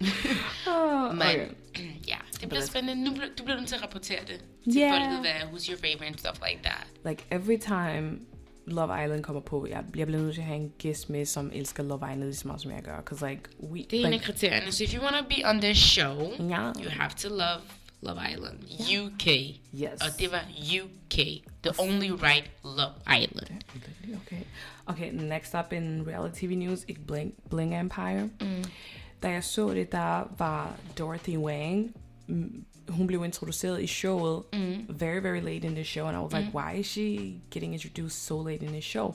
oh, 0.67 1.13
Men 1.15 1.49
okay. 1.71 1.91
ja, 2.09 2.17
det 2.41 2.49
bliver 2.49 2.65
spændende. 2.65 3.05
Nu 3.05 3.11
du 3.39 3.45
bliver 3.45 3.57
nødt 3.59 3.69
til 3.69 3.75
at 3.77 3.83
rapportere 3.83 4.21
det 4.21 4.45
til 4.73 4.77
Yeah. 4.83 4.93
folket, 5.05 5.21
hvad, 5.21 5.31
who's 5.53 5.69
your 5.71 5.79
favorite 5.79 6.07
and 6.07 6.19
stuff 6.19 6.39
like 6.49 6.61
that. 6.63 6.87
Like 7.05 7.25
every 7.31 7.59
time 7.59 8.19
Love 8.67 9.05
Island 9.05 9.23
kommer 9.25 9.43
på, 9.43 9.67
jeg, 9.71 9.85
jeg 9.97 10.07
bliver 10.07 10.21
nødt 10.21 10.35
til 10.35 10.41
at 10.41 10.47
have 10.47 10.57
en 10.61 10.73
gæst 10.79 11.11
med, 11.11 11.27
som 11.27 11.51
elsker 11.55 11.83
Love 11.83 12.01
Island 12.07 12.23
lige 12.25 12.35
så 12.35 12.49
meget, 12.49 12.61
som 12.63 12.71
jeg 12.71 12.83
gør. 12.83 13.01
Cause 13.03 13.29
like, 13.29 13.43
we, 13.63 13.79
Det 13.91 13.93
er 13.93 13.99
en 14.01 14.05
af 14.07 14.11
like, 14.13 14.25
kriterierne. 14.25 14.73
So 14.73 14.85
if 14.85 14.95
you 14.95 15.03
want 15.03 15.17
to 15.17 15.25
be 15.37 15.49
on 15.49 15.61
this 15.61 15.79
show, 15.79 16.33
Ja. 16.49 16.73
you 16.83 16.91
have 16.91 17.11
to 17.19 17.29
love 17.29 17.61
Love 18.03 18.19
Island. 18.33 18.59
UK. 18.81 19.27
Yes. 19.75 19.99
Det 20.19 20.33
UK. 20.83 21.19
The 21.63 21.73
only 21.79 22.11
right 22.11 22.51
Love 22.65 22.93
Island. 23.07 23.65
Okay. 24.27 24.45
Okay, 24.87 25.11
next 25.11 25.55
up 25.55 25.73
in 25.73 26.07
reality 26.07 26.47
TV 26.47 26.55
news, 26.55 26.85
ikke 26.89 27.01
Bling, 27.07 27.35
Bling 27.51 27.75
Empire. 27.75 28.29
Mm. 28.41 28.65
Da 29.23 29.29
jeg 29.31 29.45
så 29.45 29.75
det, 29.75 29.93
der 29.93 30.35
var 30.39 30.77
Dorothy 30.99 31.37
Wang 31.37 31.95
mm, 32.27 32.65
hun 32.89 33.07
blev 33.07 33.25
introduceret 33.25 33.83
i 33.83 33.87
showet 33.87 34.43
Mm. 34.53 34.87
very, 34.89 35.23
very 35.23 35.41
late 35.41 35.67
in 35.67 35.75
the 35.75 35.85
show. 35.85 36.07
And 36.07 36.17
I 36.17 36.21
was 36.21 36.33
like, 36.33 36.55
why 36.55 36.79
is 36.81 36.87
she 36.87 37.35
getting 37.51 37.73
introduced 37.75 38.25
so 38.27 38.43
late 38.43 38.63
in 38.67 38.73
the 38.73 38.81
show? 38.81 39.15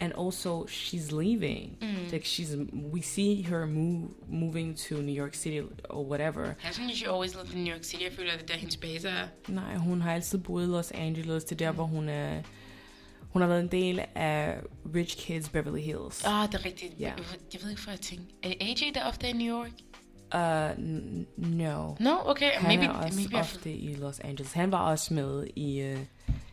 And 0.00 0.12
also, 0.12 0.66
she's 0.66 1.10
leaving. 1.12 1.76
Like, 2.12 2.24
she's, 2.24 2.56
we 2.92 3.00
see 3.02 3.42
her 3.42 3.66
move, 3.66 4.10
moving 4.28 4.76
to 4.78 4.94
New 5.02 5.14
York 5.14 5.34
City 5.34 5.60
or 5.90 6.04
whatever. 6.04 6.54
Hasn't 6.58 6.94
she 6.94 7.06
always 7.06 7.34
lived 7.34 7.54
in 7.54 7.64
New 7.64 7.72
York 7.72 7.84
City? 7.84 8.04
Jeg 8.04 8.12
føler, 8.12 8.32
at 8.32 8.38
det 8.38 8.42
er 8.50 8.54
der, 8.54 8.60
hendes 8.60 8.76
base 8.76 9.08
er. 9.08 9.28
Nej, 9.48 9.76
hun 9.76 10.00
har 10.00 10.12
altid 10.14 10.38
boet 10.38 10.62
i 10.64 10.66
Los 10.66 10.90
Angeles. 10.90 11.44
Det 11.44 11.52
er 11.52 11.66
der, 11.66 11.72
hvor 11.72 11.84
hun 11.84 12.08
er... 12.08 12.42
Hun 13.30 13.42
har 13.42 13.48
været 13.48 13.60
en 13.62 13.68
del 13.70 14.00
af 14.14 14.58
Rich 14.94 15.16
Kids 15.26 15.48
Beverly 15.48 15.80
Hills. 15.80 16.24
Ah, 16.24 16.48
det 16.48 16.54
er 16.54 16.64
rigtigt. 16.64 16.92
Ja. 17.00 17.04
Jeg, 17.16 17.24
jeg 17.52 17.62
ved 17.62 17.70
ikke, 17.70 17.82
hvad 17.82 17.92
jeg 17.94 18.00
tænkte. 18.00 18.34
Er 18.42 18.52
AJ 18.60 18.90
der 18.94 19.04
ofte 19.04 19.28
i 19.28 19.32
New 19.32 19.58
York? 19.58 19.70
Uh, 20.34 20.70
n- 20.70 21.26
no. 21.36 21.94
No, 22.00 22.16
okay. 22.24 22.50
Han 22.50 22.78
maybe, 22.78 22.84
er 22.92 22.96
også 22.96 23.18
maybe 23.18 23.36
ofte 23.36 23.72
i 23.72 23.94
Los 23.94 24.20
Angeles. 24.20 24.52
Han 24.52 24.72
var 24.72 24.90
også 24.90 25.14
med 25.14 25.46
i... 25.56 25.92
Uh, 25.92 25.98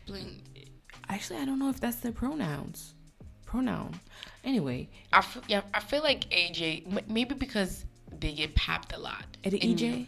bling. 0.06 0.28
actually, 1.08 1.42
I 1.42 1.46
don't 1.46 1.56
know 1.56 1.70
if 1.70 1.76
that's 1.84 2.00
their 2.00 2.12
pronouns. 2.12 2.93
Pronoun. 3.54 3.94
Anyway, 4.44 4.88
I 5.12 5.22
feel, 5.22 5.44
yeah, 5.50 5.62
I 5.74 5.80
feel 5.90 6.02
like 6.10 6.26
AJ, 6.32 6.62
m- 6.86 7.12
maybe 7.12 7.34
because 7.34 7.86
they 8.20 8.30
get 8.36 8.50
papped 8.56 8.92
a 8.92 8.98
lot. 8.98 9.26
det 9.44 9.64
EJ? 9.64 10.06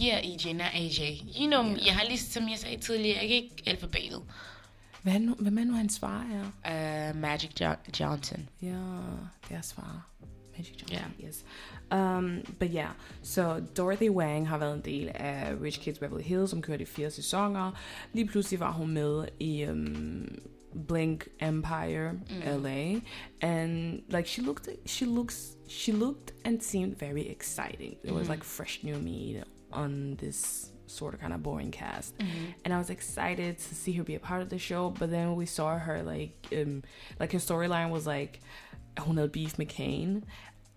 Yeah, 0.00 0.20
EJ, 0.24 0.52
not 0.52 0.72
AJ. 0.74 1.00
You 1.40 1.46
know, 1.50 1.62
Yeah. 1.64 1.86
jeg 1.86 1.94
har 1.96 2.04
lige, 2.08 2.18
som 2.18 2.48
jeg 2.48 2.58
sagde 2.58 2.76
tidligere, 2.80 3.18
jeg 3.20 3.28
kan 3.28 3.36
ikke 3.36 3.62
alfabetet. 3.66 4.22
Hvad 5.02 5.18
nu, 5.20 5.34
hvem 5.38 5.58
er 5.58 5.64
nu 5.64 5.72
hans 5.72 5.98
far 5.98 6.26
er? 6.64 7.10
Uh, 7.12 7.16
Magic 7.20 7.50
jo- 7.60 7.76
Johnson. 8.00 8.48
Ja, 8.62 8.78
deres 9.48 9.72
far. 9.72 10.06
Magic 10.56 10.74
Johnson, 10.82 11.12
Ja. 11.20 11.26
yes. 11.28 11.44
Um, 11.94 12.40
but 12.58 12.68
yeah, 12.74 12.90
så 13.22 13.60
Dorothy 13.76 14.10
Wang 14.10 14.48
har 14.48 14.58
været 14.58 14.74
en 14.74 14.80
del 14.84 15.10
af 15.14 15.54
Rich 15.62 15.80
Kids 15.80 15.98
Beverly 15.98 16.24
Hills, 16.24 16.50
som 16.50 16.62
kørte 16.62 16.82
i 16.82 16.86
fire 16.86 17.10
sæsoner. 17.10 17.72
Lige 18.12 18.26
pludselig 18.26 18.60
var 18.60 18.72
hun 18.72 18.90
med 18.90 19.28
i 19.40 19.66
um, 19.66 20.38
Bling 20.76 21.22
Empire 21.40 22.18
mm. 22.28 22.62
LA, 22.62 23.00
and 23.40 24.02
like 24.10 24.26
she 24.26 24.42
looked, 24.42 24.68
she 24.84 25.04
looks, 25.04 25.56
she 25.66 25.92
looked 25.92 26.32
and 26.44 26.62
seemed 26.62 26.98
very 26.98 27.28
exciting. 27.28 27.96
It 28.02 28.12
was 28.12 28.22
mm-hmm. 28.22 28.30
like 28.30 28.44
fresh 28.44 28.82
new 28.82 28.96
meat 28.96 29.42
on 29.72 30.16
this 30.16 30.72
sort 30.86 31.14
of 31.14 31.20
kind 31.20 31.32
of 31.32 31.42
boring 31.42 31.70
cast, 31.70 32.16
mm-hmm. 32.18 32.52
and 32.64 32.74
I 32.74 32.78
was 32.78 32.90
excited 32.90 33.58
to 33.58 33.74
see 33.74 33.92
her 33.92 34.04
be 34.04 34.14
a 34.14 34.20
part 34.20 34.42
of 34.42 34.50
the 34.50 34.58
show. 34.58 34.90
But 34.90 35.10
then 35.10 35.34
we 35.34 35.46
saw 35.46 35.78
her 35.78 36.02
like, 36.02 36.46
um, 36.52 36.82
like 37.18 37.32
her 37.32 37.38
storyline 37.38 37.90
was 37.90 38.06
like, 38.06 38.40
havde 38.96 39.28
beef 39.28 39.58
med 39.58 39.66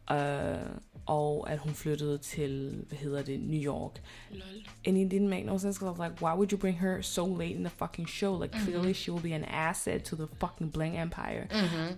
Uh, 0.09 0.77
og 1.05 1.49
at 1.51 1.57
hun 1.59 1.73
flyttede 1.73 2.17
til, 2.17 2.83
hvad 2.87 2.97
hedder 2.97 3.21
det, 3.21 3.39
New 3.39 3.59
York. 3.61 4.01
Lol. 4.31 4.41
And 4.87 4.97
it 4.97 5.11
didn't 5.13 5.27
make 5.29 5.43
no 5.45 5.57
sense 5.57 5.79
because 5.79 5.87
I 5.87 5.99
was 6.01 6.09
like, 6.09 6.21
why 6.21 6.33
would 6.37 6.51
you 6.51 6.57
bring 6.57 6.77
her 6.77 7.01
so 7.01 7.25
late 7.25 7.55
in 7.55 7.63
the 7.63 7.69
fucking 7.69 8.07
show? 8.09 8.35
Like, 8.41 8.51
clearly 8.65 8.93
she 8.93 9.11
will 9.11 9.21
be 9.21 9.33
an 9.33 9.43
asset 9.45 10.03
to 10.05 10.15
the 10.15 10.27
fucking 10.39 10.69
Bling 10.69 10.97
Empire. 10.97 11.47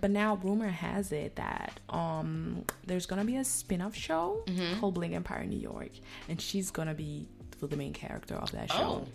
But 0.00 0.10
now 0.10 0.38
rumor 0.42 0.68
has 0.68 1.12
it 1.12 1.36
that 1.36 1.80
um 1.90 2.64
there's 2.86 3.06
gonna 3.06 3.24
be 3.24 3.36
a 3.36 3.44
spin-off 3.44 3.94
show 3.94 4.44
called 4.80 4.94
Bling 4.94 5.14
Empire 5.14 5.44
New 5.44 5.60
York, 5.72 5.90
and 6.28 6.40
she's 6.40 6.70
gonna 6.70 6.94
be 6.94 7.28
the 7.60 7.76
main 7.76 7.92
character 7.92 8.34
of 8.34 8.50
that 8.52 8.70
show, 8.72 9.04
Oh. 9.04 9.06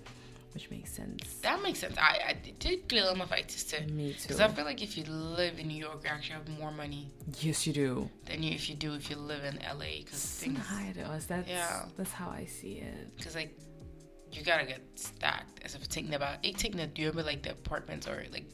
Which 0.58 0.70
makes 0.72 0.92
sense. 1.02 1.24
That 1.48 1.60
makes 1.66 1.80
sense. 1.80 1.96
I, 1.98 2.14
I 2.32 2.34
glæder 2.90 3.16
mig 3.16 3.28
faktisk 3.30 3.68
til. 3.68 3.94
Me 3.94 4.14
Because. 4.14 4.40
I 4.46 4.48
feel 4.56 4.66
like 4.72 4.82
if 4.88 4.98
you 4.98 5.04
live 5.40 5.54
in 5.62 5.68
New 5.68 5.82
York, 5.88 5.98
you 6.04 6.10
actually 6.16 6.38
have 6.40 6.48
more 6.62 6.72
money 6.84 7.04
Yes, 7.46 7.68
you 7.68 7.74
do. 7.86 8.10
than 8.28 8.44
you 8.44 8.52
if 8.60 8.70
you 8.70 8.76
do 8.88 8.96
if 8.96 9.06
you 9.12 9.18
live 9.34 9.44
in 9.52 9.56
LA. 9.80 9.92
Because 10.04 10.24
things, 10.44 10.60
us. 11.16 11.26
That's 11.26 11.50
Yeah. 11.50 11.86
that's 11.98 12.14
how 12.22 12.30
I 12.42 12.46
see 12.60 12.74
it. 12.90 12.98
because 13.18 13.36
like 13.42 13.52
you 14.36 14.42
gotta 14.52 14.66
get 14.74 14.82
stacked. 14.96 15.56
As 15.66 15.76
if 15.76 15.82
taking 15.98 16.14
about, 16.22 16.36
ikke 16.44 16.58
taking 16.58 16.80
the 16.84 17.02
you 17.02 17.12
but 17.14 17.26
like 17.32 17.42
the 17.44 17.52
apartments 17.52 18.08
or 18.08 18.18
like 18.38 18.48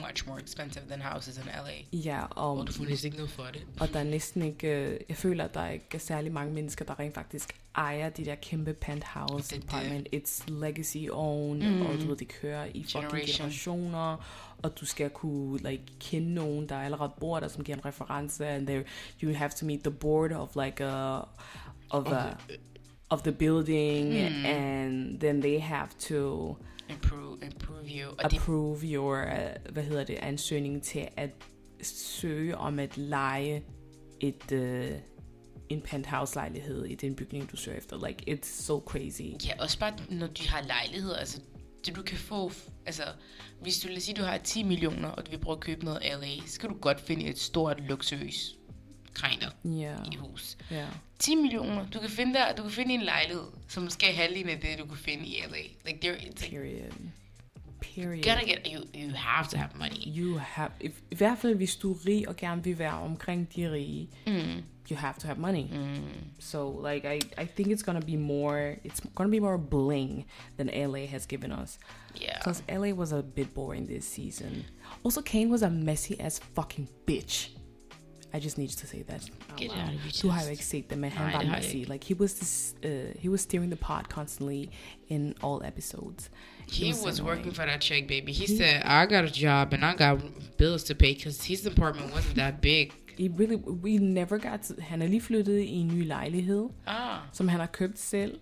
much 0.00 0.26
more 0.26 0.40
expensive 0.40 0.84
than 0.88 1.00
houses 1.02 1.36
in 1.36 1.42
LA. 1.44 1.98
Ja, 1.98 2.24
og, 2.30 2.58
Og 2.58 2.66
du 2.66 2.72
får 2.72 2.84
næsten 2.84 3.06
ikke 3.06 3.16
noget 3.16 3.30
for 3.30 3.42
det. 3.52 3.62
og 3.80 3.92
der 3.92 3.98
er 4.00 4.04
næsten 4.04 4.42
ikke... 4.42 4.68
øh, 4.68 5.00
Jeg 5.08 5.16
føler, 5.16 5.44
at 5.44 5.54
der 5.54 5.68
ikke 5.68 5.86
er 5.94 5.98
særlig 5.98 6.32
mange 6.32 6.52
mennesker, 6.54 6.84
der 6.84 6.98
rent 7.00 7.14
faktisk 7.14 7.56
ejer 7.76 8.08
de 8.08 8.24
der 8.24 8.34
kæmpe 8.34 8.72
penthouse 8.74 9.34
Det 9.50 9.56
er 9.56 9.60
det. 9.60 9.68
apartment. 9.68 10.08
It's 10.14 10.52
legacy 10.52 11.06
owned, 11.10 11.70
mm. 11.70 11.86
og 11.86 11.94
du 12.00 12.06
ved, 12.06 12.16
det 12.16 12.28
kører 12.28 12.64
i 12.74 12.82
fucking 12.82 13.02
Generation. 13.02 13.36
generationer. 13.36 14.26
Og 14.62 14.80
du 14.80 14.86
skal 14.86 15.10
kunne 15.10 15.58
like, 15.70 15.82
kende 16.00 16.34
nogen, 16.34 16.68
der 16.68 16.78
allerede 16.80 17.12
bor 17.20 17.40
der, 17.40 17.48
som 17.48 17.64
giver 17.64 17.78
en 17.78 17.84
reference. 17.84 18.46
And 18.46 18.66
there, 18.66 18.84
you 19.22 19.34
have 19.34 19.50
to 19.50 19.66
meet 19.66 19.80
the 19.80 19.90
board 19.90 20.32
of 20.32 20.56
like 20.56 20.84
a... 20.84 21.20
Of, 21.90 22.06
a, 22.06 22.36
of 23.10 23.22
the 23.22 23.32
building, 23.32 24.14
and 24.46 25.20
then 25.20 25.42
they 25.42 25.60
have 25.60 25.88
to 25.98 26.56
Improve, 26.88 27.38
improve 27.44 27.84
you. 27.84 28.10
Og 28.18 28.30
det, 28.30 28.38
approve 28.38 28.78
your, 28.82 29.22
uh, 29.22 29.72
hvad 29.72 29.82
hedder 29.82 30.04
det, 30.04 30.14
ansøgning 30.14 30.82
til 30.82 31.08
at 31.16 31.30
søge 31.82 32.56
om 32.58 32.78
at 32.78 32.96
lege 32.96 33.64
et, 34.20 34.52
uh, 34.52 34.98
en 35.68 35.80
penthouse-lejlighed 35.80 36.84
i 36.84 36.94
den 36.94 37.16
bygning, 37.16 37.50
du 37.50 37.56
søger 37.56 37.78
efter. 37.78 38.06
Like, 38.06 38.34
it's 38.34 38.62
so 38.64 38.82
crazy. 38.86 39.46
ja, 39.46 39.62
også 39.62 39.78
bare, 39.78 39.92
når 40.10 40.26
de 40.26 40.48
har 40.48 40.62
lejligheder, 40.62 41.16
altså 41.16 41.40
det 41.86 41.96
du 41.96 42.02
kan 42.02 42.18
få, 42.18 42.52
altså 42.86 43.02
hvis 43.60 43.80
du 43.80 43.88
lad 43.88 44.00
sige, 44.00 44.14
du 44.14 44.22
har 44.22 44.38
10 44.38 44.62
millioner, 44.62 45.08
og 45.08 45.26
du 45.26 45.30
vil 45.30 45.38
prøve 45.38 45.56
at 45.56 45.60
købe 45.60 45.84
noget 45.84 46.02
LA, 46.02 46.46
så 46.46 46.60
kan 46.60 46.70
du 46.70 46.76
godt 46.80 47.00
finde 47.00 47.24
et 47.24 47.38
stort, 47.38 47.80
luksuriøs 47.80 48.56
of 49.46 49.52
Ja, 49.64 49.94
i 50.12 50.16
hus. 50.16 50.56
ja. 50.70 50.86
10 51.18 51.34
millioner, 51.34 51.86
du 51.94 51.98
kan 52.00 52.10
finde 52.10 52.34
der, 52.34 52.54
du 52.54 52.62
kan 52.62 52.70
finde 52.70 52.94
en 52.94 53.00
lejlighed, 53.02 53.44
som 53.68 53.84
er 53.84 54.12
halvdelen 54.12 54.48
af 54.48 54.58
det, 54.60 54.78
du 54.78 54.84
kan 54.86 54.96
finde 54.96 55.26
i 55.26 55.42
LA. 55.50 55.56
Like, 55.86 56.00
there, 56.00 56.16
it's 56.16 56.42
like, 56.42 56.50
Period. 56.50 56.92
Period. 57.80 58.24
you 58.24 58.32
gotta 58.32 58.46
get, 58.46 58.66
you, 58.66 58.80
you 58.94 59.10
have 59.14 59.48
to 59.48 59.56
have 59.56 59.70
money. 59.76 60.06
You 60.06 60.38
have, 60.38 60.70
if, 60.80 60.92
i 61.10 61.14
hvert 61.14 61.38
fald 61.38 61.54
hvis 61.56 61.76
du 61.76 61.92
er 61.92 62.06
rig 62.06 62.28
og 62.28 62.36
gerne 62.36 62.64
vil 62.64 62.78
være 62.78 62.92
omkring 62.92 63.48
de 63.56 63.72
rige, 63.72 64.08
Mm. 64.26 64.62
you 64.90 64.96
have 64.96 65.14
to 65.20 65.26
have 65.26 65.38
money. 65.40 65.64
Mm. 65.72 65.96
So 66.40 66.86
like 66.92 67.16
I, 67.16 67.42
I 67.42 67.46
think 67.46 67.68
it's 67.72 67.82
gonna 67.84 68.00
be 68.06 68.16
more 68.16 68.74
it's 68.84 69.00
gonna 69.14 69.30
be 69.30 69.40
more 69.40 69.58
bling 69.58 70.26
than 70.58 70.90
LA 70.90 71.06
has 71.06 71.26
given 71.26 71.52
us. 71.52 71.78
Yeah. 72.20 72.38
Because 72.38 72.62
LA 72.68 72.92
was 72.94 73.12
a 73.12 73.22
bit 73.22 73.54
boring 73.54 73.88
this 73.88 74.04
season. 74.04 74.64
Also, 75.04 75.20
Kane 75.22 75.50
was 75.50 75.62
a 75.62 75.70
messy 75.70 76.20
as 76.20 76.40
fucking 76.54 76.88
bitch. 77.10 77.48
I 78.34 78.40
just 78.40 78.58
need 78.58 78.68
to 78.68 78.86
say 78.86 79.02
that. 79.02 79.30
out 79.50 79.58
Get 79.58 79.68
loud. 79.70 79.78
out 79.78 79.94
of 79.94 80.04
your 80.04 80.12
Du 80.22 80.28
har 80.28 80.42
jo 80.44 80.50
ikke 80.50 80.64
set 80.64 80.90
det, 80.90 80.98
men 80.98 81.12
Nej, 81.12 81.22
var 81.32 81.38
det 81.40 81.48
har 81.48 81.56
jeg 81.56 81.62
messy. 81.64 81.90
Like 81.92 82.04
he 82.08 82.14
was 82.20 82.32
this, 82.34 82.74
uh, 82.84 82.90
he 83.20 83.30
was 83.30 83.40
steering 83.40 83.70
the 83.72 83.76
pod 83.76 84.04
constantly 84.08 84.64
in 85.08 85.34
all 85.44 85.60
episodes. 85.64 86.30
He 86.72 86.86
was 86.86 87.02
annoying. 87.18 87.26
working 87.26 87.54
for 87.54 87.62
that 87.62 87.80
check, 87.82 88.02
baby. 88.08 88.32
He 88.32 88.46
said, 88.46 88.82
I 88.84 89.06
got 89.14 89.24
a 89.24 89.30
job 89.46 89.72
and 89.74 89.84
I 89.84 89.94
got 90.04 90.20
bills 90.58 90.84
to 90.84 90.94
pay 90.94 91.14
because 91.14 91.46
his 91.48 91.66
apartment 91.66 92.12
wasn't 92.14 92.34
that 92.36 92.54
big. 92.62 92.92
He 93.18 93.28
really, 93.38 93.56
we 93.56 93.98
never 93.98 94.38
got 94.38 94.60
to, 94.62 94.74
han 94.80 95.02
er 95.02 95.06
lige 95.06 95.20
flyttet 95.20 95.58
i 95.60 95.72
en 95.74 95.88
ny 95.88 96.06
lejlighed, 96.06 96.68
Ah. 96.86 97.18
som 97.32 97.48
han 97.48 97.60
har 97.60 97.66
købt 97.66 97.98
selv. 97.98 98.38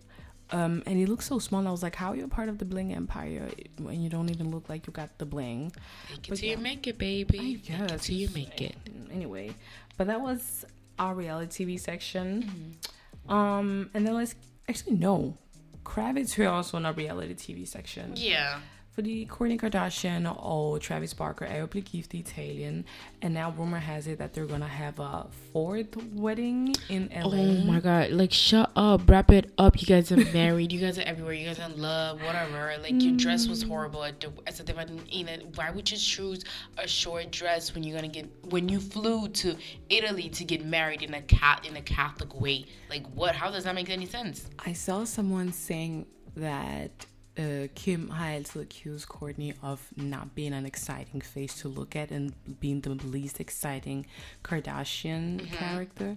Um, 0.52 0.82
and 0.86 0.98
he 0.98 1.06
looks 1.06 1.26
so 1.26 1.38
small. 1.38 1.60
And 1.60 1.68
I 1.68 1.70
was 1.70 1.82
like, 1.82 1.94
how 1.94 2.12
are 2.12 2.16
you 2.16 2.26
part 2.28 2.48
of 2.48 2.58
the 2.58 2.64
bling 2.64 2.92
empire 2.92 3.48
when 3.78 4.02
you 4.02 4.08
don't 4.10 4.30
even 4.30 4.50
look 4.50 4.68
like 4.68 4.86
you 4.86 4.92
got 4.92 5.16
the 5.18 5.26
bling? 5.26 5.72
Make 6.10 6.18
it 6.18 6.28
But 6.30 6.38
till 6.38 6.48
you 6.48 6.56
yeah. 6.56 6.62
make 6.62 6.86
it, 6.86 6.98
baby. 6.98 7.62
I 7.72 7.80
Make 7.82 8.00
till 8.00 8.16
you 8.16 8.28
make 8.34 8.60
it. 8.60 8.76
Anyway, 9.12 9.54
but 9.96 10.06
that 10.08 10.20
was 10.20 10.64
our 10.98 11.14
reality 11.14 11.64
TV 11.64 11.80
section. 11.80 12.42
Mm-hmm. 12.42 13.32
Um, 13.32 13.90
and 13.94 14.06
then 14.06 14.14
let's 14.14 14.34
actually 14.68 14.96
no, 14.96 15.38
Kravis 15.84 16.50
also 16.50 16.76
in 16.76 16.86
our 16.86 16.92
reality 16.92 17.34
TV 17.34 17.66
section. 17.66 18.12
Yeah. 18.16 18.60
Fordi 18.94 19.24
Kourtney 19.24 19.56
Kardashian 19.56 20.26
og 20.26 20.80
Travis 20.82 21.14
Barker 21.14 21.46
er 21.46 21.60
jo 21.60 21.66
blevet 21.66 21.88
gift 21.88 22.14
i 22.14 22.18
Italien, 22.18 22.84
and 23.22 23.34
now 23.34 23.50
rumor 23.58 23.78
has 23.78 24.06
it 24.06 24.18
that 24.18 24.34
they're 24.34 24.48
gonna 24.48 24.66
have 24.66 24.98
a 24.98 25.22
fourth 25.52 25.96
wedding 26.12 26.74
in 26.88 27.08
LA. 27.14 27.38
Oh 27.38 27.72
my 27.72 27.80
god, 27.80 28.10
like 28.10 28.32
shut 28.32 28.70
up, 28.76 29.08
wrap 29.10 29.30
it 29.30 29.46
up. 29.58 29.80
You 29.80 29.86
guys 29.86 30.12
are 30.12 30.32
married, 30.34 30.72
you 30.72 30.80
guys 30.80 30.98
are 30.98 31.06
everywhere, 31.06 31.34
you 31.34 31.46
guys 31.46 31.60
are 31.60 31.70
in 31.72 31.80
love, 31.80 32.20
whatever. 32.22 32.76
Like 32.82 33.00
your 33.04 33.16
dress 33.16 33.48
was 33.48 33.62
horrible 33.62 34.02
at 34.04 34.20
the 34.20 34.26
altså 34.46 34.62
det 34.64 34.76
var 34.76 34.84
den 34.84 35.00
ene, 35.12 35.30
why 35.56 35.70
would 35.70 35.90
you 35.92 35.98
choose 35.98 36.44
a 36.84 36.88
short 36.88 37.30
dress 37.40 37.74
when 37.74 37.84
you're 37.84 37.98
gonna 38.00 38.12
get 38.12 38.26
when 38.50 38.68
you 38.68 38.80
flew 38.80 39.28
to 39.28 39.48
Italy 39.88 40.28
to 40.28 40.44
get 40.44 40.66
married 40.66 41.02
in 41.02 41.14
a 41.14 41.22
cat 41.22 41.66
in 41.70 41.76
a 41.76 41.82
Catholic 41.82 42.40
way? 42.40 42.64
Like 42.90 43.06
what 43.14 43.34
how 43.34 43.50
does 43.50 43.64
that 43.64 43.74
make 43.74 43.90
any 43.90 44.06
sense? 44.06 44.48
I 44.58 44.72
saw 44.72 45.04
someone 45.04 45.52
saying 45.52 46.06
that 46.36 47.06
uh, 47.40 47.68
Kim 47.74 48.10
har 48.10 48.30
altid 48.30 48.62
accused 48.62 49.08
Kourtney 49.08 49.54
of 49.62 49.80
not 49.96 50.34
being 50.34 50.52
an 50.52 50.66
exciting 50.66 51.20
face 51.20 51.54
to 51.62 51.68
look 51.68 51.96
at 51.96 52.10
and 52.10 52.32
being 52.60 52.80
the 52.80 52.90
least 52.90 53.40
exciting 53.40 54.06
Kardashian 54.42 55.50
character. 55.52 56.16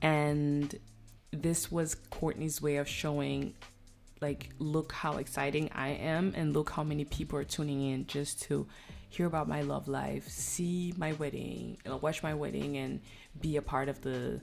And 0.00 0.74
this 1.30 1.70
was 1.70 1.96
Kourtney's 2.10 2.62
way 2.62 2.76
of 2.76 2.88
showing, 2.88 3.54
like, 4.20 4.50
look 4.58 4.92
how 4.92 5.18
exciting 5.18 5.70
I 5.74 5.90
am, 5.90 6.32
and 6.36 6.54
look 6.54 6.70
how 6.70 6.84
many 6.84 7.04
people 7.04 7.38
are 7.38 7.44
tuning 7.44 7.80
in 7.90 8.06
just 8.06 8.42
to 8.42 8.66
hear 9.08 9.26
about 9.26 9.48
my 9.48 9.62
love 9.62 9.88
life, 9.88 10.28
see 10.28 10.94
my 10.96 11.12
wedding, 11.14 11.78
watch 12.00 12.22
my 12.22 12.34
wedding, 12.34 12.76
and 12.76 13.00
be 13.40 13.56
a 13.56 13.62
part 13.62 13.88
of 13.88 14.00
the 14.00 14.40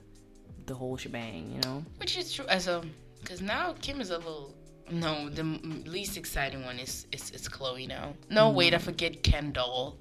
the 0.66 0.74
whole 0.74 0.96
shebang, 0.96 1.50
you 1.54 1.60
know? 1.64 1.84
Which 1.98 2.16
is 2.16 2.32
true. 2.32 2.46
Altså, 2.46 2.84
Because 3.22 3.40
now 3.40 3.74
Kim 3.80 4.00
is 4.00 4.10
a 4.10 4.18
little. 4.18 4.54
No, 4.92 5.30
the 5.30 5.42
least 5.86 6.16
exciting 6.16 6.64
one 6.64 6.78
is 6.78 7.06
is, 7.12 7.30
is 7.30 7.48
Khloe 7.48 7.88
now. 7.88 8.12
No, 8.28 8.50
wait, 8.50 8.74
I 8.74 8.78
forget 8.78 9.22
Kendall. 9.22 9.96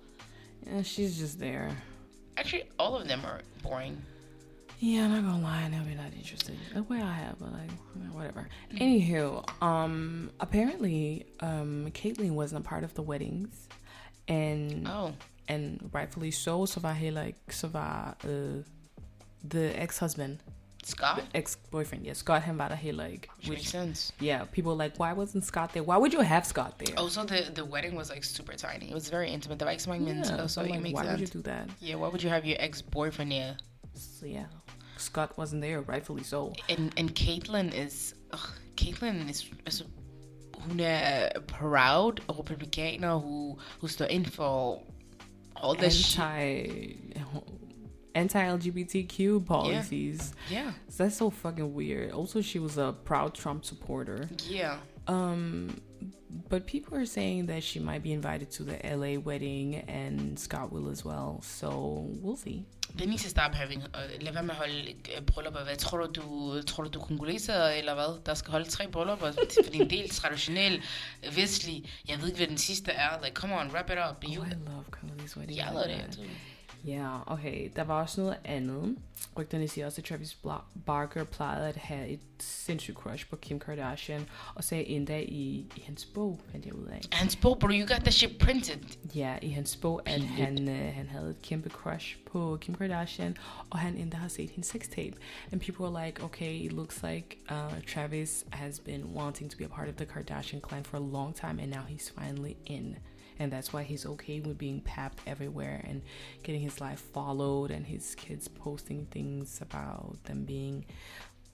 Yeah, 0.68 0.82
she's 0.84 1.18
just 1.18 1.40
there. 1.40 1.70
Actually, 2.38 2.64
all 2.78 2.96
of 2.96 3.08
them 3.08 3.26
are 3.26 3.42
boring. 3.64 3.98
Yeah, 4.80 5.06
I'm 5.06 5.12
not 5.12 5.24
gonna 5.24 5.44
lie, 5.44 5.72
I'll 5.74 5.86
be 5.86 5.96
not 5.96 6.12
interested. 6.18 6.58
The 6.74 6.84
way 6.84 7.02
I 7.02 7.14
have, 7.14 7.40
but 7.40 7.52
like 7.54 7.72
whatever. 8.14 8.48
Anywho, 8.74 9.44
um, 9.62 10.32
apparently, 10.40 11.26
um, 11.40 11.88
Caitlyn 11.94 12.32
wasn't 12.32 12.66
a 12.66 12.70
part 12.70 12.84
of 12.84 12.94
the 12.96 13.02
weddings, 13.04 13.70
and 14.28 14.88
Oh, 14.88 15.14
and 15.48 15.90
rightfully 15.94 16.32
so. 16.32 16.66
Så 16.66 16.80
var 16.80 16.94
heller 16.94 17.24
ikke, 17.24 17.56
så 17.56 17.68
var 17.68 18.18
uh, 18.24 18.64
the 19.52 19.82
ex-husband, 19.82 20.38
Scott? 20.84 21.24
ex-boyfriend, 21.34 22.06
yeah, 22.06 22.16
Scott, 22.16 22.42
han 22.42 22.58
var 22.58 22.68
der 22.68 22.76
heller 22.76 23.06
ikke. 23.06 23.28
Which 23.38 23.50
makes 23.50 23.70
sense. 23.70 24.14
yeah, 24.22 24.46
people 24.46 24.76
like, 24.76 24.98
why 24.98 25.14
wasn't 25.14 25.44
Scott 25.44 25.70
there? 25.74 25.84
Why 25.84 25.98
would 25.98 26.14
you 26.14 26.22
have 26.22 26.46
Scott 26.46 26.74
there? 26.80 27.00
Also, 27.00 27.24
the, 27.24 27.52
the 27.56 27.66
wedding 27.66 27.96
was 27.96 28.10
like 28.10 28.24
super 28.24 28.54
tiny. 28.54 28.90
It 28.90 28.94
was 28.94 29.10
very 29.10 29.30
intimate. 29.30 29.60
The 29.60 29.66
så 29.66 29.94
yeah, 29.94 30.24
så 30.24 30.50
so 30.50 30.62
it 30.62 30.82
makes 30.82 30.94
why 30.94 31.06
would 31.06 31.20
you 31.20 31.28
do 31.28 31.42
that? 31.42 31.70
Yeah, 31.80 31.96
why 31.96 32.08
would 32.08 32.24
you 32.24 32.30
have 32.30 32.46
your 32.46 32.58
ex-boyfriend 32.60 33.32
here? 33.32 33.56
So 33.94 34.26
yeah, 34.26 34.46
Scott 34.98 35.38
wasn't 35.38 35.62
there, 35.62 35.82
rightfully 35.82 36.24
so. 36.24 36.54
And 36.70 36.94
and 36.98 37.16
Caitlyn 37.16 37.74
is 37.74 38.16
ugh, 38.32 38.50
Caitlyn 38.76 39.30
is 39.30 39.46
altså, 39.66 39.84
hun 40.54 40.80
er 40.80 41.30
proud 41.48 42.22
republikaner 42.30 43.20
who 43.20 43.58
who's 43.80 43.92
står 43.92 44.06
ind 44.06 44.32
for 44.32 44.82
all 45.56 45.76
the 45.76 45.90
shit. 45.90 46.20
anti 46.20 46.96
anti 48.16 48.40
LGBTQ 48.40 49.46
policies. 49.46 50.34
Yeah, 50.50 50.72
So 50.90 51.04
that's 51.04 51.18
so 51.18 51.30
fucking 51.30 51.74
weird. 51.74 52.12
Also, 52.12 52.42
she 52.42 52.60
was 52.60 52.78
a 52.78 52.94
proud 53.06 53.34
Trump 53.34 53.66
supporter. 53.66 54.30
yeah. 54.50 54.76
Um, 55.08 55.82
but 56.50 56.66
people 56.66 56.98
are 56.98 57.06
saying 57.06 57.48
that 57.48 57.64
she 57.64 57.80
might 57.80 58.04
be 58.04 58.12
invited 58.14 58.50
to 58.52 58.64
the 58.64 58.78
LA 58.96 59.20
wedding, 59.20 59.76
and 59.90 60.40
Scott 60.40 60.72
will 60.72 60.90
as 60.90 61.04
well. 61.06 61.40
So 61.42 61.70
we'll 62.22 62.38
see. 62.38 62.66
They 62.98 63.06
need 63.06 63.20
to 63.20 63.30
stop 63.30 63.54
having, 63.56 63.82
uh, 63.84 64.22
lad 64.22 64.34
være 64.34 64.44
med 64.44 64.50
at 64.52 64.56
holde 64.58 64.94
bryllupper. 65.28 65.64
Hvad 65.64 65.76
tror 65.76 66.06
du, 66.08 66.62
tror 66.62 66.84
du, 66.84 67.00
er 67.00 67.04
kongoleser, 67.04 67.64
eller 67.68 67.94
hvad? 67.94 68.22
Der 68.26 68.34
skal 68.34 68.52
holde 68.52 68.70
tre 68.70 68.88
bryllupper, 68.88 69.32
fordi 69.66 69.82
en 69.82 69.90
del 69.90 70.10
traditionel, 70.10 70.82
vestlig. 71.36 71.86
Jeg 72.10 72.18
ved 72.22 72.28
ikke, 72.28 72.38
hvad 72.38 72.48
den 72.48 72.58
sidste 72.58 72.92
er. 72.92 73.10
Like, 73.24 73.34
come 73.36 73.56
on, 73.56 73.68
wrap 73.72 73.90
it 73.90 73.98
up. 74.10 74.24
Oh, 74.26 74.32
I 74.34 74.36
love 74.36 74.84
Congolese 74.92 75.38
weddings. 75.38 75.58
jeg 75.60 75.70
lavede 75.74 75.90
det, 75.90 75.98
jeg 75.98 76.10
tror. 76.16 76.24
Ja, 76.86 77.34
okay. 77.34 77.70
Der 77.76 77.84
var 77.84 78.02
også 78.02 78.22
noget 78.22 78.38
andet. 78.46 78.98
Rygterne 79.38 79.68
siger 79.68 79.86
også, 79.86 80.02
at 80.02 80.06
Travis 80.06 80.38
Barker 80.86 81.24
plejede 81.24 81.68
at 81.68 81.76
have 81.76 82.08
et 82.08 82.20
sindssygt 82.40 82.98
crush 82.98 83.30
på 83.30 83.36
Kim 83.36 83.60
Kardashian, 83.60 84.26
og 84.56 84.64
sagde 84.64 84.86
endda 84.86 85.20
i, 85.20 85.66
i 85.78 85.84
hans 85.86 86.06
bog, 86.06 86.40
fandt 86.52 86.66
jeg 86.66 86.74
ud 86.74 86.86
af. 86.86 87.02
Hans 87.12 87.36
bog, 87.36 87.60
bro, 87.60 87.68
you 87.68 87.80
got 87.80 88.00
that 88.00 88.14
shit 88.14 88.38
printed. 88.40 88.98
Ja, 89.16 89.38
i 89.42 89.50
hans 89.50 89.78
bog, 89.78 90.02
at 90.06 90.22
han, 90.22 90.70
øh, 90.70 90.94
han 90.94 91.08
havde 91.08 91.30
et 91.30 91.42
kæmpe 91.42 91.70
crush 91.70 92.18
på 92.32 92.58
Kim 92.62 92.76
Kardashian, 92.76 93.38
og 93.70 93.80
han 93.80 93.96
endda 93.96 94.18
har 94.18 94.28
set 94.28 94.50
hendes 94.50 94.68
sextape. 94.68 95.18
And 95.52 95.62
people 95.62 95.86
were 95.86 96.06
like, 96.06 96.24
okay, 96.24 96.66
it 96.66 96.72
looks 96.72 97.04
like 97.04 97.38
uh, 97.52 97.82
Travis 97.94 98.46
has 98.52 98.80
been 98.80 99.04
wanting 99.16 99.52
to 99.52 99.58
be 99.58 99.66
a 99.66 99.68
part 99.68 99.90
of 99.90 99.96
the 99.96 100.06
Kardashian 100.06 100.62
clan 100.70 100.84
for 100.84 100.98
a 100.98 101.12
long 101.14 101.36
time, 101.36 101.60
and 101.60 101.72
now 101.72 101.84
he's 101.88 102.10
finally 102.10 102.58
in. 102.66 102.98
And 103.42 103.52
that's 103.52 103.74
why 103.74 103.84
he's 103.92 104.06
okay 104.06 104.40
with 104.40 104.58
being 104.66 104.82
papped 104.82 105.20
everywhere 105.26 105.78
and 105.88 105.98
getting 106.44 106.62
his 106.62 106.78
life 106.80 107.02
followed, 107.14 107.70
and 107.72 107.84
his 107.86 108.16
kids 108.24 108.48
posting 108.48 109.02
things 109.16 109.62
about 109.62 110.18
them 110.28 110.46
being 110.46 110.86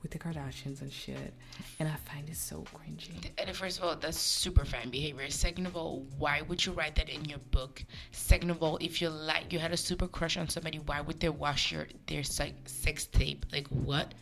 with 0.02 0.12
the 0.12 0.20
Kardashians 0.20 0.82
and 0.82 0.92
shit. 0.92 1.34
And 1.80 1.88
I 1.88 1.96
find 2.10 2.26
it 2.30 2.36
so 2.36 2.66
cringy. 2.76 3.30
And 3.38 3.56
first 3.56 3.78
of 3.78 3.86
all, 3.86 3.96
that's 3.96 4.18
super 4.18 4.66
fan 4.66 4.90
behavior. 4.90 5.30
Second 5.30 5.66
of 5.66 5.76
all, 5.78 6.06
why 6.18 6.42
would 6.48 6.66
you 6.66 6.74
write 6.74 6.96
that 6.96 7.10
in 7.10 7.24
your 7.26 7.40
book? 7.52 7.84
Second 8.12 8.50
of 8.52 8.62
all, 8.62 8.78
if 8.82 9.02
you 9.02 9.10
like 9.10 9.54
you 9.54 9.60
had 9.60 9.72
a 9.72 9.78
super 9.78 10.08
crush 10.08 10.36
on 10.38 10.50
somebody, 10.50 10.80
why 10.80 11.00
would 11.02 11.20
they 11.22 11.30
wash 11.30 11.72
your 11.72 11.88
their 12.08 12.24
sex, 12.24 12.54
sex 12.66 13.06
tape? 13.08 13.46
Like 13.56 13.68
what? 13.70 14.14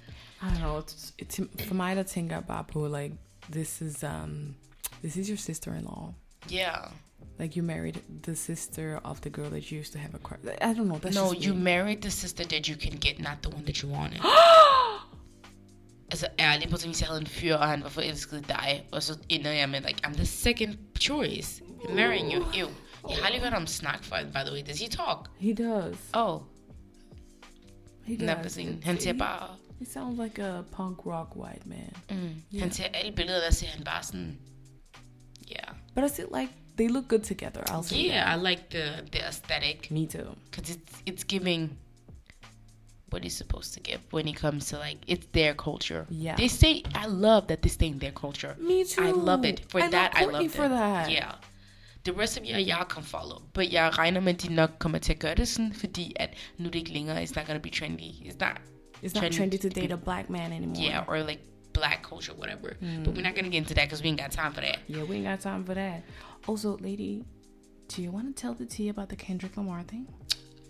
I 0.41 0.49
don't 0.51 0.61
know. 0.61 0.78
It's, 0.78 1.13
it's 1.18 1.36
for 1.38 1.76
tænker 2.13 2.36
jeg 2.36 2.45
bare 2.45 2.89
like 2.89 3.13
this 3.49 3.82
is 3.82 4.03
um 4.03 4.55
this 5.01 5.18
is 5.18 5.28
your 5.28 5.38
sister-in-law. 5.38 6.13
Yeah. 6.47 6.89
Like 7.40 7.58
you 7.58 7.64
married 7.64 8.02
the 8.24 8.36
sister 8.36 9.00
of 9.04 9.22
the 9.22 9.30
girl 9.30 9.50
that 9.50 9.70
you 9.72 9.80
used 9.80 9.92
to 9.94 10.00
have 10.00 10.16
a 10.16 10.20
crush. 10.20 10.40
I 10.62 10.74
don't 10.74 10.88
know. 10.88 11.00
That's 11.00 11.16
no, 11.16 11.34
you 11.34 11.54
me. 11.54 11.64
married 11.64 12.02
the 12.02 12.10
sister 12.10 12.46
that 12.46 12.68
you 12.70 12.78
can 12.78 12.98
get, 12.98 13.20
not 13.20 13.42
the 13.42 13.50
one 13.50 13.66
that 13.66 13.82
you 13.82 13.90
wanted. 13.90 14.22
altså 16.12 16.28
ærligt, 16.40 16.72
på 16.72 16.78
hvis 16.78 17.02
jeg 17.02 17.08
havde 17.08 17.22
en 17.22 17.28
fyr, 17.28 17.56
og 17.56 17.68
han 17.68 17.84
var 17.84 17.90
forelsket 17.90 18.38
i 18.38 18.44
dig, 18.48 18.86
og 18.92 19.04
så 19.04 19.18
jeg 19.30 19.70
med, 19.70 19.82
like, 19.82 20.08
I'm 20.08 20.14
the 20.14 20.26
second 20.26 20.78
choice. 21.00 21.62
I'm 21.84 21.94
marrying 21.94 22.34
you. 22.34 22.44
Ew. 22.54 22.70
Jeg 23.10 23.18
har 23.24 23.30
lige 23.30 23.42
hørt 23.42 23.54
om 23.54 23.68
snak 23.68 24.04
for 24.04 24.16
by 24.16 24.40
the 24.46 24.54
way. 24.54 24.64
Does 24.68 24.80
he 24.80 24.88
talk? 24.88 25.30
He 25.40 25.54
does. 25.54 25.98
Oh, 26.14 26.42
He 28.06 28.16
does. 28.16 28.26
never 28.26 28.48
seen. 28.48 28.84
Han 28.84 29.00
ser 29.00 29.14
he, 29.14 29.20
he 29.80 29.86
sounds 29.86 30.20
like 30.20 30.40
a 30.44 30.62
punk 30.72 31.06
rock 31.06 31.36
white 31.36 31.66
man. 31.66 31.94
Mm. 32.10 32.60
Han 32.60 32.72
ser 32.72 32.84
alle 32.94 33.12
billeder, 33.12 33.40
der 33.40 33.52
ser 33.52 33.68
han 33.68 33.86
sådan... 34.04 34.38
Yeah. 35.52 35.76
But 35.96 36.04
I 36.04 36.08
still 36.08 36.28
like 36.42 36.52
they 36.78 36.88
look 36.88 37.08
good 37.08 37.24
together. 37.24 37.64
I'll 37.70 37.84
say. 37.84 38.08
Yeah, 38.08 38.32
I 38.34 38.36
like 38.36 38.70
the 38.70 38.86
the 39.12 39.22
aesthetic. 39.28 39.90
Me 39.92 40.06
too. 40.08 40.36
because 40.46 40.70
it's 40.76 40.94
it's 41.06 41.24
giving 41.24 41.78
what 43.12 43.24
he's 43.24 43.38
supposed 43.38 43.74
to 43.76 43.80
give 43.80 44.02
when 44.12 44.28
it 44.28 44.36
comes 44.36 44.70
to 44.70 44.78
like 44.80 44.98
it's 45.08 45.28
their 45.32 45.54
culture. 45.54 46.06
Yeah. 46.10 46.36
they 46.36 46.48
stay. 46.48 46.84
I 46.96 47.08
love 47.08 47.48
that 47.48 47.62
they 47.62 47.70
stay 47.70 47.88
in 47.88 48.00
their 48.00 48.12
culture. 48.12 48.56
Me 48.60 48.84
too. 48.84 49.04
I 49.04 49.12
love 49.12 49.46
it 49.46 49.60
for 49.70 49.80
I 49.80 49.84
love 49.84 49.92
that. 49.92 50.12
I 50.16 50.26
Kourtney 50.26 50.32
love 50.34 50.52
for 50.52 50.68
that. 50.70 51.10
Yeah. 51.12 51.36
The 52.04 52.14
rest 52.14 52.38
of 52.38 52.44
jer, 52.46 52.58
jeg 52.60 52.86
can 52.90 53.04
follow. 53.04 53.42
But 53.54 53.74
jeg 53.74 53.98
regner 53.98 54.22
med, 54.22 54.34
de 54.34 54.54
nok 54.54 54.72
kommer 54.80 54.98
til 54.98 55.14
at 55.14 55.20
gøre 55.20 55.36
det 55.36 55.48
sådan, 55.48 55.74
fordi 55.74 56.14
at 56.16 56.30
nu 56.58 56.68
er 56.68 56.72
det 56.72 56.80
ikke 56.80 56.94
længere, 56.94 57.24
it's 57.24 57.34
not 57.36 57.46
gonna 57.48 57.60
be 57.60 57.70
trendy. 57.70 58.02
It's 58.02 58.38
not, 58.40 58.62
It's 59.04 59.14
not 59.14 59.24
Trendy 59.24 59.38
trendy 59.38 59.58
to 59.62 59.70
to 59.70 59.82
date 59.82 59.92
a 59.94 59.98
black 59.98 60.30
man 60.30 60.52
anymore. 60.54 60.84
yeah, 60.84 61.10
or 61.10 61.18
like 61.30 61.42
black 61.76 62.02
culture, 62.02 62.34
whatever. 62.34 62.76
But 62.80 63.14
we're 63.14 63.22
mm. 63.22 63.24
not 63.24 63.36
gonna 63.36 63.50
get 63.50 63.60
into 63.60 63.74
that 63.76 63.86
because 63.86 64.02
we 64.02 64.10
ain't 64.10 64.20
got 64.20 64.32
time 64.32 64.54
for 64.54 64.62
that. 64.62 64.80
Yeah, 64.88 65.04
we 65.04 65.18
ain't 65.18 65.26
got 65.26 65.42
time 65.42 65.64
for 65.64 65.74
that. 65.74 66.04
Also, 66.48 66.78
lady, 66.78 67.26
do 67.90 68.02
you 68.02 68.12
want 68.12 68.36
to 68.36 68.42
tell 68.42 68.54
the 68.54 68.66
tea 68.66 68.90
about 68.90 69.10
the 69.10 69.16
Kendrick 69.16 69.58
Lamar 69.58 69.84
thing? 69.84 70.08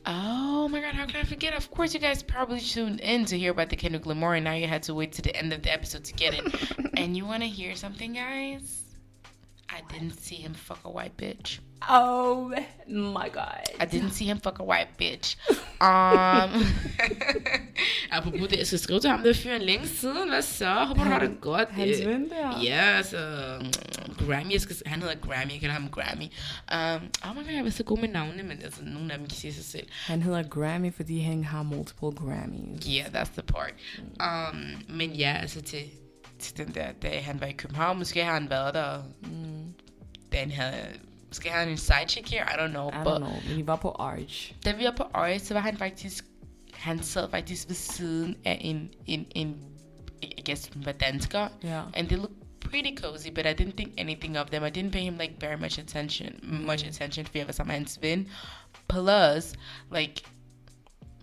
Oh 0.07 0.67
my 0.67 0.81
god, 0.81 0.93
how 0.93 1.05
can 1.05 1.15
I 1.17 1.23
forget? 1.23 1.53
Of 1.53 1.71
course, 1.71 1.93
you 1.93 1.99
guys 1.99 2.21
probably 2.21 2.59
tuned 2.59 2.99
in 2.99 3.25
to 3.25 3.37
hear 3.37 3.51
about 3.51 3.69
the 3.69 3.75
Kendrick 3.75 4.05
Lamar, 4.05 4.35
and 4.35 4.43
now 4.43 4.53
you 4.53 4.67
had 4.67 4.83
to 4.83 4.93
wait 4.93 5.13
to 5.13 5.21
the 5.21 5.35
end 5.35 5.53
of 5.53 5.63
the 5.63 5.71
episode 5.71 6.03
to 6.05 6.13
get 6.13 6.33
it. 6.33 6.93
and 6.97 7.17
you 7.17 7.25
want 7.25 7.43
to 7.43 7.49
hear 7.49 7.75
something, 7.75 8.13
guys? 8.13 8.84
I 9.69 9.81
didn't 9.93 10.19
see 10.21 10.35
him 10.35 10.53
fuck 10.53 10.79
a 10.85 10.89
white 10.89 11.17
bitch. 11.17 11.59
Oh 11.89 12.53
my 12.87 13.29
god. 13.29 13.63
I 13.79 13.85
didn't 13.85 14.11
see 14.11 14.25
him 14.25 14.39
fuck 14.39 14.59
a 14.59 14.63
white 14.63 14.97
bitch. 14.97 15.35
Um, 15.81 16.63
apropos 18.11 18.47
det, 18.47 18.67
skal 18.67 18.79
skrive 18.79 18.99
til 18.99 19.09
ham, 19.09 19.23
der 19.23 19.33
fyren 19.33 19.61
længe 19.61 19.87
siden. 19.87 20.29
Hvad 20.29 20.41
så? 20.41 20.73
Håber 20.73 21.03
du 21.03 21.09
har 21.09 21.19
det 21.19 21.41
godt. 21.41 21.69
Hans 21.69 22.05
ven 22.05 22.29
der. 22.29 22.61
Ja, 22.63 23.01
mm, 23.59 24.25
Grammy, 24.27 24.51
jeg 24.51 24.61
skal, 24.61 24.75
han 24.85 25.01
hedder 25.01 25.15
Grammy, 25.15 25.51
jeg 25.51 25.59
kalder 25.59 25.73
ham 25.73 25.89
Grammy. 25.89 26.23
Um, 26.23 27.09
oh 27.29 27.35
my 27.35 27.43
god, 27.43 27.53
jeg 27.53 27.65
er 27.65 27.69
så 27.69 27.83
god 27.83 27.97
med 27.97 28.09
navne, 28.09 28.43
men 28.43 28.61
altså, 28.63 28.81
nogle 28.83 29.13
af 29.13 29.19
dem 29.19 29.27
kan 29.27 29.37
sige 29.37 29.53
sig 29.53 29.65
selv. 29.65 29.87
Han 30.05 30.21
hedder 30.21 30.43
Grammy, 30.43 30.93
fordi 30.93 31.19
han 31.19 31.43
har 31.43 31.63
multiple 31.63 32.11
Grammys. 32.11 32.85
Yeah, 32.85 33.05
that's 33.05 33.31
the 33.33 33.41
part. 33.41 33.73
Um, 34.19 34.95
men 34.95 35.11
ja, 35.11 35.37
altså 35.41 35.61
til, 35.61 35.83
til 36.39 36.57
den 36.57 36.73
der, 36.73 36.91
da 36.91 37.19
han 37.19 37.41
var 37.41 37.47
i 37.47 37.51
København, 37.51 37.97
måske 37.97 38.23
har 38.23 38.33
han 38.33 38.49
været 38.49 38.73
der, 38.73 39.03
Mm, 39.21 39.73
da 40.31 40.37
han 40.37 40.51
havde, 40.51 40.87
måske 41.27 41.49
har 41.49 41.59
han 41.59 41.69
en 41.69 41.77
sidechick 41.77 42.31
her, 42.31 42.43
I 42.45 42.67
don't 42.67 42.71
know. 42.71 42.89
I 42.89 42.93
but 43.03 43.13
don't 43.13 43.17
know, 43.17 43.31
men 43.49 43.57
de 43.57 43.67
var 43.67 43.75
på 43.75 43.91
Arch. 43.99 44.53
da 44.65 44.71
vi 44.75 44.83
var 44.83 44.93
på 44.97 45.03
Øje, 45.13 45.39
så 45.39 45.53
var 45.53 45.61
han 45.61 45.77
faktisk, 45.77 46.25
han 46.73 47.03
sad 47.03 47.29
faktisk 47.29 47.67
ved 47.67 47.75
siden 47.75 48.35
af 48.45 48.57
en, 48.61 48.89
en, 49.05 49.25
en 49.35 49.57
I 50.21 50.41
guess, 50.45 50.71
var 50.75 50.91
dansker, 50.91 51.47
Yeah. 51.65 51.83
and 51.93 52.07
they 52.07 52.17
looked 52.17 52.35
pretty 52.61 52.95
cozy, 52.97 53.27
but 53.35 53.45
I 53.45 53.49
didn't 53.63 53.75
think 53.75 53.93
anything 53.97 54.39
of 54.39 54.47
them. 54.47 54.63
I 54.63 54.69
didn't 54.69 54.91
pay 54.91 55.01
him 55.01 55.17
like 55.17 55.33
very 55.41 55.55
much 55.59 55.79
attention, 55.79 56.33
much 56.43 56.87
attention 56.87 57.25
for 57.25 57.37
jeg 57.37 57.45
var 57.47 57.53
sammen 57.53 57.71
med 57.73 57.75
hans 57.79 57.99
ven. 58.01 58.27
Plus, 58.87 59.53
like, 59.95 60.21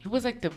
he 0.03 0.09
was 0.11 0.25
like 0.25 0.39
the 0.43 0.51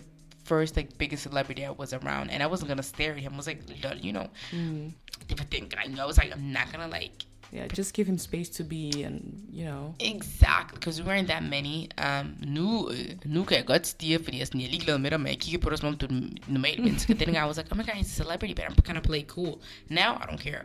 first 0.45 0.75
like 0.77 0.89
biggest 0.97 1.23
celebrity 1.23 1.63
I 1.65 1.69
was 1.79 1.93
around, 1.93 2.29
and 2.31 2.43
I 2.43 2.47
wasn't 2.47 2.67
gonna 2.67 2.83
stare 2.83 3.11
at 3.15 3.19
him. 3.19 3.33
I 3.33 3.37
was 3.37 3.47
like, 3.47 3.61
you 4.03 4.13
know, 4.13 4.27
Mm. 4.51 4.93
det 5.29 5.37
var 5.39 5.45
dengang. 5.51 5.99
I 5.99 6.05
was 6.05 6.17
like, 6.17 6.31
I'm 6.35 6.51
not 6.53 6.71
gonna 6.71 6.99
like 6.99 7.11
Yeah, 7.53 7.67
just 7.77 7.93
give 7.93 8.07
him 8.11 8.17
space 8.17 8.49
to 8.57 8.63
be 8.63 9.03
and, 9.05 9.21
you 9.53 9.65
know. 9.65 9.93
Exactly, 9.99 10.75
because 10.79 11.01
we 11.01 11.07
weren't 11.07 11.27
that 11.27 11.43
many. 11.43 11.87
Um, 11.97 12.35
nu, 12.39 12.91
nu 13.25 13.43
kan 13.43 13.57
jeg 13.57 13.65
godt 13.65 13.87
stige, 13.87 14.19
fordi 14.23 14.37
jeg, 14.39 14.47
sådan, 14.47 14.61
jeg 14.61 14.67
er 14.67 14.71
ligeglad 14.71 14.97
med 14.97 15.11
dig, 15.11 15.19
men 15.19 15.27
jeg 15.27 15.39
kigger 15.39 15.59
på 15.59 15.69
dig, 15.69 15.77
som 15.79 15.87
om 15.87 15.97
du 15.97 16.05
er 16.05 16.79
menneske. 16.81 17.13
Then 17.13 17.35
I 17.35 17.45
was 17.47 17.57
like, 17.57 17.69
oh 17.71 17.77
my 17.77 17.83
god, 17.83 17.93
he's 17.95 18.19
a 18.21 18.23
celebrity, 18.23 18.53
but 18.53 18.65
I'm 18.65 18.81
gonna 18.81 18.99
play 19.01 19.23
cool. 19.27 19.61
Now 19.89 20.11
I 20.21 20.25
don't 20.25 20.39
care. 20.41 20.61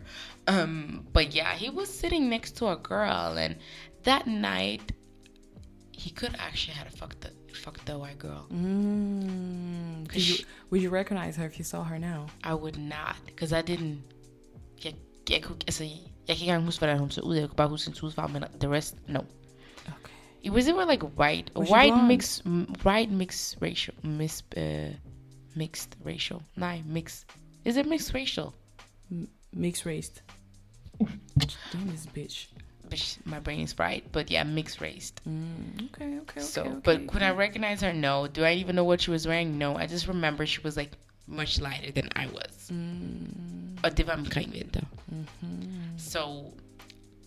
Um, 0.48 1.07
but 1.15 1.35
yeah, 1.36 1.55
he 1.57 1.70
was 1.70 1.89
sitting 1.89 2.28
next 2.28 2.57
to 2.57 2.66
a 2.69 2.77
girl, 2.82 3.39
and 3.39 3.55
that 4.05 4.27
night, 4.27 4.93
he 5.93 6.11
could 6.11 6.35
actually 6.39 6.74
have 6.78 6.89
fucked 7.01 7.20
the 7.20 7.31
fucked 7.56 7.86
the 7.86 7.98
white 7.98 8.18
girl. 8.18 8.47
Mm. 8.51 10.09
You, 10.14 10.44
would 10.70 10.82
you 10.82 10.90
recognize 10.90 11.36
her 11.36 11.47
if 11.47 11.59
you 11.59 11.64
saw 11.64 11.85
her 11.85 11.98
now? 11.98 12.27
I 12.44 12.55
would 12.55 12.78
not, 12.78 13.16
because 13.27 13.52
I 13.52 13.62
didn't. 13.62 14.02
jeg, 14.85 14.94
jeg, 15.31 15.43
kunne, 15.43 15.56
altså, 15.66 15.85
jeg 15.85 15.93
kan 16.27 16.35
ikke 16.35 16.43
engang 16.43 16.64
huske, 16.64 16.81
hvordan 16.81 16.98
hun 16.98 17.10
så 17.10 17.20
ud. 17.20 17.35
Jeg 17.35 17.48
kunne 17.48 17.56
bare 17.56 17.68
huske 17.68 17.86
hendes 17.86 18.01
hudfarve, 18.01 18.32
men 18.32 18.44
the 18.60 18.68
rest, 18.68 18.97
no. 19.09 19.18
Okay. 19.86 20.12
It 20.43 20.52
was 20.52 20.68
even 20.68 20.89
like 20.89 21.05
white, 21.05 21.51
Was 21.56 21.70
white 21.70 22.05
mix, 22.06 22.43
white 22.85 23.10
mix 23.10 23.56
racial, 23.62 23.94
mis, 24.02 24.44
uh, 24.56 24.62
mixed 25.55 25.97
racial. 26.06 26.43
Nej, 26.56 26.82
mix. 26.86 27.27
Is 27.64 27.77
it 27.77 27.86
mixed 27.86 28.14
racial? 28.14 28.55
Mixed 29.52 29.86
raced. 29.86 30.22
Damn 31.72 31.89
this 31.89 32.06
bitch. 32.06 32.48
My 33.25 33.41
brain 33.41 33.61
is 33.61 33.73
fried, 33.73 34.03
but 34.12 34.31
yeah, 34.31 34.45
mixed 34.45 34.81
raced. 34.81 35.21
Mm, 35.29 35.87
okay, 35.95 36.05
okay, 36.05 36.19
okay. 36.19 36.41
So, 36.41 36.62
okay, 36.62 36.81
but 36.85 37.07
could 37.07 37.23
I 37.23 37.31
recognize 37.31 37.81
her? 37.83 37.93
No. 37.93 38.27
Do 38.27 38.45
I 38.45 38.55
even 38.55 38.77
know 38.77 38.85
what 38.85 39.01
she 39.01 39.11
was 39.11 39.27
wearing? 39.27 39.59
No. 39.59 39.77
I 39.77 39.87
just 39.87 40.07
remember 40.09 40.47
she 40.47 40.61
was 40.62 40.77
like 40.77 40.91
much 41.27 41.61
lighter 41.61 41.93
than 41.93 42.09
I 42.17 42.27
was. 42.27 42.71
Mm, 42.73 44.07
var 44.07 44.15
omkring 44.15 44.51
vinter. 44.53 44.85
mhm. 45.12 45.99
So, 45.99 46.53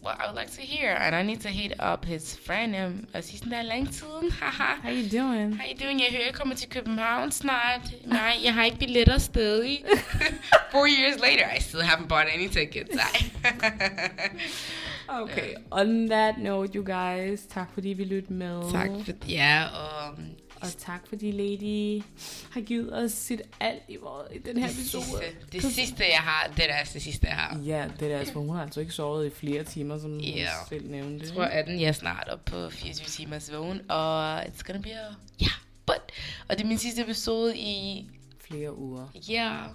what 0.01 0.19
I 0.19 0.25
would 0.27 0.35
like 0.35 0.51
to 0.51 0.61
hear, 0.61 0.91
and 0.95 1.15
I 1.15 1.23
need 1.23 1.41
to 1.41 1.49
hit 1.49 1.73
up 1.79 2.05
his 2.05 2.35
friend, 2.45 2.75
um, 2.75 3.07
og 3.13 3.23
sige 3.23 3.37
sådan 3.37 3.51
der 3.51 3.61
længe 3.61 3.93
siden, 3.93 4.31
haha. 4.31 4.75
How 4.83 4.91
you 4.91 5.09
doing? 5.19 5.55
How 5.55 5.65
you 5.71 5.77
doing? 5.85 5.99
Jeg 5.99 6.07
hører, 6.11 6.25
jeg 6.25 6.33
kommer 6.33 6.55
til 6.55 6.69
København 6.69 7.31
snart. 7.31 7.81
Nej, 8.05 8.37
jeg 8.43 8.53
har 8.53 8.63
ikke 8.63 8.77
billetter 8.77 9.17
stadig. 9.17 9.85
Four 10.71 10.87
years 10.87 11.19
later, 11.19 11.53
I 11.57 11.59
still 11.59 11.81
haven't 11.81 12.07
bought 12.07 12.27
any 12.35 12.49
tickets. 12.49 12.97
Okay, 15.07 15.53
on 15.71 16.07
that 16.09 16.37
note, 16.37 16.71
you 16.75 16.83
guys, 16.85 17.45
tak 17.49 17.73
fordi 17.73 17.89
vi 17.89 18.03
lyttede 18.03 18.33
med. 18.33 18.71
tak 18.71 18.89
for 19.05 19.29
ja, 19.29 19.65
og 19.67 20.17
Og 20.61 20.69
tak 20.77 21.07
fordi 21.07 21.31
Lady 21.31 22.03
har 22.51 22.61
givet 22.61 22.93
os 23.03 23.11
sit 23.11 23.41
alt 23.59 23.83
i, 23.87 23.95
vores, 23.95 24.27
i 24.35 24.37
den 24.37 24.57
her 24.57 24.67
det 24.67 24.75
episode. 24.75 25.03
sidste, 25.03 25.25
det 25.51 25.63
sidste, 25.73 26.03
jeg 26.03 26.19
har, 26.19 26.51
det 26.57 26.69
er 26.69 26.83
det 26.93 27.01
sidste, 27.01 27.27
jeg 27.27 27.35
har. 27.35 27.59
Ja, 27.65 27.87
det 27.99 28.11
er 28.13 28.17
altså, 28.19 28.33
hun 28.33 28.49
har 28.55 28.61
altså 28.63 28.79
ikke 28.79 28.91
sovet 28.93 29.25
i 29.27 29.29
flere 29.29 29.63
timer, 29.63 29.97
som 29.97 30.11
hun 30.11 30.19
Ja. 30.21 30.47
selv 30.69 30.89
nævnte. 30.89 31.25
Jeg 31.25 31.33
tror, 31.33 31.43
at 31.43 31.67
den 31.67 31.79
er 31.79 31.91
snart 31.91 32.27
op 32.31 32.45
på 32.45 32.69
24 32.69 33.05
timers 33.07 33.51
vågen, 33.53 33.81
og 33.91 34.41
it's 34.43 34.61
gonna 34.63 34.81
be 34.81 34.91
a, 34.91 35.05
yeah, 35.41 35.51
but, 35.85 36.11
og 36.49 36.57
det 36.57 36.63
er 36.63 36.67
min 36.67 36.77
sidste 36.77 37.01
episode 37.01 37.57
i, 37.57 38.09
Flere 38.47 38.77
uger. 38.77 39.07
yeah, 39.31 39.69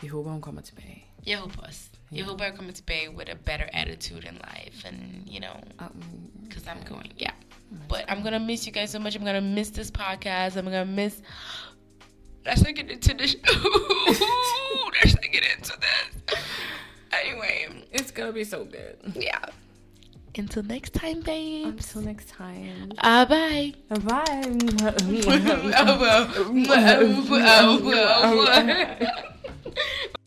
Vi 0.00 0.08
håber, 0.08 0.30
hun 0.30 0.40
kommer 0.42 0.60
tilbage. 0.60 1.04
jeg 1.26 1.38
håber 1.38 1.60
også. 1.62 1.80
Jeg 2.12 2.24
håber, 2.24 2.44
jeg 2.44 2.54
kommer 2.54 2.72
tilbage 2.72 3.10
with 3.16 3.30
a 3.30 3.34
better 3.34 3.66
attitude 3.72 4.24
in 4.28 4.34
life, 4.34 4.84
and, 4.88 5.26
you 5.26 5.40
know, 5.40 5.56
because 6.42 6.66
I'm 6.66 6.84
going, 6.88 7.12
yeah. 7.18 7.32
But 7.88 8.04
I'm 8.08 8.22
gonna 8.22 8.38
miss 8.38 8.66
you 8.66 8.72
guys 8.72 8.90
so 8.90 8.98
much. 8.98 9.16
I'm 9.16 9.24
gonna 9.24 9.40
miss 9.40 9.70
this 9.70 9.90
podcast. 9.90 10.56
I'm 10.56 10.64
gonna 10.64 10.84
miss. 10.84 11.22
Let's 12.44 12.62
not 12.62 12.74
get 12.74 12.90
into 12.90 13.14
this. 13.14 13.36
Let's 13.46 15.14
not 15.14 15.32
get 15.32 15.44
into 15.56 15.72
this. 15.80 16.38
Anyway, 17.12 17.84
it's 17.92 18.10
gonna 18.10 18.32
be 18.32 18.44
so 18.44 18.64
good. 18.64 18.96
yeah. 19.14 19.38
Until 20.36 20.62
next 20.62 20.94
time, 20.94 21.20
babes. 21.20 21.94
Until 21.94 22.02
next 22.02 22.28
time. 22.28 22.92
Uh, 22.98 23.26
bye. 23.26 23.74
Bye. 23.90 24.56